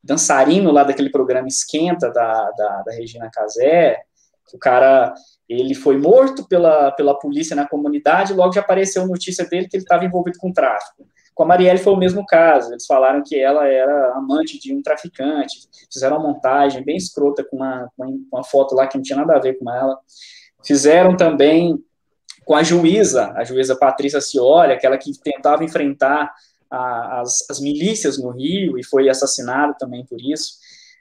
dançarino 0.03 0.72
lá 0.72 0.84
daquele 0.84 1.10
programa 1.10 1.47
Esquenta, 1.47 2.12
da, 2.12 2.51
da, 2.51 2.84
da 2.84 2.91
Regina 2.93 3.30
Casé, 3.32 3.99
o 4.53 4.58
cara 4.58 5.14
ele 5.49 5.74
foi 5.74 5.97
morto 5.97 6.47
pela, 6.47 6.91
pela 6.91 7.18
polícia 7.18 7.55
na 7.55 7.68
comunidade, 7.68 8.34
logo 8.34 8.53
já 8.53 8.62
apareceu 8.62 9.08
notícia 9.08 9.45
dele 9.45 9.68
que 9.68 9.78
ele 9.78 9.84
estava 9.84 10.05
envolvido 10.05 10.38
com 10.39 10.51
tráfico. 10.51 11.08
Com 11.34 11.43
a 11.43 11.45
Marielle 11.45 11.80
foi 11.80 11.93
o 11.93 11.97
mesmo 11.97 12.26
caso, 12.26 12.72
eles 12.72 12.86
falaram 12.86 13.22
que 13.24 13.39
ela 13.39 13.68
era 13.68 14.14
amante 14.14 14.60
de 14.60 14.74
um 14.74 14.82
traficante, 14.82 15.68
fizeram 15.91 16.18
uma 16.18 16.34
montagem 16.34 16.84
bem 16.84 16.97
escrota 16.97 17.43
com 17.43 17.58
uma, 17.58 17.89
com 17.95 18.20
uma 18.34 18.43
foto 18.43 18.76
lá 18.76 18.88
que 18.88 18.97
não 18.97 19.03
tinha 19.03 19.20
nada 19.20 19.36
a 19.36 19.39
ver 19.39 19.58
com 19.58 19.72
ela. 19.72 19.97
Fizeram 20.64 21.16
também 21.16 21.78
com 22.45 22.55
a 22.55 22.64
juíza, 22.64 23.34
a 23.36 23.43
juíza 23.43 23.76
Patrícia 23.76 24.22
Cioli, 24.22 24.72
aquela 24.72 24.97
que 24.97 25.12
tentava 25.20 25.64
enfrentar 25.64 26.34
a, 26.72 27.22
as, 27.22 27.45
as 27.49 27.60
milícias 27.60 28.18
no 28.18 28.30
Rio 28.30 28.78
e 28.78 28.84
foi 28.84 29.10
assassinada 29.10 29.76
também 29.78 30.05
por 30.05 30.20
isso. 30.20 30.53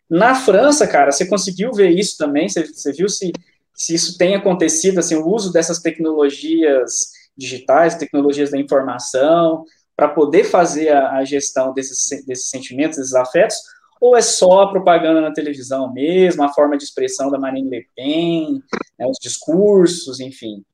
Na 0.08 0.34
França, 0.34 0.86
cara, 0.86 1.10
você 1.10 1.26
conseguiu 1.26 1.72
ver 1.72 1.90
isso 1.90 2.16
também? 2.16 2.48
Você, 2.48 2.66
você 2.66 2.92
viu 2.92 3.08
se, 3.08 3.32
se 3.74 3.94
isso 3.94 4.16
tem 4.16 4.34
acontecido, 4.34 4.98
assim, 4.98 5.16
o 5.16 5.26
uso 5.26 5.52
dessas 5.52 5.80
tecnologias 5.80 7.12
digitais, 7.36 7.96
tecnologias 7.96 8.50
da 8.50 8.58
informação, 8.58 9.64
para 9.96 10.08
poder 10.08 10.44
fazer 10.44 10.90
a, 10.90 11.18
a 11.18 11.24
gestão 11.24 11.72
desses, 11.72 12.24
desses 12.26 12.50
sentimentos, 12.50 12.98
desses 12.98 13.14
afetos, 13.14 13.56
ou 14.00 14.16
é 14.16 14.22
só 14.22 14.62
a 14.62 14.70
propaganda 14.70 15.20
na 15.20 15.32
televisão 15.32 15.92
mesmo, 15.92 16.42
a 16.42 16.52
forma 16.52 16.76
de 16.76 16.84
expressão 16.84 17.30
da 17.30 17.38
Marine 17.38 17.68
Le 17.68 17.86
Pen, 17.94 18.62
né, 18.98 19.06
os 19.06 19.18
discursos, 19.20 20.20
enfim? 20.20 20.64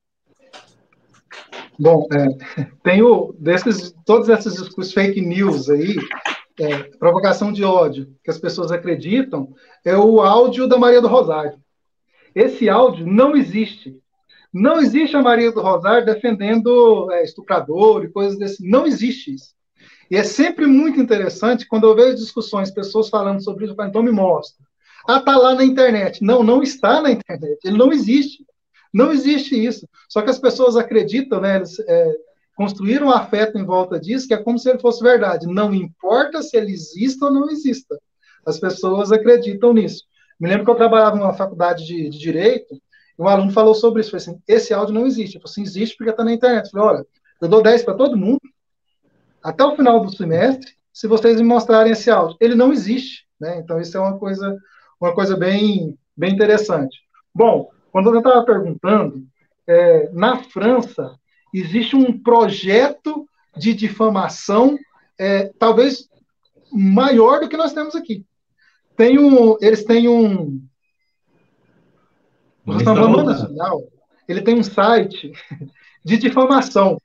Bom, 1.79 2.07
é, 2.13 2.27
tenho 2.83 3.33
desses, 3.39 3.93
todos 4.05 4.29
esses 4.29 4.53
discursos 4.53 4.93
fake 4.93 5.21
news 5.21 5.69
aí, 5.69 5.95
é, 6.59 6.83
provocação 6.99 7.51
de 7.51 7.63
ódio, 7.63 8.13
que 8.23 8.29
as 8.29 8.37
pessoas 8.37 8.71
acreditam, 8.71 9.53
é 9.83 9.97
o 9.97 10.21
áudio 10.21 10.67
da 10.67 10.77
Maria 10.77 11.01
do 11.01 11.07
Rosário. 11.07 11.57
Esse 12.35 12.69
áudio 12.69 13.05
não 13.05 13.35
existe. 13.35 13.99
Não 14.53 14.79
existe 14.79 15.15
a 15.15 15.21
Maria 15.21 15.51
do 15.51 15.61
Rosário 15.61 16.05
defendendo 16.05 17.11
é, 17.11 17.23
estuprador 17.23 18.03
e 18.03 18.11
coisas 18.11 18.37
desse. 18.37 18.67
Não 18.67 18.85
existe 18.85 19.33
isso. 19.33 19.55
E 20.09 20.15
é 20.15 20.23
sempre 20.23 20.65
muito 20.65 20.99
interessante 20.99 21.67
quando 21.67 21.87
eu 21.87 21.95
vejo 21.95 22.15
discussões, 22.15 22.71
pessoas 22.71 23.09
falando 23.09 23.43
sobre 23.43 23.65
isso, 23.65 23.73
eu 23.73 23.75
falo, 23.75 23.89
então 23.89 24.03
me 24.03 24.11
mostra. 24.11 24.63
Ah, 25.07 25.19
tá 25.19 25.35
lá 25.37 25.53
na 25.55 25.65
internet. 25.65 26.23
Não, 26.23 26.43
não 26.43 26.63
está 26.63 27.01
na 27.01 27.11
internet. 27.11 27.59
Ele 27.63 27.77
não 27.77 27.91
existe. 27.91 28.45
Não 28.93 29.11
existe 29.11 29.55
isso. 29.55 29.87
Só 30.07 30.21
que 30.21 30.29
as 30.29 30.39
pessoas 30.39 30.75
acreditam, 30.75 31.41
né? 31.41 31.57
Eles 31.57 31.77
é, 31.79 32.15
construíram 32.55 33.07
um 33.07 33.11
afeto 33.11 33.57
em 33.57 33.65
volta 33.65 33.99
disso, 33.99 34.27
que 34.27 34.33
é 34.33 34.37
como 34.37 34.59
se 34.59 34.69
ele 34.69 34.79
fosse 34.79 35.03
verdade. 35.03 35.47
Não 35.47 35.73
importa 35.73 36.41
se 36.41 36.55
ele 36.55 36.71
exista 36.71 37.25
ou 37.25 37.33
não 37.33 37.49
exista. 37.49 37.99
As 38.45 38.59
pessoas 38.59 39.11
acreditam 39.11 39.73
nisso. 39.73 40.03
Me 40.39 40.47
lembro 40.47 40.65
que 40.65 40.71
eu 40.71 40.75
trabalhava 40.75 41.15
numa 41.15 41.33
faculdade 41.33 41.85
de, 41.85 42.09
de 42.09 42.19
Direito, 42.19 42.75
e 43.17 43.21
um 43.21 43.27
aluno 43.27 43.51
falou 43.51 43.73
sobre 43.73 44.01
isso. 44.01 44.11
Falei 44.11 44.23
assim, 44.23 44.41
esse 44.47 44.73
áudio 44.73 44.93
não 44.93 45.05
existe. 45.05 45.35
Eu 45.35 45.41
falei 45.41 45.51
assim, 45.51 45.61
existe 45.63 45.97
porque 45.97 46.11
está 46.11 46.23
na 46.23 46.33
internet. 46.33 46.65
Eu 46.65 46.71
falei, 46.71 46.87
olha, 46.97 47.05
Eu 47.41 47.47
dou 47.47 47.61
10 47.61 47.83
para 47.83 47.93
todo 47.95 48.17
mundo, 48.17 48.41
até 49.43 49.63
o 49.63 49.75
final 49.75 49.99
do 50.01 50.15
semestre, 50.15 50.71
se 50.91 51.07
vocês 51.07 51.37
me 51.37 51.47
mostrarem 51.47 51.91
esse 51.91 52.09
áudio. 52.09 52.37
Ele 52.39 52.55
não 52.55 52.71
existe, 52.71 53.25
né? 53.39 53.57
Então 53.57 53.79
isso 53.79 53.97
é 53.97 53.99
uma 53.99 54.17
coisa, 54.17 54.57
uma 55.01 55.13
coisa 55.13 55.35
bem, 55.35 55.97
bem 56.15 56.33
interessante. 56.33 56.97
Bom, 57.33 57.69
quando 57.91 58.13
eu 58.13 58.19
estava 58.19 58.45
perguntando, 58.45 59.25
é, 59.67 60.09
na 60.11 60.37
França 60.43 61.15
existe 61.53 61.95
um 61.95 62.21
projeto 62.21 63.27
de 63.55 63.73
difamação, 63.73 64.77
é, 65.19 65.51
talvez 65.59 66.07
maior 66.71 67.39
do 67.39 67.49
que 67.49 67.57
nós 67.57 67.73
temos 67.73 67.95
aqui. 67.95 68.25
Tem 68.95 69.19
um, 69.19 69.57
eles 69.61 69.83
têm 69.83 70.07
um. 70.07 70.63
O 72.65 72.73
Nacional, 73.23 73.81
ele 74.27 74.41
tem 74.41 74.57
um 74.57 74.63
site 74.63 75.31
de 76.03 76.17
difamação, 76.17 76.97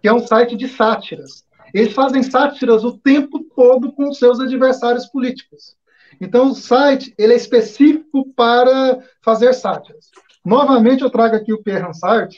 que 0.00 0.08
é 0.08 0.12
um 0.12 0.24
site 0.26 0.56
de 0.56 0.68
sátiras. 0.68 1.43
Eles 1.74 1.92
fazem 1.92 2.22
sátiras 2.22 2.84
o 2.84 2.96
tempo 2.96 3.44
todo 3.54 3.92
com 3.92 4.12
seus 4.12 4.38
adversários 4.38 5.06
políticos. 5.06 5.76
Então, 6.20 6.50
o 6.50 6.54
site 6.54 7.12
ele 7.18 7.32
é 7.32 7.36
específico 7.36 8.32
para 8.36 9.00
fazer 9.20 9.52
sátiras. 9.52 10.10
Novamente, 10.44 11.02
eu 11.02 11.10
trago 11.10 11.34
aqui 11.34 11.52
o 11.52 11.60
Pierre 11.60 11.84
Hansard, 11.84 12.36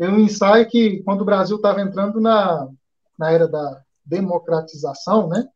é 0.00 0.08
um 0.08 0.18
ensaio 0.18 0.68
que, 0.68 1.02
quando 1.04 1.20
o 1.20 1.24
Brasil 1.24 1.56
estava 1.56 1.80
entrando 1.80 2.20
na, 2.20 2.68
na 3.16 3.30
era 3.30 3.46
da 3.46 3.80
democratização, 4.04 5.28
né, 5.28 5.46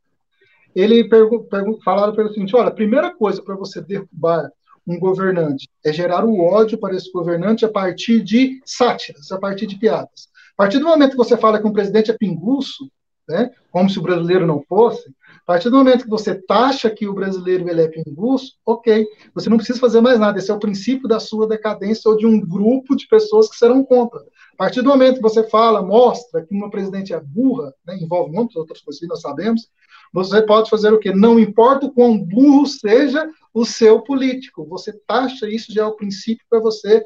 ele 0.75 1.09
pergu, 1.09 1.43
pergu, 1.45 1.81
falaram 1.83 2.15
pelo 2.15 2.33
seguinte, 2.33 2.55
olha, 2.55 2.69
a 2.69 2.75
primeira 2.75 3.13
coisa 3.13 3.43
para 3.43 3.57
você 3.57 3.81
derrubar 3.81 4.49
um 4.87 4.99
governante 4.99 5.69
é 5.85 5.93
gerar 5.93 6.25
o 6.25 6.41
ódio 6.41 6.79
para 6.79 6.95
esse 6.95 7.11
governante 7.11 7.65
a 7.65 7.69
partir 7.69 8.23
de 8.23 8.61
sátiras, 8.65 9.33
a 9.33 9.39
partir 9.39 9.67
de 9.67 9.77
piadas. 9.77 10.29
A 10.53 10.63
partir 10.63 10.79
do 10.79 10.87
momento 10.87 11.13
que 11.13 11.17
você 11.17 11.37
fala 11.37 11.61
que 11.61 11.67
um 11.67 11.73
presidente 11.73 12.11
é 12.11 12.17
pinguço, 12.17 12.89
né, 13.29 13.51
como 13.71 13.91
se 13.91 13.99
o 13.99 14.03
brasileiro 14.03 14.47
não 14.47 14.63
fosse, 14.63 15.09
a 15.49 15.53
partir 15.53 15.71
do 15.71 15.79
momento 15.79 16.05
que 16.05 16.11
você 16.11 16.35
taxa 16.35 16.91
que 16.91 17.07
o 17.07 17.15
brasileiro 17.15 17.69
ele 17.69 17.83
é 17.83 17.89
pinguço, 17.89 18.55
ok, 18.67 19.07
você 19.35 19.49
não 19.49 19.57
precisa 19.57 19.79
fazer 19.79 20.01
mais 20.01 20.19
nada, 20.19 20.39
esse 20.39 20.51
é 20.51 20.55
o 20.55 20.59
princípio 20.59 21.09
da 21.09 21.21
sua 21.21 21.47
decadência 21.47 22.11
ou 22.11 22.17
de 22.17 22.27
um 22.27 22.39
grupo 22.39 22.95
de 22.97 23.07
pessoas 23.07 23.49
que 23.49 23.57
serão 23.57 23.83
contra. 23.85 24.21
A 24.21 24.57
partir 24.57 24.83
do 24.83 24.89
momento 24.91 25.17
que 25.17 25.23
você 25.23 25.49
fala, 25.49 25.83
mostra 25.83 26.45
que 26.45 26.55
uma 26.55 26.71
presidente 26.71 27.15
é 27.15 27.21
burra, 27.21 27.73
né, 27.87 27.97
envolve 27.97 28.31
muitas 28.31 28.57
outras 28.57 28.81
coisas 28.81 29.01
que 29.01 29.07
nós 29.07 29.21
sabemos, 29.21 29.71
você 30.13 30.43
pode 30.43 30.69
fazer 30.69 30.93
o 30.93 30.99
quê? 30.99 31.13
Não 31.15 31.39
importa 31.39 31.87
o 31.87 31.93
quão 31.93 32.19
burro 32.19 32.67
seja 32.67 33.31
o 33.55 33.65
seu 33.65 34.03
político, 34.03 34.67
você 34.67 34.93
taxa 35.07 35.49
isso 35.49 35.73
já 35.73 35.83
é 35.83 35.87
o 35.87 35.97
princípio 35.97 36.45
para 36.49 36.61
você 36.61 37.05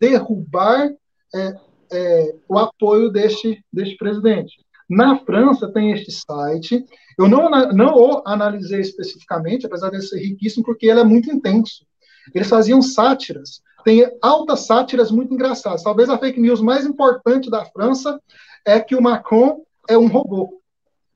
derrubar 0.00 0.90
é, 1.34 1.56
é, 1.92 2.34
o 2.48 2.58
apoio 2.58 3.10
deste, 3.10 3.64
deste 3.72 3.96
presidente. 3.96 4.63
Na 4.88 5.18
França 5.18 5.70
tem 5.70 5.92
este 5.92 6.12
site. 6.12 6.84
Eu 7.18 7.28
não, 7.28 7.48
não 7.72 7.94
o 7.94 8.22
analisei 8.26 8.80
especificamente, 8.80 9.66
apesar 9.66 9.90
de 9.90 10.02
ser 10.02 10.18
riquíssimo, 10.18 10.64
porque 10.64 10.86
ele 10.86 11.00
é 11.00 11.04
muito 11.04 11.30
intenso. 11.30 11.86
Eles 12.34 12.48
faziam 12.48 12.82
sátiras. 12.82 13.62
Tem 13.84 14.10
altas 14.22 14.60
sátiras 14.60 15.10
muito 15.10 15.34
engraçadas. 15.34 15.82
Talvez 15.82 16.08
a 16.08 16.18
fake 16.18 16.40
news 16.40 16.60
mais 16.60 16.86
importante 16.86 17.50
da 17.50 17.64
França 17.66 18.20
é 18.64 18.80
que 18.80 18.96
o 18.96 19.02
Macron 19.02 19.62
é 19.88 19.96
um 19.96 20.06
robô. 20.06 20.60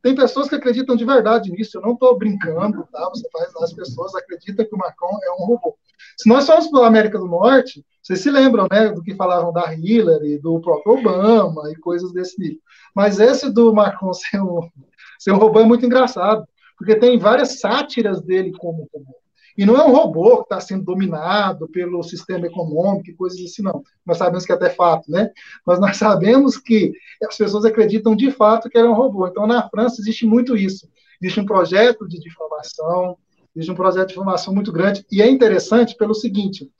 Tem 0.03 0.15
pessoas 0.15 0.49
que 0.49 0.55
acreditam 0.55 0.95
de 0.95 1.05
verdade 1.05 1.51
nisso, 1.51 1.77
eu 1.77 1.83
não 1.83 1.93
estou 1.93 2.17
brincando, 2.17 2.87
tá? 2.93 3.09
Você 3.09 3.29
faz, 3.33 3.55
as 3.57 3.73
pessoas 3.73 4.15
acreditam 4.15 4.65
que 4.65 4.75
o 4.75 4.79
Macron 4.79 5.19
é 5.25 5.33
um 5.33 5.47
robô. 5.47 5.77
Se 6.17 6.29
nós 6.29 6.47
formos 6.47 6.69
para 6.69 6.85
a 6.85 6.87
América 6.87 7.19
do 7.19 7.27
Norte, 7.27 7.85
vocês 8.03 8.21
se 8.21 8.31
lembram, 8.31 8.67
né, 8.71 8.89
do 8.89 9.03
que 9.03 9.15
falavam 9.15 9.53
da 9.53 9.75
Hillary, 9.75 10.39
do 10.39 10.61
próprio 10.61 10.95
Obama 10.95 11.71
e 11.71 11.77
coisas 11.77 12.13
desse 12.13 12.41
nível. 12.41 12.59
Mas 12.95 13.21
esse 13.21 13.51
do 13.51 13.73
Macron 13.75 14.13
ser 14.15 14.41
um, 14.41 14.61
ser 15.19 15.33
um 15.33 15.39
robô 15.39 15.61
é 15.61 15.65
muito 15.65 15.85
engraçado, 15.85 16.47
porque 16.77 16.97
tem 16.97 17.19
várias 17.19 17.61
sátiras 17.61 18.21
dele 18.23 18.53
como 18.59 18.89
robô. 18.93 19.15
E 19.59 19.67
não 19.67 19.77
é 19.77 19.85
um 19.85 19.91
robô 19.91 20.37
que 20.37 20.43
está 20.45 20.61
sendo 20.61 20.85
dominado 20.85 21.69
pelo 21.69 22.01
sistema 22.05 22.47
econômico 22.47 23.11
e 23.11 23.15
coisas 23.15 23.41
assim, 23.41 23.61
não. 23.61 23.83
Nós 24.07 24.17
sabemos 24.17 24.47
que 24.47 24.53
é 24.53 24.55
até 24.55 24.71
fato, 24.71 25.11
né? 25.11 25.33
Mas 25.67 25.81
nós 25.81 25.97
sabemos 25.99 26.57
que 26.57 26.93
as 27.25 27.37
pessoas 27.37 27.65
acreditam 27.65 28.15
de 28.15 28.31
fato 28.31 28.71
que 28.71 28.79
era 28.79 28.89
um 28.89 28.95
robô. 28.95 29.27
Então, 29.27 29.49
na 29.49 29.69
França, 29.69 30.01
existe 30.01 30.25
muito 30.25 30.57
isso. 30.57 30.89
Existe 31.21 31.41
um 31.41 31.45
projeto 31.45 32.07
de 32.07 32.21
difamação, 32.21 33.19
existe 33.59 33.73
um 33.73 33.77
projeto 33.77 34.09
de 34.09 34.15
difamação 34.15 34.55
muito 34.55 34.73
grande. 34.73 35.05
E 35.11 35.21
é 35.21 35.29
interessante 35.29 35.97
pelo 35.97 36.15
seguinte: 36.15 36.71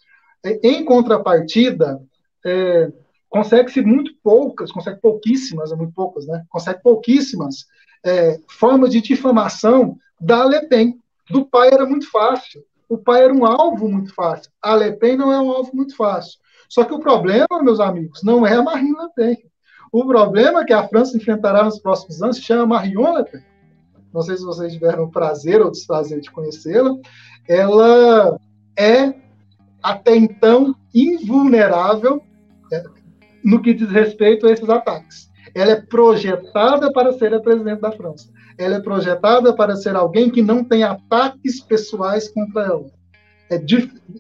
é, 0.45 0.59
em 0.63 0.85
contrapartida, 0.85 2.01
é, 2.45 2.93
consegue-se 3.29 3.81
muito 3.83 4.13
poucas, 4.23 4.73
consegue 4.73 5.01
pouquíssimas, 5.01 5.73
é 5.73 5.77
muito 5.77 5.93
poucas, 5.93 6.27
né? 6.27 6.45
Consegue 6.49 6.83
pouquíssimas 6.83 7.67
é, 8.05 8.39
formas 8.49 8.91
de 8.91 9.01
difamação 9.01 9.97
da 10.21 10.45
Le 10.45 10.67
Pen. 10.69 10.99
Do 11.31 11.45
pai 11.45 11.69
era 11.69 11.85
muito 11.85 12.11
fácil 12.11 12.65
o 12.89 12.97
pai 12.97 13.25
era 13.25 13.35
um 13.35 13.45
alvo 13.45 13.89
muito 13.89 14.15
fácil. 14.15 14.51
A 14.63 14.75
Le 14.75 14.93
Pen 14.93 15.17
não 15.17 15.31
é 15.31 15.39
um 15.39 15.51
alvo 15.51 15.71
muito 15.75 15.95
fácil. 15.95 16.39
Só 16.69 16.85
que 16.85 16.95
o 16.95 16.99
problema, 16.99 17.47
meus 17.63 17.81
amigos, 17.81 18.23
não 18.23 18.47
é 18.47 18.55
a 18.55 18.63
Marine 18.63 18.93
Le 18.93 19.13
Pen. 19.15 19.37
O 19.93 20.07
problema 20.07 20.65
que 20.65 20.73
a 20.73 20.87
França 20.89 21.17
enfrentará 21.17 21.65
nos 21.65 21.79
próximos 21.79 22.23
anos 22.23 22.37
se 22.37 22.43
chama 22.43 22.67
Marion 22.67 23.17
Le 23.17 23.25
Pen. 23.25 23.43
Não 24.13 24.23
sei 24.23 24.37
se 24.37 24.45
vocês 24.45 24.73
tiveram 24.73 25.05
o 25.05 25.11
prazer 25.11 25.61
ou 25.61 25.71
desprazer 25.71 26.21
de 26.21 26.31
conhecê-la. 26.31 26.97
Ela 27.47 28.39
é, 28.77 29.15
até 29.83 30.17
então, 30.17 30.75
invulnerável 30.95 32.23
é, 32.73 32.83
no 33.45 33.61
que 33.63 33.75
diz 33.75 33.91
respeito 33.91 34.47
a 34.47 34.53
esses 34.53 34.69
ataques. 34.69 35.29
Ela 35.55 35.73
é 35.73 35.81
projetada 35.81 36.93
para 36.93 37.13
ser 37.13 37.35
a 37.35 37.41
presidente 37.41 37.81
da 37.81 37.93
França 37.93 38.29
ela 38.59 38.77
é 38.77 38.81
projetada 38.81 39.55
para 39.55 39.77
ser 39.77 39.95
alguém 39.95 40.29
que 40.29 40.43
não 40.43 40.65
tem 40.65 40.83
ataques 40.83 41.61
pessoais 41.61 42.29
contra 42.29 42.63
ela. 42.63 42.87
É 43.49 43.57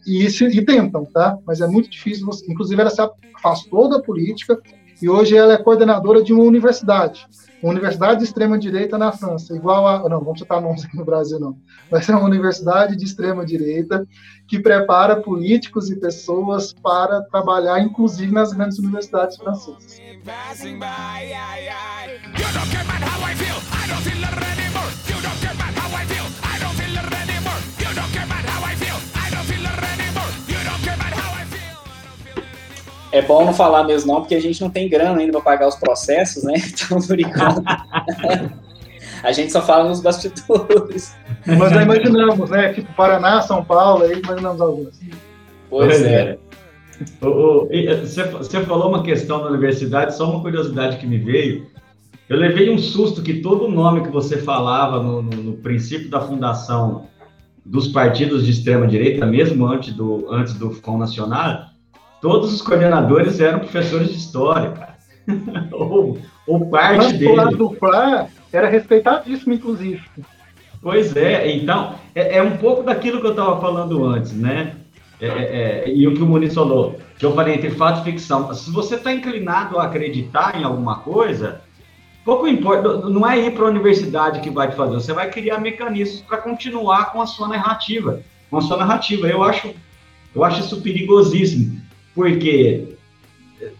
e, 0.07 0.25
isso, 0.25 0.45
e 0.45 0.65
tentam, 0.65 1.05
tá? 1.05 1.37
Mas 1.45 1.61
é 1.61 1.67
muito 1.67 1.91
difícil. 1.91 2.27
Inclusive, 2.49 2.81
ela 2.81 2.89
se 2.89 3.03
afastou 3.35 3.89
da 3.91 4.01
política 4.01 4.57
e 5.01 5.09
hoje 5.09 5.37
ela 5.37 5.55
é 5.55 5.59
coordenadora 5.59 6.23
de 6.23 6.33
uma 6.33 6.45
universidade, 6.45 7.27
uma 7.63 7.71
universidade 7.71 8.19
de 8.19 8.25
extrema 8.25 8.59
direita 8.59 8.99
na 8.99 9.13
França, 9.13 9.55
igual 9.55 9.87
a, 9.87 10.09
não, 10.09 10.21
vamos 10.21 10.41
citar 10.41 10.61
nomes 10.61 10.85
aqui 10.85 10.97
no 10.97 11.05
Brasil 11.05 11.39
não, 11.39 11.57
mas 11.91 12.09
é 12.09 12.15
uma 12.15 12.25
universidade 12.25 12.97
de 12.97 13.05
extrema 13.05 13.45
direita 13.45 14.07
que 14.47 14.59
prepara 14.59 15.17
políticos 15.17 15.91
e 15.91 15.97
pessoas 15.97 16.73
para 16.73 17.23
trabalhar, 17.23 17.81
inclusive 17.81 18.33
nas 18.33 18.53
grandes 18.53 18.79
universidades 18.79 19.37
francesas. 19.37 20.01
É 33.19 33.23
bom 33.23 33.45
não 33.45 33.53
falar 33.53 33.83
mesmo 33.83 34.13
não, 34.13 34.21
porque 34.21 34.37
a 34.37 34.41
gente 34.41 34.61
não 34.61 34.71
tem 34.71 34.89
grana 34.89 35.19
ainda 35.19 35.33
para 35.33 35.41
pagar 35.41 35.67
os 35.67 35.75
processos, 35.75 36.45
né? 36.45 36.55
Então, 36.71 37.01
por 37.01 37.19
enquanto, 37.19 37.63
a 39.25 39.33
gente 39.33 39.51
só 39.51 39.61
fala 39.61 39.89
nos 39.89 40.01
bastidores. 40.01 41.17
Mas 41.45 41.73
já 41.73 41.83
imaginamos, 41.83 42.49
né? 42.49 42.73
Tipo 42.73 42.95
Paraná, 42.95 43.41
São 43.43 43.65
Paulo, 43.65 44.05
aí 44.05 44.21
imaginamos 44.21 44.61
alguns. 44.61 45.01
Pois 45.69 46.01
é. 46.05 46.39
Você 47.21 48.65
falou 48.65 48.89
uma 48.89 49.03
questão 49.03 49.41
da 49.41 49.49
universidade, 49.49 50.17
só 50.17 50.31
uma 50.31 50.41
curiosidade 50.41 50.99
que 50.99 51.07
me 51.07 51.19
veio. 51.19 51.67
Eu 52.29 52.37
levei 52.37 52.71
um 52.71 52.79
susto 52.79 53.21
que 53.21 53.41
todo 53.41 53.69
nome 53.69 54.03
que 54.03 54.11
você 54.11 54.39
falava 54.39 55.03
no, 55.03 55.23
no, 55.23 55.43
no 55.43 55.53
princípio 55.55 56.09
da 56.09 56.21
fundação 56.21 57.07
dos 57.67 57.89
partidos 57.89 58.45
de 58.45 58.53
extrema 58.53 58.87
direita, 58.87 59.27
mesmo 59.27 59.67
antes 59.67 59.93
do 59.93 60.31
antes 60.31 60.55
do 60.55 60.71
Front 60.71 61.01
Nacional, 61.01 61.67
todos 62.21 62.53
os 62.53 62.63
coordenadores 62.63 63.41
eram 63.41 63.61
professores 63.61 64.09
de 64.09 64.17
história, 64.17 64.71
cara. 64.71 64.99
ou, 65.73 66.19
ou 66.47 66.67
parte 66.71 66.97
Mas, 66.97 67.19
dele. 67.19 67.41
O 67.41 67.57
do 67.57 67.71
Flá 67.77 68.27
era 68.53 68.69
respeitadíssimo, 68.69 69.53
inclusive. 69.53 70.03
Pois 70.81 71.17
é, 71.17 71.51
então, 71.51 71.95
é, 72.15 72.39
é 72.39 72.43
um 72.43 72.57
pouco 72.57 72.83
daquilo 72.83 73.21
que 73.21 73.27
eu 73.27 73.33
estava 73.33 73.61
falando 73.61 74.05
antes, 74.05 74.33
né? 74.33 74.77
É, 75.21 75.27
é, 75.27 75.85
é, 75.87 75.93
e 75.93 76.07
o 76.07 76.15
que 76.15 76.23
o 76.23 76.27
Muniz 76.27 76.55
falou, 76.55 76.97
que 77.19 77.27
eu 77.27 77.35
falei 77.35 77.55
entre 77.55 77.71
fato 77.71 78.01
e 78.01 78.13
ficção. 78.13 78.55
Se 78.55 78.71
você 78.71 78.95
está 78.95 79.13
inclinado 79.13 79.79
a 79.79 79.85
acreditar 79.85 80.59
em 80.59 80.63
alguma 80.63 81.01
coisa, 81.01 81.61
pouco 82.25 82.47
importa, 82.47 82.99
não 83.09 83.29
é 83.29 83.39
ir 83.39 83.53
para 83.53 83.65
a 83.65 83.71
universidade 83.71 84.41
que 84.41 84.51
vai 84.51 84.71
te 84.71 84.77
fazer, 84.77 84.95
você 84.95 85.13
vai 85.13 85.29
criar 85.29 85.59
mecanismos 85.59 86.21
para 86.21 86.39
continuar 86.39 87.13
com 87.13 87.21
a 87.21 87.27
sua 87.27 87.49
narrativa. 87.49 88.21
Com 88.49 88.59
a 88.59 88.61
sua 88.61 88.77
narrativa. 88.77 89.27
Eu 89.27 89.43
acho, 89.43 89.75
eu 90.35 90.45
acho 90.45 90.61
isso 90.61 90.81
perigosíssimo. 90.81 91.81
Porque 92.19 92.97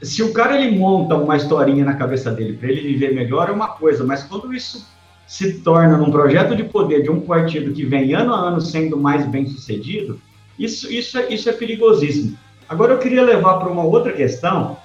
se 0.01 0.23
o 0.23 0.33
cara 0.33 0.63
ele 0.63 0.79
monta 0.79 1.17
uma 1.17 1.37
historinha 1.37 1.85
na 1.85 1.95
cabeça 1.95 2.31
dele 2.31 2.57
para 2.57 2.69
ele 2.69 2.83
viver 2.83 3.13
melhor 3.13 3.49
é 3.49 3.53
uma 3.53 3.67
coisa, 3.67 4.05
mas 4.05 4.23
quando 4.23 4.55
isso 4.55 4.87
se 5.27 5.55
torna 5.55 5.97
num 5.97 6.13
projeto 6.13 6.55
de 6.55 6.63
poder 6.63 7.03
de 7.03 7.11
um 7.11 7.21
partido 7.21 7.73
que 7.73 7.85
vem 7.85 8.15
ano 8.15 8.33
a 8.33 8.39
ano 8.39 8.61
sendo 8.61 8.97
mais 8.97 9.27
bem 9.27 9.45
sucedido, 9.45 10.21
isso, 10.57 10.89
isso, 10.89 11.19
é, 11.19 11.35
isso 11.35 11.51
é 11.51 11.53
perigosíssimo. 11.53 12.39
Agora 12.69 12.93
eu 12.93 13.01
queria 13.01 13.25
levar 13.25 13.55
para 13.55 13.69
uma 13.69 13.83
outra 13.83 14.13
questão, 14.13 14.77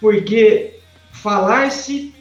porque 0.00 0.78
falar-se, 1.12 2.14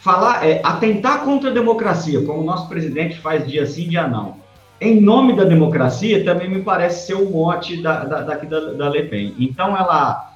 falar, 0.00 0.48
é, 0.48 0.62
atentar 0.64 1.24
contra 1.24 1.50
a 1.50 1.52
democracia, 1.52 2.22
como 2.22 2.40
o 2.40 2.44
nosso 2.44 2.70
presidente 2.70 3.20
faz 3.20 3.46
dia 3.46 3.66
sim, 3.66 3.86
dia 3.86 4.08
não, 4.08 4.42
em 4.84 5.00
nome 5.00 5.34
da 5.34 5.44
democracia, 5.44 6.24
também 6.24 6.48
me 6.48 6.62
parece 6.62 7.06
ser 7.06 7.14
o 7.14 7.30
mote 7.30 7.80
da, 7.80 8.04
da, 8.04 8.20
da, 8.20 8.36
da 8.36 8.88
Le 8.88 9.04
Pen. 9.04 9.34
Então, 9.38 9.76
ela. 9.76 10.32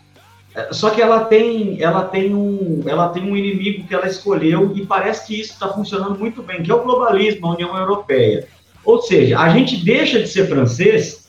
É, 0.54 0.72
só 0.72 0.90
que 0.90 1.02
ela 1.02 1.24
tem, 1.26 1.80
ela, 1.80 2.04
tem 2.04 2.34
um, 2.34 2.82
ela 2.86 3.10
tem 3.10 3.22
um 3.22 3.36
inimigo 3.36 3.86
que 3.86 3.94
ela 3.94 4.06
escolheu 4.06 4.72
e 4.74 4.86
parece 4.86 5.26
que 5.26 5.38
isso 5.38 5.52
está 5.52 5.68
funcionando 5.68 6.18
muito 6.18 6.42
bem, 6.42 6.62
que 6.62 6.70
é 6.70 6.74
o 6.74 6.82
globalismo, 6.82 7.46
a 7.46 7.54
União 7.54 7.76
Europeia. 7.76 8.48
Ou 8.84 9.02
seja, 9.02 9.38
a 9.38 9.50
gente 9.50 9.76
deixa 9.84 10.18
de 10.18 10.26
ser 10.26 10.48
francês 10.48 11.28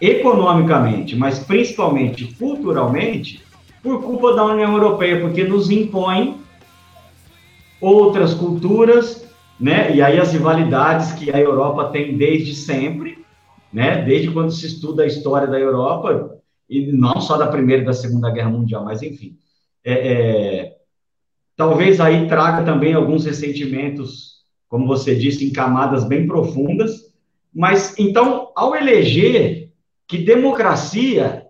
economicamente, 0.00 1.16
mas 1.16 1.40
principalmente 1.40 2.24
culturalmente, 2.38 3.42
por 3.82 4.02
culpa 4.02 4.34
da 4.34 4.44
União 4.44 4.72
Europeia, 4.72 5.20
porque 5.20 5.42
nos 5.42 5.70
impõe 5.70 6.40
outras 7.80 8.32
culturas, 8.34 9.26
né? 9.62 9.94
E 9.94 10.02
aí 10.02 10.18
as 10.18 10.32
rivalidades 10.32 11.12
que 11.12 11.30
a 11.30 11.38
Europa 11.38 11.90
tem 11.90 12.16
desde 12.16 12.52
sempre, 12.52 13.24
né? 13.72 14.02
Desde 14.02 14.28
quando 14.32 14.50
se 14.50 14.66
estuda 14.66 15.04
a 15.04 15.06
história 15.06 15.46
da 15.46 15.58
Europa 15.58 16.36
e 16.68 16.90
não 16.90 17.20
só 17.20 17.36
da 17.38 17.46
Primeira 17.46 17.82
e 17.82 17.84
da 17.84 17.92
Segunda 17.92 18.28
Guerra 18.28 18.50
Mundial, 18.50 18.84
mas 18.84 19.02
enfim, 19.02 19.38
é, 19.84 19.92
é, 19.92 20.76
talvez 21.56 22.00
aí 22.00 22.26
traga 22.26 22.64
também 22.64 22.94
alguns 22.94 23.24
ressentimentos, 23.24 24.42
como 24.68 24.84
você 24.84 25.14
disse, 25.14 25.46
em 25.46 25.52
camadas 25.52 26.02
bem 26.02 26.26
profundas. 26.26 27.12
Mas 27.54 27.96
então, 27.96 28.50
ao 28.56 28.74
eleger 28.74 29.70
que 30.08 30.18
democracia 30.18 31.46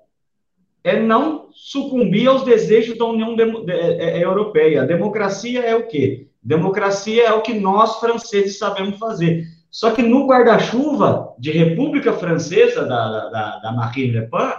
é 0.84 1.00
não 1.00 1.41
sucumbir 1.54 2.28
aos 2.28 2.44
desejos 2.44 2.96
da 2.96 3.04
União 3.04 3.36
é, 3.68 3.72
é, 3.72 4.18
é, 4.18 4.24
Europeia. 4.24 4.82
A 4.82 4.86
democracia 4.86 5.60
é 5.60 5.74
o 5.74 5.86
quê? 5.86 6.28
Democracia 6.42 7.24
é 7.24 7.32
o 7.32 7.42
que 7.42 7.54
nós, 7.54 8.00
franceses, 8.00 8.58
sabemos 8.58 8.98
fazer. 8.98 9.44
Só 9.70 9.92
que 9.92 10.02
no 10.02 10.26
guarda-chuva 10.26 11.34
de 11.38 11.50
República 11.50 12.12
Francesa, 12.12 12.84
da, 12.84 13.28
da, 13.30 13.58
da 13.58 13.72
Marine 13.72 14.12
Le 14.12 14.26
Pen, 14.26 14.52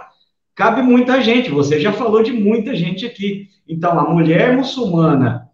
cabe 0.54 0.82
muita 0.82 1.20
gente. 1.20 1.50
Você 1.50 1.78
já 1.78 1.92
falou 1.92 2.22
de 2.22 2.32
muita 2.32 2.74
gente 2.74 3.06
aqui. 3.06 3.48
Então, 3.68 3.98
a 3.98 4.10
mulher 4.10 4.56
muçulmana 4.56 5.48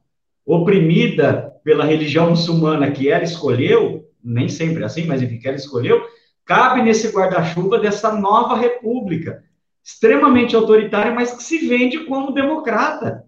oprimida 0.47 1.55
pela 1.63 1.85
religião 1.85 2.31
muçulmana 2.31 2.91
que 2.91 3.09
ela 3.09 3.23
escolheu, 3.23 4.05
nem 4.23 4.49
sempre 4.49 4.83
assim, 4.83 5.05
mas 5.05 5.23
enfim, 5.23 5.39
que 5.39 5.47
ela 5.47 5.57
escolheu, 5.57 6.01
cabe 6.45 6.83
nesse 6.83 7.09
guarda-chuva 7.09 7.79
dessa 7.79 8.13
nova 8.15 8.57
república 8.57 9.43
extremamente 9.83 10.55
autoritária, 10.55 11.13
mas 11.13 11.33
que 11.33 11.43
se 11.43 11.67
vende 11.67 12.05
como 12.05 12.33
democrata. 12.33 13.25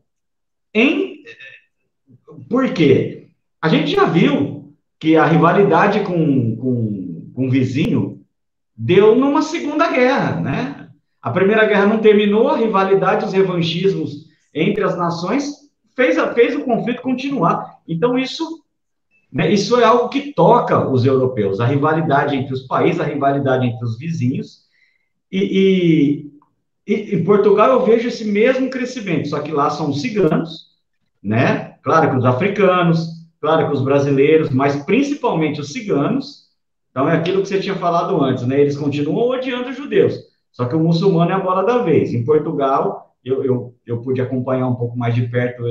Em... 0.74 1.22
Por 2.48 2.72
quê? 2.72 3.28
A 3.60 3.68
gente 3.68 3.92
já 3.92 4.04
viu 4.04 4.74
que 4.98 5.16
a 5.16 5.24
rivalidade 5.24 6.00
com, 6.00 6.56
com, 6.56 7.30
com 7.34 7.46
o 7.46 7.50
vizinho 7.50 8.24
deu 8.76 9.14
numa 9.14 9.42
segunda 9.42 9.90
guerra, 9.90 10.40
né? 10.40 10.88
A 11.20 11.30
primeira 11.30 11.66
guerra 11.66 11.86
não 11.86 11.98
terminou, 11.98 12.48
a 12.48 12.56
rivalidade, 12.56 13.24
os 13.24 13.32
revanchismos 13.32 14.26
entre 14.52 14.82
as 14.82 14.96
nações 14.96 15.62
fez, 15.94 16.16
fez 16.34 16.56
o 16.56 16.64
conflito 16.64 17.02
continuar. 17.02 17.80
Então, 17.86 18.18
isso, 18.18 18.64
né, 19.32 19.52
isso 19.52 19.78
é 19.80 19.84
algo 19.84 20.08
que 20.08 20.32
toca 20.32 20.88
os 20.88 21.04
europeus, 21.04 21.60
a 21.60 21.66
rivalidade 21.66 22.36
entre 22.36 22.52
os 22.52 22.62
países, 22.62 23.00
a 23.00 23.04
rivalidade 23.04 23.66
entre 23.66 23.84
os 23.84 23.96
vizinhos, 23.96 24.62
e, 25.30 26.30
e, 26.86 27.14
em 27.14 27.24
Portugal 27.24 27.72
eu 27.72 27.84
vejo 27.84 28.08
esse 28.08 28.24
mesmo 28.24 28.68
crescimento, 28.70 29.28
só 29.28 29.40
que 29.40 29.52
lá 29.52 29.70
são 29.70 29.90
os 29.90 30.00
ciganos, 30.00 30.68
né? 31.22 31.76
Claro 31.82 32.10
que 32.10 32.16
os 32.16 32.24
africanos, 32.24 33.08
claro 33.40 33.68
que 33.68 33.74
os 33.74 33.82
brasileiros, 33.82 34.50
mas 34.50 34.76
principalmente 34.84 35.60
os 35.60 35.72
ciganos. 35.72 36.42
Então 36.90 37.08
é 37.08 37.16
aquilo 37.16 37.40
que 37.40 37.48
você 37.48 37.58
tinha 37.58 37.74
falado 37.76 38.22
antes, 38.22 38.46
né? 38.46 38.60
Eles 38.60 38.76
continuam 38.76 39.30
odiando 39.30 39.70
os 39.70 39.76
judeus, 39.76 40.14
só 40.50 40.66
que 40.66 40.76
o 40.76 40.80
muçulmano 40.80 41.30
é 41.30 41.34
a 41.34 41.40
bola 41.40 41.64
da 41.64 41.78
vez. 41.78 42.12
Em 42.12 42.24
Portugal, 42.24 43.14
eu, 43.24 43.44
eu, 43.44 43.74
eu 43.86 44.02
pude 44.02 44.20
acompanhar 44.20 44.68
um 44.68 44.74
pouco 44.74 44.96
mais 44.98 45.14
de 45.14 45.22
perto 45.28 45.62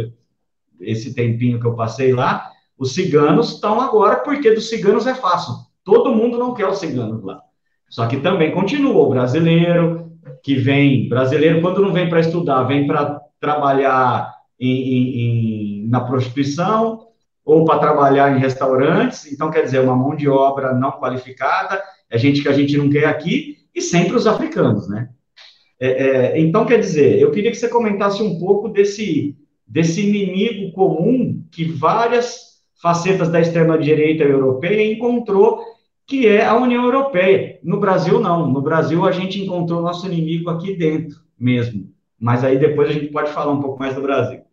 esse 0.80 1.14
tempinho 1.14 1.60
que 1.60 1.66
eu 1.66 1.76
passei 1.76 2.14
lá. 2.14 2.50
Os 2.78 2.94
ciganos 2.94 3.54
estão 3.54 3.80
agora, 3.80 4.18
porque 4.18 4.52
dos 4.52 4.70
ciganos 4.70 5.06
é 5.06 5.14
fácil. 5.14 5.54
Todo 5.84 6.16
mundo 6.16 6.38
não 6.38 6.54
quer 6.54 6.68
os 6.68 6.80
ciganos 6.80 7.24
lá. 7.24 7.42
Só 7.90 8.08
que 8.08 8.18
também 8.18 8.52
continua 8.52 9.04
o 9.04 9.10
brasileiro, 9.10 10.11
que 10.44 10.56
vem, 10.56 11.08
brasileiro, 11.08 11.62
quando 11.62 11.82
não 11.82 11.94
vem 11.94 12.10
para 12.10 12.20
estudar, 12.20 12.64
vem 12.64 12.88
para 12.88 13.22
trabalhar 13.40 14.34
em, 14.60 15.84
em, 15.84 15.88
na 15.88 16.02
prostituição 16.02 17.08
ou 17.44 17.66
para 17.66 17.80
trabalhar 17.80 18.36
em 18.36 18.40
restaurantes, 18.40 19.32
então 19.32 19.50
quer 19.50 19.64
dizer, 19.64 19.80
uma 19.80 19.96
mão 19.96 20.16
de 20.16 20.30
obra 20.30 20.74
não 20.74 20.92
qualificada, 20.92 21.82
é 22.10 22.18
gente 22.18 22.42
que 22.42 22.48
a 22.48 22.54
gente 22.54 22.78
não 22.78 22.90
quer 22.90 23.06
aqui, 23.06 23.58
e 23.74 23.82
sempre 23.82 24.16
os 24.16 24.28
africanos, 24.28 24.88
né? 24.88 25.10
É, 25.80 25.88
é, 25.88 26.40
então, 26.40 26.66
quer 26.66 26.80
dizer, 26.80 27.20
eu 27.20 27.32
queria 27.32 27.50
que 27.50 27.58
você 27.58 27.68
comentasse 27.68 28.22
um 28.22 28.38
pouco 28.38 28.70
desse, 28.70 29.36
desse 29.66 30.08
inimigo 30.08 30.72
comum 30.74 31.44
que 31.52 31.66
várias 31.66 32.52
facetas 32.80 33.30
da 33.30 33.42
extrema-direita 33.42 34.24
europeia 34.24 34.94
encontrou 34.94 35.64
que 36.12 36.28
é 36.28 36.46
a 36.46 36.54
União 36.54 36.84
Europeia. 36.84 37.58
No 37.64 37.80
Brasil, 37.80 38.20
não. 38.20 38.46
No 38.46 38.62
Brasil, 38.62 39.06
a 39.06 39.14
gente 39.14 39.40
encontrou 39.40 39.82
nosso 39.82 40.06
inimigo 40.06 40.50
aqui 40.50 40.76
dentro 40.76 41.22
mesmo. 41.40 41.90
Mas 42.20 42.44
aí 42.44 42.60
depois 42.60 42.90
a 42.90 42.92
gente 42.92 43.08
pode 43.08 43.32
falar 43.32 43.54
um 43.54 43.62
pouco 43.62 43.80
mais 43.80 43.96
do 43.96 44.02
Brasil. 44.02 44.44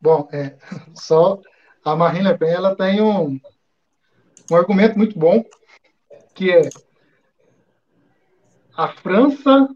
Bom, 0.00 0.28
é, 0.32 0.56
só 0.94 1.40
a 1.84 1.94
Marine 1.94 2.26
Le 2.26 2.36
Pen 2.36 2.48
ela 2.48 2.74
tem 2.74 3.00
um, 3.00 3.38
um 4.50 4.56
argumento 4.56 4.98
muito 4.98 5.16
bom, 5.16 5.44
que 6.34 6.50
é 6.50 6.62
a 8.76 8.88
França 8.88 9.68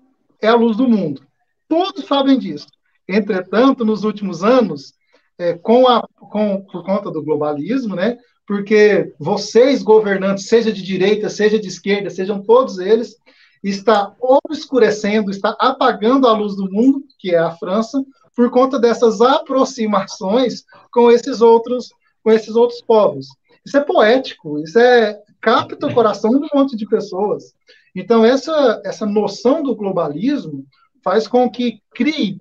é 0.43 0.49
a 0.49 0.57
luz 0.57 0.77
do 0.77 0.89
mundo. 0.89 1.23
Todos 1.69 2.05
sabem 2.07 2.37
disso. 2.41 2.67
Entretanto, 3.07 3.85
nos 3.85 4.03
últimos 4.03 4.43
anos, 4.43 4.95
é, 5.39 5.57
com 5.57 5.87
a, 5.87 6.05
com, 6.17 6.61
por 6.63 6.85
conta 6.85 7.09
do 7.09 7.23
globalismo, 7.23 7.95
né, 7.95 8.19
porque 8.49 9.13
vocês, 9.19 9.83
governantes, 9.83 10.49
seja 10.49 10.73
de 10.73 10.83
direita, 10.83 11.29
seja 11.29 11.59
de 11.59 11.69
esquerda, 11.69 12.09
sejam 12.09 12.43
todos 12.43 12.79
eles, 12.79 13.15
está 13.63 14.15
obscurecendo, 14.19 15.31
está 15.31 15.55
apagando 15.61 16.27
a 16.27 16.33
luz 16.33 16.57
do 16.57 16.71
mundo, 16.71 17.05
que 17.19 17.35
é 17.35 17.39
a 17.39 17.51
França, 17.51 18.03
por 18.35 18.51
conta 18.51 18.79
dessas 18.79 19.21
aproximações 19.21 20.65
com 20.91 21.11
esses 21.11 21.43
outros, 21.43 21.93
com 22.25 22.33
esses 22.33 22.57
outros 22.57 22.81
povos. 22.81 23.27
Isso 23.67 23.77
é 23.77 23.81
poético, 23.83 24.59
isso 24.61 24.79
é 24.79 25.21
capta 25.43 25.87
o 25.87 25.93
coração 25.93 26.31
de 26.31 26.47
um 26.47 26.49
monte 26.55 26.75
de 26.75 26.89
pessoas. 26.89 27.55
Então 27.95 28.25
essa 28.25 28.81
essa 28.83 29.05
noção 29.05 29.63
do 29.63 29.77
globalismo 29.77 30.65
faz 31.05 31.29
com 31.29 31.51
que 31.51 31.83
crie 31.95 32.39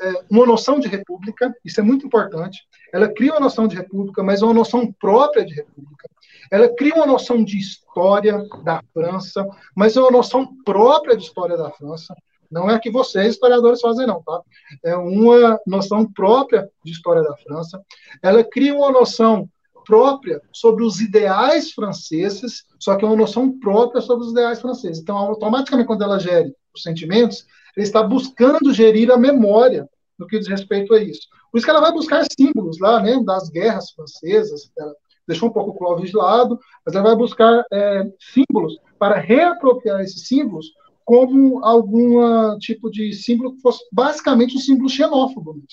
é, 0.00 0.24
uma 0.30 0.46
noção 0.46 0.80
de 0.80 0.88
república, 0.88 1.54
isso 1.62 1.78
é 1.78 1.82
muito 1.82 2.06
importante. 2.06 2.66
Ela 2.92 3.08
cria 3.08 3.32
uma 3.32 3.40
noção 3.40 3.66
de 3.66 3.76
república, 3.76 4.22
mas 4.22 4.42
uma 4.42 4.52
noção 4.52 4.92
própria 4.92 5.44
de 5.44 5.54
república. 5.54 6.08
Ela 6.50 6.68
cria 6.68 6.94
uma 6.94 7.06
noção 7.06 7.42
de 7.42 7.58
história 7.58 8.46
da 8.62 8.82
França, 8.92 9.48
mas 9.74 9.96
é 9.96 10.00
uma 10.00 10.10
noção 10.10 10.46
própria 10.62 11.16
de 11.16 11.24
história 11.24 11.56
da 11.56 11.70
França. 11.70 12.14
Não 12.50 12.68
é 12.68 12.78
que 12.78 12.90
vocês, 12.90 13.32
historiadores, 13.34 13.80
fazem, 13.80 14.06
não, 14.06 14.22
tá? 14.22 14.38
É 14.84 14.94
uma 14.94 15.58
noção 15.66 16.04
própria 16.04 16.68
de 16.84 16.92
história 16.92 17.22
da 17.22 17.34
França. 17.38 17.82
Ela 18.22 18.44
cria 18.44 18.74
uma 18.74 18.92
noção 18.92 19.48
própria 19.86 20.42
sobre 20.52 20.84
os 20.84 21.00
ideais 21.00 21.72
franceses, 21.72 22.64
só 22.78 22.94
que 22.96 23.04
é 23.04 23.08
uma 23.08 23.16
noção 23.16 23.58
própria 23.58 24.02
sobre 24.02 24.26
os 24.26 24.32
ideais 24.32 24.60
franceses. 24.60 25.00
Então, 25.00 25.16
automaticamente, 25.16 25.86
quando 25.86 26.04
ela 26.04 26.18
gere 26.18 26.54
os 26.74 26.82
sentimentos, 26.82 27.46
ele 27.74 27.86
está 27.86 28.02
buscando 28.02 28.72
gerir 28.72 29.10
a 29.10 29.16
memória 29.16 29.88
no 30.22 30.26
que 30.26 30.38
diz 30.38 30.48
respeito 30.48 30.94
a 30.94 31.02
isso. 31.02 31.28
Por 31.50 31.58
isso 31.58 31.66
que 31.66 31.70
ela 31.70 31.80
vai 31.80 31.92
buscar 31.92 32.24
símbolos 32.24 32.78
lá, 32.80 33.02
né, 33.02 33.20
das 33.24 33.50
guerras 33.50 33.90
francesas, 33.90 34.70
ela 34.78 34.94
deixou 35.26 35.48
um 35.48 35.52
pouco 35.52 35.70
o 35.70 35.74
Clóvis 35.74 36.10
de 36.10 36.16
lado, 36.16 36.58
mas 36.84 36.94
ela 36.94 37.08
vai 37.08 37.16
buscar 37.16 37.64
é, 37.72 38.04
símbolos 38.18 38.78
para 38.98 39.18
reapropriar 39.18 40.00
esses 40.00 40.26
símbolos 40.26 40.66
como 41.04 41.64
algum 41.64 42.56
tipo 42.58 42.90
de 42.90 43.12
símbolo 43.12 43.54
que 43.54 43.60
fosse 43.60 43.84
basicamente 43.92 44.56
um 44.56 44.60
símbolo 44.60 44.88
xenófobo. 44.88 45.54
Mesmo. 45.54 45.68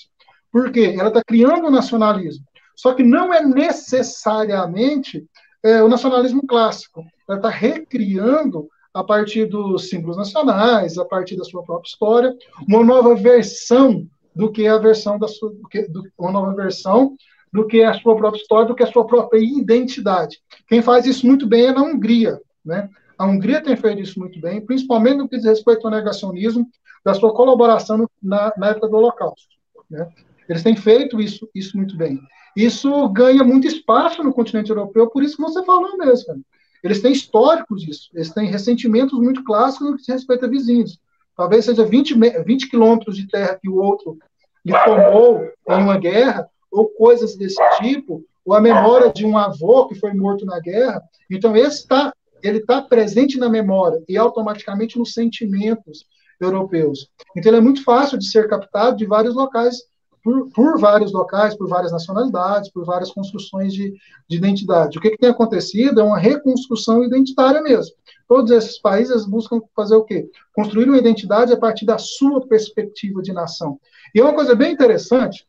Por 0.52 0.70
quê? 0.72 0.94
Ela 0.98 1.08
está 1.08 1.22
criando 1.24 1.68
o 1.68 1.70
nacionalismo. 1.70 2.44
Só 2.74 2.94
que 2.94 3.02
não 3.02 3.32
é 3.32 3.44
necessariamente 3.44 5.26
é, 5.62 5.82
o 5.82 5.88
nacionalismo 5.88 6.46
clássico. 6.46 7.04
Ela 7.28 7.38
está 7.38 7.48
recriando 7.48 8.68
a 8.92 9.04
partir 9.04 9.46
dos 9.46 9.88
símbolos 9.88 10.16
nacionais, 10.16 10.98
a 10.98 11.04
partir 11.04 11.36
da 11.36 11.44
sua 11.44 11.62
própria 11.62 11.88
história, 11.88 12.34
uma 12.68 12.82
nova 12.82 13.14
versão 13.14 14.06
do 14.40 14.50
que 14.50 14.66
a 14.66 14.78
versão 14.78 15.18
da 15.18 15.28
sua, 15.28 15.50
do 15.50 15.68
que, 15.68 15.82
do, 15.82 16.02
uma 16.18 16.32
nova 16.32 16.54
versão 16.54 17.14
do 17.52 17.66
que 17.66 17.82
a 17.82 17.92
sua 17.92 18.16
própria 18.16 18.40
história, 18.40 18.66
do 18.66 18.74
que 18.74 18.82
a 18.82 18.90
sua 18.90 19.06
própria 19.06 19.38
identidade. 19.38 20.38
Quem 20.66 20.80
faz 20.80 21.04
isso 21.04 21.26
muito 21.26 21.46
bem 21.46 21.66
é 21.66 21.72
na 21.72 21.82
Hungria, 21.82 22.40
né? 22.64 22.88
A 23.18 23.26
Hungria 23.26 23.62
tem 23.62 23.76
feito 23.76 24.00
isso 24.00 24.18
muito 24.18 24.40
bem, 24.40 24.64
principalmente 24.64 25.18
no 25.18 25.28
que 25.28 25.36
diz 25.36 25.44
respeito 25.44 25.86
ao 25.86 25.90
negacionismo, 25.92 26.66
da 27.04 27.12
sua 27.12 27.34
colaboração 27.34 28.08
na, 28.22 28.50
na 28.56 28.68
época 28.68 28.88
do 28.88 28.96
Holocausto. 28.96 29.48
Né? 29.90 30.08
Eles 30.48 30.62
têm 30.62 30.74
feito 30.74 31.20
isso, 31.20 31.46
isso 31.54 31.76
muito 31.76 31.94
bem. 31.94 32.18
Isso 32.56 33.08
ganha 33.10 33.44
muito 33.44 33.66
espaço 33.66 34.22
no 34.22 34.32
continente 34.32 34.70
europeu, 34.70 35.10
por 35.10 35.22
isso 35.22 35.36
que 35.36 35.42
você 35.42 35.62
falou 35.64 35.98
mesmo. 35.98 36.42
Eles 36.82 37.02
têm 37.02 37.12
históricos 37.12 37.82
disso, 37.82 38.08
eles 38.14 38.30
têm 38.30 38.48
ressentimentos 38.48 39.18
muito 39.18 39.44
clássicos 39.44 39.90
no 39.90 39.96
que 39.98 40.02
se 40.02 40.12
respeita 40.12 40.46
a 40.46 40.48
vizinhos. 40.48 40.98
Talvez 41.36 41.66
seja 41.66 41.84
20, 41.84 42.14
20 42.44 42.70
quilômetros 42.70 43.16
de 43.16 43.26
terra 43.26 43.58
que 43.60 43.68
o 43.68 43.76
outro 43.76 44.18
lhe 44.64 44.72
tomou 44.84 45.48
em 45.68 45.82
uma 45.82 45.98
guerra, 45.98 46.48
ou 46.70 46.88
coisas 46.88 47.36
desse 47.36 47.60
tipo, 47.78 48.24
ou 48.44 48.54
a 48.54 48.60
memória 48.60 49.12
de 49.12 49.26
um 49.26 49.36
avô 49.36 49.86
que 49.86 49.94
foi 49.94 50.12
morto 50.12 50.44
na 50.44 50.60
guerra. 50.60 51.02
Então, 51.30 51.56
esse 51.56 51.86
tá, 51.86 52.12
ele 52.42 52.58
está 52.58 52.80
presente 52.82 53.38
na 53.38 53.48
memória 53.48 54.02
e 54.08 54.16
automaticamente 54.16 54.98
nos 54.98 55.12
sentimentos 55.12 56.06
europeus. 56.40 57.08
Então, 57.36 57.50
ele 57.50 57.58
é 57.58 57.62
muito 57.62 57.84
fácil 57.84 58.18
de 58.18 58.30
ser 58.30 58.48
captado 58.48 58.96
de 58.96 59.06
vários 59.06 59.34
locais, 59.34 59.76
por, 60.22 60.48
por 60.50 60.78
vários 60.78 61.12
locais, 61.12 61.56
por 61.56 61.68
várias 61.68 61.92
nacionalidades, 61.92 62.70
por 62.70 62.84
várias 62.84 63.10
construções 63.10 63.72
de, 63.72 63.94
de 64.28 64.36
identidade. 64.36 64.98
O 64.98 65.00
que, 65.00 65.10
que 65.10 65.18
tem 65.18 65.30
acontecido 65.30 66.00
é 66.00 66.04
uma 66.04 66.18
reconstrução 66.18 67.02
identitária 67.02 67.62
mesmo. 67.62 67.94
Todos 68.28 68.50
esses 68.50 68.78
países 68.78 69.26
buscam 69.26 69.60
fazer 69.74 69.96
o 69.96 70.04
quê? 70.04 70.30
Construir 70.54 70.88
uma 70.88 70.98
identidade 70.98 71.52
a 71.52 71.56
partir 71.56 71.84
da 71.84 71.98
sua 71.98 72.46
perspectiva 72.46 73.22
de 73.22 73.32
nação. 73.32 73.80
E 74.14 74.20
é 74.20 74.24
uma 74.24 74.34
coisa 74.34 74.54
bem 74.54 74.72
interessante, 74.72 75.46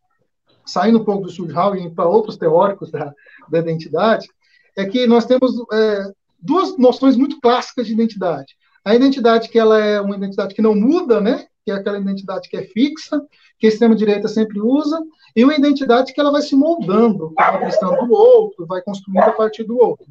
saindo 0.65 0.99
um 0.99 1.05
pouco 1.05 1.23
do 1.23 1.31
Schulhau 1.31 1.75
e 1.75 1.89
para 1.89 2.07
outros 2.07 2.37
teóricos 2.37 2.89
da, 2.91 3.13
da 3.49 3.59
identidade, 3.59 4.27
é 4.75 4.85
que 4.85 5.05
nós 5.05 5.25
temos 5.25 5.53
é, 5.71 6.11
duas 6.39 6.77
noções 6.77 7.15
muito 7.15 7.39
clássicas 7.39 7.87
de 7.87 7.93
identidade. 7.93 8.55
A 8.83 8.95
identidade 8.95 9.49
que 9.49 9.59
ela 9.59 9.79
é 9.79 10.01
uma 10.01 10.15
identidade 10.15 10.55
que 10.55 10.61
não 10.61 10.73
muda, 10.73 11.21
né? 11.21 11.45
Que 11.63 11.71
é 11.71 11.75
aquela 11.75 11.99
identidade 11.99 12.49
que 12.49 12.57
é 12.57 12.63
fixa, 12.63 13.21
que 13.61 13.67
a 13.67 13.69
extrema-direita 13.69 14.27
sempre 14.27 14.59
usa, 14.59 14.99
e 15.35 15.43
uma 15.43 15.55
identidade 15.55 16.13
que 16.13 16.19
ela 16.19 16.31
vai 16.31 16.41
se 16.41 16.55
moldando, 16.55 17.31
vai 17.35 17.61
cristão 17.61 18.07
do 18.07 18.11
outro, 18.11 18.65
vai 18.65 18.81
construindo 18.81 19.21
a 19.21 19.33
partir 19.33 19.63
do 19.63 19.77
outro. 19.77 20.07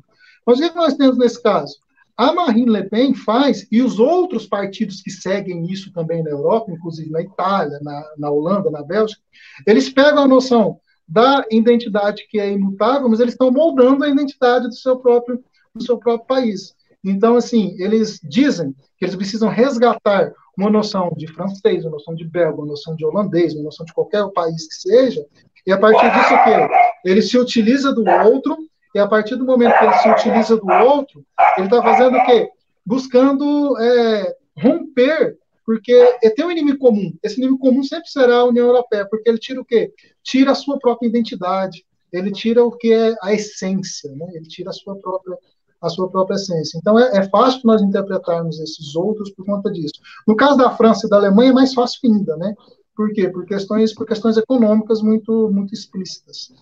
Mas 0.47 0.61
o 0.61 0.63
que 0.63 0.77
nós 0.77 0.95
temos 0.95 1.19
nesse 1.19 1.43
caso? 1.43 1.77
A 2.17 2.33
Marine 2.33 2.71
Le 2.71 2.85
Pen 2.85 3.13
faz, 3.13 3.67
e 3.73 3.83
os 3.83 3.99
outros 3.99 4.47
partidos 4.47 5.03
que 5.03 5.11
seguem 5.11 5.67
isso 5.69 5.93
também 5.93 6.23
na 6.23 6.31
Europa, 6.31 6.71
inclusive 6.71 7.11
na 7.11 7.23
Itália, 7.23 7.81
na, 7.83 8.05
na 8.17 8.31
Holanda, 8.31 8.71
na 8.71 8.85
Bélgica, 8.85 9.21
eles 9.67 9.91
pegam 9.91 10.23
a 10.23 10.29
noção 10.29 10.79
da 11.09 11.45
identidade 11.51 12.29
que 12.31 12.39
é 12.39 12.53
imutável, 12.53 13.09
mas 13.09 13.19
eles 13.19 13.35
estão 13.35 13.51
moldando 13.51 14.05
a 14.05 14.09
identidade 14.09 14.69
do 14.69 14.75
seu 14.77 14.97
próprio, 14.97 15.43
do 15.75 15.83
seu 15.83 15.99
próprio 15.99 16.29
país. 16.29 16.77
Então, 17.03 17.35
assim, 17.35 17.75
eles 17.81 18.21
dizem 18.23 18.73
que 18.97 19.05
eles 19.05 19.17
precisam 19.17 19.49
resgatar 19.49 20.33
uma 20.57 20.71
noção 20.71 21.13
de 21.17 21.27
francês, 21.27 21.85
uma 21.85 21.93
noção 21.93 22.15
de 22.15 22.25
belga, 22.25 22.59
uma 22.59 22.67
noção 22.67 22.95
de 22.95 23.05
holandês, 23.05 23.55
uma 23.55 23.65
noção 23.65 23.85
de 23.87 23.93
qualquer 23.93 24.27
país 24.31 24.67
que 24.67 24.75
seja, 24.75 25.25
e 25.67 25.73
a 25.73 25.79
partir 25.79 26.11
disso 26.11 26.35
o 26.35 26.45
quê? 26.45 26.69
Ele 27.05 27.23
se 27.23 27.39
utiliza 27.39 27.93
do 27.93 28.05
outro, 28.09 28.57
e 28.95 28.99
a 28.99 29.07
partir 29.07 29.37
do 29.37 29.45
momento 29.45 29.79
que 29.79 29.85
ele 29.85 29.95
se 29.95 30.09
utiliza 30.09 30.57
do 30.57 30.69
outro, 30.69 31.25
ele 31.57 31.67
está 31.67 31.83
fazendo 31.83 32.17
o 32.17 32.27
quê? 32.27 32.51
Buscando 32.85 33.79
é, 33.79 34.35
romper, 34.57 35.39
porque 35.65 36.19
tem 36.35 36.45
um 36.45 36.51
inimigo 36.51 36.79
comum. 36.79 37.13
Esse 37.23 37.39
inimigo 37.39 37.59
comum 37.59 37.83
sempre 37.83 38.09
será 38.09 38.39
a 38.39 38.45
União 38.45 38.67
Europeia, 38.67 39.07
porque 39.09 39.29
ele 39.29 39.39
tira 39.39 39.61
o 39.61 39.65
quê? 39.65 39.93
Tira 40.23 40.53
a 40.53 40.57
sua 40.57 40.79
própria 40.79 41.07
identidade, 41.07 41.85
ele 42.13 42.33
tira 42.33 42.65
o 42.65 42.73
que 42.73 42.93
é 42.93 43.15
a 43.23 43.33
essência, 43.33 44.11
né? 44.13 44.27
ele 44.35 44.47
tira 44.47 44.71
a 44.71 44.73
sua 44.73 44.97
própria 44.97 45.37
a 45.81 45.89
sua 45.89 46.11
própria 46.11 46.35
essência. 46.35 46.79
Então 46.79 46.99
é, 46.99 47.19
é, 47.19 47.29
fácil 47.29 47.61
nós 47.65 47.83
interpretarmos 47.83 48.61
esses 48.61 48.95
outros 48.95 49.31
por 49.31 49.45
conta 49.47 49.71
disso. 49.71 49.95
No 50.27 50.37
caso 50.37 50.57
da 50.57 50.71
França 50.71 51.07
e 51.07 51.11
da 51.11 51.17
Alemanha 51.17 51.51
é 51.51 51.55
mais 51.55 51.73
fácil 51.73 52.01
ainda, 52.05 52.37
né? 52.37 52.55
Por 52.95 53.13
quê? 53.13 53.29
Por 53.29 53.47
questões, 53.47 53.95
por 53.95 54.07
questões 54.07 54.37
econômicas 54.37 55.01
muito, 55.01 55.51
muito 55.51 55.73
explícitas. 55.73 56.53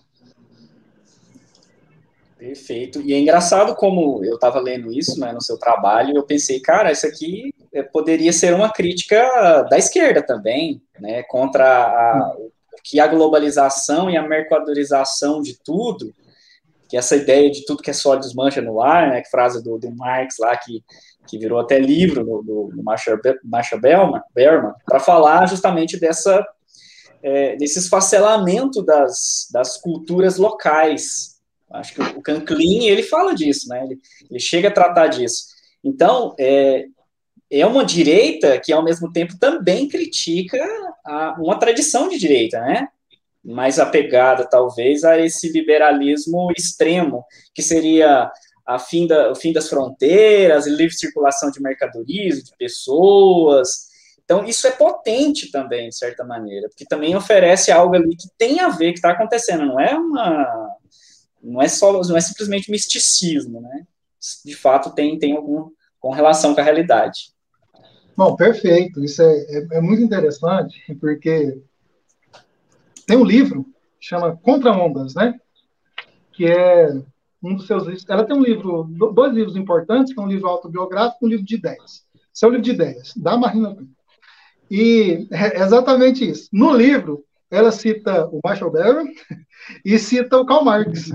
Perfeito. 2.37 3.01
E 3.01 3.13
é 3.13 3.19
engraçado 3.19 3.75
como 3.75 4.23
eu 4.23 4.35
estava 4.35 4.61
lendo 4.61 4.93
isso 4.93 5.19
né, 5.19 5.33
no 5.33 5.41
seu 5.41 5.57
trabalho, 5.59 6.15
eu 6.15 6.23
pensei, 6.23 6.61
cara, 6.61 6.89
isso 6.89 7.05
aqui 7.05 7.53
é, 7.73 7.83
poderia 7.83 8.31
ser 8.31 8.53
uma 8.55 8.71
crítica 8.71 9.63
da 9.69 9.77
esquerda 9.77 10.25
também, 10.25 10.81
né, 10.97 11.21
contra 11.23 11.65
a, 11.65 12.37
que 12.81 12.97
a 12.97 13.07
globalização 13.07 14.09
e 14.09 14.15
a 14.15 14.25
mercadorização 14.25 15.41
de 15.41 15.59
tudo, 15.61 16.13
que 16.89 16.97
essa 16.97 17.15
ideia 17.15 17.49
de 17.49 17.65
tudo 17.65 17.83
que 17.83 17.91
é 17.91 17.93
sólido 17.93 18.25
desmancha 18.25 18.61
no 18.61 18.81
ar, 18.81 19.09
né, 19.09 19.21
que 19.21 19.29
frase 19.29 19.63
do, 19.63 19.77
do 19.77 19.95
Marx 19.95 20.35
lá, 20.39 20.57
que, 20.57 20.83
que 21.27 21.37
virou 21.37 21.59
até 21.59 21.79
livro 21.79 22.23
do, 22.23 22.71
do 22.75 22.83
Marshall, 22.83 23.19
Marshall 23.43 23.79
Berman, 23.79 24.73
para 24.85 24.99
falar 24.99 25.47
justamente 25.47 25.99
dessa, 25.99 26.45
é, 27.21 27.55
desse 27.55 27.79
esfacelamento 27.79 28.83
das, 28.83 29.47
das 29.53 29.77
culturas 29.77 30.37
locais, 30.37 31.39
Acho 31.71 31.93
que 31.93 32.01
o 32.01 32.21
Canclin, 32.21 32.87
ele 32.87 33.03
fala 33.03 33.33
disso, 33.33 33.69
né? 33.69 33.83
Ele, 33.83 33.99
ele 34.29 34.39
chega 34.39 34.69
a 34.69 34.73
tratar 34.73 35.07
disso. 35.07 35.45
Então, 35.83 36.35
é, 36.39 36.85
é 37.49 37.65
uma 37.65 37.85
direita 37.85 38.59
que, 38.59 38.73
ao 38.73 38.83
mesmo 38.83 39.11
tempo, 39.11 39.37
também 39.37 39.87
critica 39.87 40.57
a, 41.05 41.35
uma 41.39 41.59
tradição 41.59 42.09
de 42.09 42.17
direita, 42.17 42.59
né? 42.61 42.87
Mais 43.43 43.79
apegada, 43.79 44.47
talvez, 44.47 45.03
a 45.03 45.17
esse 45.17 45.51
liberalismo 45.51 46.51
extremo, 46.57 47.23
que 47.53 47.61
seria 47.61 48.31
a 48.65 48.77
fim 48.77 49.07
da, 49.07 49.31
o 49.31 49.35
fim 49.35 49.51
das 49.51 49.67
fronteiras, 49.67 50.67
livre 50.67 50.93
circulação 50.93 51.49
de 51.49 51.61
mercadorias, 51.61 52.43
de 52.43 52.51
pessoas. 52.57 53.89
Então, 54.23 54.45
isso 54.45 54.67
é 54.67 54.71
potente 54.71 55.49
também, 55.51 55.89
de 55.89 55.97
certa 55.97 56.23
maneira, 56.23 56.69
porque 56.69 56.85
também 56.85 57.15
oferece 57.15 57.71
algo 57.71 57.95
ali 57.95 58.15
que 58.15 58.27
tem 58.37 58.59
a 58.59 58.69
ver, 58.69 58.91
que 58.91 58.99
está 58.99 59.11
acontecendo, 59.11 59.65
não 59.65 59.79
é 59.79 59.95
uma 59.95 60.69
não 61.41 61.61
é 61.61 61.67
só, 61.67 61.93
não 61.93 62.17
é 62.17 62.21
simplesmente 62.21 62.69
misticismo, 62.69 63.61
né? 63.61 63.87
De 64.45 64.55
fato 64.55 64.93
tem 64.93 65.17
tem 65.17 65.35
algum 65.35 65.69
com 65.99 66.11
relação 66.11 66.53
com 66.53 66.61
a 66.61 66.63
realidade. 66.63 67.33
Bom, 68.15 68.35
perfeito. 68.35 69.03
Isso 69.03 69.21
é, 69.21 69.33
é, 69.33 69.67
é 69.77 69.81
muito 69.81 70.01
interessante 70.01 70.77
porque 70.99 71.57
tem 73.09 73.17
um 73.17 73.25
livro 73.25 73.65
chama 73.99 74.37
Contra 74.37 74.71
Ondas, 74.71 75.15
né? 75.15 75.33
Que 76.31 76.45
é 76.45 76.93
um 77.41 77.55
dos 77.55 77.65
seus 77.65 77.83
livros. 77.83 78.05
Ela 78.07 78.23
tem 78.23 78.35
um 78.35 78.43
livro, 78.43 78.83
dois 78.83 79.33
livros 79.33 79.55
importantes, 79.55 80.13
que 80.13 80.19
é 80.19 80.23
um 80.23 80.27
livro 80.27 80.47
autobiográfico 80.47 81.25
um 81.25 81.29
livro 81.29 81.43
de 81.43 81.55
ideias. 81.55 82.05
Esse 82.31 82.45
é 82.45 82.47
o 82.47 82.51
livro 82.51 82.63
de 82.63 82.71
ideias, 82.71 83.13
da 83.15 83.35
Marina 83.35 83.75
E 84.69 85.27
é 85.31 85.59
exatamente 85.59 86.29
isso. 86.29 86.49
No 86.53 86.71
livro, 86.71 87.25
ela 87.49 87.71
cita 87.71 88.27
o 88.27 88.39
Marshall 88.43 88.71
Berry 88.71 89.11
e 89.83 89.97
cita 89.97 90.37
o 90.37 90.45
Karl 90.45 90.63
Marx 90.63 91.11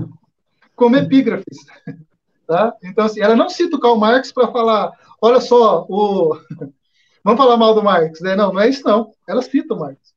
como 0.75 0.97
epígrafes. 0.97 1.59
Tá? 2.47 2.75
Então, 2.85 3.07
assim, 3.07 3.23
ela 3.23 3.35
não 3.35 3.49
cita 3.49 3.75
o 3.75 3.81
Karl 3.81 3.97
Marx 3.97 4.31
para 4.31 4.53
falar, 4.53 4.93
olha 5.19 5.41
só, 5.41 5.87
o... 5.89 6.39
vamos 7.25 7.39
falar 7.39 7.57
mal 7.57 7.75
do 7.75 7.83
Marx. 7.83 8.21
Né? 8.21 8.37
Não, 8.37 8.53
não 8.53 8.61
é 8.61 8.69
isso 8.69 8.85
não. 8.85 9.15
Ela 9.27 9.41
cita 9.41 9.73
o 9.73 9.81
Marx. 9.81 10.14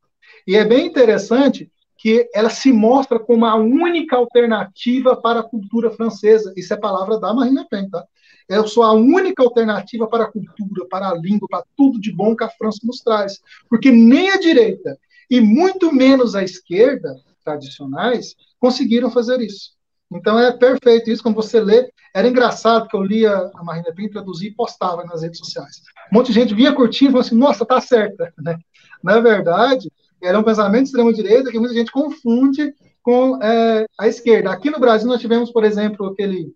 E 0.47 0.55
é 0.55 0.63
bem 0.63 0.87
interessante 0.87 1.69
que 1.97 2.29
ela 2.33 2.49
se 2.49 2.71
mostra 2.71 3.19
como 3.19 3.45
a 3.45 3.55
única 3.55 4.15
alternativa 4.15 5.15
para 5.15 5.41
a 5.41 5.43
cultura 5.43 5.91
francesa. 5.91 6.53
Isso 6.55 6.73
é 6.73 6.77
palavra 6.77 7.19
da 7.19 7.33
Marine 7.33 7.59
Le 7.59 7.67
Pen, 7.67 7.89
tá? 7.89 8.05
Eu 8.47 8.65
sou 8.65 8.83
a 8.83 8.93
única 8.93 9.43
alternativa 9.43 10.07
para 10.07 10.23
a 10.23 10.31
cultura, 10.31 10.87
para 10.89 11.09
a 11.09 11.15
língua, 11.15 11.47
para 11.49 11.65
tudo 11.75 11.99
de 11.99 12.13
bom 12.13 12.35
que 12.35 12.45
a 12.45 12.49
França 12.49 12.79
nos 12.83 13.01
traz. 13.01 13.41
Porque 13.69 13.91
nem 13.91 14.29
a 14.29 14.39
direita 14.39 14.97
e 15.29 15.41
muito 15.41 15.93
menos 15.93 16.33
a 16.33 16.43
esquerda, 16.43 17.13
tradicionais, 17.43 18.35
conseguiram 18.59 19.11
fazer 19.11 19.41
isso. 19.41 19.71
Então 20.11 20.39
é 20.39 20.55
perfeito 20.55 21.09
isso, 21.09 21.21
quando 21.21 21.35
você 21.35 21.59
lê. 21.59 21.89
Era 22.13 22.27
engraçado 22.27 22.87
que 22.87 22.95
eu 22.95 23.03
lia 23.03 23.51
a 23.53 23.63
Marina 23.63 23.93
Pinto 23.93 24.13
traduzir 24.13 24.47
e 24.47 24.55
postava 24.55 25.03
nas 25.03 25.21
redes 25.21 25.39
sociais. 25.39 25.81
Um 26.11 26.17
monte 26.17 26.27
de 26.27 26.33
gente 26.33 26.53
via 26.53 26.73
curtindo 26.73 27.09
e 27.09 27.11
falou 27.11 27.25
assim, 27.25 27.35
nossa, 27.35 27.65
tá 27.65 27.81
certa. 27.81 28.33
Né? 28.41 28.57
Na 29.03 29.19
verdade, 29.19 29.91
era 30.21 30.39
um 30.39 30.43
pensamento 30.43 30.83
de 30.83 30.89
extrema-direita 30.89 31.51
que 31.51 31.59
muita 31.59 31.73
gente 31.73 31.91
confunde 31.91 32.73
com 33.01 33.41
é, 33.41 33.85
a 33.99 34.07
esquerda. 34.07 34.51
Aqui 34.51 34.69
no 34.69 34.79
Brasil 34.79 35.07
nós 35.07 35.21
tivemos, 35.21 35.51
por 35.51 35.63
exemplo, 35.63 36.07
aquele 36.07 36.53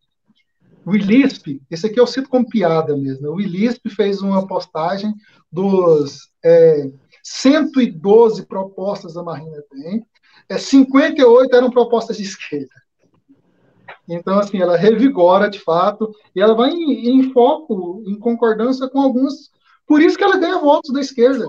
Willisp, 0.85 1.61
esse 1.69 1.85
aqui 1.85 1.99
eu 1.99 2.07
cito 2.07 2.27
como 2.27 2.49
piada 2.49 2.97
mesmo. 2.97 3.29
O 3.29 3.35
Willisp 3.35 3.87
fez 3.89 4.21
uma 4.21 4.47
postagem 4.47 5.13
dos 5.51 6.29
é, 6.43 6.89
112 7.23 8.45
propostas 8.45 9.13
da 9.13 9.23
Marina 9.23 9.63
tem, 9.69 10.05
é, 10.49 10.57
58 10.57 11.55
eram 11.55 11.69
propostas 11.69 12.17
de 12.17 12.23
esquerda. 12.23 12.73
Então, 14.09 14.39
assim, 14.39 14.59
ela 14.59 14.75
revigora 14.75 15.49
de 15.49 15.59
fato, 15.59 16.11
e 16.35 16.41
ela 16.41 16.53
vai 16.53 16.71
em, 16.71 17.19
em 17.19 17.31
foco, 17.31 18.03
em 18.05 18.17
concordância 18.17 18.89
com 18.89 18.99
alguns. 18.99 19.51
Por 19.87 20.01
isso 20.01 20.17
que 20.17 20.23
ela 20.23 20.37
ganha 20.37 20.59
votos 20.59 20.91
da 20.91 20.99
esquerda. 20.99 21.45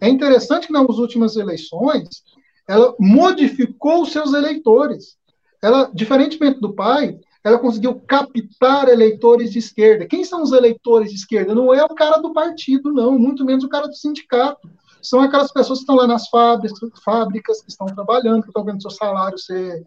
É 0.00 0.08
interessante 0.08 0.66
que 0.66 0.72
nas 0.72 0.98
últimas 0.98 1.36
eleições, 1.36 2.22
ela 2.68 2.94
modificou 2.98 4.02
os 4.02 4.12
seus 4.12 4.32
eleitores. 4.32 5.16
Ela, 5.62 5.90
diferentemente 5.92 6.60
do 6.60 6.74
pai, 6.74 7.18
ela 7.42 7.58
conseguiu 7.58 8.00
captar 8.00 8.88
eleitores 8.88 9.50
de 9.50 9.58
esquerda. 9.58 10.06
Quem 10.06 10.24
são 10.24 10.42
os 10.42 10.52
eleitores 10.52 11.10
de 11.10 11.16
esquerda? 11.16 11.54
Não 11.54 11.72
é 11.72 11.82
o 11.84 11.94
cara 11.94 12.18
do 12.18 12.32
partido, 12.32 12.92
não, 12.92 13.18
muito 13.18 13.44
menos 13.44 13.64
o 13.64 13.68
cara 13.68 13.88
do 13.88 13.94
sindicato. 13.94 14.68
são 15.00 15.20
aquelas 15.20 15.52
pessoas 15.52 15.78
que 15.78 15.84
estão 15.84 15.96
lá 15.96 16.06
nas 16.06 16.28
fábricas, 16.28 16.78
fábricas 17.04 17.62
que 17.62 17.70
estão 17.70 17.86
trabalhando, 17.86 18.42
que 18.42 18.48
estão 18.48 18.64
vendo 18.64 18.82
seu 18.82 18.90
salário 18.90 19.38
ser 19.38 19.86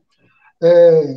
é, 0.61 1.15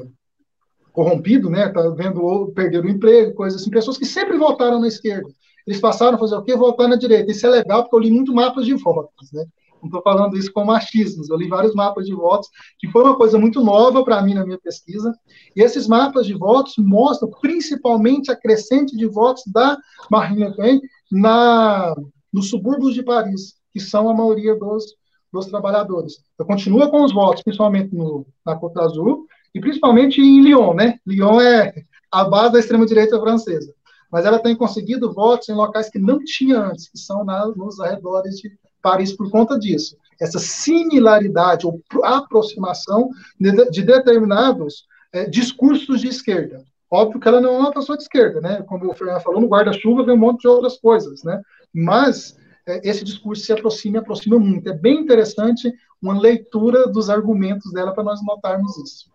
corrompido, 0.93 1.49
né? 1.49 1.69
Tá 1.69 1.89
vendo 1.91 2.53
perder 2.55 2.85
o 2.85 2.89
emprego, 2.89 3.35
coisas 3.35 3.61
assim. 3.61 3.71
Pessoas 3.71 3.97
que 3.97 4.07
sempre 4.07 4.37
votaram 4.37 4.81
na 4.81 4.89
esquerda. 4.89 5.29
Eles 5.67 5.81
passaram 5.81 6.17
a 6.17 6.19
fazer 6.19 6.37
o 6.37 6.43
quê? 6.43 6.57
Votar 6.57 6.89
na 6.89 6.97
direita. 6.97 7.31
Isso 7.31 7.47
é 7.47 7.51
legal 7.51 7.83
porque 7.83 7.97
eu 7.97 8.01
li 8.01 8.11
muito 8.11 8.35
mapas 8.35 8.67
de 8.67 8.75
votos, 8.75 9.33
né? 9.33 9.45
Não 9.85 9.89
estou 9.89 10.03
falando 10.03 10.37
isso 10.37 10.51
com 10.51 10.65
machismos. 10.65 11.29
Eu 11.29 11.37
li 11.37 11.47
vários 11.47 11.75
mapas 11.75 12.07
de 12.07 12.15
votos, 12.15 12.49
que 12.79 12.89
foi 12.89 13.03
uma 13.03 13.17
coisa 13.17 13.39
muito 13.39 13.63
nova 13.63 14.03
para 14.03 14.23
mim 14.23 14.33
na 14.33 14.45
minha 14.45 14.59
pesquisa. 14.59 15.13
E 15.55 15.63
esses 15.63 15.87
mapas 15.87 16.27
de 16.27 16.33
votos 16.33 16.75
mostram 16.79 17.31
principalmente 17.41 18.31
a 18.31 18.37
crescente 18.37 18.97
de 18.97 19.07
votos 19.07 19.43
da 19.47 19.77
Marine 20.11 20.47
Le 20.47 20.57
Pen 20.57 20.81
na, 21.13 21.95
nos 22.33 22.49
subúrbios 22.49 22.95
de 22.95 23.03
Paris, 23.03 23.57
que 23.73 23.79
são 23.79 24.09
a 24.09 24.15
maioria 24.15 24.55
dos, 24.55 24.85
dos 25.31 25.47
trabalhadores. 25.47 26.15
Eu 26.39 26.47
continuo 26.47 26.89
com 26.91 27.05
os 27.05 27.13
votos, 27.13 27.43
principalmente 27.43 27.95
no, 27.95 28.27
na 28.45 28.57
Côte 28.57 28.75
d'Azur, 28.75 29.27
e 29.55 29.61
principalmente 29.61 30.21
em 30.21 30.43
Lyon, 30.43 30.75
né? 30.75 30.99
Lyon 31.07 31.41
é 31.41 31.75
a 32.11 32.25
base 32.25 32.55
da 32.55 32.59
extrema-direita 32.59 33.21
francesa. 33.21 33.75
Mas 34.15 34.25
ela 34.25 34.39
tem 34.39 34.55
conseguido 34.55 35.13
votos 35.13 35.49
em 35.49 35.55
locais 35.55 35.91
que 35.91 35.99
não 35.99 36.23
tinha 36.23 36.61
antes, 36.61 36.89
que 36.89 36.97
são 36.97 37.25
na, 37.25 37.49
nos 37.49 37.81
arredores 37.81 38.37
de, 38.37 38.57
Paris 38.81 39.13
por 39.13 39.29
conta 39.29 39.59
disso. 39.59 39.97
Essa 40.21 40.39
similaridade 40.39 41.67
ou 41.67 41.83
aproximação 42.05 43.11
de, 43.41 43.71
de 43.71 43.83
determinados 43.83 44.87
é, 45.13 45.25
discursos 45.29 46.01
de 46.01 46.07
esquerda. 46.07 46.63
Óbvio 46.89 47.19
que 47.19 47.27
ela 47.27 47.41
não 47.41 47.57
é 47.57 47.59
uma 47.59 47.73
pessoa 47.73 47.99
de 47.99 48.05
esquerda, 48.05 48.41
né? 48.41 48.63
Como 48.63 48.89
o 48.89 48.95
Fernando 48.95 49.21
falou, 49.21 49.41
no 49.41 49.49
guarda-chuva 49.49 50.05
vem 50.05 50.15
um 50.15 50.19
monte 50.19 50.43
de 50.43 50.49
outras 50.49 50.77
coisas, 50.79 51.25
né? 51.25 51.43
Mas 51.75 52.37
é, 52.69 52.89
esse 52.89 53.03
discurso 53.03 53.43
se 53.43 53.53
aproxima 53.53 53.97
e 53.97 53.99
aproxima 53.99 54.39
muito. 54.39 54.69
É 54.69 54.75
bem 54.75 55.01
interessante 55.01 55.73
uma 56.01 56.17
leitura 56.17 56.87
dos 56.87 57.11
argumentos 57.11 57.73
dela 57.73 57.93
para 57.93 58.05
nós 58.05 58.25
notarmos 58.25 58.79
isso. 58.79 59.11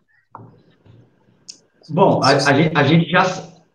Bom, 1.87 2.21
a, 2.21 2.31
a, 2.31 2.53
gente, 2.53 2.77
a 2.77 2.83
gente 2.83 3.09
já. 3.09 3.23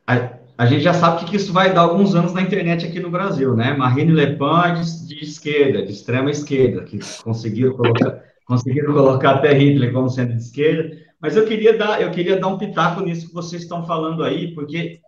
A, 0.06 0.43
a 0.56 0.66
gente 0.66 0.82
já 0.82 0.94
sabe 0.94 1.24
que 1.24 1.36
isso 1.36 1.52
vai 1.52 1.74
dar 1.74 1.80
alguns 1.80 2.14
anos 2.14 2.32
na 2.32 2.40
internet 2.40 2.86
aqui 2.86 3.00
no 3.00 3.10
Brasil, 3.10 3.56
né? 3.56 3.74
Marine 3.74 4.12
Le 4.12 4.36
Pen 4.36 4.74
de, 4.80 5.08
de 5.08 5.24
esquerda, 5.24 5.84
de 5.84 5.92
extrema 5.92 6.30
esquerda, 6.30 6.84
que 6.84 7.00
conseguiram 7.22 7.76
colocar, 7.76 8.22
conseguiram 8.46 8.94
colocar 8.94 9.30
até 9.36 9.52
Hitler 9.52 9.92
como 9.92 10.08
sendo 10.08 10.32
de 10.34 10.42
esquerda. 10.42 10.96
Mas 11.20 11.36
eu 11.36 11.44
queria 11.44 11.76
dar, 11.76 12.00
eu 12.00 12.10
queria 12.12 12.38
dar 12.38 12.48
um 12.48 12.58
pitaco 12.58 13.00
nisso 13.00 13.28
que 13.28 13.34
vocês 13.34 13.62
estão 13.62 13.84
falando 13.84 14.22
aí, 14.22 14.54
porque 14.54 15.00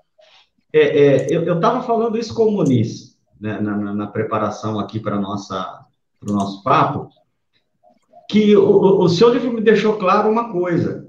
é, 0.73 0.81
é, 0.81 1.27
eu 1.31 1.55
estava 1.55 1.83
falando 1.83 2.19
isso 2.19 2.35
com 2.35 2.47
o 2.47 2.53
Muniz, 2.53 3.17
né, 3.41 3.61
na, 3.61 3.95
na, 3.95 4.07
preparação 4.09 4.81
aqui 4.81 4.99
para 4.99 5.19
nossa 5.19 5.85
para 6.19 6.33
o 6.33 6.35
nosso 6.35 6.63
papo, 6.63 7.09
que 8.29 8.57
o, 8.57 9.01
o 9.01 9.09
seu 9.09 9.33
livro 9.33 9.53
me 9.53 9.61
deixou 9.61 9.97
claro 9.97 10.29
uma 10.29 10.51
coisa 10.51 11.06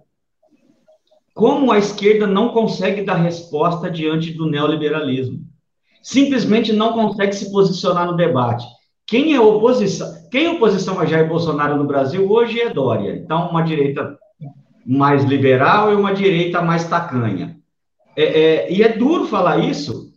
como 1.37 1.71
a 1.71 1.77
esquerda 1.77 2.25
não 2.25 2.49
consegue 2.49 3.03
dar 3.03 3.13
resposta 3.13 3.91
diante 3.91 4.33
do 4.33 4.49
neoliberalismo. 4.49 5.41
Simplesmente 6.01 6.73
não 6.73 6.93
consegue 6.93 7.31
se 7.33 7.51
posicionar 7.51 8.07
no 8.07 8.17
debate. 8.17 8.65
Quem 9.05 9.35
é 9.35 9.39
oposição? 9.39 10.11
Quem 10.31 10.47
é 10.47 10.51
oposição 10.53 10.99
a 10.99 11.05
Jair 11.05 11.29
Bolsonaro 11.29 11.77
no 11.77 11.85
Brasil 11.85 12.27
hoje 12.27 12.59
é 12.59 12.71
Dória. 12.71 13.15
Então, 13.15 13.51
uma 13.51 13.61
direita 13.61 14.17
mais 14.83 15.23
liberal 15.25 15.91
e 15.91 15.95
uma 15.95 16.11
direita 16.11 16.59
mais 16.59 16.89
tacanha. 16.89 17.55
É, 18.15 18.23
é, 18.23 18.73
e 18.73 18.81
é 18.81 18.97
duro 18.97 19.27
falar 19.27 19.59
isso, 19.59 20.11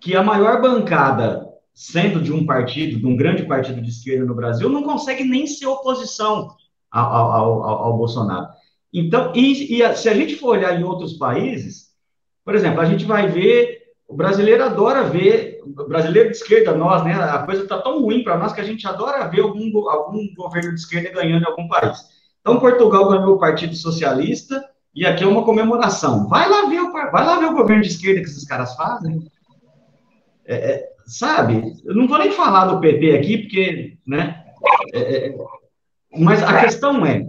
que 0.00 0.16
a 0.16 0.24
maior 0.24 0.60
bancada, 0.60 1.46
sendo 1.72 2.20
de 2.20 2.32
um 2.32 2.44
partido, 2.44 2.98
de 2.98 3.06
um 3.06 3.16
grande 3.16 3.44
partido 3.44 3.80
de 3.80 3.90
esquerda 3.90 4.24
no 4.24 4.34
Brasil, 4.34 4.68
não 4.68 4.82
consegue 4.82 5.22
nem 5.22 5.46
ser 5.46 5.66
oposição 5.66 6.48
ao, 6.90 7.14
ao, 7.14 7.62
ao, 7.62 7.84
ao 7.84 7.96
Bolsonaro. 7.96 8.57
Então, 8.92 9.32
e, 9.34 9.80
e 9.80 9.96
se 9.96 10.08
a 10.08 10.14
gente 10.14 10.36
for 10.36 10.56
olhar 10.56 10.78
em 10.78 10.84
outros 10.84 11.14
países, 11.14 11.88
por 12.44 12.54
exemplo, 12.54 12.80
a 12.80 12.86
gente 12.86 13.04
vai 13.04 13.28
ver, 13.28 13.82
o 14.06 14.16
brasileiro 14.16 14.64
adora 14.64 15.02
ver, 15.02 15.60
o 15.62 15.88
brasileiro 15.88 16.30
de 16.30 16.36
esquerda, 16.36 16.74
nós, 16.74 17.04
né, 17.04 17.12
a 17.14 17.42
coisa 17.42 17.62
está 17.62 17.78
tão 17.78 18.00
ruim 18.00 18.24
para 18.24 18.38
nós 18.38 18.52
que 18.52 18.60
a 18.60 18.64
gente 18.64 18.86
adora 18.86 19.28
ver 19.28 19.42
algum, 19.42 19.88
algum 19.88 20.34
governo 20.34 20.74
de 20.74 20.80
esquerda 20.80 21.10
ganhando 21.10 21.42
em 21.42 21.46
algum 21.46 21.68
país. 21.68 21.98
Então, 22.40 22.60
Portugal 22.60 23.08
ganhou 23.08 23.34
o 23.34 23.38
Partido 23.38 23.74
Socialista, 23.74 24.64
e 24.94 25.06
aqui 25.06 25.22
é 25.22 25.26
uma 25.26 25.44
comemoração. 25.44 26.26
Vai 26.28 26.48
lá 26.48 26.68
ver 26.68 26.80
o, 26.80 26.90
vai 26.92 27.24
lá 27.24 27.38
ver 27.38 27.46
o 27.46 27.54
governo 27.54 27.82
de 27.82 27.88
esquerda 27.88 28.20
que 28.20 28.26
esses 28.26 28.44
caras 28.44 28.74
fazem. 28.74 29.30
É, 30.44 30.56
é, 30.56 30.88
sabe? 31.06 31.74
Eu 31.84 31.94
não 31.94 32.08
vou 32.08 32.18
nem 32.18 32.32
falar 32.32 32.66
do 32.66 32.80
PT 32.80 33.16
aqui, 33.16 33.38
porque, 33.38 33.98
né? 34.06 34.44
É, 34.94 35.28
é 35.28 35.34
mas 36.16 36.42
a 36.42 36.62
questão 36.62 37.04
é, 37.04 37.28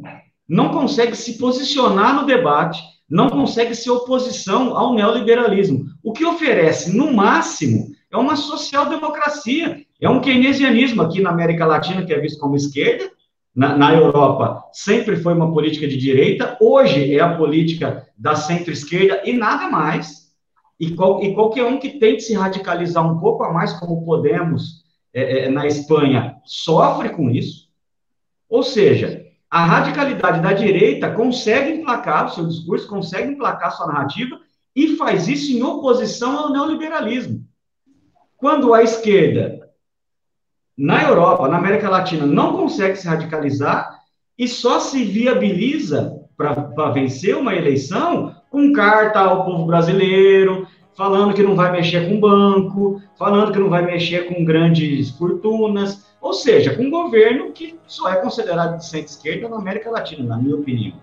não 0.49 0.69
consegue 0.69 1.15
se 1.15 1.37
posicionar 1.37 2.15
no 2.15 2.25
debate, 2.25 2.81
não 3.07 3.29
consegue 3.29 3.75
ser 3.75 3.91
oposição 3.91 4.75
ao 4.75 4.95
neoliberalismo. 4.95 5.85
O 6.03 6.11
que 6.11 6.25
oferece, 6.25 6.95
no 6.95 7.13
máximo, 7.13 7.87
é 8.11 8.17
uma 8.17 8.35
social-democracia, 8.35 9.85
é 10.01 10.09
um 10.09 10.19
keynesianismo 10.19 11.03
aqui 11.03 11.21
na 11.21 11.29
América 11.29 11.65
Latina, 11.65 12.03
que 12.03 12.13
é 12.13 12.19
visto 12.19 12.39
como 12.39 12.55
esquerda, 12.55 13.09
na, 13.55 13.75
na, 13.75 13.93
Europa 13.93 14.63
sempre 14.71 15.17
foi 15.17 15.33
uma 15.33 15.51
política 15.51 15.87
de 15.87 15.97
direita, 15.97 16.55
hoje 16.61 17.15
é 17.15 17.19
a 17.19 17.35
política 17.35 18.07
da 18.17 18.35
centro-esquerda 18.35 19.21
e 19.25 19.33
nada 19.33 19.69
mais. 19.69 20.29
E, 20.79 20.91
qual, 20.91 21.21
e, 21.21 21.33
qualquer 21.33 21.65
um 21.65 21.77
que 21.77 21.99
tente 21.99 22.23
se 22.23 22.33
radicalizar 22.35 23.05
um 23.05 23.19
pouco 23.19 23.43
a 23.43 23.51
mais, 23.51 23.73
como 23.73 24.05
Podemos 24.05 24.83
é, 25.13 25.45
é, 25.45 25.49
na 25.49 25.67
Espanha, 25.67 26.35
sofre 26.45 27.09
com 27.09 27.29
isso. 27.29 27.67
Ou 28.47 28.63
seja, 28.63 29.25
a 29.49 29.65
radicalidade 29.65 30.41
da 30.41 30.53
direita 30.53 31.11
consegue 31.11 31.71
emplacar 31.71 32.25
o 32.27 32.29
seu 32.29 32.47
discurso, 32.47 32.87
consegue 32.87 33.33
emplacar 33.33 33.71
sua 33.71 33.87
narrativa 33.87 34.39
e 34.75 34.95
faz 34.95 35.27
isso 35.27 35.51
em 35.51 35.63
oposição 35.63 36.37
ao 36.37 36.51
neoliberalismo. 36.51 37.43
Quando 38.37 38.73
a 38.73 38.83
esquerda, 38.83 39.59
na 40.77 41.03
Europa, 41.03 41.47
na 41.47 41.57
América 41.57 41.89
Latina, 41.89 42.25
não 42.25 42.55
consegue 42.55 42.95
se 42.95 43.07
radicalizar 43.07 43.99
e 44.37 44.47
só 44.47 44.79
se 44.79 45.03
viabiliza 45.03 46.15
para 46.37 46.91
vencer 46.91 47.35
uma 47.35 47.53
eleição 47.53 48.33
com 48.49 48.71
carta 48.71 49.19
ao 49.19 49.45
povo 49.45 49.65
brasileiro, 49.65 50.65
falando 50.95 51.33
que 51.33 51.43
não 51.43 51.55
vai 51.55 51.71
mexer 51.71 52.07
com 52.07 52.19
banco, 52.19 53.01
falando 53.17 53.51
que 53.51 53.59
não 53.59 53.69
vai 53.69 53.85
mexer 53.85 54.27
com 54.27 54.43
grandes 54.43 55.11
fortunas, 55.11 56.09
ou 56.21 56.33
seja, 56.33 56.75
com 56.75 56.83
um 56.83 56.89
governo 56.89 57.51
que 57.51 57.79
só 57.87 58.09
é 58.09 58.17
considerado 58.17 58.77
de 58.77 58.85
centro-esquerda 58.85 59.47
na 59.47 59.57
América 59.57 59.89
Latina, 59.89 60.23
na 60.23 60.37
minha 60.37 60.55
opinião. 60.55 60.93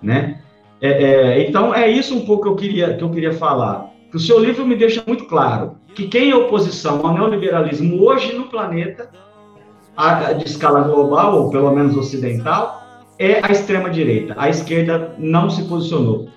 Né? 0.00 0.40
É, 0.80 0.88
é, 0.88 1.48
então, 1.48 1.74
é 1.74 1.90
isso 1.90 2.16
um 2.16 2.24
pouco 2.24 2.44
que 2.44 2.48
eu 2.48 2.56
queria, 2.56 2.96
que 2.96 3.02
eu 3.02 3.10
queria 3.10 3.32
falar. 3.32 3.90
Que 4.10 4.16
o 4.16 4.20
seu 4.20 4.38
livro 4.38 4.64
me 4.64 4.76
deixa 4.76 5.02
muito 5.06 5.26
claro 5.26 5.76
que 5.94 6.06
quem 6.06 6.30
é 6.30 6.36
oposição 6.36 7.04
ao 7.04 7.12
neoliberalismo 7.12 8.00
hoje 8.02 8.32
no 8.32 8.44
planeta, 8.44 9.10
a, 9.96 10.32
de 10.32 10.46
escala 10.46 10.82
global, 10.82 11.42
ou 11.42 11.50
pelo 11.50 11.72
menos 11.72 11.96
ocidental, 11.96 12.82
é 13.18 13.40
a 13.44 13.50
extrema-direita. 13.50 14.34
A 14.38 14.48
esquerda 14.48 15.14
não 15.18 15.50
se 15.50 15.64
posicionou. 15.64 16.28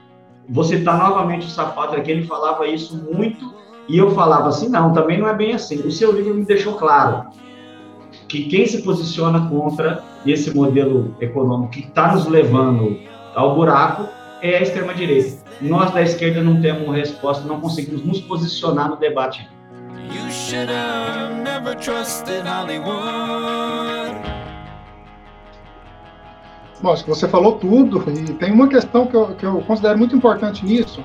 Vou 0.51 0.65
citar 0.65 0.97
novamente 0.97 1.47
o 1.47 1.49
Safado 1.49 1.95
aqui, 1.95 2.11
ele 2.11 2.27
falava 2.27 2.67
isso 2.67 2.97
muito, 2.97 3.53
e 3.87 3.97
eu 3.97 4.11
falava 4.11 4.49
assim, 4.49 4.67
não, 4.67 4.93
também 4.93 5.17
não 5.17 5.27
é 5.27 5.33
bem 5.33 5.53
assim. 5.53 5.79
O 5.79 5.91
seu 5.91 6.11
livro 6.11 6.35
me 6.35 6.43
deixou 6.43 6.73
claro 6.73 7.29
que 8.27 8.43
quem 8.43 8.67
se 8.67 8.81
posiciona 8.81 9.47
contra 9.47 10.03
esse 10.25 10.53
modelo 10.53 11.15
econômico 11.21 11.71
que 11.71 11.79
está 11.79 12.13
nos 12.13 12.27
levando 12.27 12.99
ao 13.33 13.55
buraco 13.55 14.07
é 14.41 14.57
a 14.57 14.61
extrema-direita. 14.61 15.41
Nós 15.61 15.91
da 15.91 16.01
esquerda 16.01 16.41
não 16.41 16.61
temos 16.61 16.93
resposta, 16.93 17.47
não 17.47 17.61
conseguimos 17.61 18.03
nos 18.03 18.19
posicionar 18.19 18.89
no 18.89 18.97
debate. 18.97 19.49
Bom, 26.82 26.91
acho 26.91 27.03
que 27.03 27.09
você 27.09 27.27
falou 27.27 27.59
tudo, 27.59 28.03
e 28.09 28.34
tem 28.34 28.51
uma 28.51 28.67
questão 28.67 29.05
que 29.05 29.15
eu, 29.15 29.36
que 29.36 29.45
eu 29.45 29.61
considero 29.61 29.99
muito 29.99 30.15
importante 30.15 30.65
nisso, 30.65 31.03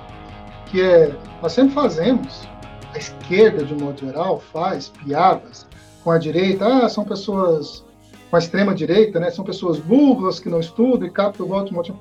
que 0.66 0.80
é, 0.80 1.14
nós 1.42 1.52
sempre 1.52 1.74
fazemos, 1.74 2.48
a 2.94 2.98
esquerda, 2.98 3.62
de 3.62 3.74
um 3.74 3.78
modo 3.78 4.00
geral, 4.00 4.40
faz 4.40 4.88
piadas 4.88 5.66
com 6.02 6.10
a 6.10 6.18
direita, 6.18 6.66
ah, 6.66 6.88
são 6.88 7.04
pessoas 7.04 7.84
com 8.30 8.36
a 8.36 8.38
extrema 8.38 8.74
direita, 8.74 9.20
né? 9.20 9.30
São 9.30 9.44
pessoas 9.44 9.78
burras 9.78 10.40
que 10.40 10.48
não 10.48 10.60
estudam 10.60 11.06
e 11.06 11.10
captam 11.10 11.46
o 11.46 11.48
voto. 11.48 11.98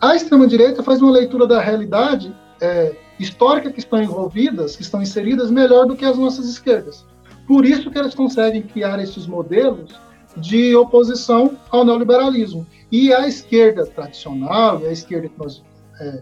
A 0.00 0.14
extrema 0.14 0.46
direita 0.46 0.82
faz 0.82 1.00
uma 1.00 1.10
leitura 1.10 1.46
da 1.46 1.60
realidade 1.60 2.34
é, 2.60 2.94
histórica 3.18 3.70
que 3.70 3.78
estão 3.78 4.02
envolvidas, 4.02 4.76
que 4.76 4.82
estão 4.82 5.00
inseridas 5.00 5.50
melhor 5.50 5.86
do 5.86 5.96
que 5.96 6.04
as 6.04 6.18
nossas 6.18 6.46
esquerdas. 6.48 7.06
Por 7.46 7.64
isso 7.64 7.90
que 7.90 7.98
eles 7.98 8.14
conseguem 8.14 8.62
criar 8.62 9.00
esses 9.00 9.26
modelos 9.26 9.98
de 10.36 10.76
oposição 10.76 11.56
ao 11.70 11.84
neoliberalismo. 11.84 12.66
E 12.90 13.12
a 13.12 13.26
esquerda 13.26 13.84
tradicional, 13.86 14.78
a 14.78 14.92
esquerda 14.92 15.28
que 15.28 15.38
nós 15.38 15.62
é, 16.00 16.20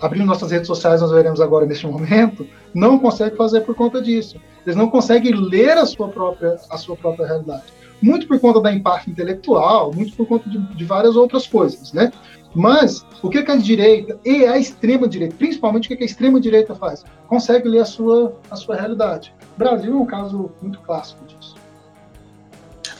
abrindo 0.00 0.26
nossas 0.26 0.50
redes 0.50 0.66
sociais, 0.66 1.00
nós 1.00 1.10
veremos 1.10 1.40
agora 1.40 1.66
neste 1.66 1.86
momento, 1.88 2.46
não 2.74 2.98
consegue 2.98 3.36
fazer 3.36 3.62
por 3.62 3.74
conta 3.74 4.00
disso. 4.00 4.40
Eles 4.64 4.76
não 4.76 4.90
conseguem 4.90 5.32
ler 5.34 5.76
a 5.78 5.86
sua 5.86 6.08
própria, 6.08 6.56
a 6.70 6.76
sua 6.76 6.96
própria 6.96 7.26
realidade. 7.26 7.64
Muito 8.02 8.28
por 8.28 8.38
conta 8.38 8.60
da 8.60 8.72
empate 8.72 9.10
intelectual, 9.10 9.92
muito 9.94 10.14
por 10.14 10.26
conta 10.26 10.50
de, 10.50 10.58
de 10.58 10.84
várias 10.84 11.16
outras 11.16 11.46
coisas, 11.46 11.92
né? 11.92 12.12
Mas 12.54 13.04
o 13.22 13.28
que, 13.28 13.42
que 13.42 13.50
a 13.50 13.56
direita 13.56 14.18
e 14.24 14.44
a 14.44 14.58
extrema 14.58 15.08
direita, 15.08 15.34
principalmente 15.36 15.86
o 15.86 15.88
que, 15.88 15.96
que 15.96 16.02
a 16.02 16.06
extrema 16.06 16.40
direita 16.40 16.74
faz? 16.74 17.04
Consegue 17.26 17.68
ler 17.68 17.80
a 17.80 17.84
sua, 17.84 18.34
a 18.50 18.56
sua 18.56 18.76
realidade. 18.76 19.34
O 19.54 19.58
Brasil 19.58 19.92
é 19.92 19.96
um 19.96 20.06
caso 20.06 20.50
muito 20.60 20.80
clássico 20.80 21.24
disso. 21.26 21.54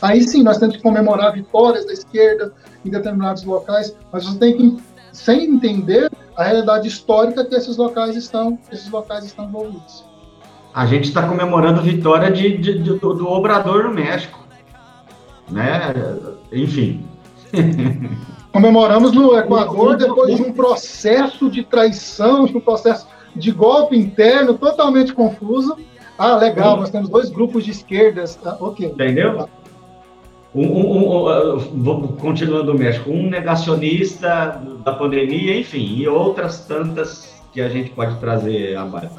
Aí 0.01 0.21
sim, 0.21 0.43
nós 0.43 0.57
temos 0.57 0.77
que 0.77 0.81
comemorar 0.81 1.33
vitórias 1.33 1.85
da 1.85 1.93
esquerda 1.93 2.53
em 2.85 2.89
determinados 2.89 3.43
locais, 3.43 3.95
mas 4.11 4.25
você 4.25 4.37
tem 4.37 4.57
que, 4.57 4.83
sem 5.11 5.45
entender 5.45 6.11
a 6.35 6.43
realidade 6.43 6.87
histórica 6.87 7.43
que 7.43 7.55
esses 7.55 7.77
locais 7.77 8.15
estão, 8.15 8.59
esses 8.71 8.89
locais 8.89 9.25
estão 9.25 9.45
envolvidos. 9.45 10.05
A 10.73 10.85
gente 10.85 11.05
está 11.05 11.27
comemorando 11.27 11.79
a 11.79 11.83
vitória 11.83 12.31
de, 12.31 12.57
de, 12.57 12.79
de, 12.79 12.93
do, 12.93 13.13
do 13.15 13.27
Obrador 13.27 13.85
no 13.85 13.93
México, 13.93 14.39
né? 15.49 15.93
Enfim. 16.51 17.03
Comemoramos 18.53 19.11
no 19.11 19.37
Equador 19.37 19.97
depois 19.97 20.35
de 20.35 20.43
um 20.43 20.51
processo 20.51 21.49
de 21.49 21.63
traição, 21.63 22.45
de 22.45 22.55
um 22.55 22.59
processo 22.59 23.07
de 23.35 23.51
golpe 23.51 23.97
interno 23.97 24.55
totalmente 24.55 25.13
confuso. 25.13 25.77
Ah, 26.17 26.35
legal, 26.35 26.77
nós 26.77 26.89
temos 26.89 27.09
dois 27.09 27.29
grupos 27.29 27.63
de 27.63 27.71
esquerdas. 27.71 28.39
Ah, 28.43 28.57
ok. 28.59 28.87
Entendeu? 28.87 29.47
Um, 30.57 30.63
um, 30.63 31.57
um, 31.59 32.07
continuando 32.15 32.71
o 32.71 32.77
México, 32.77 33.11
um 33.11 33.29
negacionista 33.29 34.59
da 34.83 34.91
pandemia, 34.91 35.55
enfim, 35.55 35.85
e 35.97 36.07
outras 36.07 36.65
tantas 36.65 37.35
que 37.53 37.61
a 37.61 37.69
gente 37.69 37.91
pode 37.91 38.19
trazer 38.19 38.75
a 38.75 38.83
base. 38.83 39.15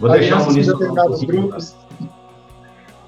Vou 0.00 0.10
deixar 0.10 0.42
o 0.42 0.46
Muniz 0.46 0.68
um 0.68 1.26
grupos. 1.26 1.76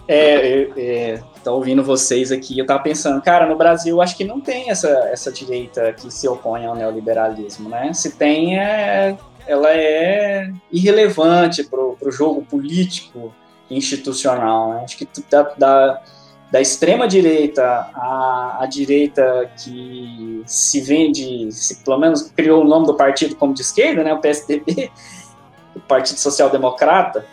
É, 0.06 0.68
é, 0.76 1.22
tá 1.42 1.50
ouvindo 1.50 1.82
vocês 1.82 2.30
aqui, 2.30 2.56
eu 2.56 2.66
tava 2.66 2.82
pensando, 2.84 3.20
cara, 3.20 3.48
no 3.48 3.56
Brasil 3.56 4.00
acho 4.00 4.16
que 4.16 4.22
não 4.22 4.40
tem 4.40 4.70
essa, 4.70 4.88
essa 5.10 5.32
direita 5.32 5.92
que 5.92 6.12
se 6.12 6.28
opõe 6.28 6.66
ao 6.66 6.76
neoliberalismo, 6.76 7.68
né? 7.68 7.92
Se 7.92 8.16
tem, 8.16 8.60
é, 8.60 9.16
ela 9.44 9.70
é 9.70 10.52
irrelevante 10.70 11.64
pro, 11.64 11.96
pro 11.98 12.12
jogo 12.12 12.42
político 12.42 13.34
institucional, 13.68 14.74
né? 14.74 14.82
Acho 14.84 14.98
que 14.98 15.08
dá, 15.28 15.42
dá 15.58 16.02
da 16.50 16.60
extrema 16.60 17.08
direita 17.08 17.64
à, 17.94 18.58
à 18.60 18.66
direita 18.66 19.50
que 19.56 20.42
se 20.46 20.80
vende, 20.80 21.50
se 21.52 21.82
pelo 21.82 21.98
menos 21.98 22.30
criou 22.36 22.62
o 22.62 22.66
nome 22.66 22.86
do 22.86 22.94
partido 22.94 23.34
como 23.34 23.54
de 23.54 23.62
esquerda, 23.62 24.04
né, 24.04 24.12
o 24.12 24.20
PSDB, 24.20 24.90
o 25.74 25.80
Partido 25.80 26.18
Social 26.18 26.50
Democrata, 26.50 27.24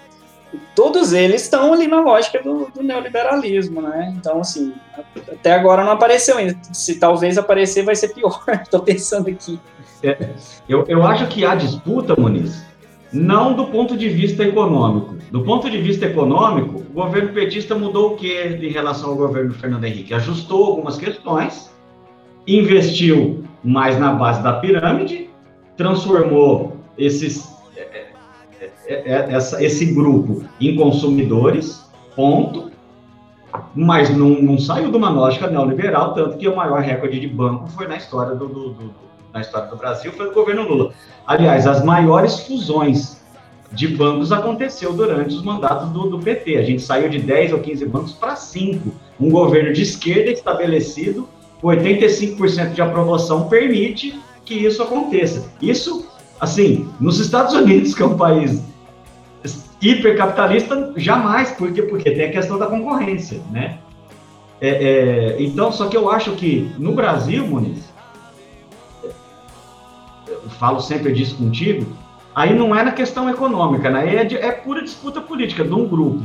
todos 0.76 1.14
eles 1.14 1.44
estão 1.44 1.74
ali 1.74 1.88
na 1.88 2.02
lógica 2.02 2.42
do, 2.42 2.70
do, 2.74 2.84
neoliberalismo, 2.84 3.82
né? 3.82 4.14
Então, 4.18 4.40
assim, 4.42 4.74
até 5.32 5.54
agora 5.54 5.84
não 5.84 5.94
apareceu 5.94 6.38
ainda. 6.38 6.58
Se 6.74 6.96
talvez 6.96 7.38
aparecer, 7.38 7.84
vai 7.84 7.96
ser 7.96 8.10
pior. 8.10 8.44
Estou 8.62 8.82
pensando 8.82 9.30
aqui. 9.30 9.60
É, 10.04 10.30
eu, 10.68 10.84
eu 10.88 11.04
acho 11.04 11.28
que 11.28 11.46
há 11.46 11.54
disputa, 11.56 12.16
Muniz, 12.20 12.66
não 13.14 13.54
do 13.54 13.66
ponto 13.66 13.98
de 13.98 14.08
vista 14.10 14.44
econômico. 14.44 15.16
Do 15.32 15.44
ponto 15.44 15.70
de 15.70 15.78
vista 15.82 16.06
econômico, 16.06 16.80
o 16.90 16.94
governo 16.94 17.30
petista 17.34 17.76
mudou 17.76 18.14
o 18.14 18.16
que 18.16 18.34
em 18.34 18.70
relação 18.70 19.12
ao 19.12 19.16
governo 19.16 19.54
Fernando 19.54 19.84
Henrique? 19.86 20.14
Ajustou 20.14 20.66
algumas 20.66 20.98
questões, 20.98 21.74
investiu 22.48 23.44
mais 23.64 24.00
na 24.00 24.14
base 24.14 24.42
da 24.42 24.54
pirâmide, 24.54 25.30
transformou 25.78 26.78
esses, 26.98 27.50
é, 27.76 28.14
é, 28.88 28.94
é, 28.94 29.34
essa, 29.34 29.64
esse 29.64 29.94
grupo 29.94 30.44
em 30.60 30.76
consumidores, 30.76 31.90
ponto. 32.16 32.72
Mas 33.76 34.10
não, 34.16 34.30
não 34.30 34.58
saiu 34.58 34.92
de 34.92 34.98
uma 34.98 35.10
lógica 35.10 35.48
neoliberal, 35.48 36.14
tanto 36.14 36.38
que 36.38 36.48
o 36.48 36.56
maior 36.56 36.82
recorde 36.82 37.20
de 37.20 37.28
banco 37.28 37.68
foi 37.70 37.88
na 37.88 37.98
história 37.98 38.34
do, 38.36 38.48
do, 38.48 38.70
do 38.70 39.11
na 39.34 39.42
história 39.42 39.68
do 39.70 39.76
Brasil, 39.76 40.12
foi 40.12 40.28
do 40.28 40.34
governo 40.34 40.64
Lula. 40.64 40.94
Aliás, 41.26 41.66
as 41.68 41.84
maiores 41.84 42.40
fusões 42.42 43.22
de 43.72 43.88
bancos 43.88 44.32
aconteceu 44.32 44.94
durante 44.94 45.34
os 45.34 45.44
mandatos 45.44 45.90
do, 45.90 46.10
do 46.10 46.20
PT. 46.20 46.58
A 46.58 46.64
gente 46.64 46.82
saiu 46.82 47.10
de 47.10 47.20
10 47.20 47.54
ou 47.54 47.60
15 47.60 47.86
bancos 47.86 48.12
para 48.14 48.36
5. 48.36 48.92
Um 49.20 49.30
governo 49.30 49.72
de 49.72 49.82
esquerda 49.82 50.32
estabelecido, 50.32 51.28
com 51.62 51.68
85% 51.68 52.74
de 52.74 52.82
aprovação, 52.82 53.48
permite 53.48 54.20
que 54.44 54.56
isso 54.56 54.84
aconteça. 54.84 55.50
Isso, 55.62 56.06
assim, 56.40 56.90
nos 57.00 57.20
Estados 57.20 57.54
Unidos, 57.54 57.94
que 57.96 58.02
é 58.02 58.06
um 58.06 58.18
país 58.18 58.62
hipercapitalista, 59.82 60.94
jamais, 60.96 61.52
porque 61.52 61.82
porque 61.82 62.12
tem 62.12 62.26
a 62.26 62.32
questão 62.32 62.60
da 62.60 62.68
concorrência, 62.68 63.42
né? 63.50 63.80
É, 64.60 64.70
é, 64.70 65.42
então, 65.42 65.72
só 65.72 65.88
que 65.88 65.98
eu 65.98 66.12
acho 66.12 66.34
que 66.34 66.72
no 66.78 66.94
Brasil, 66.94 67.48
Muniz, 67.48 67.91
falo 70.62 70.80
sempre 70.80 71.12
disso 71.12 71.36
contigo, 71.38 71.88
aí 72.36 72.54
não 72.54 72.76
é 72.76 72.84
na 72.84 72.92
questão 72.92 73.28
econômica, 73.28 73.90
né? 73.90 74.16
É, 74.16 74.24
de, 74.24 74.38
é 74.38 74.52
pura 74.52 74.84
disputa 74.84 75.20
política 75.20 75.64
de 75.64 75.74
um 75.74 75.88
grupo, 75.88 76.22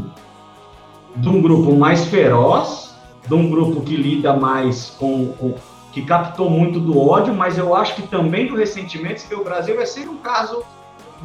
de 1.17 1.27
um 1.27 1.41
grupo 1.41 1.75
mais 1.75 2.05
feroz, 2.05 2.95
de 3.27 3.33
um 3.33 3.49
grupo 3.49 3.81
que 3.81 3.97
lida 3.97 4.35
mais 4.35 4.91
com, 4.99 5.33
com 5.39 5.55
que 5.91 6.03
captou 6.03 6.51
muito 6.51 6.79
do 6.79 7.01
ódio, 7.01 7.33
mas 7.33 7.57
eu 7.57 7.75
acho 7.75 7.95
que 7.95 8.03
também 8.03 8.47
do 8.47 8.55
ressentimento, 8.55 9.27
que 9.27 9.35
o 9.35 9.43
Brasil 9.43 9.75
vai 9.75 9.87
ser 9.87 10.07
um 10.07 10.19
caso 10.19 10.63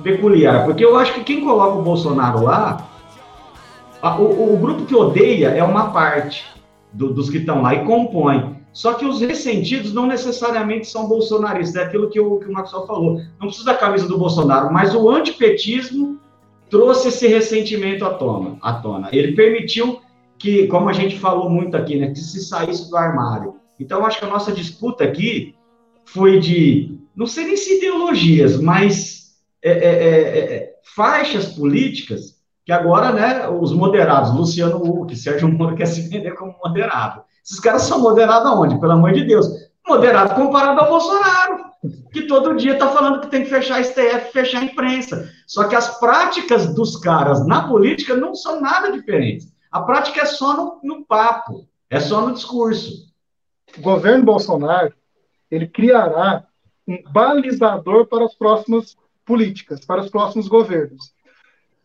peculiar, 0.02 0.64
porque 0.64 0.86
eu 0.86 0.98
acho 0.98 1.14
que 1.16 1.26
quem 1.26 1.44
coloca 1.44 1.78
o 1.78 1.82
Bolsonaro 1.82 2.46
lá, 2.46 2.88
a, 4.02 4.16
o, 4.16 4.54
o, 4.54 4.58
grupo 4.58 4.86
que 4.86 4.96
odeia 4.96 5.50
é 5.50 5.62
uma 5.62 5.90
parte 5.90 6.46
do, 6.94 7.14
dos 7.14 7.30
que 7.30 7.40
estão 7.40 7.62
lá 7.62 7.76
e 7.76 7.84
compõe. 7.84 8.61
Só 8.74 8.94
que 8.94 9.06
os 9.06 9.20
ressentidos 9.20 9.94
não 9.94 10.08
necessariamente 10.08 10.88
são 10.88 11.08
bolsonaristas, 11.08 11.76
é 11.76 11.86
aquilo 11.86 12.10
que 12.10 12.20
o, 12.20 12.40
que 12.40 12.48
o 12.48 12.54
Maxwell 12.54 12.88
falou. 12.88 13.22
Não 13.40 13.48
precisa 13.48 13.66
da 13.66 13.76
camisa 13.76 14.08
do 14.08 14.18
Bolsonaro, 14.18 14.72
mas 14.72 14.96
o 14.96 15.10
antipetismo 15.10 16.20
trouxe 16.70 17.10
esse 17.10 17.28
ressentimento 17.28 18.06
à 18.06 18.14
tona. 18.14 18.58
À 18.62 18.74
tona. 18.74 19.10
Ele 19.12 19.34
permitiu 19.34 20.00
que, 20.40 20.68
como 20.68 20.90
a 20.90 20.94
gente 20.94 21.20
falou 21.20 21.50
muito 21.50 21.76
aqui, 21.76 21.98
né, 21.98 22.08
que 22.12 22.20
se 22.20 22.44
saísse 22.44 22.90
do 22.90 22.96
armário. 22.96 23.56
Então, 23.80 24.06
acho 24.06 24.20
que 24.20 24.26
a 24.26 24.30
nossa 24.30 24.52
disputa 24.52 25.04
aqui 25.04 25.54
foi 26.06 26.40
de, 26.40 26.98
não 27.16 27.28
sei 27.28 27.46
nem 27.46 27.58
se 27.58 27.78
ideologias, 27.78 28.60
mas 28.60 29.36
é, 29.62 29.72
é, 29.72 29.76
é, 29.76 30.40
é 30.56 30.74
faixas 30.96 31.48
políticas 31.48 32.42
que 32.66 32.72
agora, 32.72 33.12
né, 33.12 33.50
os 33.50 33.74
moderados, 33.74 34.34
Luciano 34.34 34.78
Huck, 34.78 35.16
Sérgio 35.16 35.50
Moro 35.50 35.76
quer 35.78 35.88
se 35.88 36.08
vender 36.08 36.36
como 36.36 36.56
moderado. 36.64 37.24
Esses 37.44 37.60
caras 37.60 37.84
são 37.84 38.00
moderados 38.00 38.46
aonde? 38.46 38.80
Pelo 38.80 38.94
amor 38.94 39.14
de 39.14 39.24
Deus. 39.24 39.48
Moderado 39.88 40.36
comparado 40.36 40.80
ao 40.80 40.90
Bolsonaro, 40.90 41.66
que 42.14 42.24
todo 42.24 42.56
dia 42.56 42.74
está 42.74 42.90
falando 42.90 43.22
que 43.22 43.28
tem 43.28 43.44
que 43.44 43.50
fechar 43.50 43.80
a 43.80 43.84
STF, 43.84 44.32
fechar 44.32 44.62
a 44.62 44.66
imprensa. 44.66 45.30
Só 45.48 45.64
que 45.66 45.76
as 45.76 46.00
práticas 46.00 46.74
dos 46.74 46.98
caras 46.98 47.46
na 47.48 47.68
política 47.68 48.16
não 48.16 48.36
são 48.36 48.62
nada 48.62 48.92
diferentes. 48.92 49.52
A 49.72 49.82
prática 49.82 50.22
é 50.22 50.26
só 50.26 50.56
no, 50.56 50.80
no 50.84 51.06
papo, 51.06 51.68
é 51.90 52.00
só 52.00 52.22
no 52.22 52.34
discurso. 52.34 53.12
O 53.78 53.82
governo 53.82 54.24
Bolsonaro, 54.24 54.94
ele 55.50 55.68
criará 55.68 56.46
um 56.88 57.02
balizador 57.12 58.06
para 58.06 58.26
as 58.26 58.36
próximas 58.36 58.96
políticas, 59.26 59.86
para 59.86 60.02
os 60.02 60.10
próximos 60.10 60.48
governos. 60.48 61.14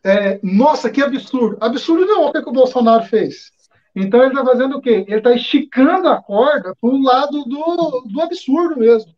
É, 0.02 0.38
nossa, 0.42 0.90
que 0.90 1.02
absurdo. 1.02 1.57
Absurdo 1.61 2.07
não, 2.07 2.26
o 2.26 2.32
que, 2.32 2.42
que 2.42 2.48
o 2.48 2.52
Bolsonaro 2.52 3.04
fez? 3.04 3.50
Então 3.97 4.20
ele 4.20 4.28
está 4.28 4.44
fazendo 4.44 4.76
o 4.76 4.80
quê? 4.80 5.07
Ele 5.09 5.16
está 5.16 5.32
esticando 5.32 6.07
a 6.09 6.22
corda 6.22 6.76
para 6.78 6.90
o 6.90 7.03
lado 7.03 7.44
do, 7.44 8.03
do 8.07 8.20
absurdo 8.20 8.78
mesmo. 8.78 9.11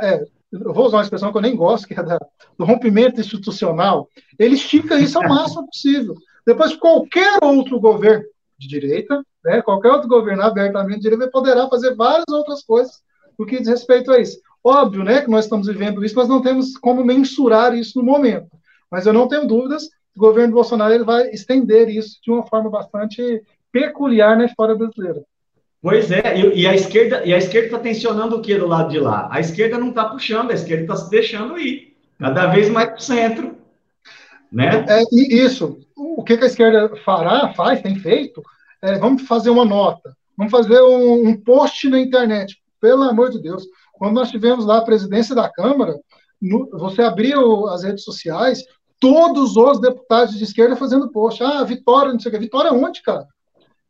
É, 0.00 0.24
vou 0.52 0.86
usar 0.86 0.98
uma 0.98 1.02
expressão 1.02 1.32
que 1.32 1.38
eu 1.38 1.42
nem 1.42 1.56
gosto, 1.56 1.88
que 1.88 1.94
é 1.94 2.02
da, 2.02 2.20
do 2.56 2.64
rompimento 2.64 3.20
institucional. 3.20 4.08
Ele 4.38 4.54
estica 4.54 4.96
isso 4.96 5.18
ao 5.18 5.28
máximo 5.28 5.66
possível. 5.66 6.14
Depois, 6.46 6.76
qualquer 6.76 7.38
outro 7.42 7.80
governo 7.80 8.24
de 8.56 8.68
direita, 8.68 9.24
né, 9.44 9.60
qualquer 9.60 9.90
outro 9.90 10.08
governo 10.08 10.42
abertamente 10.42 11.00
de 11.00 11.02
direita, 11.02 11.28
poderá 11.28 11.68
fazer 11.68 11.96
várias 11.96 12.28
outras 12.30 12.62
coisas 12.62 13.02
no 13.36 13.44
que 13.44 13.58
diz 13.58 13.68
respeito 13.68 14.12
a 14.12 14.20
isso. 14.20 14.38
Óbvio 14.62 15.02
né, 15.02 15.20
que 15.20 15.30
nós 15.30 15.46
estamos 15.46 15.66
vivendo 15.66 16.04
isso, 16.04 16.14
mas 16.14 16.28
não 16.28 16.40
temos 16.40 16.76
como 16.76 17.04
mensurar 17.04 17.74
isso 17.74 17.98
no 17.98 18.04
momento. 18.04 18.50
Mas 18.88 19.04
eu 19.04 19.12
não 19.12 19.26
tenho 19.26 19.48
dúvidas 19.48 19.88
que 19.88 20.18
o 20.18 20.20
governo 20.20 20.54
Bolsonaro 20.54 20.92
ele 20.94 21.04
vai 21.04 21.30
estender 21.30 21.88
isso 21.88 22.20
de 22.22 22.30
uma 22.30 22.46
forma 22.46 22.70
bastante 22.70 23.42
peculiar 23.72 24.36
na 24.36 24.44
história 24.44 24.74
brasileira. 24.74 25.22
Pois 25.80 26.12
é, 26.12 26.38
e, 26.54 26.66
a 26.66 26.74
esquerda 26.74 27.24
e 27.24 27.34
a 27.34 27.38
esquerda 27.38 27.66
está 27.66 27.78
tensionando 27.80 28.36
o 28.36 28.40
que 28.40 28.54
do 28.54 28.68
lado 28.68 28.90
de 28.90 29.00
lá? 29.00 29.28
A 29.32 29.40
esquerda 29.40 29.78
não 29.78 29.88
está 29.88 30.04
puxando, 30.04 30.52
a 30.52 30.54
esquerda 30.54 30.82
está 30.82 30.96
se 30.96 31.10
deixando 31.10 31.58
ir, 31.58 31.96
cada 32.20 32.46
vez 32.46 32.68
mais 32.68 32.90
para 32.90 32.98
o 32.98 33.00
centro, 33.00 33.56
né? 34.52 34.84
É, 34.88 35.02
e 35.10 35.42
isso, 35.42 35.80
o 35.96 36.22
que, 36.22 36.36
que, 36.36 36.44
a 36.44 36.46
esquerda 36.46 36.94
fará, 37.04 37.52
faz, 37.54 37.82
tem 37.82 37.96
feito, 37.96 38.40
é, 38.80 38.96
vamos 38.98 39.22
fazer 39.22 39.50
uma 39.50 39.64
nota, 39.64 40.14
vamos 40.36 40.52
fazer 40.52 40.80
um, 40.82 41.28
um 41.28 41.36
post 41.36 41.88
na 41.88 41.98
internet, 41.98 42.56
pelo 42.80 43.02
amor 43.02 43.30
de 43.30 43.40
Deus. 43.40 43.64
Quando 43.94 44.14
nós 44.14 44.30
tivemos 44.30 44.64
lá 44.64 44.78
a 44.78 44.84
presidência 44.84 45.34
da 45.34 45.50
Câmara, 45.50 45.96
no, 46.40 46.68
você 46.78 47.02
abriu 47.02 47.66
as 47.68 47.82
redes 47.82 48.04
sociais, 48.04 48.62
todos 49.00 49.56
os 49.56 49.80
deputados 49.80 50.36
de 50.36 50.44
esquerda 50.44 50.76
fazendo 50.76 51.10
post. 51.10 51.42
Ah, 51.42 51.64
Vitória, 51.64 52.12
não 52.12 52.20
sei 52.20 52.30
o 52.30 52.34
que. 52.34 52.40
Vitória 52.40 52.72
onde, 52.72 53.02
cara? 53.02 53.26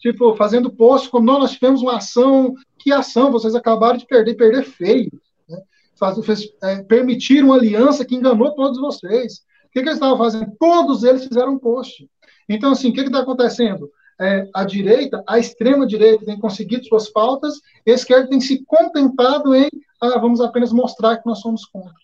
Tipo, 0.03 0.35
fazendo 0.35 0.69
post 0.69 1.09
como 1.09 1.25
nós 1.25 1.53
tivemos 1.53 1.81
uma 1.81 1.99
ação. 1.99 2.55
Que 2.77 2.93
ação? 2.93 3.31
Vocês 3.31 3.55
acabaram 3.55 3.97
de 3.97 4.05
perder, 4.05 4.35
perder 4.35 4.65
feio. 4.65 5.13
Né? 5.49 5.57
Faz, 5.95 6.19
fez, 6.27 6.49
é, 6.61 6.83
permitiram 6.83 7.49
uma 7.49 7.57
aliança 7.57 8.05
que 8.05 8.17
enganou 8.17 8.53
todos 8.57 8.81
vocês. 8.81 9.45
O 9.67 9.71
que, 9.73 9.81
que 9.81 9.89
eles 9.89 9.95
estavam 9.95 10.19
fazendo? 10.19 10.53
Todos 10.59 11.05
eles 11.05 11.25
fizeram 11.25 11.57
post. 11.57 12.11
Então, 12.49 12.73
assim, 12.73 12.91
o 12.91 12.93
que 12.93 13.01
está 13.01 13.21
acontecendo? 13.21 13.89
É, 14.21 14.49
a 14.53 14.65
direita, 14.65 15.23
a 15.27 15.39
extrema-direita 15.39 16.25
tem 16.25 16.39
conseguido 16.39 16.85
suas 16.85 17.09
pautas, 17.09 17.61
a 17.87 17.91
esquerda 17.91 18.29
tem 18.29 18.41
se 18.41 18.65
contentado 18.65 19.55
em 19.55 19.71
ah, 20.01 20.19
vamos 20.19 20.41
apenas 20.41 20.73
mostrar 20.73 21.17
que 21.19 21.27
nós 21.27 21.39
somos 21.39 21.65
contra. 21.65 21.95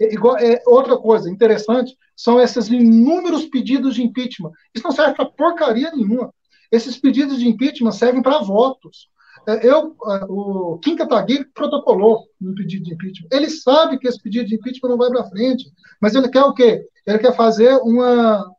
É, 0.00 0.12
igual, 0.12 0.36
é, 0.36 0.60
outra 0.66 0.98
coisa 0.98 1.30
interessante 1.30 1.96
são 2.16 2.40
esses 2.40 2.68
inúmeros 2.68 3.44
pedidos 3.44 3.94
de 3.94 4.02
impeachment. 4.02 4.50
Isso 4.74 4.84
não 4.84 4.90
serve 4.90 5.14
para 5.14 5.26
porcaria 5.26 5.92
nenhuma. 5.92 6.34
Esses 6.70 6.96
pedidos 6.96 7.38
de 7.38 7.48
impeachment 7.48 7.92
servem 7.92 8.22
para 8.22 8.40
votos. 8.40 9.08
É, 9.46 9.66
eu, 9.66 9.96
o 10.28 10.78
Kim 10.78 10.96
Kataguiri 10.96 11.46
protocolou 11.52 12.26
um 12.40 12.54
pedido 12.54 12.84
de 12.84 12.94
impeachment. 12.94 13.28
Ele 13.32 13.48
sabe 13.48 13.98
que 13.98 14.06
esse 14.06 14.20
pedido 14.22 14.46
de 14.46 14.54
impeachment 14.54 14.90
não 14.90 14.98
vai 14.98 15.10
para 15.10 15.28
frente, 15.28 15.64
mas 16.00 16.14
ele 16.14 16.28
quer 16.28 16.42
o 16.42 16.54
quê? 16.54 16.86
Ele 17.06 17.18
quer 17.18 17.34
fazer 17.34 17.74
uma, 17.82 18.50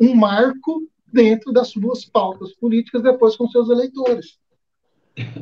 um 0.00 0.14
marco 0.14 0.82
dentro 1.12 1.52
das 1.52 1.68
suas 1.68 2.04
pautas 2.04 2.52
políticas 2.54 3.02
depois 3.02 3.36
com 3.36 3.48
seus 3.48 3.68
eleitores 3.68 4.40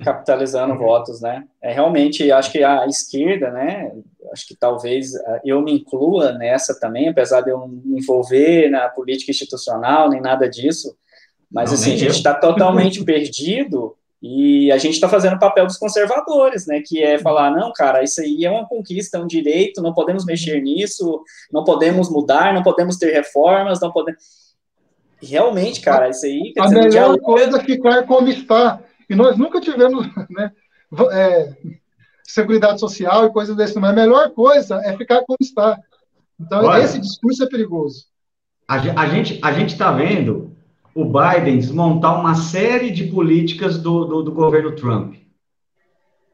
capitalizando 0.03 0.77
votos, 0.77 1.21
né? 1.21 1.45
É 1.63 1.73
realmente, 1.73 2.31
acho 2.33 2.51
que 2.51 2.63
a 2.63 2.87
esquerda, 2.87 3.51
né? 3.51 3.93
Acho 4.33 4.47
que 4.47 4.57
talvez 4.57 5.15
eh, 5.15 5.41
eu 5.45 5.63
me 5.63 5.73
inclua 5.73 6.33
nessa 6.33 6.79
também, 6.79 7.09
apesar 7.09 7.43
de 7.43 7.51
eu 7.51 7.59
não 7.59 7.69
me 7.69 7.99
envolver 7.99 8.71
na 8.71 8.89
política 8.89 9.31
institucional 9.31 10.09
nem 10.09 10.21
nada 10.21 10.49
disso, 10.49 10.97
mas 11.51 11.71
não, 11.71 11.79
assim 11.79 11.95
a 11.95 11.97
gente 11.97 12.11
está 12.17 12.35
totalmente 12.35 13.03
perdido 13.05 13.95
e 14.21 14.71
a 14.73 14.79
gente 14.79 14.95
está 14.95 15.09
fazendo 15.09 15.37
o 15.37 15.39
papel 15.39 15.67
dos 15.67 15.79
conservadores, 15.79 16.67
né? 16.67 16.83
Que 16.85 17.03
é 17.03 17.19
falar, 17.19 17.51
não, 17.51 17.73
cara, 17.73 18.03
isso 18.03 18.21
aí 18.21 18.45
é 18.45 18.51
uma 18.51 18.67
conquista, 18.67 19.17
é 19.17 19.21
um 19.21 19.27
direito, 19.27 19.81
não 19.81 19.95
podemos 19.95 20.25
mexer 20.25 20.61
nisso, 20.61 21.23
não 21.53 21.65
podemos 21.65 22.11
mudar, 22.11 22.53
não 22.53 22.63
podemos 22.63 22.97
ter 22.97 23.13
reformas, 23.13 23.81
não 23.81 23.93
podemos. 23.93 24.21
Realmente, 25.23 25.81
cara, 25.81 26.09
isso 26.09 26.27
aí. 26.27 26.53
a 26.59 26.67
dizer, 26.67 26.83
melhor 26.83 27.19
coisa 27.21 27.59
é 27.59 27.65
ficar 27.65 28.05
como 28.05 28.29
está 28.29 28.81
e 29.09 29.15
nós 29.15 29.39
nunca 29.39 29.61
tivemos 29.61 30.07
né, 30.31 30.53
é, 31.13 31.57
seguridade 32.23 32.79
social 32.79 33.27
e 33.27 33.33
coisas 33.33 33.57
desse, 33.57 33.79
mas 33.79 33.91
a 33.91 33.95
melhor 33.95 34.31
coisa 34.31 34.81
é 34.85 34.97
ficar 34.97 35.23
como 35.25 35.39
está. 35.41 35.79
Então, 36.39 36.65
Olha, 36.65 36.83
esse 36.83 37.01
discurso 37.01 37.43
é 37.43 37.49
perigoso. 37.49 38.07
A, 38.67 38.75
a 38.75 39.09
gente 39.09 39.41
a 39.43 39.61
está 39.63 39.91
vendo 39.93 40.55
o 40.95 41.05
Biden 41.05 41.59
desmontar 41.59 42.19
uma 42.19 42.35
série 42.35 42.91
de 42.91 43.05
políticas 43.05 43.79
do, 43.79 44.05
do, 44.05 44.23
do, 44.23 44.33
governo 44.33 44.75
Trump. 44.75 45.15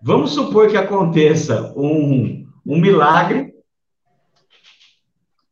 Vamos 0.01 0.33
supor 0.33 0.69
que 0.69 0.77
aconteça 0.77 1.73
um, 1.77 2.47
um 2.65 2.81
milagre 2.81 3.55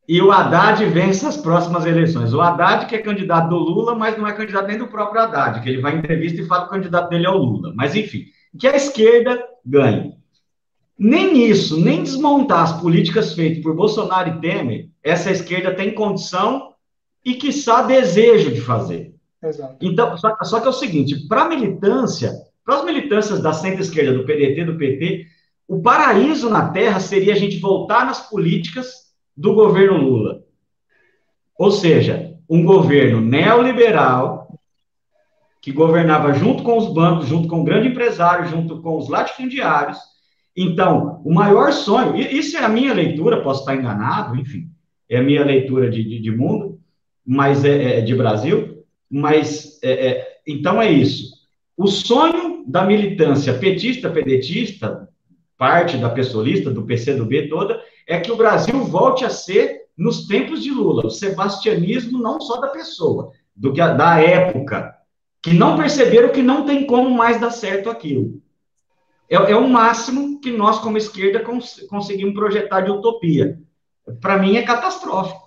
e 0.09 0.21
o 0.21 0.33
Haddad 0.33 0.85
vence 0.87 1.25
as 1.25 1.37
próximas 1.37 1.87
eleições. 1.87 2.35
O 2.35 2.41
Haddad, 2.41 2.87
que 2.87 2.95
é 2.95 2.99
candidato 2.99 3.49
do 3.49 3.57
Lula, 3.57 3.95
mas 3.95 4.19
não 4.19 4.27
é 4.27 4.33
candidato 4.33 4.67
nem 4.67 4.79
do 4.79 4.89
próprio 4.89 5.23
Haddad, 5.23 5.61
que 5.61 5.69
ele 5.69 5.81
vai 5.81 5.95
em 5.95 5.99
entrevista 5.99 6.41
e 6.41 6.47
fala 6.47 6.63
que 6.63 6.69
o 6.69 6.73
candidato 6.73 7.09
dele 7.09 7.27
é 7.27 7.31
o 7.31 7.39
Lula. 7.39 7.73
Mas, 7.75 7.95
enfim, 7.95 8.25
que 8.59 8.67
a 8.67 8.77
esquerda 8.77 9.43
ganhe. 9.65 10.15
Nem 10.99 11.49
isso, 11.49 11.81
nem 11.81 12.03
desmontar 12.03 12.63
as 12.63 12.81
políticas 12.81 13.33
feitas 13.33 13.63
por 13.63 13.75
Bolsonaro 13.75 14.29
e 14.29 14.41
Temer, 14.41 14.89
essa 15.03 15.31
esquerda 15.31 15.75
tem 15.75 15.95
condição 15.95 16.72
e, 17.25 17.35
quiçá, 17.35 17.83
desejo 17.83 18.53
de 18.53 18.61
fazer. 18.61 19.15
Exato. 19.43 19.77
Então, 19.81 20.17
só, 20.17 20.37
só 20.43 20.61
que 20.61 20.67
é 20.67 20.71
o 20.71 20.75
seguinte, 20.75 21.27
para 21.27 21.43
a 21.43 21.49
militância, 21.49 22.33
para 22.65 22.77
as 22.77 22.85
militâncias 22.85 23.41
da 23.41 23.53
centro-esquerda, 23.53 24.13
do 24.13 24.25
PDT, 24.25 24.65
do 24.65 24.79
PT, 24.79 25.27
o 25.67 25.81
paraíso 25.81 26.49
na 26.51 26.69
Terra 26.71 27.01
seria 27.01 27.33
a 27.33 27.37
gente 27.37 27.59
voltar 27.59 28.07
nas 28.07 28.29
políticas 28.29 28.93
do 29.37 29.55
governo 29.55 29.99
Lula. 29.99 30.43
Ou 31.59 31.71
seja, 31.71 32.35
um 32.49 32.65
governo 32.65 33.21
neoliberal 33.21 34.59
que 35.61 35.73
governava 35.73 36.33
junto 36.33 36.63
com 36.65 36.77
os 36.77 36.93
bancos, 36.93 37.29
junto 37.29 37.49
com 37.49 37.61
o 37.61 37.65
grande 37.65 37.89
empresário, 37.89 38.49
junto 38.49 38.83
com 38.83 38.97
os 38.99 39.09
latifundiários. 39.09 39.99
Então, 40.57 41.23
o 41.25 41.33
maior 41.33 41.73
sonho, 41.73 42.17
isso 42.17 42.57
é 42.57 42.65
a 42.65 42.69
minha 42.69 42.93
leitura, 42.93 43.43
posso 43.43 43.61
estar 43.61 43.77
enganado, 43.77 44.37
enfim, 44.37 44.69
é 45.09 45.19
a 45.19 45.23
minha 45.23 45.45
leitura 45.45 45.89
de, 45.89 46.03
de, 46.03 46.21
de 46.21 46.31
mundo, 46.31 46.81
mas 47.27 47.65
é, 47.65 47.99
é, 47.99 48.01
de 48.01 48.15
Brasil, 48.15 48.85
mas 49.11 49.79
é, 49.83 50.09
é, 50.09 50.41
então 50.47 50.81
é 50.81 50.91
isso. 50.91 51.33
O 51.77 51.87
sonho 51.87 52.65
da 52.67 52.85
militância 52.85 53.55
petista, 53.55 54.11
pedetista, 54.11 55.09
parte 55.57 55.97
da 55.97 56.11
pessoalista, 56.11 56.71
do 56.71 56.85
PCdoB 56.85 57.49
toda, 57.49 57.81
é 58.07 58.19
que 58.19 58.33
o 58.33 58.37
Brasil 58.37 58.85
volte 58.85 59.25
a 59.25 59.31
ser, 59.31 59.83
nos 59.97 60.27
tempos 60.27 60.63
de 60.63 60.71
Lula, 60.71 61.07
o 61.07 61.11
sebastianismo 61.11 62.19
não 62.19 62.41
só 62.41 62.61
da 62.61 62.69
pessoa, 62.69 63.31
do 63.55 63.73
que 63.73 63.81
a, 63.81 63.93
da 63.93 64.21
época, 64.21 64.95
que 65.43 65.53
não 65.53 65.77
perceberam 65.77 66.31
que 66.31 66.43
não 66.43 66.65
tem 66.65 66.87
como 66.87 67.11
mais 67.11 67.41
dar 67.41 67.51
certo 67.51 67.91
aquilo. 67.91 68.41
É, 69.29 69.37
é 69.37 69.57
o 69.57 69.69
máximo 69.69 70.41
que 70.41 70.51
nós, 70.51 70.79
como 70.79 70.99
esquerda, 70.99 71.41
cons 71.41 71.85
conseguimos 71.89 72.35
projetar 72.35 72.83
de 72.83 72.91
utopia. 72.91 73.59
Para 74.21 74.39
mim, 74.39 74.57
é 74.57 74.63
catastrófico, 74.63 75.42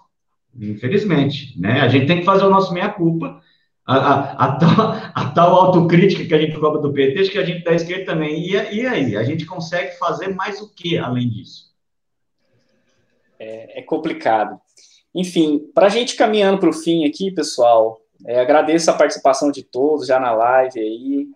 infelizmente. 0.59 1.59
Né? 1.59 1.81
A 1.81 1.87
gente 1.87 2.07
tem 2.07 2.19
que 2.19 2.25
fazer 2.25 2.45
o 2.45 2.49
nosso 2.49 2.73
meia-culpa, 2.73 3.41
a, 3.85 3.95
a, 3.95 4.45
a, 4.45 4.51
tal, 4.57 4.91
a, 5.13 5.29
tal, 5.31 5.55
autocrítica 5.55 6.25
que 6.25 6.33
a 6.33 6.39
gente 6.39 6.57
cobra 6.59 6.81
do 6.81 6.91
PT, 6.91 7.19
acho 7.19 7.31
que 7.31 7.37
a 7.37 7.45
gente 7.45 7.63
da 7.63 7.73
esquerda 7.73 8.05
também. 8.05 8.41
E, 8.41 8.51
e 8.51 8.85
aí? 8.85 9.15
A 9.15 9.23
gente 9.23 9.45
consegue 9.45 9.97
fazer 9.97 10.29
mais 10.33 10.61
o 10.61 10.73
que 10.73 10.97
além 10.97 11.29
disso? 11.29 11.75
é, 13.39 13.79
é 13.79 13.81
complicado. 13.81 14.59
Enfim, 15.13 15.69
para 15.73 15.87
a 15.87 15.89
gente 15.89 16.15
caminhando 16.15 16.59
para 16.59 16.69
o 16.69 16.73
fim 16.73 17.05
aqui, 17.05 17.31
pessoal, 17.31 17.99
é, 18.25 18.39
agradeço 18.39 18.89
a 18.89 18.93
participação 18.95 19.51
de 19.51 19.63
todos 19.63 20.07
já 20.07 20.19
na 20.19 20.33
live 20.33 20.79
aí. 20.79 21.27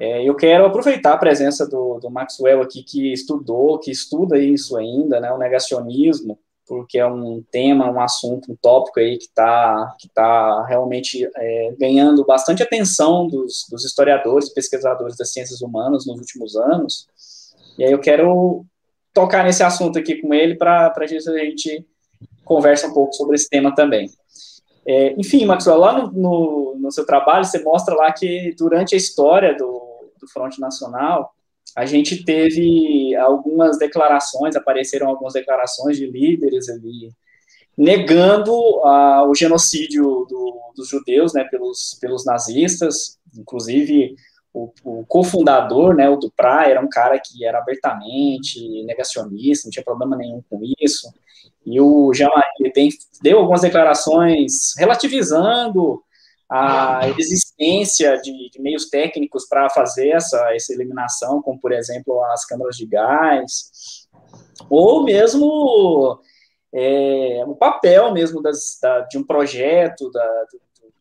É, 0.00 0.26
eu 0.26 0.34
quero 0.34 0.64
aproveitar 0.64 1.12
a 1.12 1.18
presença 1.18 1.68
do, 1.68 1.98
do, 2.00 2.10
Maxwell 2.10 2.62
aqui, 2.62 2.82
que 2.82 3.12
estudou, 3.12 3.78
que 3.78 3.90
estuda 3.90 4.38
isso 4.38 4.76
ainda, 4.76 5.20
né, 5.20 5.30
o 5.30 5.38
negacionismo, 5.38 6.38
porque 6.72 6.98
é 6.98 7.06
um 7.06 7.44
tema, 7.50 7.90
um 7.90 8.00
assunto, 8.00 8.50
um 8.50 8.56
tópico 8.56 8.98
aí 8.98 9.18
que 9.18 9.24
está 9.24 9.94
que 9.98 10.08
tá 10.08 10.64
realmente 10.64 11.28
é, 11.36 11.74
ganhando 11.78 12.24
bastante 12.24 12.62
atenção 12.62 13.28
dos, 13.28 13.66
dos 13.70 13.84
historiadores, 13.84 14.48
pesquisadores 14.48 15.14
das 15.18 15.34
ciências 15.34 15.60
humanas 15.60 16.06
nos 16.06 16.18
últimos 16.18 16.56
anos. 16.56 17.06
E 17.78 17.84
aí 17.84 17.92
eu 17.92 17.98
quero 17.98 18.64
tocar 19.12 19.44
nesse 19.44 19.62
assunto 19.62 19.98
aqui 19.98 20.22
com 20.22 20.32
ele 20.32 20.54
para 20.54 20.90
a 20.96 21.06
gente 21.06 21.86
conversa 22.42 22.86
um 22.86 22.94
pouco 22.94 23.12
sobre 23.12 23.36
esse 23.36 23.50
tema 23.50 23.74
também. 23.74 24.10
É, 24.86 25.12
enfim, 25.18 25.44
Maxwell, 25.44 25.76
lá 25.76 25.92
no, 25.92 26.10
no, 26.10 26.76
no, 26.78 26.90
seu 26.90 27.04
trabalho, 27.04 27.44
você 27.44 27.62
mostra 27.62 27.94
lá 27.94 28.10
que 28.10 28.54
durante 28.56 28.94
a 28.94 28.98
história 28.98 29.54
do, 29.54 30.10
do 30.18 30.26
Fronte 30.26 30.58
Nacional, 30.58 31.34
a 31.76 31.86
gente 31.86 32.24
teve 32.24 33.14
algumas 33.16 33.78
declarações, 33.78 34.56
apareceram 34.56 35.08
algumas 35.08 35.32
declarações 35.32 35.96
de 35.96 36.06
líderes 36.06 36.68
ali, 36.68 37.10
negando 37.76 38.52
uh, 38.52 39.28
o 39.28 39.34
genocídio 39.34 40.26
do, 40.28 40.72
dos 40.76 40.88
judeus 40.88 41.32
né, 41.32 41.44
pelos, 41.44 41.96
pelos 42.00 42.24
nazistas, 42.24 43.18
inclusive 43.36 44.14
o, 44.52 44.70
o 44.84 45.06
cofundador, 45.06 45.94
né, 45.94 46.08
o 46.08 46.16
Duprat, 46.16 46.68
era 46.68 46.80
um 46.80 46.88
cara 46.88 47.18
que 47.18 47.44
era 47.44 47.58
abertamente 47.58 48.84
negacionista, 48.84 49.66
não 49.66 49.70
tinha 49.70 49.84
problema 49.84 50.16
nenhum 50.16 50.42
com 50.50 50.60
isso. 50.78 51.12
E 51.64 51.80
o 51.80 52.12
Jean-Marie 52.12 52.90
deu 53.22 53.38
algumas 53.38 53.62
declarações 53.62 54.76
relativizando 54.76 56.02
a 56.54 57.08
existência 57.18 58.20
de, 58.20 58.50
de 58.50 58.60
meios 58.60 58.90
técnicos 58.90 59.48
para 59.48 59.70
fazer 59.70 60.10
essa, 60.10 60.54
essa 60.54 60.74
eliminação, 60.74 61.40
como, 61.40 61.58
por 61.58 61.72
exemplo, 61.72 62.22
as 62.24 62.44
câmaras 62.44 62.76
de 62.76 62.84
gás, 62.84 64.06
ou 64.68 65.02
mesmo 65.02 66.20
é, 66.74 67.42
o 67.46 67.54
papel 67.54 68.12
mesmo 68.12 68.42
das, 68.42 68.78
da, 68.82 69.00
de 69.00 69.16
um 69.16 69.24
projeto 69.24 70.10
da, 70.10 70.44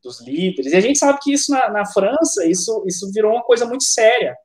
dos 0.02 0.22
líderes. 0.22 0.72
E 0.72 0.78
a 0.78 0.80
gente 0.80 0.98
sabe 0.98 1.20
que 1.22 1.34
isso 1.34 1.52
na, 1.52 1.70
na 1.70 1.86
França, 1.86 2.46
isso, 2.46 2.82
isso 2.88 3.12
virou 3.12 3.34
uma 3.34 3.44
coisa 3.44 3.66
muito 3.66 3.84
séria, 3.84 4.38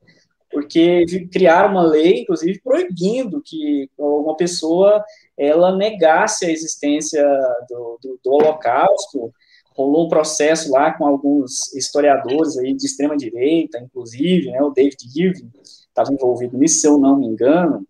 porque 0.51 1.05
criaram 1.33 1.71
uma 1.71 1.83
lei, 1.83 2.23
inclusive, 2.23 2.61
proibindo 2.65 3.41
que 3.45 3.89
uma 3.97 4.37
pessoa 4.37 5.05
ela 5.39 5.77
negasse 5.77 6.47
a 6.47 6.51
existência 6.51 7.23
do, 7.69 7.99
do, 8.03 8.21
do 8.25 8.33
Holocausto. 8.33 9.33
Rolou 9.77 10.07
um 10.07 10.09
processo 10.09 10.73
lá 10.73 10.91
com 10.93 11.07
alguns 11.07 11.73
historiadores 11.75 12.57
aí 12.57 12.75
de 12.75 12.87
extrema 12.87 13.17
direita, 13.17 13.79
inclusive, 13.79 14.51
né, 14.51 14.63
o 14.63 14.71
David 14.71 14.97
Irving 15.15 15.51
estava 15.89 16.13
envolvido 16.13 16.57
nisso, 16.57 16.81
se 16.81 16.87
eu 16.87 16.99
não 16.99 17.17
me 17.19 17.27
engano. 17.27 17.87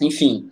Enfim, 0.00 0.50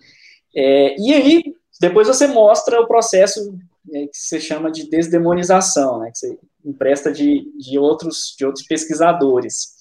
É, 0.55 0.95
e 0.99 1.13
aí, 1.13 1.55
depois 1.81 2.07
você 2.07 2.27
mostra 2.27 2.79
o 2.79 2.87
processo 2.87 3.57
é, 3.91 4.07
que 4.07 4.17
se 4.17 4.39
chama 4.39 4.71
de 4.71 4.89
desdemonização, 4.89 5.99
né, 5.99 6.11
que 6.11 6.19
você 6.19 6.37
empresta 6.63 7.11
de, 7.11 7.51
de, 7.57 7.77
outros, 7.77 8.35
de 8.37 8.45
outros 8.45 8.65
pesquisadores. 8.65 9.73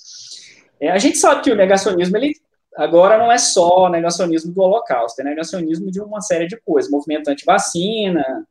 É, 0.81 0.91
a 0.91 0.99
gente 0.99 1.19
sabe 1.19 1.43
que 1.43 1.51
o 1.51 1.55
negacionismo, 1.55 2.17
ele 2.17 2.35
agora 2.77 3.19
não 3.19 3.31
é 3.31 3.39
só 3.39 3.89
negacionismo 3.89 4.53
do 4.53 4.63
Holocausto, 4.63 5.21
é 5.21 5.25
negacionismo 5.25 5.91
de 5.91 6.01
uma 6.01 6.21
série 6.21 6.47
de 6.47 6.57
coisas, 6.57 6.91
movimento 6.91 7.29
anti-vacina, 7.29 8.47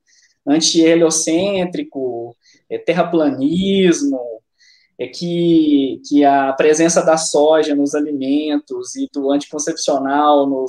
anti-heliocêntrico, 0.47 2.35
é, 2.69 2.77
terraplanismo, 2.77 4.19
é 4.99 5.07
que, 5.07 5.99
que 6.07 6.23
a 6.23 6.53
presença 6.53 7.03
da 7.03 7.18
soja 7.18 7.76
nos 7.76 7.95
alimentos 7.95 8.95
e 8.95 9.09
do 9.11 9.31
anticoncepcional 9.31 10.47
no, 10.47 10.65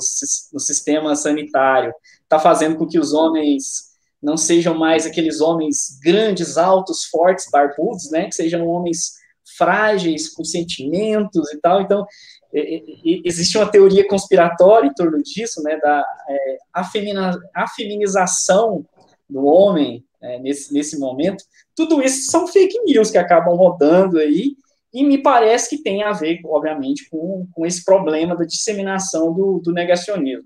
no 0.53 0.59
sistema 0.59 1.15
sanitário 1.15 1.93
está 2.23 2.39
fazendo 2.39 2.75
com 2.75 2.87
que 2.87 2.97
os 2.97 3.13
homens 3.13 3.93
não 4.21 4.35
sejam 4.35 4.73
mais 4.73 5.05
aqueles 5.05 5.39
homens 5.39 5.99
grandes, 6.01 6.57
altos, 6.57 7.05
fortes, 7.05 7.47
barbudos, 7.51 8.09
né, 8.09 8.25
que 8.25 8.33
sejam 8.33 8.65
homens 8.67 9.13
frágeis, 9.57 10.33
com 10.33 10.43
sentimentos 10.43 11.51
e 11.51 11.59
tal. 11.59 11.81
Então, 11.81 12.05
existe 13.25 13.57
uma 13.57 13.69
teoria 13.69 14.07
conspiratória 14.07 14.87
em 14.87 14.93
torno 14.93 15.21
disso, 15.21 15.61
né, 15.61 15.77
da 15.77 16.03
é, 16.29 16.57
afeminização 17.53 18.85
do 19.29 19.45
homem 19.45 20.03
é, 20.21 20.39
nesse, 20.39 20.73
nesse 20.73 20.97
momento. 20.97 21.43
Tudo 21.75 22.01
isso 22.01 22.29
são 22.29 22.47
fake 22.47 22.79
news 22.83 23.11
que 23.11 23.17
acabam 23.17 23.55
rodando 23.55 24.17
aí, 24.17 24.55
e 24.93 25.03
me 25.03 25.17
parece 25.17 25.69
que 25.69 25.81
tem 25.81 26.03
a 26.03 26.11
ver, 26.11 26.39
obviamente, 26.45 27.09
com, 27.09 27.47
com 27.51 27.65
esse 27.65 27.83
problema 27.83 28.35
da 28.35 28.45
disseminação 28.45 29.33
do, 29.33 29.59
do 29.59 29.71
negacionismo. 29.71 30.45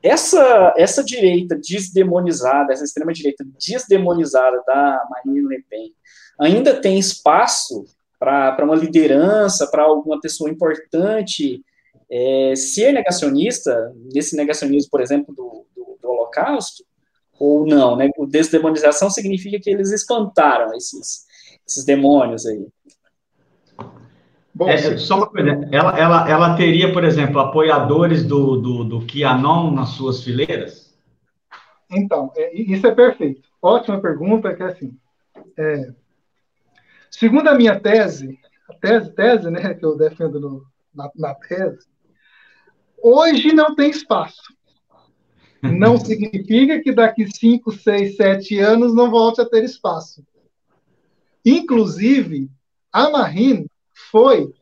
Essa, 0.00 0.72
essa 0.76 1.02
direita 1.02 1.56
desdemonizada, 1.56 2.72
essa 2.72 2.84
extrema-direita 2.84 3.44
desdemonizada 3.58 4.62
da 4.66 5.02
Marine 5.10 5.48
Le 5.48 5.64
Pen, 5.68 5.92
ainda 6.38 6.80
tem 6.80 6.98
espaço 6.98 7.84
para 8.18 8.64
uma 8.64 8.76
liderança, 8.76 9.66
para 9.66 9.82
alguma 9.82 10.20
pessoa 10.20 10.50
importante 10.50 11.62
é, 12.10 12.54
ser 12.54 12.92
negacionista, 12.92 13.92
nesse 14.12 14.36
negacionismo, 14.36 14.90
por 14.90 15.00
exemplo, 15.00 15.34
do, 15.34 15.66
do, 15.74 15.98
do 16.00 16.08
Holocausto, 16.08 16.84
ou 17.44 17.66
não, 17.66 17.96
né? 17.96 18.08
O 18.16 18.26
desdemonização 18.26 19.10
significa 19.10 19.58
que 19.60 19.70
eles 19.70 19.90
espantaram 19.92 20.74
esses, 20.74 21.26
esses 21.66 21.84
demônios 21.84 22.46
aí. 22.46 22.66
Bom, 24.54 24.68
é, 24.68 24.96
só 24.96 25.16
uma 25.16 25.26
coisa, 25.26 25.68
ela, 25.72 25.98
ela, 25.98 26.30
ela 26.30 26.56
teria, 26.56 26.92
por 26.92 27.04
exemplo, 27.04 27.40
apoiadores 27.40 28.24
do, 28.24 28.56
do, 28.56 28.84
do 28.84 29.06
QAnon 29.06 29.72
nas 29.72 29.90
suas 29.90 30.22
fileiras? 30.22 30.94
Então, 31.90 32.32
é, 32.36 32.54
isso 32.54 32.86
é 32.86 32.94
perfeito. 32.94 33.42
Ótima 33.60 34.00
pergunta, 34.00 34.54
que 34.54 34.62
é 34.62 34.66
assim, 34.66 34.96
é, 35.58 35.92
segundo 37.10 37.48
a 37.48 37.54
minha 37.54 37.78
tese, 37.80 38.38
a 38.70 38.74
tese, 38.74 39.10
tese, 39.12 39.50
né, 39.50 39.74
que 39.74 39.84
eu 39.84 39.96
defendo 39.96 40.38
no, 40.40 40.64
na, 40.94 41.10
na 41.16 41.34
tese, 41.34 41.86
hoje 43.02 43.52
não 43.52 43.74
tem 43.74 43.90
espaço 43.90 44.54
não 45.72 45.98
significa 45.98 46.80
que 46.80 46.92
daqui 46.92 47.26
5, 47.26 47.72
6, 47.72 48.16
7 48.16 48.58
anos 48.58 48.94
não 48.94 49.10
volte 49.10 49.40
a 49.40 49.48
ter 49.48 49.64
espaço. 49.64 50.24
Inclusive, 51.44 52.50
a 52.92 53.10
Marine 53.10 53.66
foi, 54.10 54.52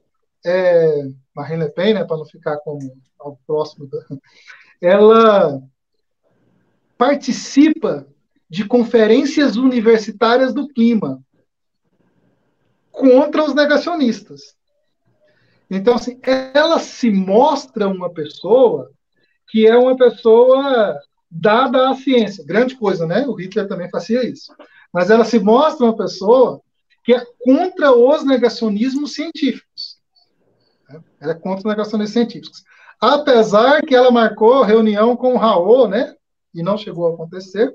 é, 0.45 1.09
Marine 1.35 1.65
Le 1.65 1.70
Pen, 1.70 1.95
né, 1.95 2.05
para 2.05 2.16
não 2.16 2.24
ficar 2.24 2.57
como 2.59 2.81
ao 3.19 3.39
próximo, 3.47 3.87
da, 3.87 3.99
ela 4.81 5.62
participa 6.99 8.07
de 8.49 8.66
conferências 8.66 9.57
universitárias 9.57 10.53
do 10.53 10.69
clima 10.69 11.23
contra 12.91 13.45
os 13.45 13.55
negacionistas. 13.55 14.57
Então, 15.70 15.95
assim, 15.95 16.20
ela 16.55 16.79
se 16.79 17.11
mostra 17.11 17.89
uma 17.89 18.12
pessoa 18.12 18.91
que 19.53 19.66
é 19.66 19.77
uma 19.77 19.95
pessoa 19.95 20.99
dada 21.31 21.91
à 21.91 21.95
ciência. 21.95 22.43
Grande 22.43 22.74
coisa, 22.74 23.07
né? 23.07 23.27
O 23.27 23.35
Hitler 23.35 23.69
também 23.69 23.91
fazia 23.91 24.27
isso. 24.27 24.51
Mas 24.91 25.11
ela 25.11 25.27
se 25.27 25.39
mostra 25.39 25.85
uma 25.85 25.97
pessoa 25.97 26.62
que 27.05 27.12
é 27.12 27.23
contra 27.45 27.93
os 27.93 28.24
negacionismos 28.24 29.12
científicos. 29.12 30.01
Ela 31.20 31.33
é 31.33 31.35
contra 31.35 31.59
os 31.59 31.65
negacionismos 31.65 32.15
científicos. 32.15 32.65
Apesar 32.99 33.83
que 33.83 33.95
ela 33.95 34.11
marcou 34.11 34.62
reunião 34.62 35.15
com 35.15 35.35
o 35.35 35.39
Raul, 35.39 35.87
né? 35.87 36.15
E 36.55 36.62
não 36.62 36.79
chegou 36.79 37.07
a 37.07 37.12
acontecer, 37.12 37.74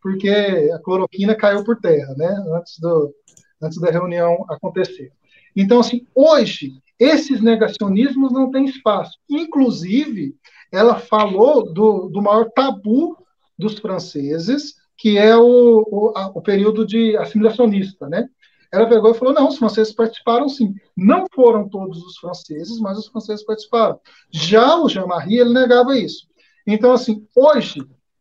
porque 0.00 0.30
a 0.72 0.78
cloroquina 0.78 1.34
caiu 1.34 1.64
por 1.64 1.80
terra, 1.80 2.14
né? 2.16 2.28
Antes, 2.54 2.78
do, 2.78 3.12
antes 3.60 3.80
da 3.80 3.90
reunião 3.90 4.44
acontecer. 4.48 5.10
Então, 5.56 5.80
assim, 5.80 6.06
hoje, 6.14 6.80
esses 6.96 7.40
negacionismos 7.40 8.32
não 8.32 8.52
têm 8.52 8.66
espaço. 8.66 9.18
Inclusive, 9.28 10.36
ela 10.70 10.98
falou 10.98 11.72
do, 11.72 12.08
do 12.08 12.22
maior 12.22 12.50
tabu 12.50 13.16
dos 13.58 13.78
franceses, 13.78 14.74
que 14.96 15.16
é 15.16 15.36
o, 15.36 15.86
o, 15.90 16.12
a, 16.16 16.26
o 16.28 16.42
período 16.42 16.86
de 16.86 17.16
assimilacionista, 17.16 18.08
né? 18.08 18.28
Ela 18.72 18.88
pegou 18.88 19.10
e 19.10 19.14
falou: 19.14 19.32
não, 19.32 19.48
os 19.48 19.58
franceses 19.58 19.94
participaram 19.94 20.48
sim. 20.48 20.74
Não 20.96 21.24
foram 21.34 21.68
todos 21.68 22.02
os 22.02 22.18
franceses, 22.18 22.78
mas 22.78 22.98
os 22.98 23.08
franceses 23.08 23.44
participaram. 23.44 23.98
Já 24.30 24.76
o 24.76 24.88
Jean-Marie, 24.88 25.38
ele 25.38 25.54
negava 25.54 25.96
isso. 25.96 26.28
Então, 26.66 26.92
assim, 26.92 27.26
hoje 27.34 27.80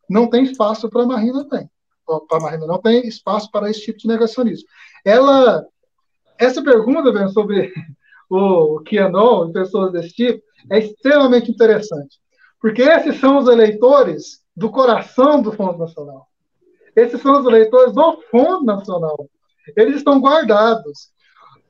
não 0.10 0.30
tem 0.30 0.44
espaço 0.44 0.90
para 0.90 1.04
a 1.04 1.06
Marina, 1.06 1.44
tem. 1.50 1.70
Para 2.30 2.40
Marina 2.40 2.66
não 2.66 2.80
tem 2.80 3.06
espaço 3.06 3.52
para 3.52 3.70
esse 3.70 3.82
tipo 3.82 4.00
de 4.00 4.08
negacionismo. 4.08 4.68
Ela, 5.04 5.66
essa 6.38 6.64
pergunta 6.64 7.12
sobre 7.30 7.74
o 8.30 8.82
QAnon 8.84 9.50
e 9.50 9.54
pessoas 9.54 9.92
desse 9.92 10.14
tipo 10.14 10.42
é 10.72 10.80
extremamente 10.80 11.52
interessante. 11.52 12.20
Porque 12.60 12.82
esses 12.82 13.20
são 13.20 13.38
os 13.38 13.48
eleitores 13.48 14.42
do 14.56 14.70
coração 14.70 15.42
do 15.42 15.52
Fundo 15.52 15.78
Nacional. 15.78 16.28
Esses 16.96 17.22
são 17.22 17.40
os 17.40 17.46
eleitores 17.46 17.94
do 17.94 18.22
Fundo 18.32 18.64
Nacional. 18.66 19.30
Eles 19.76 19.98
estão 19.98 20.20
guardados. 20.20 21.10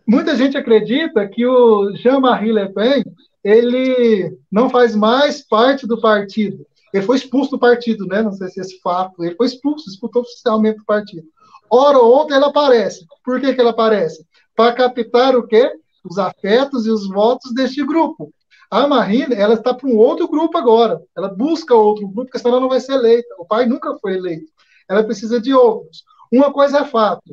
Muita 0.08 0.36
gente 0.36 0.58
acredita 0.58 1.28
que 1.28 1.46
o 1.46 1.94
Jean-Marie 1.96 2.54
Le 2.54 2.70
Pen 2.70 3.04
ele 3.44 4.38
não 4.52 4.70
faz 4.70 4.96
mais 4.96 5.46
parte 5.46 5.86
do 5.86 6.00
partido. 6.00 6.66
Ele 6.94 7.06
foi 7.06 7.18
expulso 7.18 7.52
do 7.52 7.60
partido, 7.60 8.06
né? 8.06 8.22
Não 8.22 8.32
sei 8.32 8.48
se 8.48 8.60
é 8.60 8.64
esse 8.64 8.80
fato. 8.80 9.24
Ele 9.24 9.36
foi 9.36 9.48
expulso, 9.48 9.86
disputou 9.86 10.22
oficialmente 10.22 10.80
do 10.80 10.86
partido. 10.86 11.28
Ora 11.70 11.98
ou 11.98 12.10
outra 12.10 12.38
ele 12.38 12.46
aparece. 12.46 13.06
Por 13.24 13.40
que, 13.40 13.54
que 13.54 13.60
ele 13.60 13.70
aparece? 13.70 14.26
Para 14.56 14.74
captar 14.74 15.36
o 15.36 15.46
quê? 15.46 15.72
Os 16.04 16.18
afetos 16.18 16.86
e 16.86 16.90
os 16.90 17.08
votos 17.10 17.54
deste 17.54 17.86
grupo. 17.86 18.32
A 18.70 18.88
Marina, 18.88 19.34
ela 19.34 19.54
está 19.54 19.74
para 19.74 19.88
um 19.88 19.98
outro 19.98 20.28
grupo 20.28 20.58
agora. 20.58 21.02
Ela 21.16 21.30
busca 21.30 21.74
outro 21.74 22.08
grupo, 22.08 22.26
porque 22.26 22.38
senão 22.38 22.54
ela 22.54 22.62
não 22.62 22.70
vai 22.70 22.80
ser 22.80 22.94
eleita. 22.94 23.36
O 23.40 23.46
pai 23.46 23.66
nunca 23.66 23.98
foi 24.00 24.16
eleito. 24.16 24.52
Ela 24.90 25.04
precisa 25.04 25.40
de 25.40 25.54
outros. 25.54 26.04
Uma 26.32 26.52
coisa 26.52 26.80
é 26.80 26.86
fato. 26.86 27.24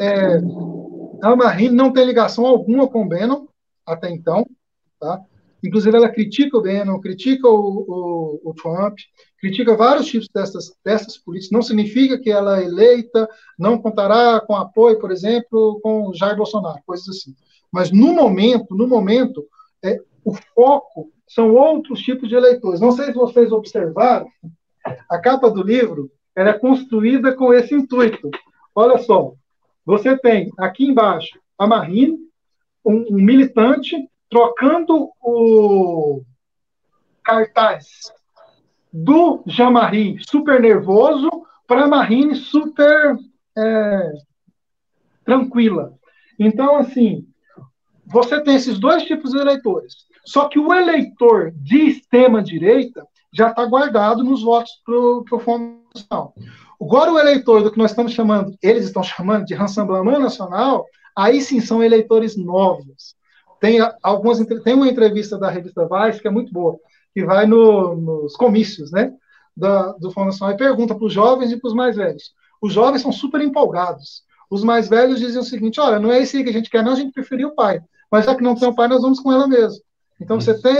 É, 0.00 0.40
a 1.22 1.36
Marine 1.36 1.74
não 1.74 1.92
tem 1.92 2.06
ligação 2.06 2.46
alguma 2.46 2.88
com 2.88 3.02
o 3.02 3.08
Bannon, 3.08 3.46
até 3.86 4.10
então. 4.10 4.46
Tá? 4.98 5.20
Inclusive, 5.62 5.96
ela 5.96 6.08
critica 6.08 6.56
o 6.56 6.62
Bannon, 6.62 7.00
critica 7.00 7.48
o, 7.48 7.84
o, 7.88 8.50
o, 8.50 8.54
Trump, 8.54 8.96
critica 9.40 9.76
vários 9.76 10.06
tipos 10.06 10.28
dessas, 10.32 10.72
dessas 10.84 11.18
políticas. 11.18 11.52
Não 11.52 11.62
significa 11.62 12.18
que 12.18 12.30
ela 12.30 12.60
é 12.60 12.64
eleita, 12.64 13.28
não 13.58 13.78
contará 13.78 14.40
com 14.40 14.54
apoio, 14.54 14.98
por 14.98 15.10
exemplo, 15.10 15.80
com 15.82 16.12
Jair 16.14 16.36
Bolsonaro, 16.36 16.80
coisas 16.86 17.08
assim. 17.08 17.34
Mas 17.72 17.90
no 17.90 18.14
momento, 18.14 18.74
no 18.74 18.86
momento, 18.86 19.44
é, 19.84 20.00
o 20.28 20.34
foco 20.54 21.10
são 21.26 21.54
outros 21.54 22.00
tipos 22.00 22.28
de 22.28 22.34
eleitores. 22.34 22.80
Não 22.80 22.92
sei 22.92 23.06
se 23.06 23.14
vocês 23.14 23.50
observaram, 23.50 24.28
a 25.08 25.18
capa 25.18 25.50
do 25.50 25.62
livro 25.62 26.10
é 26.36 26.52
construída 26.52 27.34
com 27.34 27.52
esse 27.54 27.74
intuito. 27.74 28.30
Olha 28.74 28.98
só, 28.98 29.32
você 29.86 30.18
tem 30.18 30.50
aqui 30.58 30.84
embaixo 30.84 31.40
a 31.58 31.66
Marine, 31.66 32.18
um, 32.84 33.06
um 33.10 33.22
militante, 33.22 33.96
trocando 34.28 35.10
o 35.22 36.22
cartaz 37.24 37.86
do 38.92 39.42
Jean-Marie 39.46 40.18
super 40.28 40.60
nervoso 40.60 41.30
para 41.66 41.84
a 41.84 41.88
Marine 41.88 42.34
super 42.34 43.16
é, 43.56 44.12
tranquila. 45.24 45.94
Então, 46.38 46.76
assim, 46.76 47.26
você 48.06 48.42
tem 48.42 48.56
esses 48.56 48.78
dois 48.78 49.04
tipos 49.04 49.32
de 49.32 49.38
eleitores. 49.38 50.07
Só 50.28 50.46
que 50.46 50.58
o 50.58 50.74
eleitor 50.74 51.52
de 51.54 51.88
extrema-direita 51.88 53.02
já 53.32 53.48
está 53.48 53.64
guardado 53.64 54.22
nos 54.22 54.42
votos 54.42 54.72
para 54.84 54.94
o 54.94 55.40
Fundo 55.40 55.78
Nacional. 55.94 56.34
Agora, 56.78 57.12
o 57.12 57.18
eleitor 57.18 57.62
do 57.62 57.72
que 57.72 57.78
nós 57.78 57.92
estamos 57.92 58.12
chamando, 58.12 58.54
eles 58.62 58.84
estão 58.84 59.02
chamando 59.02 59.46
de 59.46 59.54
Rassemblement 59.54 60.18
Nacional, 60.18 60.84
aí 61.16 61.40
sim 61.40 61.60
são 61.60 61.82
eleitores 61.82 62.36
novos. 62.36 63.16
Tem, 63.58 63.78
algumas, 64.02 64.38
tem 64.62 64.74
uma 64.74 64.86
entrevista 64.86 65.38
da 65.38 65.48
revista 65.48 65.88
Vice 65.88 66.20
que 66.20 66.28
é 66.28 66.30
muito 66.30 66.52
boa, 66.52 66.78
que 67.14 67.24
vai 67.24 67.46
no, 67.46 67.96
nos 67.96 68.36
comícios, 68.36 68.92
né? 68.92 69.14
da, 69.56 69.92
do 69.92 70.10
Fundação 70.10 70.50
e 70.50 70.58
pergunta 70.58 70.94
para 70.94 71.06
os 71.06 71.12
jovens 71.12 71.50
e 71.50 71.56
para 71.56 71.68
os 71.68 71.74
mais 71.74 71.96
velhos. 71.96 72.34
Os 72.60 72.74
jovens 72.74 73.00
são 73.00 73.10
super 73.10 73.40
empolgados. 73.40 74.24
Os 74.50 74.62
mais 74.62 74.90
velhos 74.90 75.20
dizem 75.20 75.40
o 75.40 75.44
seguinte: 75.44 75.80
olha, 75.80 75.98
não 75.98 76.12
é 76.12 76.20
isso 76.20 76.36
que 76.36 76.50
a 76.50 76.52
gente 76.52 76.68
quer, 76.68 76.84
não, 76.84 76.92
a 76.92 76.96
gente 76.96 77.12
preferiu 77.12 77.48
o 77.48 77.54
pai. 77.54 77.80
Mas 78.10 78.26
já 78.26 78.34
que 78.34 78.42
não 78.42 78.54
tem 78.54 78.68
o 78.68 78.74
pai, 78.74 78.88
nós 78.88 79.00
vamos 79.00 79.20
com 79.20 79.32
ela 79.32 79.48
mesmo. 79.48 79.87
Então 80.20 80.40
você 80.40 80.60
tem. 80.60 80.76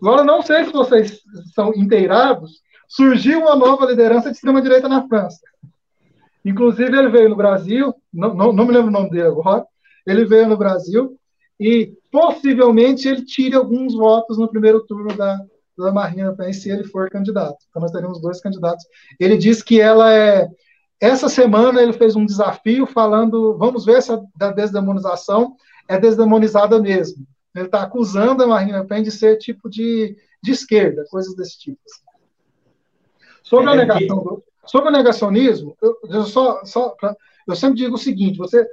Agora, 0.00 0.24
não 0.24 0.42
sei 0.42 0.64
se 0.64 0.72
vocês 0.72 1.20
são 1.54 1.72
inteirados, 1.74 2.60
surgiu 2.88 3.40
uma 3.40 3.56
nova 3.56 3.86
liderança 3.86 4.30
de 4.30 4.36
extrema-direita 4.36 4.88
na 4.88 5.06
França. 5.08 5.40
Inclusive, 6.44 6.96
ele 6.96 7.08
veio 7.08 7.30
no 7.30 7.36
Brasil, 7.36 7.94
não, 8.12 8.34
não, 8.34 8.52
não 8.52 8.66
me 8.66 8.72
lembro 8.72 8.88
o 8.88 8.92
nome 8.92 9.10
dele 9.10 9.28
agora, 9.28 9.64
ele 10.06 10.24
veio 10.24 10.48
no 10.48 10.56
Brasil 10.56 11.16
e 11.58 11.92
possivelmente 12.10 13.08
ele 13.08 13.24
tire 13.24 13.54
alguns 13.54 13.94
votos 13.94 14.36
no 14.36 14.48
primeiro 14.48 14.84
turno 14.84 15.16
da, 15.16 15.38
da 15.78 15.92
Marina 15.92 16.30
Le 16.30 16.36
Pen 16.36 16.52
se 16.52 16.70
ele 16.70 16.84
for 16.84 17.08
candidato. 17.08 17.56
Então 17.70 17.80
nós 17.80 17.92
teremos 17.92 18.20
dois 18.20 18.40
candidatos. 18.40 18.84
Ele 19.18 19.36
diz 19.36 19.62
que 19.62 19.80
ela 19.80 20.12
é. 20.12 20.48
Essa 21.00 21.28
semana 21.28 21.82
ele 21.82 21.92
fez 21.92 22.14
um 22.14 22.26
desafio 22.26 22.86
falando, 22.86 23.56
vamos 23.58 23.84
ver 23.84 24.02
se 24.02 24.12
a 24.12 24.50
desdemonização 24.52 25.56
é 25.88 25.98
desdemonizada 25.98 26.80
mesmo. 26.80 27.26
Ele 27.54 27.66
está 27.66 27.82
acusando 27.82 28.42
a 28.42 28.46
Marina 28.46 28.80
Le 28.80 28.86
Pen 28.86 29.02
de 29.02 29.10
ser 29.10 29.36
tipo 29.36 29.68
de, 29.68 30.16
de 30.42 30.50
esquerda, 30.50 31.04
coisas 31.10 31.34
desse 31.36 31.58
tipo. 31.58 31.80
Sobre 33.42 33.70
a 33.70 33.74
é, 33.74 33.76
negação 33.76 34.42
sobre 34.66 34.88
o 34.88 34.92
negacionismo, 34.92 35.76
eu, 35.82 35.96
eu 36.08 36.22
só, 36.24 36.64
só 36.64 36.90
pra, 36.90 37.16
eu 37.46 37.56
sempre 37.56 37.76
digo 37.76 37.94
o 37.94 37.98
seguinte: 37.98 38.38
você, 38.38 38.66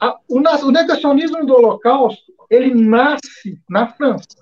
a, 0.00 0.18
o, 0.28 0.38
o, 0.38 0.70
negacionismo 0.70 1.44
do 1.46 1.54
Holocausto 1.54 2.32
ele 2.50 2.74
nasce 2.74 3.60
na 3.68 3.88
França 3.88 4.36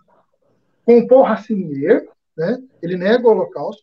com 0.84 0.98
o 0.98 1.06
Paul 1.06 1.22
Racinier, 1.22 2.08
né? 2.36 2.58
Ele 2.82 2.96
nega 2.96 3.26
o 3.26 3.30
Holocausto. 3.30 3.82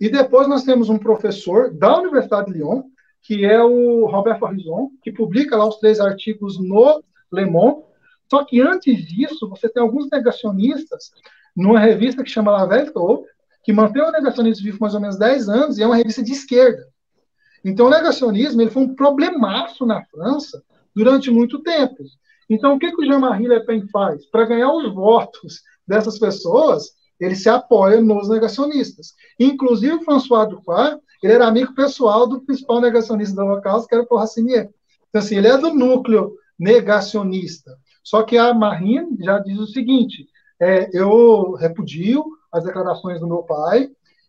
E 0.00 0.08
depois 0.08 0.48
nós 0.48 0.64
temos 0.64 0.88
um 0.88 0.98
professor 0.98 1.72
da 1.72 1.98
Universidade 1.98 2.46
de 2.46 2.58
Lyon, 2.58 2.84
que 3.22 3.44
é 3.44 3.62
o 3.62 4.06
Robert 4.06 4.42
Horizon, 4.42 4.90
que 5.02 5.12
publica 5.12 5.56
lá 5.56 5.66
os 5.66 5.76
três 5.76 6.00
artigos 6.00 6.58
no 6.58 7.02
Le 7.32 7.44
Monde. 7.44 7.84
Só 8.30 8.44
que 8.44 8.60
antes 8.60 9.04
disso, 9.06 9.48
você 9.48 9.68
tem 9.68 9.82
alguns 9.82 10.08
negacionistas 10.10 11.10
numa 11.56 11.80
revista 11.80 12.22
que 12.22 12.30
chama 12.30 12.52
La 12.52 12.64
Velle 12.64 12.92
que 13.62 13.72
mantém 13.72 14.02
o 14.02 14.12
negacionismo 14.12 14.64
vivo 14.64 14.78
mais 14.80 14.94
ou 14.94 15.00
menos 15.00 15.18
10 15.18 15.48
anos 15.48 15.78
e 15.78 15.82
é 15.82 15.86
uma 15.86 15.96
revista 15.96 16.22
de 16.22 16.32
esquerda. 16.32 16.86
Então, 17.64 17.86
o 17.86 17.90
negacionismo 17.90 18.62
ele 18.62 18.70
foi 18.70 18.82
um 18.82 18.94
problemaço 18.94 19.84
na 19.84 20.02
França 20.06 20.62
durante 20.94 21.30
muito 21.30 21.62
tempo. 21.62 22.02
Então, 22.48 22.74
o 22.74 22.78
que, 22.78 22.90
que 22.90 23.02
o 23.02 23.04
Jean-Marie 23.04 23.48
Le 23.48 23.60
Pen 23.60 23.86
faz? 23.88 24.24
Para 24.26 24.46
ganhar 24.46 24.72
os 24.72 24.92
votos 24.94 25.60
dessas 25.86 26.18
pessoas, 26.18 26.90
ele 27.20 27.36
se 27.36 27.48
apoia 27.48 28.00
nos 28.00 28.28
negacionistas. 28.28 29.14
Inclusive, 29.38 29.94
o 29.94 30.04
François 30.04 30.48
Duprat, 30.48 30.98
ele 31.22 31.34
era 31.34 31.46
amigo 31.46 31.74
pessoal 31.74 32.26
do 32.26 32.40
principal 32.40 32.80
negacionista 32.80 33.36
do 33.36 33.42
Holocausto, 33.42 33.88
que 33.88 33.94
era 33.94 34.04
o 34.04 34.06
Paul 34.06 34.20
Racinier. 34.20 34.70
Então, 35.08 35.20
assim, 35.20 35.36
ele 35.36 35.48
é 35.48 35.58
do 35.58 35.74
núcleo 35.74 36.34
negacionista. 36.58 37.78
Só 38.02 38.22
que 38.22 38.36
a 38.36 38.52
Marine 38.54 39.16
já 39.20 39.38
diz 39.38 39.58
o 39.58 39.66
seguinte: 39.66 40.26
é, 40.60 40.90
eu 40.92 41.52
repudio 41.52 42.24
as 42.52 42.64
declarações 42.64 43.20
do 43.20 43.26
meu 43.26 43.42
pai, 43.42 43.88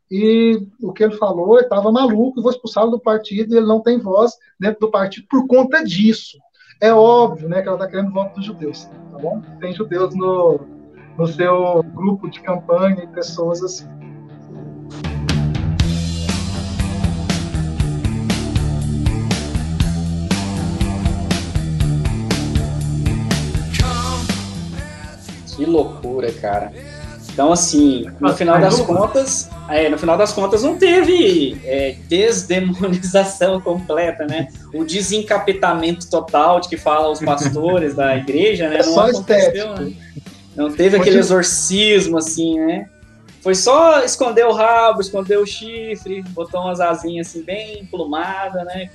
e 0.10 0.68
o 0.81 0.91
que 0.91 1.03
ele 1.03 1.15
falou, 1.15 1.56
ele 1.56 1.64
estava 1.64 1.91
maluco, 1.91 2.41
vou 2.41 2.52
expulsá-lo 2.52 2.91
do 2.91 2.99
partido, 2.99 3.53
e 3.53 3.57
ele 3.57 3.65
não 3.65 3.81
tem 3.81 3.98
voz 3.98 4.34
dentro 4.60 4.81
do 4.81 4.91
partido 4.91 5.26
por 5.30 5.48
conta 5.48 5.84
disso. 5.84 6.38
É 6.81 6.93
óbvio 6.93 7.48
né, 7.48 7.61
que 7.61 7.68
ela 7.68 7.77
está 7.77 7.88
querendo 7.88 8.11
voto 8.11 8.35
dos 8.35 8.45
judeus, 8.45 8.85
tá 8.85 9.19
bom? 9.19 9.41
Tem 9.60 9.72
judeus 9.72 10.15
no, 10.15 10.60
no 11.18 11.27
seu 11.27 11.84
grupo 11.84 12.30
de 12.30 12.41
campanha 12.41 13.03
e 13.03 13.07
pessoas 13.07 13.64
assim. 13.64 14.00
Que 25.61 25.65
loucura, 25.67 26.31
cara. 26.31 26.73
Então, 27.31 27.53
assim, 27.53 28.07
no 28.19 28.33
final 28.33 28.59
das 28.59 28.81
contas, 28.81 29.47
é, 29.69 29.88
no 29.89 29.97
final 29.97 30.17
das 30.17 30.33
contas 30.33 30.63
não 30.63 30.75
teve 30.75 31.55
é, 31.63 31.97
desdemonização 32.07 33.61
completa, 33.61 34.25
né? 34.25 34.47
O 34.73 34.83
desencapitamento 34.83 36.09
total 36.09 36.59
de 36.59 36.67
que 36.67 36.77
falam 36.77 37.11
os 37.11 37.19
pastores 37.19 37.93
da 37.93 38.17
igreja, 38.17 38.69
né? 38.69 38.79
É 38.79 38.83
não 38.83 38.99
aconteceu, 38.99 39.75
né? 39.75 39.93
Não 40.55 40.71
teve 40.71 40.97
aquele 40.97 41.19
exorcismo, 41.19 42.17
assim, 42.17 42.59
né? 42.59 42.89
Foi 43.41 43.53
só 43.53 44.03
esconder 44.03 44.47
o 44.47 44.51
rabo, 44.51 44.99
esconder 44.99 45.38
o 45.38 45.45
chifre, 45.45 46.23
botou 46.29 46.61
umas 46.61 46.81
asinhas 46.81 47.27
assim 47.27 47.43
bem 47.43 47.81
emplumadas, 47.81 48.65
né? 48.65 48.89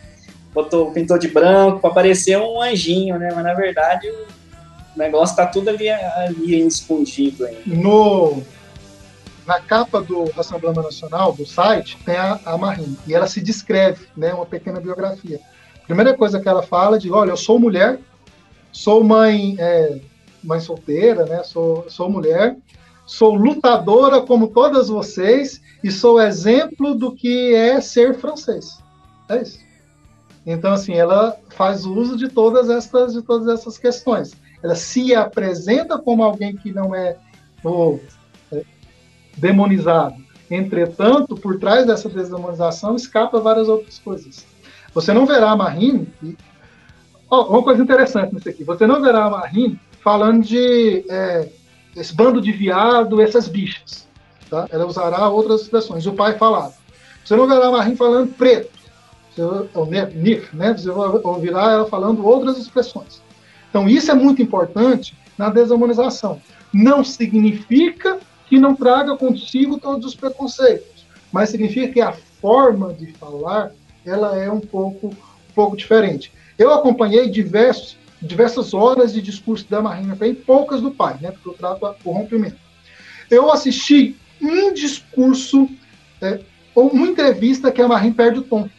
Botou, 0.52 0.90
pintou 0.90 1.16
de 1.16 1.28
branco 1.28 1.78
para 1.78 1.90
parecer 1.90 2.36
um 2.36 2.60
anjinho, 2.60 3.20
né? 3.20 3.28
Mas 3.32 3.44
na 3.44 3.54
verdade 3.54 4.08
o 4.08 4.26
negócio 4.96 5.36
tá 5.36 5.46
tudo 5.46 5.68
ali, 5.68 5.88
ali 5.88 6.66
escondido 6.66 7.44
ainda. 7.44 7.60
No, 7.66 8.42
na 9.46 9.60
capa 9.60 10.00
do 10.00 10.24
Assembleia 10.36 10.74
Nacional, 10.74 11.32
do 11.32 11.46
site, 11.46 11.98
tem 12.04 12.16
a, 12.16 12.34
a 12.44 12.76
e 13.06 13.14
ela 13.14 13.26
se 13.26 13.40
descreve, 13.40 14.06
né, 14.16 14.34
uma 14.34 14.46
pequena 14.46 14.80
biografia. 14.80 15.38
Primeira 15.86 16.16
coisa 16.16 16.40
que 16.40 16.48
ela 16.48 16.62
fala 16.62 16.96
é 16.96 16.98
de, 16.98 17.10
olha, 17.12 17.30
eu 17.30 17.36
sou 17.36 17.58
mulher, 17.58 18.00
sou 18.72 19.04
mãe, 19.04 19.54
é, 19.58 20.00
mãe 20.42 20.58
solteira, 20.58 21.24
né, 21.26 21.44
sou, 21.44 21.84
sou 21.88 22.10
mulher, 22.10 22.56
sou 23.06 23.34
lutadora 23.34 24.20
como 24.20 24.48
todas 24.48 24.88
vocês 24.88 25.60
e 25.84 25.92
sou 25.92 26.20
exemplo 26.20 26.94
do 26.94 27.14
que 27.14 27.54
é 27.54 27.80
ser 27.80 28.14
francês. 28.14 28.82
É 29.28 29.42
isso. 29.42 29.64
Então, 30.44 30.72
assim, 30.72 30.94
ela 30.94 31.36
faz 31.50 31.84
uso 31.84 32.16
de 32.16 32.28
todas 32.28 32.70
essas, 32.70 33.12
de 33.12 33.22
todas 33.22 33.48
essas 33.48 33.78
questões 33.78 34.32
ela 34.62 34.74
se 34.74 35.14
apresenta 35.14 35.98
como 35.98 36.22
alguém 36.22 36.56
que 36.56 36.72
não 36.72 36.94
é, 36.94 37.16
oh, 37.62 37.98
é 38.52 38.62
demonizado. 39.36 40.16
Entretanto, 40.50 41.34
por 41.36 41.58
trás 41.58 41.86
dessa 41.86 42.08
desdemonização 42.08 42.94
escapa 42.94 43.40
várias 43.40 43.68
outras 43.68 43.98
coisas. 43.98 44.46
Você 44.94 45.12
não 45.12 45.26
verá 45.26 45.50
a 45.50 45.56
Marine. 45.56 46.08
Oh, 47.28 47.42
uma 47.42 47.62
coisa 47.62 47.82
interessante 47.82 48.34
nisso 48.34 48.48
aqui: 48.48 48.64
você 48.64 48.86
não 48.86 49.02
verá 49.02 49.24
a 49.24 49.30
Marine 49.30 49.80
falando 50.00 50.42
de 50.44 51.04
é, 51.10 51.48
esse 51.96 52.14
bando 52.14 52.40
de 52.40 52.52
viado, 52.52 53.20
essas 53.20 53.48
bichas. 53.48 54.06
Tá? 54.48 54.68
Ela 54.70 54.86
usará 54.86 55.28
outras 55.28 55.62
expressões. 55.62 56.06
O 56.06 56.12
pai 56.12 56.38
falava. 56.38 56.74
Você 57.24 57.34
não 57.34 57.48
verá 57.48 57.66
a 57.66 57.72
Marine 57.72 57.96
falando 57.96 58.32
preto. 58.34 58.70
Você, 59.36 60.06
nif, 60.14 60.56
né? 60.56 60.72
Você 60.72 60.88
ouvirá 60.88 61.72
ela 61.72 61.86
falando 61.86 62.24
outras 62.24 62.56
expressões. 62.56 63.20
Então, 63.76 63.86
isso 63.86 64.10
é 64.10 64.14
muito 64.14 64.40
importante 64.40 65.14
na 65.36 65.50
desumanização. 65.50 66.40
Não 66.72 67.04
significa 67.04 68.18
que 68.48 68.58
não 68.58 68.74
traga 68.74 69.14
consigo 69.18 69.78
todos 69.78 70.06
os 70.06 70.14
preconceitos, 70.14 71.04
mas 71.30 71.50
significa 71.50 71.92
que 71.92 72.00
a 72.00 72.14
forma 72.40 72.94
de 72.94 73.12
falar 73.12 73.72
ela 74.02 74.34
é 74.34 74.50
um 74.50 74.60
pouco, 74.60 75.08
um 75.08 75.52
pouco 75.54 75.76
diferente. 75.76 76.32
Eu 76.56 76.72
acompanhei 76.72 77.28
diversos, 77.28 77.98
diversas 78.22 78.72
horas 78.72 79.12
de 79.12 79.20
discurso 79.20 79.68
da 79.68 79.82
Marina 79.82 80.16
e 80.22 80.32
poucas 80.32 80.80
do 80.80 80.90
pai, 80.90 81.18
né, 81.20 81.30
porque 81.30 81.46
eu 81.46 81.52
trato 81.52 81.94
o 82.02 82.12
rompimento. 82.12 82.56
Eu 83.30 83.52
assisti 83.52 84.16
um 84.40 84.72
discurso, 84.72 85.68
é, 86.22 86.40
ou 86.74 86.88
uma 86.88 87.08
entrevista 87.08 87.70
que 87.70 87.82
a 87.82 87.88
Marina 87.88 88.14
perde 88.14 88.38
o 88.38 88.42
tom, 88.42 88.70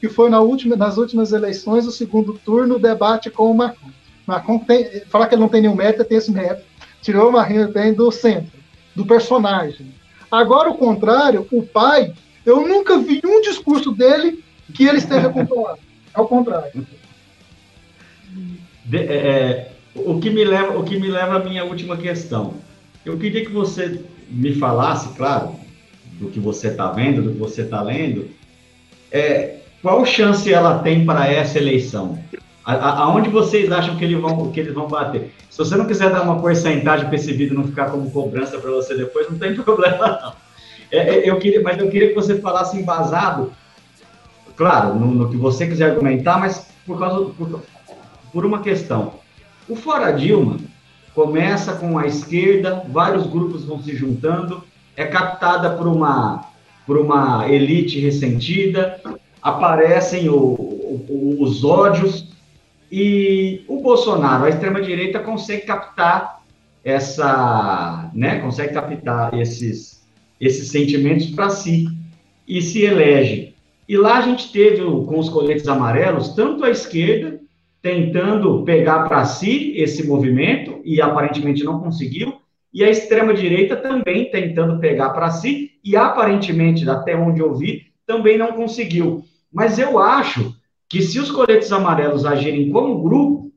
que 0.00 0.08
foi 0.08 0.30
na 0.30 0.40
última, 0.40 0.74
nas 0.74 0.96
últimas 0.96 1.32
eleições, 1.32 1.86
o 1.86 1.92
segundo 1.92 2.40
turno, 2.42 2.76
o 2.76 2.78
debate 2.78 3.28
com 3.28 3.50
o 3.50 3.54
Macron. 3.54 3.90
Macron 4.26 4.58
tem, 4.60 5.00
falar 5.06 5.26
que 5.26 5.34
ele 5.34 5.42
não 5.42 5.48
tem 5.48 5.62
nenhum 5.62 5.74
mérito, 5.74 6.04
tem 6.04 6.18
esse 6.18 6.30
mérito. 6.30 6.62
Tirou 7.00 7.28
o 7.28 7.32
Marine 7.32 7.64
Le 7.64 7.72
Pen 7.72 7.92
do 7.92 8.10
centro, 8.10 8.52
do 8.94 9.04
personagem. 9.04 9.92
Agora, 10.30 10.70
o 10.70 10.78
contrário, 10.78 11.46
o 11.50 11.62
pai, 11.62 12.14
eu 12.46 12.66
nunca 12.66 12.98
vi 12.98 13.20
um 13.24 13.40
discurso 13.40 13.92
dele 13.92 14.42
que 14.72 14.84
ele 14.84 14.98
esteja 14.98 15.28
controlado. 15.30 15.78
Ao 16.14 16.26
contrário. 16.26 16.86
De, 18.84 18.98
é, 18.98 19.14
é, 19.14 19.72
o, 19.94 20.20
que 20.20 20.30
me 20.30 20.44
leva, 20.44 20.78
o 20.78 20.84
que 20.84 20.98
me 20.98 21.08
leva 21.08 21.36
à 21.36 21.38
minha 21.38 21.64
última 21.64 21.96
questão. 21.96 22.54
Eu 23.04 23.18
queria 23.18 23.44
que 23.44 23.52
você 23.52 24.02
me 24.28 24.54
falasse, 24.54 25.14
claro, 25.16 25.56
do 26.18 26.28
que 26.28 26.38
você 26.38 26.68
está 26.68 26.90
vendo, 26.92 27.22
do 27.22 27.32
que 27.32 27.38
você 27.38 27.62
está 27.62 27.82
lendo, 27.82 28.28
é, 29.10 29.56
qual 29.82 30.06
chance 30.06 30.52
ela 30.52 30.78
tem 30.78 31.04
para 31.04 31.30
essa 31.30 31.58
eleição? 31.58 32.18
A, 32.64 33.02
aonde 33.02 33.28
vocês 33.28 33.70
acham 33.72 33.96
que, 33.96 34.04
ele 34.04 34.16
vão, 34.16 34.50
que 34.50 34.60
eles 34.60 34.72
vão 34.72 34.86
bater? 34.86 35.34
Se 35.50 35.58
você 35.58 35.76
não 35.76 35.86
quiser 35.86 36.10
dar 36.10 36.22
uma 36.22 36.40
porcentagem 36.40 37.06
para 37.06 37.16
esse 37.16 37.32
vídeo 37.32 37.54
não 37.54 37.64
ficar 37.64 37.90
como 37.90 38.10
cobrança 38.10 38.58
para 38.58 38.70
você 38.70 38.94
depois, 38.94 39.28
não 39.28 39.38
tem 39.38 39.54
problema 39.60 40.20
não. 40.22 40.32
É, 40.90 40.98
é, 40.98 41.30
eu 41.30 41.38
queria, 41.38 41.62
mas 41.62 41.78
eu 41.78 41.88
queria 41.88 42.08
que 42.08 42.14
você 42.14 42.38
falasse 42.38 42.78
embasado, 42.78 43.52
claro, 44.56 44.94
no, 44.94 45.06
no 45.06 45.30
que 45.30 45.36
você 45.36 45.66
quiser 45.66 45.90
argumentar, 45.90 46.38
mas 46.38 46.68
por 46.86 46.98
causa 46.98 47.32
por, 47.32 47.62
por 48.32 48.46
uma 48.46 48.60
questão. 48.60 49.14
O 49.68 49.74
Fora 49.74 50.12
Dilma 50.12 50.58
começa 51.14 51.72
com 51.72 51.98
a 51.98 52.06
esquerda, 52.06 52.84
vários 52.88 53.26
grupos 53.26 53.64
vão 53.64 53.82
se 53.82 53.96
juntando, 53.96 54.62
é 54.96 55.06
captada 55.06 55.70
por 55.70 55.86
uma 55.86 56.44
por 56.86 56.98
uma 56.98 57.48
elite 57.48 58.00
ressentida, 58.00 59.00
aparecem 59.40 60.28
o, 60.28 60.34
o, 60.34 61.36
os 61.40 61.64
ódios, 61.64 62.31
e 62.94 63.64
o 63.68 63.80
Bolsonaro, 63.80 64.44
a 64.44 64.50
extrema-direita, 64.50 65.18
consegue 65.18 65.62
captar 65.62 66.42
essa, 66.84 68.10
né, 68.12 68.38
consegue 68.40 68.74
captar 68.74 69.32
esses, 69.32 70.06
esses 70.38 70.68
sentimentos 70.68 71.30
para 71.30 71.48
si 71.48 71.86
e 72.46 72.60
se 72.60 72.82
elege. 72.82 73.54
E 73.88 73.96
lá 73.96 74.18
a 74.18 74.20
gente 74.20 74.52
teve, 74.52 74.82
com 74.82 75.18
os 75.18 75.30
coletes 75.30 75.66
amarelos, 75.66 76.34
tanto 76.34 76.64
a 76.64 76.70
esquerda 76.70 77.40
tentando 77.80 78.62
pegar 78.62 79.08
para 79.08 79.24
si 79.24 79.72
esse 79.74 80.06
movimento, 80.06 80.82
e 80.84 81.00
aparentemente 81.00 81.64
não 81.64 81.80
conseguiu, 81.80 82.34
e 82.74 82.84
a 82.84 82.90
extrema-direita 82.90 83.74
também 83.74 84.30
tentando 84.30 84.78
pegar 84.78 85.10
para 85.10 85.30
si, 85.30 85.70
e 85.82 85.96
aparentemente, 85.96 86.88
até 86.88 87.16
onde 87.16 87.40
eu 87.40 87.54
vi, 87.54 87.86
também 88.06 88.36
não 88.36 88.52
conseguiu. 88.52 89.24
Mas 89.50 89.78
eu 89.78 89.98
acho 89.98 90.54
que 90.92 91.00
se 91.00 91.18
os 91.18 91.30
coletes 91.30 91.72
amarelos 91.72 92.26
agirem 92.26 92.70
como 92.70 93.02
grupo, 93.02 93.50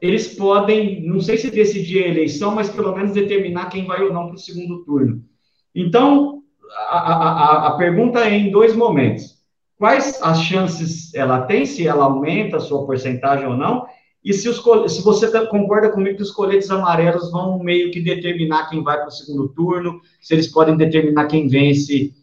eles 0.00 0.28
podem, 0.28 1.04
não 1.04 1.18
sei 1.20 1.36
se 1.36 1.50
decidir 1.50 2.04
a 2.04 2.06
eleição, 2.06 2.54
mas 2.54 2.70
pelo 2.70 2.94
menos 2.94 3.12
determinar 3.12 3.68
quem 3.68 3.84
vai 3.84 4.00
ou 4.00 4.12
não 4.12 4.26
para 4.26 4.36
o 4.36 4.38
segundo 4.38 4.84
turno. 4.84 5.24
Então, 5.74 6.44
a, 6.88 6.98
a, 6.98 7.66
a 7.66 7.70
pergunta 7.72 8.20
é 8.20 8.32
em 8.32 8.52
dois 8.52 8.76
momentos. 8.76 9.40
Quais 9.76 10.20
as 10.22 10.40
chances 10.40 11.12
ela 11.14 11.42
tem, 11.46 11.66
se 11.66 11.84
ela 11.84 12.04
aumenta 12.04 12.58
a 12.58 12.60
sua 12.60 12.86
porcentagem 12.86 13.48
ou 13.48 13.56
não, 13.56 13.86
e 14.24 14.32
se, 14.32 14.48
os, 14.48 14.62
se 14.94 15.02
você 15.02 15.32
tá, 15.32 15.44
concorda 15.46 15.90
comigo 15.90 16.18
que 16.18 16.22
os 16.22 16.30
coletes 16.30 16.70
amarelos 16.70 17.32
vão 17.32 17.58
meio 17.58 17.90
que 17.90 18.00
determinar 18.00 18.70
quem 18.70 18.84
vai 18.84 18.98
para 18.98 19.08
o 19.08 19.10
segundo 19.10 19.48
turno, 19.48 20.00
se 20.20 20.32
eles 20.34 20.46
podem 20.46 20.76
determinar 20.76 21.26
quem 21.26 21.48
vence 21.48 22.14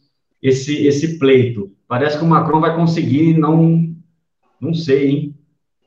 esse, 0.41 0.87
esse 0.87 1.19
pleito. 1.19 1.73
Parece 1.89 2.17
que 2.17 2.23
o 2.23 2.27
Macron 2.27 2.61
vai 2.61 2.73
conseguir, 2.73 3.37
não, 3.37 3.96
não 4.59 4.73
sei, 4.73 5.09
hein? 5.09 5.35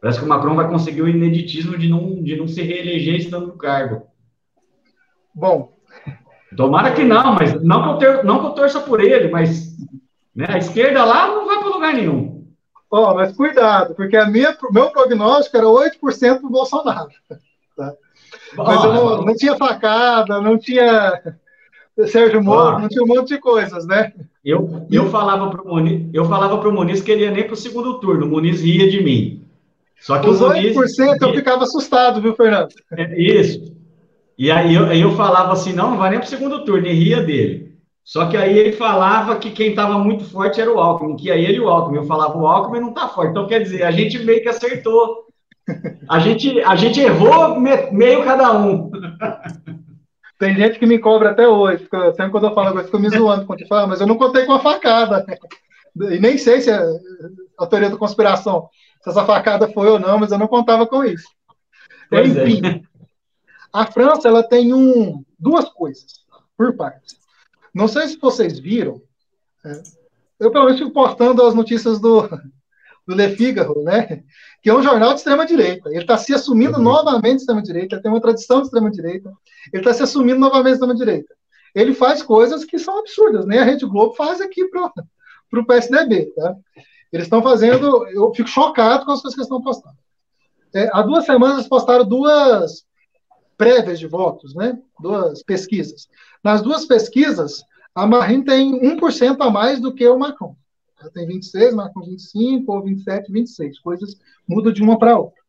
Parece 0.01 0.19
que 0.19 0.25
o 0.25 0.29
Macron 0.29 0.55
vai 0.55 0.69
conseguir 0.69 1.03
o 1.03 1.09
ineditismo 1.09 1.77
de 1.77 1.89
não, 1.89 2.23
de 2.23 2.37
não 2.37 2.49
se 2.49 2.63
reeleger 2.63 3.17
estando 3.17 3.49
no 3.49 3.59
cargo. 3.59 4.07
Bom. 5.35 5.77
Tomara 6.57 6.93
que 6.93 7.05
não, 7.05 7.35
mas 7.35 7.63
não 7.63 7.99
que 7.99 8.05
eu, 8.05 8.17
ter, 8.17 8.25
não 8.25 8.41
que 8.41 8.47
eu 8.47 8.51
torça 8.53 8.81
por 8.81 9.01
ele, 9.01 9.29
mas 9.29 9.77
né, 10.35 10.47
a 10.49 10.59
esquerda 10.59 11.05
lá 11.05 11.29
não 11.29 11.47
vai 11.47 11.59
para 11.59 11.69
lugar 11.69 11.95
nenhum. 11.95 12.49
Ó, 12.91 13.13
oh, 13.13 13.15
mas 13.15 13.37
cuidado, 13.37 13.95
porque 13.95 14.17
a 14.17 14.27
minha, 14.27 14.57
meu 14.73 14.91
prognóstico 14.91 15.57
era 15.57 15.67
8% 15.67 16.41
do 16.41 16.51
Bolsonaro. 16.51 17.11
Tá? 17.77 17.95
Mas 18.57 18.85
eu 18.85 18.93
não, 18.93 19.23
não 19.23 19.37
tinha 19.37 19.57
facada, 19.57 20.41
não 20.41 20.59
tinha 20.59 21.23
Sérgio 22.07 22.43
Moro, 22.43 22.79
não 22.79 22.89
tinha 22.89 23.03
um 23.03 23.07
monte 23.07 23.29
de 23.29 23.39
coisas, 23.39 23.87
né? 23.87 24.13
Eu, 24.45 24.87
eu 24.91 25.11
falava 25.11 25.51
para 25.51 25.63
o 25.63 25.69
Muniz, 25.69 26.09
eu 26.13 26.25
falava 26.25 26.59
para 26.59 26.69
o 26.69 26.73
Muniz 26.73 27.03
que 27.03 27.11
ele 27.11 27.25
ia 27.25 27.31
nem 27.31 27.45
para 27.45 27.55
o 27.55 27.57
segundo 27.57 28.01
turno, 28.01 28.27
o 28.27 28.29
Muniz 28.29 28.63
ria 28.63 28.91
de 28.91 29.03
mim. 29.03 29.45
Só 30.01 30.19
que 30.19 30.29
Os 30.29 30.41
o 30.41 30.49
Muniz, 30.49 30.77
8% 30.77 31.17
eu 31.21 31.35
ficava 31.35 31.65
assustado, 31.65 32.21
viu, 32.21 32.35
Fernando? 32.35 32.71
É, 32.93 33.21
isso. 33.21 33.75
E 34.39 34.51
aí 34.51 34.75
eu, 34.75 34.87
eu 34.87 35.13
falava 35.13 35.53
assim, 35.53 35.73
não, 35.73 35.91
não 35.91 35.99
vai 35.99 36.11
nem 36.11 36.19
para 36.19 36.27
o 36.27 36.31
segundo 36.31 36.65
turno, 36.65 36.87
e 36.87 36.93
ria 36.93 37.23
dele. 37.23 37.71
Só 38.03 38.27
que 38.27 38.37
aí 38.37 38.59
ele 38.59 38.73
falava 38.73 39.37
que 39.37 39.51
quem 39.51 39.71
estava 39.71 39.99
muito 39.99 40.25
forte 40.25 40.61
era 40.61 40.73
o 40.73 40.81
Alckmin, 40.81 41.17
que 41.17 41.31
aí 41.31 41.45
ele 41.45 41.59
e 41.59 41.61
o 41.61 41.69
Alckmin. 41.69 41.99
Eu 41.99 42.07
falava, 42.07 42.37
o 42.37 42.47
Alckmin 42.47 42.81
não 42.81 42.89
está 42.89 43.07
forte. 43.09 43.31
Então, 43.31 43.47
quer 43.47 43.63
dizer, 43.63 43.85
a 43.85 43.91
gente 43.91 44.19
meio 44.25 44.43
que 44.43 44.49
acertou. 44.49 45.27
A 46.09 46.19
gente, 46.19 46.61
a 46.63 46.75
gente 46.75 46.99
errou 46.99 47.61
meio 47.61 48.25
cada 48.25 48.59
um. 48.59 48.91
Tem 50.41 50.57
gente 50.57 50.79
que 50.79 50.87
me 50.87 50.99
cobra 50.99 51.31
até 51.31 51.47
hoje. 51.47 51.87
Sempre 52.17 52.31
quando 52.31 52.47
eu 52.47 52.55
falo 52.55 52.69
agora, 52.69 52.85
fica 52.87 52.99
me 52.99 53.11
zoando. 53.11 53.47
Quando 53.47 53.69
fala, 53.69 53.87
mas 53.87 54.01
eu 54.01 54.07
não 54.07 54.17
contei 54.17 54.47
com 54.47 54.55
a 54.55 54.59
facada. 54.59 55.25
E 56.11 56.19
nem 56.19 56.39
sei 56.39 56.63
se 56.63 56.71
é 56.71 56.81
a 57.59 57.67
teoria 57.67 57.91
da 57.91 57.97
conspiração 57.99 58.69
se 59.03 59.11
essa 59.11 59.25
facada 59.25 59.71
foi 59.71 59.89
ou 59.89 59.99
não, 59.99 60.19
mas 60.19 60.33
eu 60.33 60.39
não 60.39 60.49
contava 60.49 60.87
com 60.87 61.05
isso. 61.05 61.29
Pois 62.09 62.37
é. 62.37 62.49
Enfim, 62.49 62.67
é. 62.67 62.83
a 63.73 63.87
França 63.87 64.29
ela 64.29 64.43
tem 64.43 64.75
um, 64.75 65.25
duas 65.39 65.69
coisas 65.69 66.25
por 66.57 66.75
partes. 66.75 67.19
Não 67.75 67.89
sei 67.89 68.09
se 68.09 68.19
vocês 68.19 68.59
viram, 68.59 69.01
é, 69.65 69.83
eu 70.39 70.51
pelo 70.51 70.67
menos 70.67 70.81
fico 70.81 70.93
postando 70.93 71.47
as 71.47 71.55
notícias 71.55 72.01
do, 72.01 72.23
do 73.07 73.15
Le 73.15 73.37
Figaro, 73.37 73.83
né? 73.83 74.23
Que 74.63 74.69
é 74.69 74.75
um 74.75 74.83
jornal 74.83 75.11
de 75.11 75.21
extrema-direita. 75.21 75.89
Ele 75.89 76.01
está 76.01 76.17
se 76.19 76.35
assumindo 76.35 76.77
uhum. 76.79 76.83
novamente 76.83 77.37
de 77.37 77.41
extrema-direita, 77.43 77.95
ele 77.95 78.03
tem 78.03 78.11
uma 78.11 78.21
tradição 78.21 78.59
de 78.59 78.67
extrema-direita, 78.67 79.33
ele 79.73 79.81
está 79.81 79.95
se 79.95 80.03
assumindo 80.03 80.39
novamente 80.39 80.67
de 80.67 80.73
extrema-direita. 80.75 81.35
Ele 81.75 81.95
faz 81.95 82.23
coisas 82.23 82.65
que 82.65 82.79
são 82.79 82.99
absurdas, 82.99 83.47
nem 83.47 83.59
a 83.59 83.65
Rede 83.65 83.87
Globo 83.87 84.15
faz 84.15 84.41
aqui 84.41 84.67
para 84.67 84.91
o 85.61 85.67
PSDB. 85.67 86.33
Tá? 86.35 86.57
Eles 87.13 87.27
estão 87.27 87.43
fazendo. 87.43 88.07
Eu 88.09 88.33
fico 88.35 88.49
chocado 88.49 89.05
com 89.05 89.13
as 89.13 89.23
coisas 89.23 89.35
que 89.35 89.41
eles 89.41 89.47
estão 89.47 89.63
postando. 89.63 89.97
É, 90.75 90.89
há 90.93 91.03
duas 91.03 91.25
semanas 91.25 91.57
eles 91.57 91.69
postaram 91.69 92.05
duas 92.05 92.85
prévias 93.57 93.99
de 93.99 94.07
votos, 94.07 94.55
né? 94.55 94.79
Duas 95.01 95.43
pesquisas. 95.43 96.09
Nas 96.43 96.63
duas 96.63 96.87
pesquisas, 96.87 97.63
a 97.95 98.07
Marine 98.07 98.45
tem 98.45 98.97
1% 98.97 99.37
a 99.41 99.51
mais 99.51 99.81
do 99.81 99.93
que 99.93 100.07
o 100.09 100.19
Macron. 100.19 100.57
Ela 101.01 101.11
tem 101.11 101.27
26, 101.27 101.75
Macron 101.75 102.05
25, 102.05 102.73
ou 102.73 102.83
27, 102.83 103.33
26. 103.33 103.79
Coisas 103.81 104.17
mudam 104.47 104.73
de 104.73 104.83
uma 104.83 104.99
para 104.99 105.19
outra. 105.19 105.41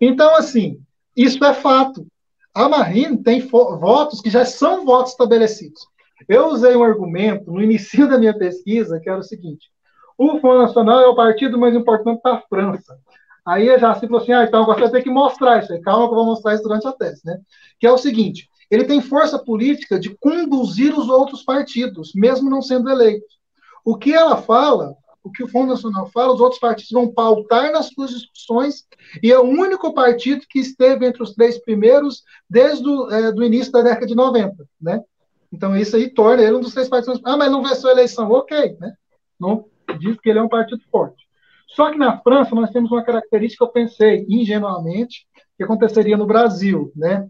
Então, 0.00 0.34
assim, 0.34 0.80
isso 1.16 1.44
é 1.44 1.54
fato. 1.54 2.06
A 2.52 2.68
Marine 2.68 3.22
tem 3.22 3.40
votos 3.40 4.20
que 4.20 4.30
já 4.30 4.44
são 4.44 4.84
votos 4.84 5.12
estabelecidos. 5.12 5.86
Eu 6.28 6.48
usei 6.48 6.74
um 6.76 6.82
argumento 6.82 7.50
no 7.50 7.62
início 7.62 8.08
da 8.08 8.18
minha 8.18 8.36
pesquisa, 8.36 8.98
que 9.00 9.08
era 9.08 9.20
o 9.20 9.22
seguinte: 9.22 9.70
o 10.18 10.38
Fundo 10.40 10.58
Nacional 10.58 11.00
é 11.00 11.06
o 11.06 11.14
partido 11.14 11.58
mais 11.58 11.74
importante 11.74 12.20
da 12.22 12.40
França. 12.42 12.98
Aí 13.46 13.66
já 13.78 13.94
se 13.94 14.06
falou 14.06 14.20
assim, 14.20 14.32
ah, 14.32 14.44
então 14.44 14.66
você 14.66 14.90
ter 14.90 15.02
que 15.02 15.10
mostrar 15.10 15.62
isso 15.62 15.72
aí. 15.72 15.80
Calma 15.80 16.06
que 16.06 16.12
eu 16.12 16.16
vou 16.16 16.26
mostrar 16.26 16.54
isso 16.54 16.62
durante 16.62 16.86
a 16.86 16.92
tese, 16.92 17.22
né? 17.24 17.38
Que 17.78 17.86
é 17.86 17.92
o 17.92 17.98
seguinte, 17.98 18.48
ele 18.70 18.84
tem 18.84 19.00
força 19.00 19.38
política 19.38 19.98
de 19.98 20.10
conduzir 20.18 20.96
os 20.96 21.08
outros 21.08 21.42
partidos, 21.42 22.12
mesmo 22.14 22.50
não 22.50 22.60
sendo 22.60 22.90
eleito. 22.90 23.39
O 23.90 23.96
que 23.96 24.14
ela 24.14 24.36
fala, 24.36 24.94
o 25.20 25.32
que 25.32 25.42
o 25.42 25.48
Fundo 25.48 25.70
Nacional 25.70 26.08
fala, 26.12 26.32
os 26.32 26.40
outros 26.40 26.60
partidos 26.60 26.92
vão 26.92 27.12
pautar 27.12 27.72
nas 27.72 27.88
suas 27.88 28.10
discussões, 28.10 28.86
e 29.20 29.32
é 29.32 29.36
o 29.36 29.42
único 29.42 29.92
partido 29.92 30.46
que 30.48 30.60
esteve 30.60 31.04
entre 31.04 31.20
os 31.20 31.34
três 31.34 31.58
primeiros 31.58 32.22
desde 32.48 32.88
o 32.88 33.10
é, 33.10 33.32
do 33.32 33.42
início 33.42 33.72
da 33.72 33.82
década 33.82 34.06
de 34.06 34.14
90, 34.14 34.64
né? 34.80 35.02
Então 35.52 35.76
isso 35.76 35.96
aí 35.96 36.08
torna 36.08 36.40
ele 36.40 36.54
um 36.54 36.60
dos 36.60 36.72
três 36.72 36.88
partidos. 36.88 37.20
Ah, 37.24 37.36
mas 37.36 37.50
não 37.50 37.64
venceu 37.64 37.90
a 37.90 37.92
eleição. 37.92 38.30
Ok, 38.30 38.76
né? 38.78 38.94
Não, 39.40 39.64
diz 39.98 40.20
que 40.20 40.30
ele 40.30 40.38
é 40.38 40.42
um 40.42 40.48
partido 40.48 40.80
forte. 40.88 41.26
Só 41.66 41.90
que 41.90 41.98
na 41.98 42.20
França 42.20 42.54
nós 42.54 42.70
temos 42.70 42.92
uma 42.92 43.02
característica, 43.02 43.64
eu 43.64 43.72
pensei 43.72 44.24
ingenuamente, 44.28 45.26
que 45.56 45.64
aconteceria 45.64 46.16
no 46.16 46.28
Brasil, 46.28 46.92
né? 46.94 47.28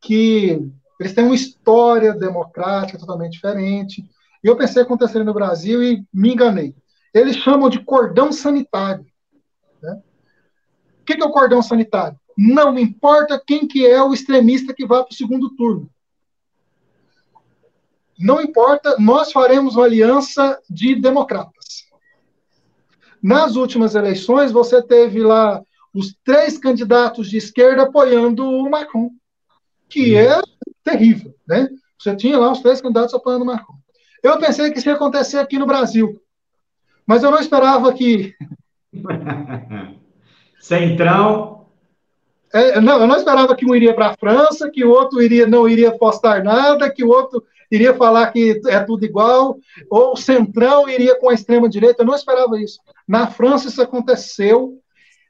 Que 0.00 0.58
eles 0.98 1.12
têm 1.12 1.24
uma 1.26 1.34
história 1.34 2.14
democrática 2.14 2.98
totalmente 2.98 3.32
diferente. 3.32 4.02
E 4.42 4.48
eu 4.48 4.56
pensei 4.56 4.82
que 4.82 4.86
aconteceria 4.86 5.24
no 5.24 5.34
Brasil 5.34 5.82
e 5.82 6.04
me 6.12 6.32
enganei. 6.32 6.74
Eles 7.12 7.36
chamam 7.36 7.68
de 7.68 7.82
cordão 7.84 8.32
sanitário. 8.32 9.06
Né? 9.82 10.00
O 11.00 11.04
que 11.04 11.20
é 11.20 11.24
o 11.24 11.30
cordão 11.30 11.62
sanitário? 11.62 12.18
Não 12.36 12.78
importa 12.78 13.42
quem 13.44 13.66
que 13.66 13.84
é 13.86 14.02
o 14.02 14.12
extremista 14.12 14.72
que 14.72 14.86
vá 14.86 15.02
para 15.02 15.12
o 15.12 15.16
segundo 15.16 15.54
turno. 15.56 15.90
Não 18.18 18.40
importa, 18.40 18.96
nós 18.98 19.32
faremos 19.32 19.76
uma 19.76 19.84
aliança 19.84 20.60
de 20.68 20.94
democratas. 20.94 21.86
Nas 23.22 23.56
últimas 23.56 23.94
eleições, 23.94 24.52
você 24.52 24.82
teve 24.82 25.20
lá 25.20 25.62
os 25.94 26.14
três 26.24 26.58
candidatos 26.58 27.28
de 27.28 27.36
esquerda 27.36 27.82
apoiando 27.82 28.44
o 28.44 28.68
Macron, 28.70 29.10
que 29.88 30.16
é 30.16 30.40
terrível, 30.84 31.34
né? 31.46 31.68
Você 31.98 32.14
tinha 32.14 32.38
lá 32.38 32.52
os 32.52 32.60
três 32.60 32.80
candidatos 32.80 33.14
apoiando 33.14 33.44
o 33.44 33.46
Macron. 33.46 33.77
Eu 34.22 34.38
pensei 34.38 34.70
que 34.70 34.78
isso 34.78 34.88
ia 34.88 34.94
acontecer 34.94 35.38
aqui 35.38 35.58
no 35.58 35.66
Brasil, 35.66 36.20
mas 37.06 37.22
eu 37.22 37.30
não 37.30 37.38
esperava 37.38 37.92
que. 37.92 38.34
Centrão. 40.60 41.66
É, 42.52 42.80
não, 42.80 43.00
eu 43.00 43.06
não 43.06 43.16
esperava 43.16 43.54
que 43.54 43.66
um 43.66 43.74
iria 43.74 43.94
para 43.94 44.08
a 44.08 44.16
França, 44.16 44.70
que 44.70 44.84
o 44.84 44.90
outro 44.90 45.22
iria, 45.22 45.46
não 45.46 45.68
iria 45.68 45.96
postar 45.96 46.42
nada, 46.42 46.90
que 46.90 47.04
o 47.04 47.08
outro 47.08 47.44
iria 47.70 47.94
falar 47.94 48.30
que 48.32 48.60
é 48.66 48.80
tudo 48.80 49.04
igual, 49.04 49.58
ou 49.90 50.12
o 50.12 50.16
Centrão 50.16 50.88
iria 50.88 51.18
com 51.18 51.28
a 51.28 51.34
extrema-direita. 51.34 52.02
Eu 52.02 52.06
não 52.06 52.14
esperava 52.14 52.58
isso. 52.60 52.80
Na 53.06 53.26
França 53.26 53.68
isso 53.68 53.82
aconteceu, 53.82 54.80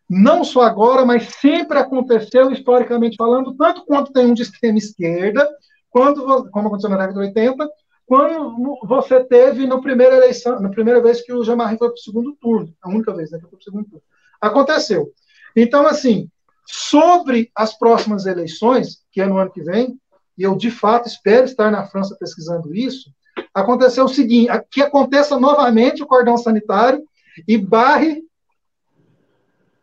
não 0.08 0.44
só 0.44 0.62
agora, 0.62 1.04
mas 1.04 1.24
sempre 1.40 1.78
aconteceu, 1.78 2.50
historicamente 2.50 3.16
falando, 3.16 3.54
tanto 3.54 3.84
quanto 3.84 4.12
tem 4.12 4.26
um 4.26 4.34
de 4.34 4.42
extrema 4.42 4.78
esquerda, 4.78 5.48
quando, 5.90 6.48
como 6.50 6.68
aconteceu 6.68 6.90
na 6.90 6.96
década 6.96 7.20
de 7.20 7.26
80, 7.26 7.68
quando 8.08 8.78
você 8.84 9.22
teve 9.22 9.66
na 9.66 9.78
primeira 9.82 10.16
eleição, 10.16 10.58
na 10.58 10.70
primeira 10.70 10.98
vez 11.02 11.20
que 11.20 11.30
o 11.30 11.44
Jean-Marie 11.44 11.76
foi 11.76 11.88
para 11.88 11.94
o 11.94 11.98
segundo 11.98 12.34
turno, 12.40 12.74
a 12.80 12.88
única 12.88 13.12
vez 13.14 13.30
né, 13.30 13.36
que 13.36 13.42
foi 13.42 13.50
para 13.50 13.58
o 13.60 13.62
segundo 13.62 13.84
turno. 13.84 14.02
Aconteceu. 14.40 15.12
Então, 15.54 15.86
assim, 15.86 16.30
sobre 16.66 17.50
as 17.54 17.76
próximas 17.76 18.24
eleições, 18.24 19.02
que 19.12 19.20
é 19.20 19.26
no 19.26 19.36
ano 19.36 19.50
que 19.50 19.62
vem, 19.62 20.00
e 20.38 20.42
eu 20.42 20.56
de 20.56 20.70
fato 20.70 21.06
espero 21.06 21.44
estar 21.44 21.70
na 21.70 21.84
França 21.84 22.16
pesquisando 22.18 22.74
isso, 22.74 23.10
aconteceu 23.52 24.06
o 24.06 24.08
seguinte: 24.08 24.50
que 24.70 24.80
aconteça 24.80 25.38
novamente 25.38 26.02
o 26.02 26.06
cordão 26.06 26.38
sanitário 26.38 27.04
e 27.46 27.58
barre 27.58 28.22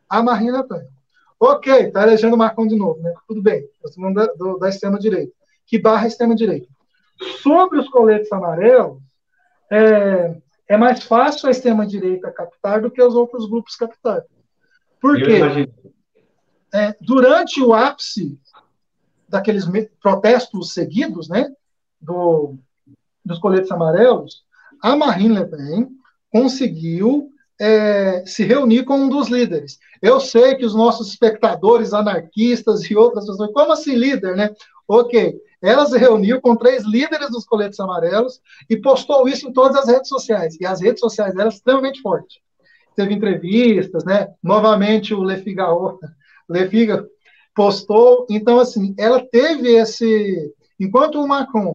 a 0.09 0.23
Marina 0.23 0.63
Le 0.63 0.67
Pen. 0.67 0.87
Ok, 1.39 1.71
está 1.73 2.01
elegendo 2.01 2.33
o 2.33 2.37
Macron 2.37 2.65
de 2.65 2.75
novo, 2.75 2.99
né? 3.03 3.13
Tudo 3.27 3.39
bem, 3.39 3.69
da, 4.15 4.25
do, 4.33 4.57
da 4.57 4.67
extrema-direita. 4.67 5.31
Que 5.67 5.77
barra 5.77 6.05
a 6.05 6.07
extrema-direita. 6.07 6.74
Sobre 7.41 7.79
os 7.79 7.89
coletes 7.89 8.31
amarelos, 8.31 8.99
é, 9.71 10.35
é 10.67 10.77
mais 10.77 11.03
fácil 11.03 11.47
a 11.47 11.51
extrema-direita 11.51 12.31
captar 12.31 12.81
do 12.81 12.91
que 12.91 13.01
os 13.01 13.15
outros 13.15 13.49
grupos 13.49 13.75
captar. 13.75 14.23
Por 14.99 15.17
quê? 15.17 15.69
É, 16.73 16.95
durante 16.99 17.61
o 17.61 17.73
ápice 17.73 18.37
daqueles 19.29 19.65
protestos 20.01 20.73
seguidos, 20.73 21.29
né, 21.29 21.51
do, 22.01 22.55
dos 23.23 23.39
coletes 23.39 23.71
amarelos, 23.71 24.43
a 24.81 24.95
Marine 24.95 25.39
Le 25.39 25.45
Pen 25.45 25.89
conseguiu 26.31 27.29
é, 27.59 28.25
se 28.25 28.43
reunir 28.43 28.83
com 28.83 28.97
um 28.97 29.09
dos 29.09 29.29
líderes. 29.29 29.79
Eu 30.01 30.19
sei 30.19 30.55
que 30.55 30.65
os 30.65 30.75
nossos 30.75 31.09
espectadores 31.09 31.93
anarquistas 31.93 32.83
e 32.89 32.95
outras 32.95 33.25
pessoas, 33.25 33.51
como 33.53 33.71
assim 33.71 33.95
líder, 33.95 34.35
né? 34.35 34.53
Ok, 34.87 35.39
ela 35.65 35.85
se 35.85 35.97
reuniu 35.97 36.41
com 36.41 36.55
três 36.55 36.83
líderes 36.83 37.29
dos 37.29 37.45
coletes 37.45 37.79
amarelos 37.79 38.41
e 38.69 38.77
postou 38.77 39.27
isso 39.27 39.47
em 39.47 39.53
todas 39.53 39.75
as 39.75 39.87
redes 39.87 40.09
sociais. 40.09 40.57
E 40.59 40.65
as 40.65 40.81
redes 40.81 40.99
sociais 40.99 41.33
dela 41.33 41.49
extremamente 41.49 42.01
fortes. 42.01 42.37
Teve 42.95 43.13
entrevistas, 43.13 44.05
né? 44.05 44.27
Novamente 44.41 45.13
o 45.13 45.23
Le 45.23 45.37
Figaro, 45.37 45.99
Le 46.49 46.69
postou. 47.53 48.25
Então, 48.29 48.59
assim, 48.59 48.93
ela 48.97 49.19
teve 49.19 49.75
esse. 49.75 50.53
Enquanto 50.79 51.21
o 51.21 51.27
Macron 51.27 51.73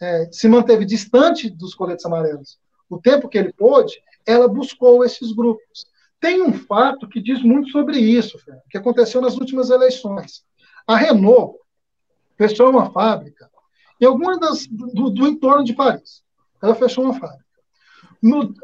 é, 0.00 0.28
se 0.30 0.48
manteve 0.48 0.84
distante 0.84 1.50
dos 1.50 1.74
coletes 1.74 2.06
amarelos 2.06 2.58
o 2.88 2.98
tempo 2.98 3.28
que 3.28 3.36
ele 3.36 3.52
pôde, 3.52 3.94
ela 4.24 4.48
buscou 4.48 5.04
esses 5.04 5.32
grupos. 5.32 5.86
Tem 6.20 6.42
um 6.42 6.52
fato 6.52 7.08
que 7.08 7.20
diz 7.20 7.42
muito 7.42 7.70
sobre 7.70 7.98
isso, 7.98 8.38
que 8.70 8.78
aconteceu 8.78 9.20
nas 9.20 9.36
últimas 9.36 9.70
eleições. 9.70 10.44
A 10.86 10.96
Renault 10.96 11.58
fechou 12.36 12.70
uma 12.70 12.90
fábrica 12.90 13.50
em 14.00 14.04
alguma 14.04 14.38
das 14.38 14.66
do, 14.66 15.10
do 15.10 15.26
entorno 15.26 15.64
de 15.64 15.74
Paris. 15.74 16.22
Ela 16.62 16.74
fechou 16.74 17.04
uma 17.04 17.18
fábrica. 17.18 17.44
No, 18.22 18.54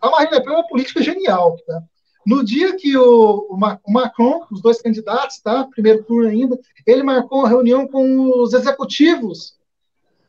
a 0.00 0.10
Marine 0.10 0.32
Le 0.32 0.44
Pen 0.44 0.52
é 0.52 0.56
uma 0.56 0.68
política 0.68 1.02
genial. 1.02 1.56
Tá? 1.66 1.82
No 2.26 2.44
dia 2.44 2.76
que 2.76 2.96
o, 2.96 3.48
o, 3.50 3.90
Macron, 3.90 4.46
os 4.50 4.62
dois 4.62 4.80
candidatos, 4.80 5.40
tá? 5.40 5.64
primeiro 5.64 6.04
turno 6.04 6.28
ainda, 6.28 6.58
ele 6.86 7.02
marcou 7.02 7.40
uma 7.40 7.48
reunião 7.48 7.86
com 7.86 8.42
os 8.42 8.52
executivos 8.52 9.58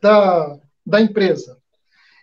da, 0.02 0.58
da 0.86 1.02
empresa. 1.02 1.58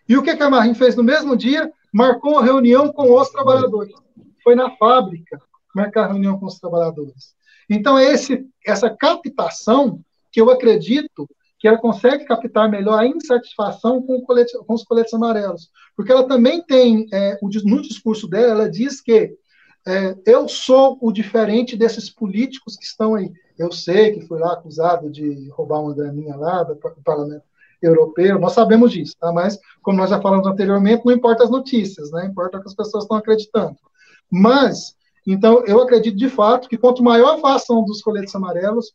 E 0.09 0.16
o 0.16 0.22
que, 0.22 0.34
que 0.34 0.42
a 0.42 0.50
Marine 0.50 0.74
fez 0.74 0.96
no 0.96 1.02
mesmo 1.02 1.36
dia? 1.36 1.70
Marcou 1.92 2.32
uma 2.32 2.44
reunião 2.44 2.92
com 2.92 3.12
os 3.12 3.28
trabalhadores. 3.30 3.94
Foi 4.42 4.55
na 4.55 4.70
fábrica 4.76 5.40
marcar 5.74 6.09
reunião 6.09 6.38
com 6.38 6.46
os 6.46 6.59
trabalhadores. 6.59 7.34
Então, 7.69 7.99
é 7.99 8.12
esse, 8.12 8.47
essa 8.66 8.90
captação 8.90 10.01
que 10.31 10.40
eu 10.40 10.51
acredito 10.51 11.28
que 11.59 11.66
ela 11.66 11.78
consegue 11.78 12.24
captar 12.24 12.70
melhor 12.70 12.99
a 12.99 13.07
insatisfação 13.07 14.01
com, 14.01 14.20
colete, 14.23 14.57
com 14.59 14.74
os 14.74 14.85
coletes 14.85 15.12
amarelos. 15.12 15.70
Porque 15.97 16.12
ela 16.12 16.27
também 16.27 16.62
tem, 16.62 17.07
é, 17.12 17.36
no 17.43 17.82
discurso 17.82 18.28
dela, 18.28 18.53
ela 18.53 18.70
diz 18.70 19.01
que 19.01 19.36
é, 19.86 20.15
eu 20.27 20.49
sou 20.49 20.99
o 21.01 21.11
diferente 21.11 21.77
desses 21.77 22.09
políticos 22.11 22.77
que 22.77 22.85
estão 22.85 23.15
aí. 23.15 23.32
Eu 23.59 23.73
sei 23.73 24.12
que 24.12 24.27
fui 24.27 24.39
lá 24.39 24.53
acusado 24.53 25.11
de 25.11 25.49
roubar 25.51 25.81
uma 25.81 25.95
graninha 25.95 26.36
lá 26.36 26.62
do 26.62 26.77
parlamento 27.05 27.43
europeu, 27.81 28.39
nós 28.39 28.53
sabemos 28.53 28.93
disso, 28.93 29.15
tá? 29.19 29.32
mas, 29.32 29.59
como 29.82 29.99
nós 29.99 30.11
já 30.11 30.20
falamos 30.20 30.47
anteriormente, 30.47 31.07
não 31.07 31.12
importa 31.12 31.45
as 31.45 31.51
notícias, 31.51 32.11
né? 32.11 32.27
importa 32.27 32.59
o 32.59 32.61
que 32.61 32.69
as 32.69 32.74
pessoas 32.74 33.05
estão 33.05 33.16
acreditando. 33.16 33.77
Mas, 34.31 34.97
então, 35.32 35.62
eu 35.66 35.80
acredito 35.82 36.16
de 36.16 36.28
fato 36.28 36.68
que 36.68 36.78
quanto 36.78 37.02
maior 37.02 37.38
a 37.44 37.55
ação 37.55 37.84
dos 37.84 38.00
coletes 38.00 38.34
amarelos, 38.34 38.92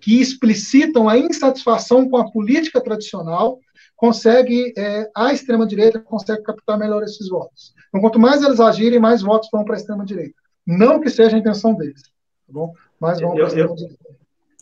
que 0.00 0.20
explicitam 0.20 1.08
a 1.08 1.16
insatisfação 1.16 2.08
com 2.08 2.16
a 2.16 2.30
política 2.30 2.80
tradicional, 2.80 3.60
consegue, 3.94 4.72
é, 4.76 5.08
a 5.14 5.32
extrema-direita 5.32 6.00
consegue 6.00 6.42
captar 6.42 6.76
melhor 6.76 7.04
esses 7.04 7.28
votos. 7.28 7.72
Então, 7.88 8.00
quanto 8.00 8.18
mais 8.18 8.42
eles 8.42 8.58
agirem, 8.58 8.98
mais 8.98 9.22
votos 9.22 9.48
vão 9.52 9.64
para 9.64 9.76
a 9.76 9.78
extrema-direita. 9.78 10.34
Não 10.66 11.00
que 11.00 11.08
seja 11.08 11.36
a 11.36 11.38
intenção 11.38 11.74
deles, 11.74 12.02
tá 12.02 12.08
bom? 12.48 12.72
Mas 12.98 13.20
vão 13.20 13.32
para 13.32 13.44
a 13.44 13.46
extrema-direita. 13.46 14.12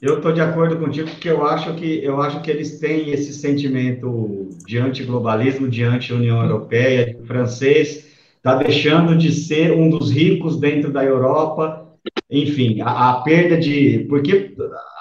Eu 0.02 0.16
estou 0.16 0.32
de 0.32 0.40
acordo 0.42 0.78
contigo, 0.78 1.08
porque 1.08 1.30
eu 1.30 1.46
acho 1.46 1.74
que 1.74 2.04
eu 2.04 2.20
acho 2.20 2.40
que 2.40 2.50
eles 2.50 2.78
têm 2.78 3.10
esse 3.10 3.34
sentimento 3.34 4.50
de 4.66 4.78
antiglobalismo, 4.78 5.68
de 5.68 5.82
anti-União 5.82 6.42
Europeia, 6.42 7.16
o 7.20 7.26
francês 7.26 8.09
está 8.40 8.54
deixando 8.56 9.16
de 9.16 9.30
ser 9.32 9.72
um 9.72 9.90
dos 9.90 10.10
ricos 10.10 10.58
dentro 10.58 10.90
da 10.90 11.04
Europa, 11.04 11.86
enfim, 12.28 12.80
a, 12.80 13.10
a 13.10 13.20
perda 13.20 13.58
de, 13.58 14.06
porque 14.08 14.54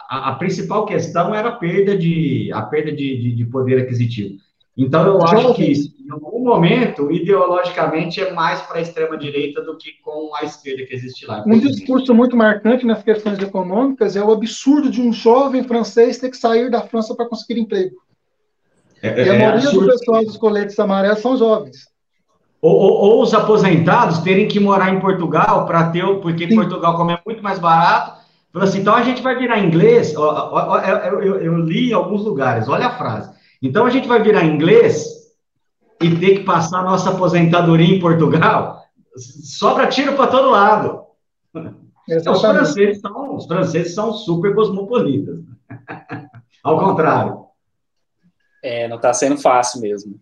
a, 0.09 0.31
a, 0.31 0.35
principal 0.35 0.85
questão 0.85 1.33
era 1.33 1.47
a 1.47 1.53
perda 1.53 1.97
de 1.97 2.51
a 2.53 2.61
perda 2.63 2.91
de, 2.91 3.17
de, 3.17 3.35
de 3.35 3.45
poder 3.45 3.81
aquisitivo. 3.81 4.35
Então, 4.75 5.05
eu 5.05 5.21
acho 5.21 5.53
que, 5.55 5.73
em 5.73 6.09
algum 6.09 6.41
momento, 6.41 7.11
ideologicamente, 7.11 8.21
é 8.21 8.31
mais 8.31 8.61
para 8.61 8.77
a 8.77 8.81
extrema-direita 8.81 9.61
do 9.61 9.77
que 9.77 9.93
com 10.01 10.31
a 10.35 10.45
esquerda 10.45 10.85
que 10.85 10.93
existe 10.93 11.25
lá. 11.25 11.43
Um 11.45 11.59
discurso 11.59 12.13
muito 12.13 12.35
marcante 12.35 12.85
nas 12.85 13.03
questões 13.03 13.37
econômicas 13.39 14.15
é 14.15 14.23
o 14.23 14.31
absurdo 14.31 14.89
de 14.89 15.01
um 15.01 15.11
jovem 15.11 15.63
francês 15.63 16.17
ter 16.17 16.29
que 16.29 16.37
sair 16.37 16.69
da 16.71 16.81
França 16.81 17.13
para 17.13 17.27
conseguir 17.27 17.59
emprego. 17.59 17.95
É, 19.01 19.25
e 19.25 19.29
a 19.29 19.33
é 19.33 19.37
maioria 19.37 19.69
do 19.69 19.85
pessoal 19.85 20.23
dos 20.23 20.37
coletes 20.37 20.79
amarelos 20.79 21.19
são 21.19 21.35
jovens. 21.35 21.89
Ou, 22.61 22.75
ou, 22.75 22.91
ou, 22.91 23.21
os 23.21 23.33
aposentados 23.33 24.19
terem 24.19 24.47
que 24.47 24.59
morar 24.59 24.93
em 24.93 24.99
Portugal 24.99 25.65
para 25.65 25.89
ter, 25.91 26.03
porque 26.19 26.47
Sim. 26.47 26.55
Portugal, 26.55 26.97
como 26.97 27.11
é 27.11 27.19
muito 27.25 27.41
mais 27.41 27.57
barato, 27.57 28.19
falou 28.51 28.67
assim, 28.67 28.81
então 28.81 28.93
a 28.93 29.01
gente 29.01 29.21
vai 29.21 29.37
virar 29.37 29.59
inglês. 29.59 30.13
Eu, 30.13 30.23
eu, 30.23 31.35
eu 31.39 31.57
li 31.57 31.91
em 31.91 31.93
alguns 31.93 32.23
lugares, 32.23 32.67
olha 32.67 32.87
a 32.87 32.97
frase. 32.97 33.31
Então 33.61 33.85
a 33.85 33.89
gente 33.89 34.07
vai 34.07 34.21
virar 34.21 34.43
inglês 34.43 35.19
e 36.01 36.15
ter 36.15 36.39
que 36.39 36.43
passar 36.43 36.83
nossa 36.83 37.11
aposentadoria 37.11 37.95
em 37.95 37.99
Portugal, 37.99 38.83
sobra 39.15 39.87
tiro 39.87 40.13
para 40.13 40.27
todo 40.27 40.49
lado. 40.49 41.03
Então, 42.07 42.33
os, 42.33 42.41
franceses 42.41 42.99
são, 43.01 43.35
os 43.35 43.45
franceses 43.45 43.93
são 43.93 44.13
super 44.13 44.55
cosmopolitas. 44.55 45.39
Ao 46.63 46.79
contrário. 46.79 47.45
É, 48.63 48.87
não 48.87 48.97
está 48.97 49.13
sendo 49.13 49.37
fácil 49.37 49.81
mesmo. 49.81 50.19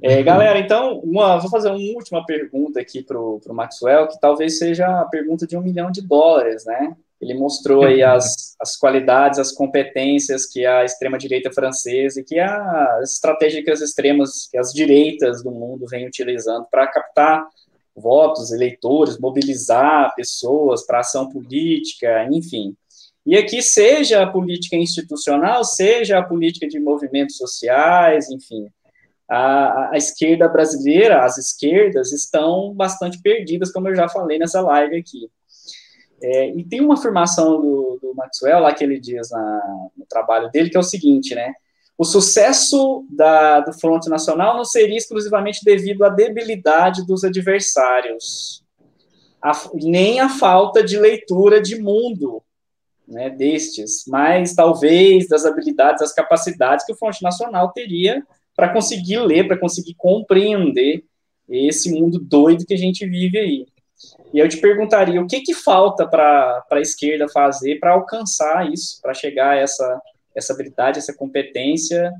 É, 0.00 0.22
galera, 0.22 0.58
então, 0.58 1.00
uma, 1.00 1.38
vou 1.38 1.50
fazer 1.50 1.68
uma 1.68 1.78
última 1.94 2.24
pergunta 2.24 2.80
aqui 2.80 3.02
para 3.02 3.18
o 3.18 3.40
Maxwell, 3.48 4.06
que 4.06 4.20
talvez 4.20 4.58
seja 4.58 4.86
a 4.86 5.04
pergunta 5.04 5.46
de 5.46 5.56
um 5.56 5.62
milhão 5.62 5.90
de 5.90 6.00
dólares, 6.00 6.64
né? 6.64 6.96
Ele 7.20 7.34
mostrou 7.34 7.82
aí 7.82 8.00
as, 8.00 8.54
as 8.60 8.76
qualidades, 8.76 9.40
as 9.40 9.50
competências 9.50 10.46
que 10.46 10.64
a 10.64 10.84
extrema-direita 10.84 11.52
francesa 11.52 12.20
e 12.20 12.24
que 12.24 12.38
as 12.38 13.14
estratégicas 13.14 13.80
extremas, 13.80 14.48
que 14.48 14.56
as 14.56 14.72
direitas 14.72 15.42
do 15.42 15.50
mundo 15.50 15.84
vêm 15.88 16.06
utilizando 16.06 16.66
para 16.70 16.86
captar 16.86 17.44
votos, 17.96 18.52
eleitores, 18.52 19.18
mobilizar 19.18 20.14
pessoas 20.14 20.86
para 20.86 21.00
ação 21.00 21.28
política, 21.28 22.28
enfim. 22.30 22.76
E 23.26 23.36
aqui, 23.36 23.60
seja 23.60 24.22
a 24.22 24.30
política 24.30 24.76
institucional, 24.76 25.64
seja 25.64 26.18
a 26.18 26.22
política 26.22 26.68
de 26.68 26.78
movimentos 26.78 27.36
sociais, 27.36 28.30
enfim, 28.30 28.68
a, 29.28 29.90
a, 29.92 29.96
esquerda 29.96 30.48
brasileira, 30.48 31.24
as 31.24 31.36
esquerdas, 31.36 32.12
estão 32.12 32.72
bastante 32.74 33.20
perdidas, 33.20 33.70
como 33.70 33.88
eu 33.88 33.94
já 33.94 34.08
falei 34.08 34.38
nessa 34.38 34.60
live 34.60 34.96
aqui. 34.96 35.30
É, 36.22 36.48
e 36.50 36.64
tem 36.64 36.80
uma 36.80 36.94
afirmação 36.94 37.60
do, 37.60 37.98
do, 38.00 38.14
Maxwell, 38.14 38.60
lá 38.60 38.74
que 38.74 38.82
ele 38.82 38.98
diz 38.98 39.30
na, 39.30 39.88
no 39.96 40.06
trabalho 40.06 40.50
dele, 40.50 40.70
que 40.70 40.76
é 40.76 40.80
o 40.80 40.84
seguinte, 40.84 41.34
né? 41.34 41.52
O 41.96 42.04
sucesso 42.04 43.04
da, 43.10 43.60
do 43.60 43.72
Fronte 43.72 44.08
Nacional 44.08 44.56
não 44.56 44.64
seria 44.64 44.96
exclusivamente 44.96 45.64
devido 45.64 46.04
à 46.04 46.08
debilidade 46.08 47.06
dos 47.06 47.22
adversários, 47.22 48.64
a, 49.42 49.52
nem 49.74 50.20
à 50.20 50.28
falta 50.28 50.82
de 50.82 50.98
leitura 50.98 51.60
de 51.60 51.80
mundo 51.80 52.42
né, 53.06 53.30
destes, 53.30 54.04
mas 54.06 54.54
talvez 54.54 55.28
das 55.28 55.44
habilidades, 55.44 56.00
das 56.00 56.12
capacidades 56.12 56.84
que 56.84 56.92
o 56.92 56.96
Fronte 56.96 57.22
Nacional 57.22 57.72
teria 57.72 58.24
para 58.58 58.72
conseguir 58.72 59.20
ler, 59.20 59.46
para 59.46 59.56
conseguir 59.56 59.94
compreender 59.94 61.04
esse 61.48 61.92
mundo 61.92 62.18
doido 62.18 62.66
que 62.66 62.74
a 62.74 62.76
gente 62.76 63.06
vive 63.06 63.38
aí. 63.38 63.66
E 64.34 64.40
eu 64.40 64.48
te 64.48 64.56
perguntaria, 64.56 65.22
o 65.22 65.28
que, 65.28 65.42
que 65.42 65.54
falta 65.54 66.04
para 66.08 66.66
a 66.68 66.80
esquerda 66.80 67.28
fazer 67.28 67.78
para 67.78 67.92
alcançar 67.92 68.68
isso, 68.68 69.00
para 69.00 69.14
chegar 69.14 69.50
a 69.50 69.56
essa, 69.56 70.02
essa 70.34 70.52
habilidade, 70.52 70.98
essa 70.98 71.14
competência 71.14 72.12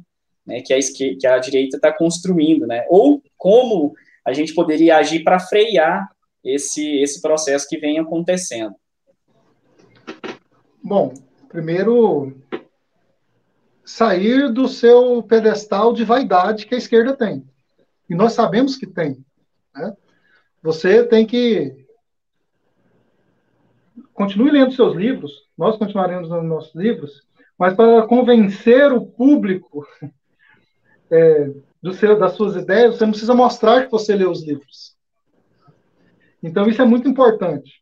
né, 0.47 0.61
que, 0.61 0.73
a 0.73 0.79
esquerda, 0.79 1.19
que 1.19 1.27
a 1.27 1.39
direita 1.39 1.77
está 1.77 1.93
construindo, 1.93 2.69
né? 2.69 2.87
Ou 2.89 3.21
como 3.37 3.93
a 4.25 4.33
gente 4.33 4.55
poderia 4.55 4.97
agir 4.99 5.25
para 5.25 5.41
frear 5.41 6.09
esse, 6.45 7.01
esse 7.03 7.21
processo 7.21 7.69
que 7.69 7.79
vem 7.79 7.99
acontecendo? 7.99 8.77
Bom, 10.81 11.13
primeiro, 11.49 12.33
sair 13.89 14.53
do 14.53 14.69
seu 14.69 15.23
pedestal 15.23 15.95
de 15.95 16.05
vaidade 16.05 16.67
que 16.67 16.75
a 16.75 16.79
esquerda 16.79 17.17
tem. 17.17 17.43
E 18.09 18.15
nós 18.15 18.35
sabemos 18.35 18.77
que 18.77 18.87
tem. 18.87 19.25
Né? 19.75 19.97
Você 20.63 21.05
tem 21.05 21.27
que. 21.27 21.87
Continue 24.13 24.51
lendo 24.51 24.73
seus 24.73 24.95
livros, 24.95 25.33
nós 25.57 25.79
continuaremos 25.79 26.29
lendo 26.29 26.43
nossos 26.43 26.75
livros, 26.75 27.23
mas 27.59 27.73
para 27.73 28.07
convencer 28.07 28.93
o 28.93 29.07
público 29.07 29.87
é, 31.11 31.51
do 31.83 31.95
seu, 31.95 32.19
das 32.19 32.35
suas 32.35 32.57
ideias, 32.57 32.97
você 32.97 33.05
não 33.05 33.13
precisa 33.13 33.35
mostrar 33.35 33.87
que 33.87 33.91
você 33.91 34.15
leu 34.15 34.31
os 34.31 34.45
livros. 34.45 34.95
Então, 36.43 36.69
isso 36.69 36.83
é 36.83 36.85
muito 36.85 37.09
importante. 37.09 37.81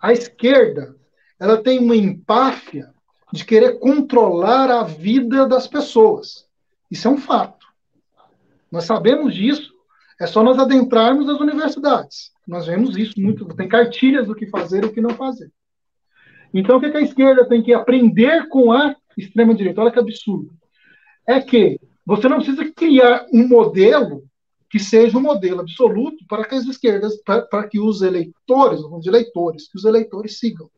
A 0.00 0.12
esquerda, 0.12 0.96
ela 1.38 1.62
tem 1.62 1.78
uma 1.78 1.94
empáfia 1.94 2.93
de 3.34 3.44
querer 3.44 3.80
controlar 3.80 4.70
a 4.70 4.84
vida 4.84 5.44
das 5.44 5.66
pessoas. 5.66 6.46
Isso 6.88 7.08
é 7.08 7.10
um 7.10 7.18
fato. 7.18 7.66
Nós 8.70 8.84
sabemos 8.84 9.34
disso, 9.34 9.74
é 10.20 10.26
só 10.26 10.40
nós 10.44 10.56
adentrarmos 10.56 11.28
as 11.28 11.40
universidades. 11.40 12.30
Nós 12.46 12.66
vemos 12.66 12.96
isso 12.96 13.20
muito, 13.20 13.44
tem 13.56 13.66
cartilhas 13.66 14.28
do 14.28 14.36
que 14.36 14.46
fazer 14.46 14.84
e 14.84 14.86
o 14.86 14.92
que 14.92 15.00
não 15.00 15.10
fazer. 15.10 15.50
Então, 16.52 16.76
o 16.76 16.80
que 16.80 16.86
a 16.86 17.00
esquerda 17.00 17.44
tem 17.48 17.60
que 17.60 17.74
aprender 17.74 18.48
com 18.48 18.70
a 18.70 18.94
extrema-direita? 19.18 19.80
Olha 19.80 19.90
que 19.90 19.98
absurdo. 19.98 20.52
É 21.26 21.40
que 21.40 21.80
você 22.06 22.28
não 22.28 22.36
precisa 22.36 22.70
criar 22.70 23.26
um 23.32 23.48
modelo 23.48 24.22
que 24.70 24.78
seja 24.78 25.18
um 25.18 25.22
modelo 25.22 25.60
absoluto 25.60 26.24
para 26.28 26.44
que 26.44 26.54
as 26.54 26.66
esquerdas, 26.66 27.20
para, 27.24 27.42
para 27.42 27.66
que 27.66 27.80
os 27.80 28.00
eleitores, 28.00 28.80
vamos 28.80 29.08
eleitores, 29.08 29.68
que 29.68 29.76
os 29.76 29.84
eleitores 29.84 30.38
sigam. 30.38 30.70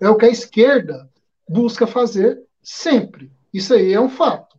É 0.00 0.08
o 0.08 0.16
que 0.16 0.26
a 0.26 0.30
esquerda 0.30 1.08
busca 1.48 1.86
fazer 1.86 2.38
sempre. 2.62 3.30
Isso 3.52 3.72
aí 3.74 3.92
é 3.92 4.00
um 4.00 4.08
fato. 4.08 4.56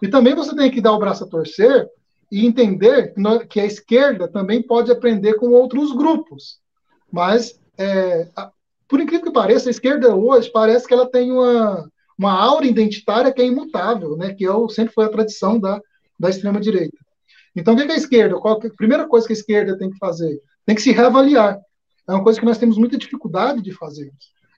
E 0.00 0.08
também 0.08 0.34
você 0.34 0.54
tem 0.56 0.70
que 0.70 0.80
dar 0.80 0.92
o 0.92 0.98
braço 0.98 1.24
a 1.24 1.28
torcer 1.28 1.86
e 2.30 2.46
entender 2.46 3.14
que 3.48 3.60
a 3.60 3.66
esquerda 3.66 4.26
também 4.26 4.62
pode 4.62 4.90
aprender 4.90 5.34
com 5.34 5.50
outros 5.50 5.92
grupos. 5.92 6.58
Mas, 7.10 7.60
é, 7.78 8.26
por 8.88 9.00
incrível 9.00 9.26
que 9.26 9.32
pareça, 9.32 9.68
a 9.68 9.70
esquerda 9.70 10.16
hoje 10.16 10.50
parece 10.50 10.86
que 10.86 10.94
ela 10.94 11.08
tem 11.08 11.30
uma, 11.30 11.88
uma 12.18 12.32
aura 12.32 12.66
identitária 12.66 13.32
que 13.32 13.42
é 13.42 13.46
imutável, 13.46 14.16
né? 14.16 14.32
que 14.34 14.44
é 14.44 14.50
o, 14.50 14.68
sempre 14.68 14.94
foi 14.94 15.04
a 15.04 15.10
tradição 15.10 15.60
da, 15.60 15.80
da 16.18 16.30
extrema-direita. 16.30 16.96
Então, 17.54 17.74
o 17.74 17.76
que 17.76 17.82
é 17.82 17.92
a 17.92 17.96
esquerda? 17.96 18.40
Qual, 18.40 18.54
a 18.54 18.70
primeira 18.76 19.06
coisa 19.06 19.26
que 19.26 19.32
a 19.34 19.36
esquerda 19.36 19.76
tem 19.76 19.90
que 19.90 19.98
fazer? 19.98 20.40
Tem 20.64 20.74
que 20.74 20.82
se 20.82 20.90
reavaliar. 20.90 21.60
É 22.08 22.12
uma 22.12 22.24
coisa 22.24 22.40
que 22.40 22.46
nós 22.46 22.58
temos 22.58 22.78
muita 22.78 22.96
dificuldade 22.96 23.60
de 23.60 23.72
fazer 23.72 24.10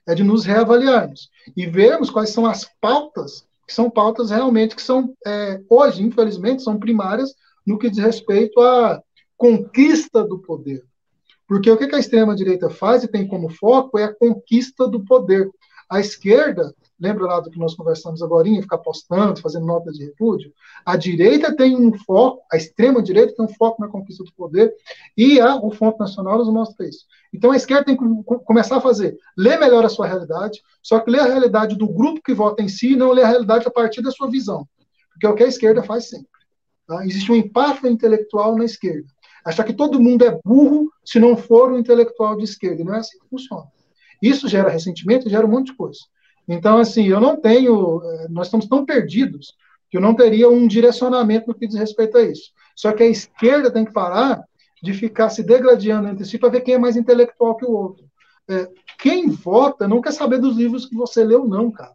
é 0.07 0.13
de 0.13 0.23
nos 0.23 0.45
reavaliarmos 0.45 1.29
e 1.55 1.65
vermos 1.65 2.09
quais 2.09 2.29
são 2.29 2.45
as 2.45 2.69
pautas 2.79 3.45
que 3.67 3.73
são 3.73 3.89
pautas 3.89 4.29
realmente 4.29 4.75
que 4.75 4.81
são, 4.81 5.13
é, 5.25 5.59
hoje, 5.69 6.03
infelizmente, 6.03 6.61
são 6.61 6.79
primárias 6.79 7.33
no 7.65 7.79
que 7.79 7.89
diz 7.89 7.99
respeito 7.99 8.59
à 8.61 9.01
conquista 9.35 10.23
do 10.23 10.39
poder. 10.39 10.83
Porque 11.47 11.69
o 11.69 11.77
que 11.77 11.95
a 11.95 11.99
extrema-direita 11.99 12.69
faz 12.69 13.03
e 13.03 13.07
tem 13.07 13.27
como 13.27 13.49
foco 13.49 13.97
é 13.97 14.05
a 14.05 14.13
conquista 14.13 14.87
do 14.87 15.03
poder. 15.03 15.49
A 15.89 15.99
esquerda 15.99 16.73
lembra 16.99 17.25
lá 17.25 17.39
do 17.39 17.49
que 17.49 17.59
nós 17.59 17.75
conversamos 17.75 18.21
agora, 18.21 18.47
ficar 18.61 18.77
postando, 18.77 19.41
fazendo 19.41 19.65
nota 19.65 19.91
de 19.91 20.05
repúdio? 20.05 20.51
A 20.85 20.95
direita 20.95 21.55
tem 21.55 21.75
um 21.75 21.93
foco, 21.93 22.43
a 22.51 22.57
extrema-direita 22.57 23.33
tem 23.35 23.45
um 23.45 23.49
foco 23.49 23.81
na 23.81 23.87
conquista 23.87 24.23
do 24.23 24.33
poder, 24.33 24.73
e 25.17 25.39
a, 25.39 25.55
o 25.55 25.71
Fonte 25.71 25.99
Nacional 25.99 26.37
nos 26.37 26.49
mostra 26.49 26.87
isso. 26.87 27.05
Então 27.33 27.51
a 27.51 27.55
esquerda 27.55 27.85
tem 27.85 27.97
que 27.97 28.05
começar 28.45 28.77
a 28.77 28.81
fazer, 28.81 29.17
ler 29.37 29.59
melhor 29.59 29.83
a 29.85 29.89
sua 29.89 30.07
realidade, 30.07 30.61
só 30.81 30.99
que 30.99 31.11
ler 31.11 31.19
a 31.19 31.25
realidade 31.25 31.75
do 31.75 31.87
grupo 31.87 32.21
que 32.21 32.33
vota 32.33 32.61
em 32.61 32.69
si, 32.69 32.95
não 32.95 33.11
ler 33.11 33.23
a 33.23 33.29
realidade 33.29 33.67
a 33.67 33.71
partir 33.71 34.01
da 34.01 34.11
sua 34.11 34.29
visão. 34.29 34.67
Porque 35.11 35.25
é 35.25 35.29
o 35.29 35.35
que 35.35 35.43
a 35.43 35.47
esquerda 35.47 35.83
faz 35.83 36.09
sempre. 36.09 36.27
Tá? 36.87 37.05
Existe 37.05 37.31
um 37.31 37.35
empate 37.35 37.87
intelectual 37.87 38.55
na 38.55 38.65
esquerda. 38.65 39.07
Achar 39.45 39.63
que 39.63 39.73
todo 39.73 39.99
mundo 39.99 40.25
é 40.25 40.39
burro 40.43 40.91
se 41.03 41.19
não 41.19 41.37
for 41.37 41.71
um 41.71 41.77
intelectual 41.77 42.35
de 42.35 42.43
esquerda. 42.43 42.83
Não 42.83 42.95
é 42.95 42.99
assim 42.99 43.17
que 43.19 43.29
funciona. 43.29 43.67
Isso 44.21 44.47
gera 44.47 44.69
ressentimento 44.69 45.29
gera 45.29 45.45
um 45.45 45.49
monte 45.49 45.67
de 45.67 45.75
coisa. 45.75 45.99
Então, 46.47 46.77
assim, 46.77 47.07
eu 47.07 47.19
não 47.19 47.35
tenho, 47.35 48.01
eh, 48.03 48.27
nós 48.29 48.47
estamos 48.47 48.67
tão 48.67 48.85
perdidos 48.85 49.55
que 49.89 49.97
eu 49.97 50.01
não 50.01 50.15
teria 50.15 50.49
um 50.49 50.67
direcionamento 50.67 51.47
no 51.47 51.55
que 51.55 51.67
diz 51.67 51.77
respeito 51.77 52.17
a 52.17 52.21
isso. 52.21 52.51
Só 52.75 52.91
que 52.91 53.03
a 53.03 53.07
esquerda 53.07 53.71
tem 53.71 53.85
que 53.85 53.93
parar 53.93 54.43
de 54.81 54.93
ficar 54.93 55.29
se 55.29 55.43
degradando 55.43 56.07
entre 56.07 56.25
si 56.25 56.37
para 56.37 56.49
ver 56.49 56.61
quem 56.61 56.75
é 56.75 56.77
mais 56.77 56.95
intelectual 56.95 57.55
que 57.55 57.65
o 57.65 57.71
outro. 57.71 58.05
É, 58.47 58.69
quem 58.99 59.29
vota 59.29 59.87
não 59.87 60.01
quer 60.01 60.11
saber 60.11 60.39
dos 60.39 60.55
livros 60.55 60.85
que 60.85 60.95
você 60.95 61.23
leu, 61.23 61.47
não, 61.47 61.71
cara. 61.71 61.93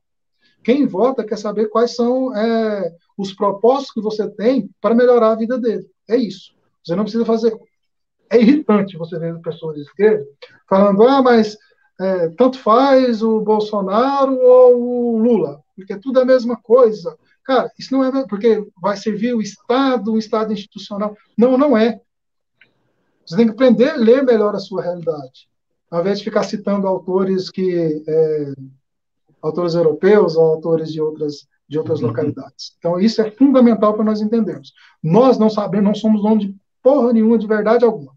Quem 0.65 0.87
vota 0.87 1.25
quer 1.25 1.39
saber 1.39 1.69
quais 1.69 1.95
são 1.95 2.35
é, 2.37 2.93
os 3.17 3.33
propósitos 3.33 3.93
que 3.93 4.01
você 4.01 4.29
tem 4.29 4.69
para 4.81 4.95
melhorar 4.95 5.33
a 5.33 5.37
vida 5.37 5.59
dele. 5.59 5.87
É 6.09 6.17
isso. 6.17 6.53
Você 6.85 6.95
não 6.97 7.05
precisa 7.05 7.25
fazer. 7.25 7.57
É 8.31 8.41
irritante 8.41 8.97
você 8.97 9.19
ver 9.19 9.39
pessoas 9.41 9.77
de 9.77 9.83
esquerda 9.83 10.25
falando, 10.69 11.03
ah, 11.03 11.23
mas 11.23 11.57
é, 12.01 12.29
tanto 12.31 12.59
faz 12.59 13.23
o 13.23 13.41
Bolsonaro 13.41 14.35
ou 14.41 15.15
o 15.15 15.19
Lula, 15.19 15.63
porque 15.77 15.97
tudo 15.99 16.19
é 16.19 16.23
a 16.23 16.27
mesma 16.27 16.57
coisa. 16.57 17.15
Cara, 17.45 17.71
isso 17.79 17.93
não 17.93 18.03
é 18.03 18.27
porque 18.27 18.67
vai 18.81 18.97
servir 18.97 19.35
o 19.35 19.43
Estado, 19.43 20.13
o 20.13 20.19
Estado 20.19 20.53
institucional. 20.53 21.15
Não, 21.37 21.59
não 21.59 21.77
é. 21.77 22.01
Você 23.27 23.37
tem 23.37 23.47
que 23.47 23.53
aprender 23.53 23.91
a 23.91 23.97
ler 23.97 24.25
melhor 24.25 24.55
a 24.55 24.59
sua 24.59 24.83
realidade, 24.83 25.49
ao 25.91 26.01
invés 26.01 26.19
de 26.19 26.25
ficar 26.25 26.43
citando 26.43 26.87
autores 26.87 27.51
que 27.51 28.03
é, 28.09 28.53
autores 29.43 29.75
europeus 29.75 30.37
ou 30.37 30.45
autores 30.45 30.91
de 30.91 31.01
outras 31.01 31.47
de 31.69 31.79
outras 31.79 32.01
uhum. 32.01 32.09
localidades. 32.09 32.75
Então 32.79 32.99
isso 32.99 33.21
é 33.23 33.31
fundamental 33.31 33.95
para 33.95 34.05
nós 34.05 34.21
entendermos. 34.21 34.73
Nós 35.01 35.39
não 35.39 35.49
sabemos, 35.49 35.85
não 35.85 35.95
somos 35.95 36.23
donos 36.23 36.45
de 36.45 36.57
porra 36.83 37.13
nenhuma 37.13 37.39
de 37.39 37.47
verdade 37.47 37.85
alguma. 37.85 38.13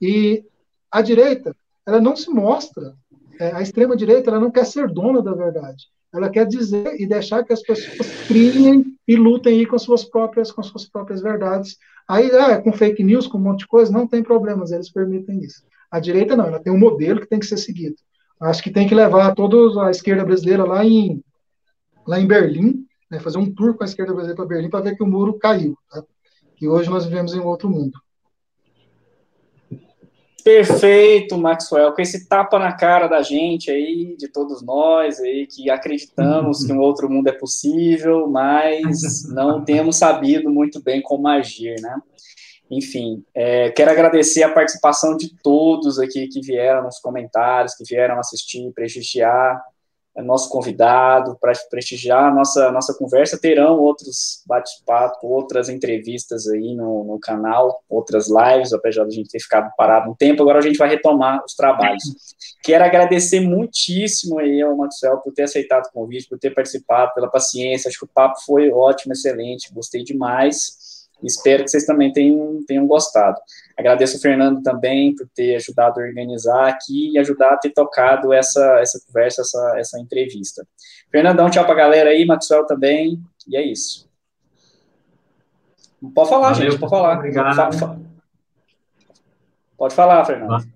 E 0.00 0.44
a 0.90 1.00
direita, 1.00 1.54
ela 1.86 2.00
não 2.00 2.16
se 2.16 2.28
mostra 2.28 2.96
a 3.40 3.62
extrema-direita 3.62 4.30
ela 4.30 4.40
não 4.40 4.50
quer 4.50 4.66
ser 4.66 4.88
dona 4.88 5.22
da 5.22 5.32
verdade. 5.32 5.84
Ela 6.12 6.30
quer 6.30 6.46
dizer 6.46 6.98
e 6.98 7.06
deixar 7.06 7.44
que 7.44 7.52
as 7.52 7.62
pessoas 7.62 8.26
criem 8.26 8.96
e 9.06 9.16
lutem 9.16 9.64
com 9.66 9.78
suas 9.78 10.04
próprias, 10.04 10.50
com 10.50 10.62
suas 10.62 10.88
próprias 10.88 11.20
verdades. 11.20 11.76
Aí, 12.08 12.30
ah, 12.32 12.60
com 12.60 12.72
fake 12.72 13.04
news, 13.04 13.26
com 13.26 13.36
um 13.38 13.42
monte 13.42 13.60
de 13.60 13.66
coisa, 13.66 13.92
não 13.92 14.06
tem 14.06 14.22
problemas, 14.22 14.72
eles 14.72 14.90
permitem 14.90 15.40
isso. 15.40 15.62
A 15.90 16.00
direita 16.00 16.36
não, 16.36 16.46
ela 16.46 16.60
tem 16.60 16.72
um 16.72 16.78
modelo 16.78 17.20
que 17.20 17.28
tem 17.28 17.38
que 17.38 17.46
ser 17.46 17.58
seguido. 17.58 17.96
Acho 18.40 18.62
que 18.62 18.70
tem 18.70 18.88
que 18.88 18.94
levar 18.94 19.34
toda 19.34 19.86
a 19.86 19.90
esquerda 19.90 20.24
brasileira 20.24 20.64
lá 20.64 20.84
em, 20.84 21.22
lá 22.06 22.18
em 22.18 22.26
Berlim, 22.26 22.86
né, 23.10 23.18
fazer 23.18 23.38
um 23.38 23.52
tour 23.52 23.74
com 23.74 23.82
a 23.82 23.86
esquerda 23.86 24.12
brasileira 24.12 24.36
para 24.36 24.46
Berlim 24.46 24.70
para 24.70 24.84
ver 24.84 24.96
que 24.96 25.02
o 25.02 25.06
muro 25.06 25.38
caiu. 25.38 25.76
Tá? 25.90 26.02
Que 26.56 26.68
hoje 26.68 26.88
nós 26.88 27.04
vivemos 27.04 27.34
em 27.34 27.40
outro 27.40 27.68
mundo. 27.68 27.98
Perfeito, 30.44 31.36
Maxwell, 31.36 31.92
com 31.92 32.00
esse 32.00 32.28
tapa 32.28 32.58
na 32.58 32.72
cara 32.72 33.06
da 33.06 33.22
gente 33.22 33.70
aí, 33.70 34.16
de 34.16 34.28
todos 34.28 34.62
nós 34.62 35.20
aí, 35.20 35.46
que 35.46 35.68
acreditamos 35.68 36.64
que 36.64 36.72
um 36.72 36.78
outro 36.78 37.10
mundo 37.10 37.28
é 37.28 37.32
possível, 37.32 38.28
mas 38.28 39.28
não 39.28 39.62
temos 39.62 39.96
sabido 39.96 40.48
muito 40.48 40.82
bem 40.82 41.02
como 41.02 41.28
agir, 41.28 41.80
né? 41.80 42.00
Enfim, 42.70 43.24
é, 43.34 43.70
quero 43.70 43.90
agradecer 43.90 44.42
a 44.42 44.52
participação 44.52 45.16
de 45.16 45.34
todos 45.42 45.98
aqui 45.98 46.28
que 46.28 46.40
vieram 46.40 46.82
nos 46.82 46.98
comentários, 46.98 47.74
que 47.74 47.84
vieram 47.84 48.18
assistir, 48.18 48.70
prestigiar 48.72 49.60
nosso 50.22 50.48
convidado, 50.50 51.36
para 51.40 51.52
prestigiar 51.70 52.24
a 52.24 52.34
nossa, 52.34 52.70
nossa 52.70 52.94
conversa. 52.94 53.38
Terão 53.38 53.78
outros 53.78 54.42
bate-papo, 54.46 55.26
outras 55.26 55.68
entrevistas 55.68 56.48
aí 56.48 56.74
no, 56.74 57.04
no 57.04 57.18
canal, 57.18 57.82
outras 57.88 58.28
lives, 58.28 58.72
apesar 58.72 59.04
de 59.04 59.10
a 59.10 59.14
gente 59.14 59.30
ter 59.30 59.40
ficado 59.40 59.70
parado 59.76 60.10
um 60.10 60.14
tempo, 60.14 60.42
agora 60.42 60.58
a 60.58 60.62
gente 60.62 60.78
vai 60.78 60.88
retomar 60.88 61.44
os 61.44 61.54
trabalhos. 61.54 62.02
Quero 62.62 62.84
agradecer 62.84 63.40
muitíssimo 63.40 64.38
aí 64.38 64.60
ao 64.60 64.76
Maxwell 64.76 65.18
por 65.18 65.32
ter 65.32 65.44
aceitado 65.44 65.86
o 65.86 65.92
convite, 65.92 66.28
por 66.28 66.38
ter 66.38 66.54
participado, 66.54 67.14
pela 67.14 67.30
paciência, 67.30 67.88
acho 67.88 67.98
que 67.98 68.04
o 68.04 68.10
papo 68.12 68.40
foi 68.44 68.70
ótimo, 68.70 69.12
excelente, 69.12 69.72
gostei 69.72 70.02
demais. 70.02 71.06
Espero 71.22 71.64
que 71.64 71.70
vocês 71.70 71.84
também 71.84 72.12
tenham, 72.12 72.60
tenham 72.66 72.86
gostado. 72.86 73.40
Agradeço 73.78 74.16
o 74.16 74.20
Fernando 74.20 74.60
também 74.60 75.14
por 75.14 75.28
ter 75.32 75.54
ajudado 75.54 76.00
a 76.00 76.02
organizar 76.02 76.68
aqui 76.68 77.12
e 77.12 77.18
ajudar 77.18 77.52
a 77.52 77.56
ter 77.56 77.70
tocado 77.70 78.32
essa, 78.32 78.80
essa 78.80 79.00
conversa, 79.06 79.42
essa, 79.42 79.74
essa 79.78 80.00
entrevista. 80.00 80.66
Fernandão, 81.12 81.48
tchau 81.48 81.64
pra 81.64 81.76
galera 81.76 82.10
aí, 82.10 82.26
Maxwell 82.26 82.66
também, 82.66 83.22
e 83.46 83.56
é 83.56 83.64
isso. 83.64 84.10
Pode 86.12 86.28
falar, 86.28 86.54
Valeu, 86.54 86.70
gente, 86.70 86.80
pode 86.80 86.90
falar. 86.90 87.18
Obrigado. 87.18 88.08
Pode 89.76 89.94
falar, 89.94 90.24
Fernando. 90.24 90.66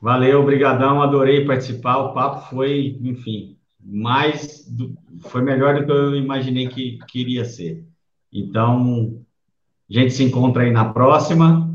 Valeu, 0.00 0.40
obrigadão, 0.40 1.02
adorei 1.02 1.44
participar, 1.44 1.98
o 1.98 2.14
papo 2.14 2.48
foi, 2.48 2.98
enfim, 3.02 3.58
mais, 3.78 4.66
do, 4.66 4.94
foi 5.20 5.42
melhor 5.42 5.74
do 5.74 5.84
que 5.84 5.92
eu 5.92 6.14
imaginei 6.16 6.68
que 6.68 6.98
queria 7.06 7.44
ser. 7.44 7.84
Então, 8.32 9.20
a 9.90 9.92
gente 9.92 10.14
se 10.14 10.24
encontra 10.24 10.62
aí 10.62 10.70
na 10.70 10.92
próxima. 10.92 11.73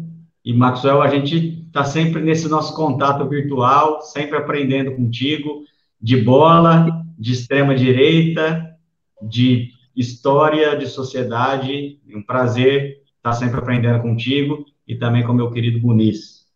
E, 0.50 0.54
Maxwell, 0.54 1.04
a 1.04 1.08
gente 1.08 1.64
está 1.68 1.84
sempre 1.84 2.24
nesse 2.24 2.50
nosso 2.50 2.76
contato 2.76 3.30
virtual, 3.30 4.02
sempre 4.02 4.36
aprendendo 4.36 4.96
contigo, 4.96 5.64
de 6.02 6.18
bola, 6.18 7.06
de 7.20 7.34
extrema-direita, 7.34 8.76
de 9.22 9.70
história 9.96 10.76
de 10.76 10.88
sociedade. 10.88 12.02
Um 12.12 12.24
prazer 12.24 13.04
estar 13.18 13.34
sempre 13.34 13.60
aprendendo 13.60 14.02
contigo 14.02 14.66
e 14.88 14.96
também 14.96 15.24
com 15.24 15.34
meu 15.34 15.52
querido 15.52 15.80
Muniz. 15.86 16.48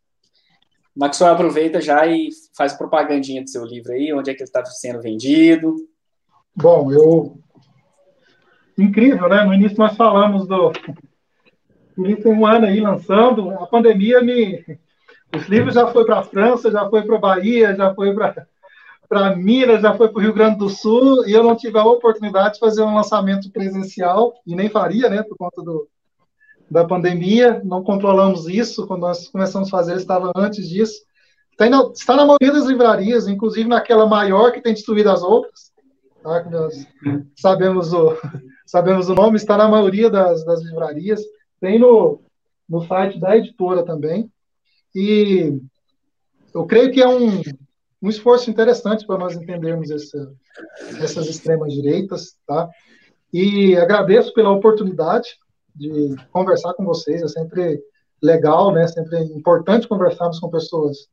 Maxwell, 0.95 1.33
aproveita 1.33 1.79
já 1.79 2.07
e 2.07 2.29
faz 2.57 2.73
propagandinha 2.73 3.43
do 3.43 3.49
seu 3.51 3.63
livro 3.63 3.91
aí, 3.91 4.11
onde 4.11 4.31
é 4.31 4.33
que 4.33 4.41
ele 4.41 4.49
está 4.49 4.65
sendo 4.65 5.03
vendido. 5.03 5.75
Bom, 6.55 6.91
eu. 6.91 7.37
Incrível, 8.75 9.29
né? 9.29 9.43
No 9.43 9.53
início 9.53 9.77
nós 9.77 9.95
falamos 9.95 10.47
do. 10.47 10.71
Livro 11.97 12.23
tem 12.23 12.33
um 12.33 12.45
ano 12.45 12.65
aí 12.65 12.79
lançando, 12.79 13.51
a 13.51 13.67
pandemia 13.67 14.21
me. 14.21 14.63
Os 15.35 15.47
livros 15.47 15.73
já 15.75 15.87
foi 15.87 16.05
para 16.05 16.19
a 16.19 16.23
França, 16.23 16.71
já 16.71 16.87
foi 16.89 17.03
para 17.03 17.15
a 17.15 17.19
Bahia, 17.19 17.75
já 17.75 17.93
foi 17.93 18.13
para 18.13 19.35
Minas, 19.35 19.81
já 19.81 19.93
foi 19.95 20.09
para 20.09 20.17
o 20.17 20.21
Rio 20.21 20.33
Grande 20.33 20.57
do 20.57 20.69
Sul, 20.69 21.27
e 21.27 21.33
eu 21.33 21.43
não 21.43 21.55
tive 21.55 21.77
a 21.77 21.85
oportunidade 21.85 22.55
de 22.55 22.59
fazer 22.59 22.83
um 22.83 22.95
lançamento 22.95 23.51
presencial, 23.51 24.33
e 24.45 24.55
nem 24.55 24.69
faria, 24.69 25.09
né, 25.09 25.23
por 25.23 25.37
conta 25.37 25.61
do, 25.61 25.87
da 26.69 26.85
pandemia, 26.85 27.61
não 27.63 27.83
controlamos 27.83 28.47
isso, 28.47 28.87
quando 28.87 29.01
nós 29.01 29.27
começamos 29.27 29.67
a 29.67 29.71
fazer, 29.71 29.95
estava 29.95 30.31
antes 30.35 30.69
disso. 30.69 31.01
Está 31.51 31.69
na, 31.69 31.83
está 31.93 32.15
na 32.15 32.25
maioria 32.25 32.51
das 32.51 32.65
livrarias, 32.65 33.27
inclusive 33.27 33.69
naquela 33.69 34.07
maior 34.07 34.51
que 34.51 34.61
tem 34.61 34.73
destruído 34.73 35.11
as 35.11 35.21
outras, 35.21 35.71
tá, 36.23 36.43
nós 36.49 36.87
sabemos 37.35 37.93
o, 37.93 38.17
sabemos 38.65 39.09
o 39.09 39.13
nome, 39.13 39.37
está 39.37 39.55
na 39.57 39.67
maioria 39.67 40.09
das, 40.09 40.43
das 40.45 40.63
livrarias, 40.63 41.21
tem 41.63 41.79
no, 41.79 42.19
no 42.67 42.85
site 42.85 43.17
da 43.17 43.37
editora 43.37 43.85
também, 43.85 44.29
e 44.93 45.61
eu 46.53 46.65
creio 46.65 46.91
que 46.91 47.01
é 47.01 47.07
um, 47.07 47.41
um 48.01 48.09
esforço 48.09 48.49
interessante 48.49 49.07
para 49.07 49.17
nós 49.17 49.33
entendermos 49.33 49.89
essa, 49.89 50.29
essas 51.01 51.29
extremas 51.29 51.71
direitas, 51.73 52.35
tá? 52.45 52.69
E 53.31 53.77
agradeço 53.77 54.33
pela 54.33 54.51
oportunidade 54.51 55.37
de 55.73 56.17
conversar 56.33 56.73
com 56.73 56.83
vocês, 56.83 57.21
é 57.21 57.27
sempre 57.29 57.81
legal, 58.21 58.73
né? 58.73 58.85
Sempre 58.85 59.23
importante 59.23 59.87
conversarmos 59.87 60.39
com 60.39 60.49
pessoas 60.49 61.07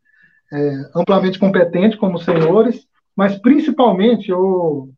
é, 0.53 0.91
amplamente 0.97 1.39
competentes 1.39 1.97
como 1.97 2.17
os 2.17 2.25
senhores, 2.25 2.85
mas 3.15 3.39
principalmente 3.39 4.31
eu 4.31 4.91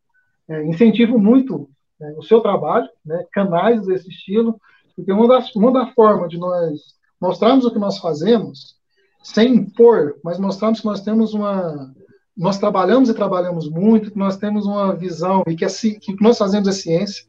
é, 0.49 0.63
incentivo 0.65 1.19
muito 1.19 1.69
é, 2.01 2.13
o 2.17 2.23
seu 2.23 2.41
trabalho, 2.41 2.89
né? 3.05 3.23
Canais 3.31 3.85
desse 3.85 4.09
estilo, 4.09 4.59
porque 4.95 5.11
uma 5.11 5.27
das 5.27 5.55
uma 5.55 5.87
forma 5.93 6.27
de 6.27 6.37
nós 6.37 6.79
mostrarmos 7.19 7.65
o 7.65 7.71
que 7.71 7.79
nós 7.79 7.97
fazemos 7.97 8.75
sem 9.23 9.55
impor, 9.55 10.15
mas 10.23 10.37
mostrarmos 10.37 10.81
que 10.81 10.85
nós 10.85 11.01
temos 11.01 11.33
uma. 11.33 11.93
Nós 12.35 12.57
trabalhamos 12.57 13.09
e 13.09 13.13
trabalhamos 13.13 13.69
muito, 13.69 14.11
que 14.11 14.17
nós 14.17 14.35
temos 14.37 14.65
uma 14.65 14.93
visão 14.93 15.43
e 15.47 15.55
que, 15.55 15.65
o 15.65 15.99
que 15.99 16.23
nós 16.23 16.37
fazemos 16.37 16.67
é 16.67 16.71
ciência, 16.71 17.23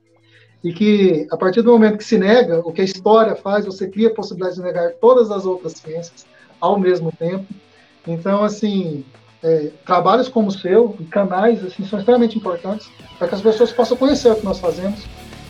e 0.62 0.72
que 0.72 1.26
a 1.30 1.36
partir 1.36 1.60
do 1.60 1.70
momento 1.70 1.98
que 1.98 2.04
se 2.04 2.18
nega 2.18 2.60
o 2.60 2.72
que 2.72 2.80
a 2.80 2.84
história 2.84 3.36
faz, 3.36 3.66
você 3.66 3.86
cria 3.86 4.08
a 4.08 4.14
possibilidade 4.14 4.56
de 4.56 4.62
negar 4.62 4.94
todas 4.94 5.30
as 5.30 5.44
outras 5.44 5.74
ciências 5.74 6.26
ao 6.58 6.78
mesmo 6.80 7.12
tempo. 7.12 7.46
Então, 8.06 8.42
assim, 8.42 9.04
é, 9.42 9.70
trabalhos 9.84 10.28
como 10.28 10.48
o 10.48 10.52
seu 10.52 10.96
canais 11.10 11.62
assim, 11.62 11.84
são 11.84 11.98
extremamente 11.98 12.38
importantes 12.38 12.90
para 13.18 13.28
que 13.28 13.34
as 13.34 13.42
pessoas 13.42 13.70
possam 13.70 13.96
conhecer 13.96 14.32
o 14.32 14.36
que 14.36 14.44
nós 14.44 14.58
fazemos 14.58 15.04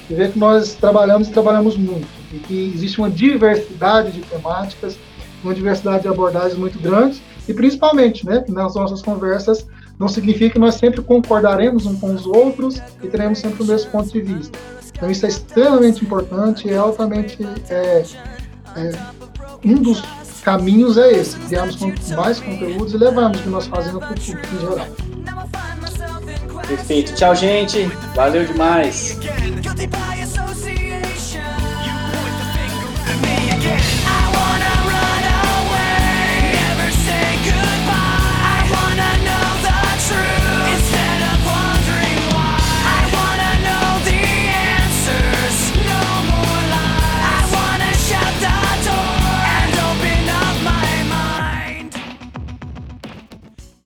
e 0.09 0.15
ver 0.15 0.33
que 0.33 0.39
nós 0.39 0.75
trabalhamos 0.75 1.29
e 1.29 1.31
trabalhamos 1.31 1.77
muito, 1.77 2.07
e 2.33 2.39
que 2.39 2.73
existe 2.75 2.99
uma 2.99 3.11
diversidade 3.11 4.13
de 4.13 4.21
temáticas 4.23 4.97
uma 5.45 5.55
diversidade 5.55 6.03
de 6.03 6.09
abordagens 6.09 6.59
muito 6.59 6.79
grande 6.81 7.23
e 7.47 7.53
principalmente, 7.53 8.27
né, 8.27 8.43
nas 8.49 8.75
nossas 8.75 9.03
conversas 9.03 9.67
não 9.99 10.09
significa 10.09 10.55
que 10.55 10.59
nós 10.59 10.75
sempre 10.75 11.03
concordaremos 11.03 11.87
uns 11.87 12.01
com 12.01 12.13
os 12.13 12.27
outros 12.27 12.81
e 13.03 13.07
teremos 13.07 13.39
sempre 13.39 13.63
o 13.63 13.67
mesmo 13.67 13.91
ponto 13.93 14.11
de 14.11 14.21
vista. 14.21 14.59
Então 14.93 15.11
isso 15.11 15.25
é 15.25 15.29
extremamente 15.29 16.05
importante 16.05 16.67
e 16.67 16.73
é 16.73 16.77
altamente 16.77 17.39
é, 17.69 18.05
é, 18.77 18.93
um 19.65 19.75
dos 19.77 20.03
caminhos 20.43 20.97
é 20.97 21.13
esse, 21.13 21.39
criarmos 21.39 21.77
mais 22.17 22.41
conteúdos 22.41 22.93
e 22.93 22.97
levarmos 22.97 23.39
o 23.39 23.43
que 23.43 23.49
nós 23.49 23.67
fazemos 23.67 24.05
para 24.05 24.15
o 24.15 24.21
público 24.21 24.49
em 24.55 24.61
geral. 24.61 25.74
Perfeito. 26.67 27.15
Tchau, 27.15 27.35
gente. 27.35 27.85
Valeu 28.15 28.45
demais. 28.45 29.19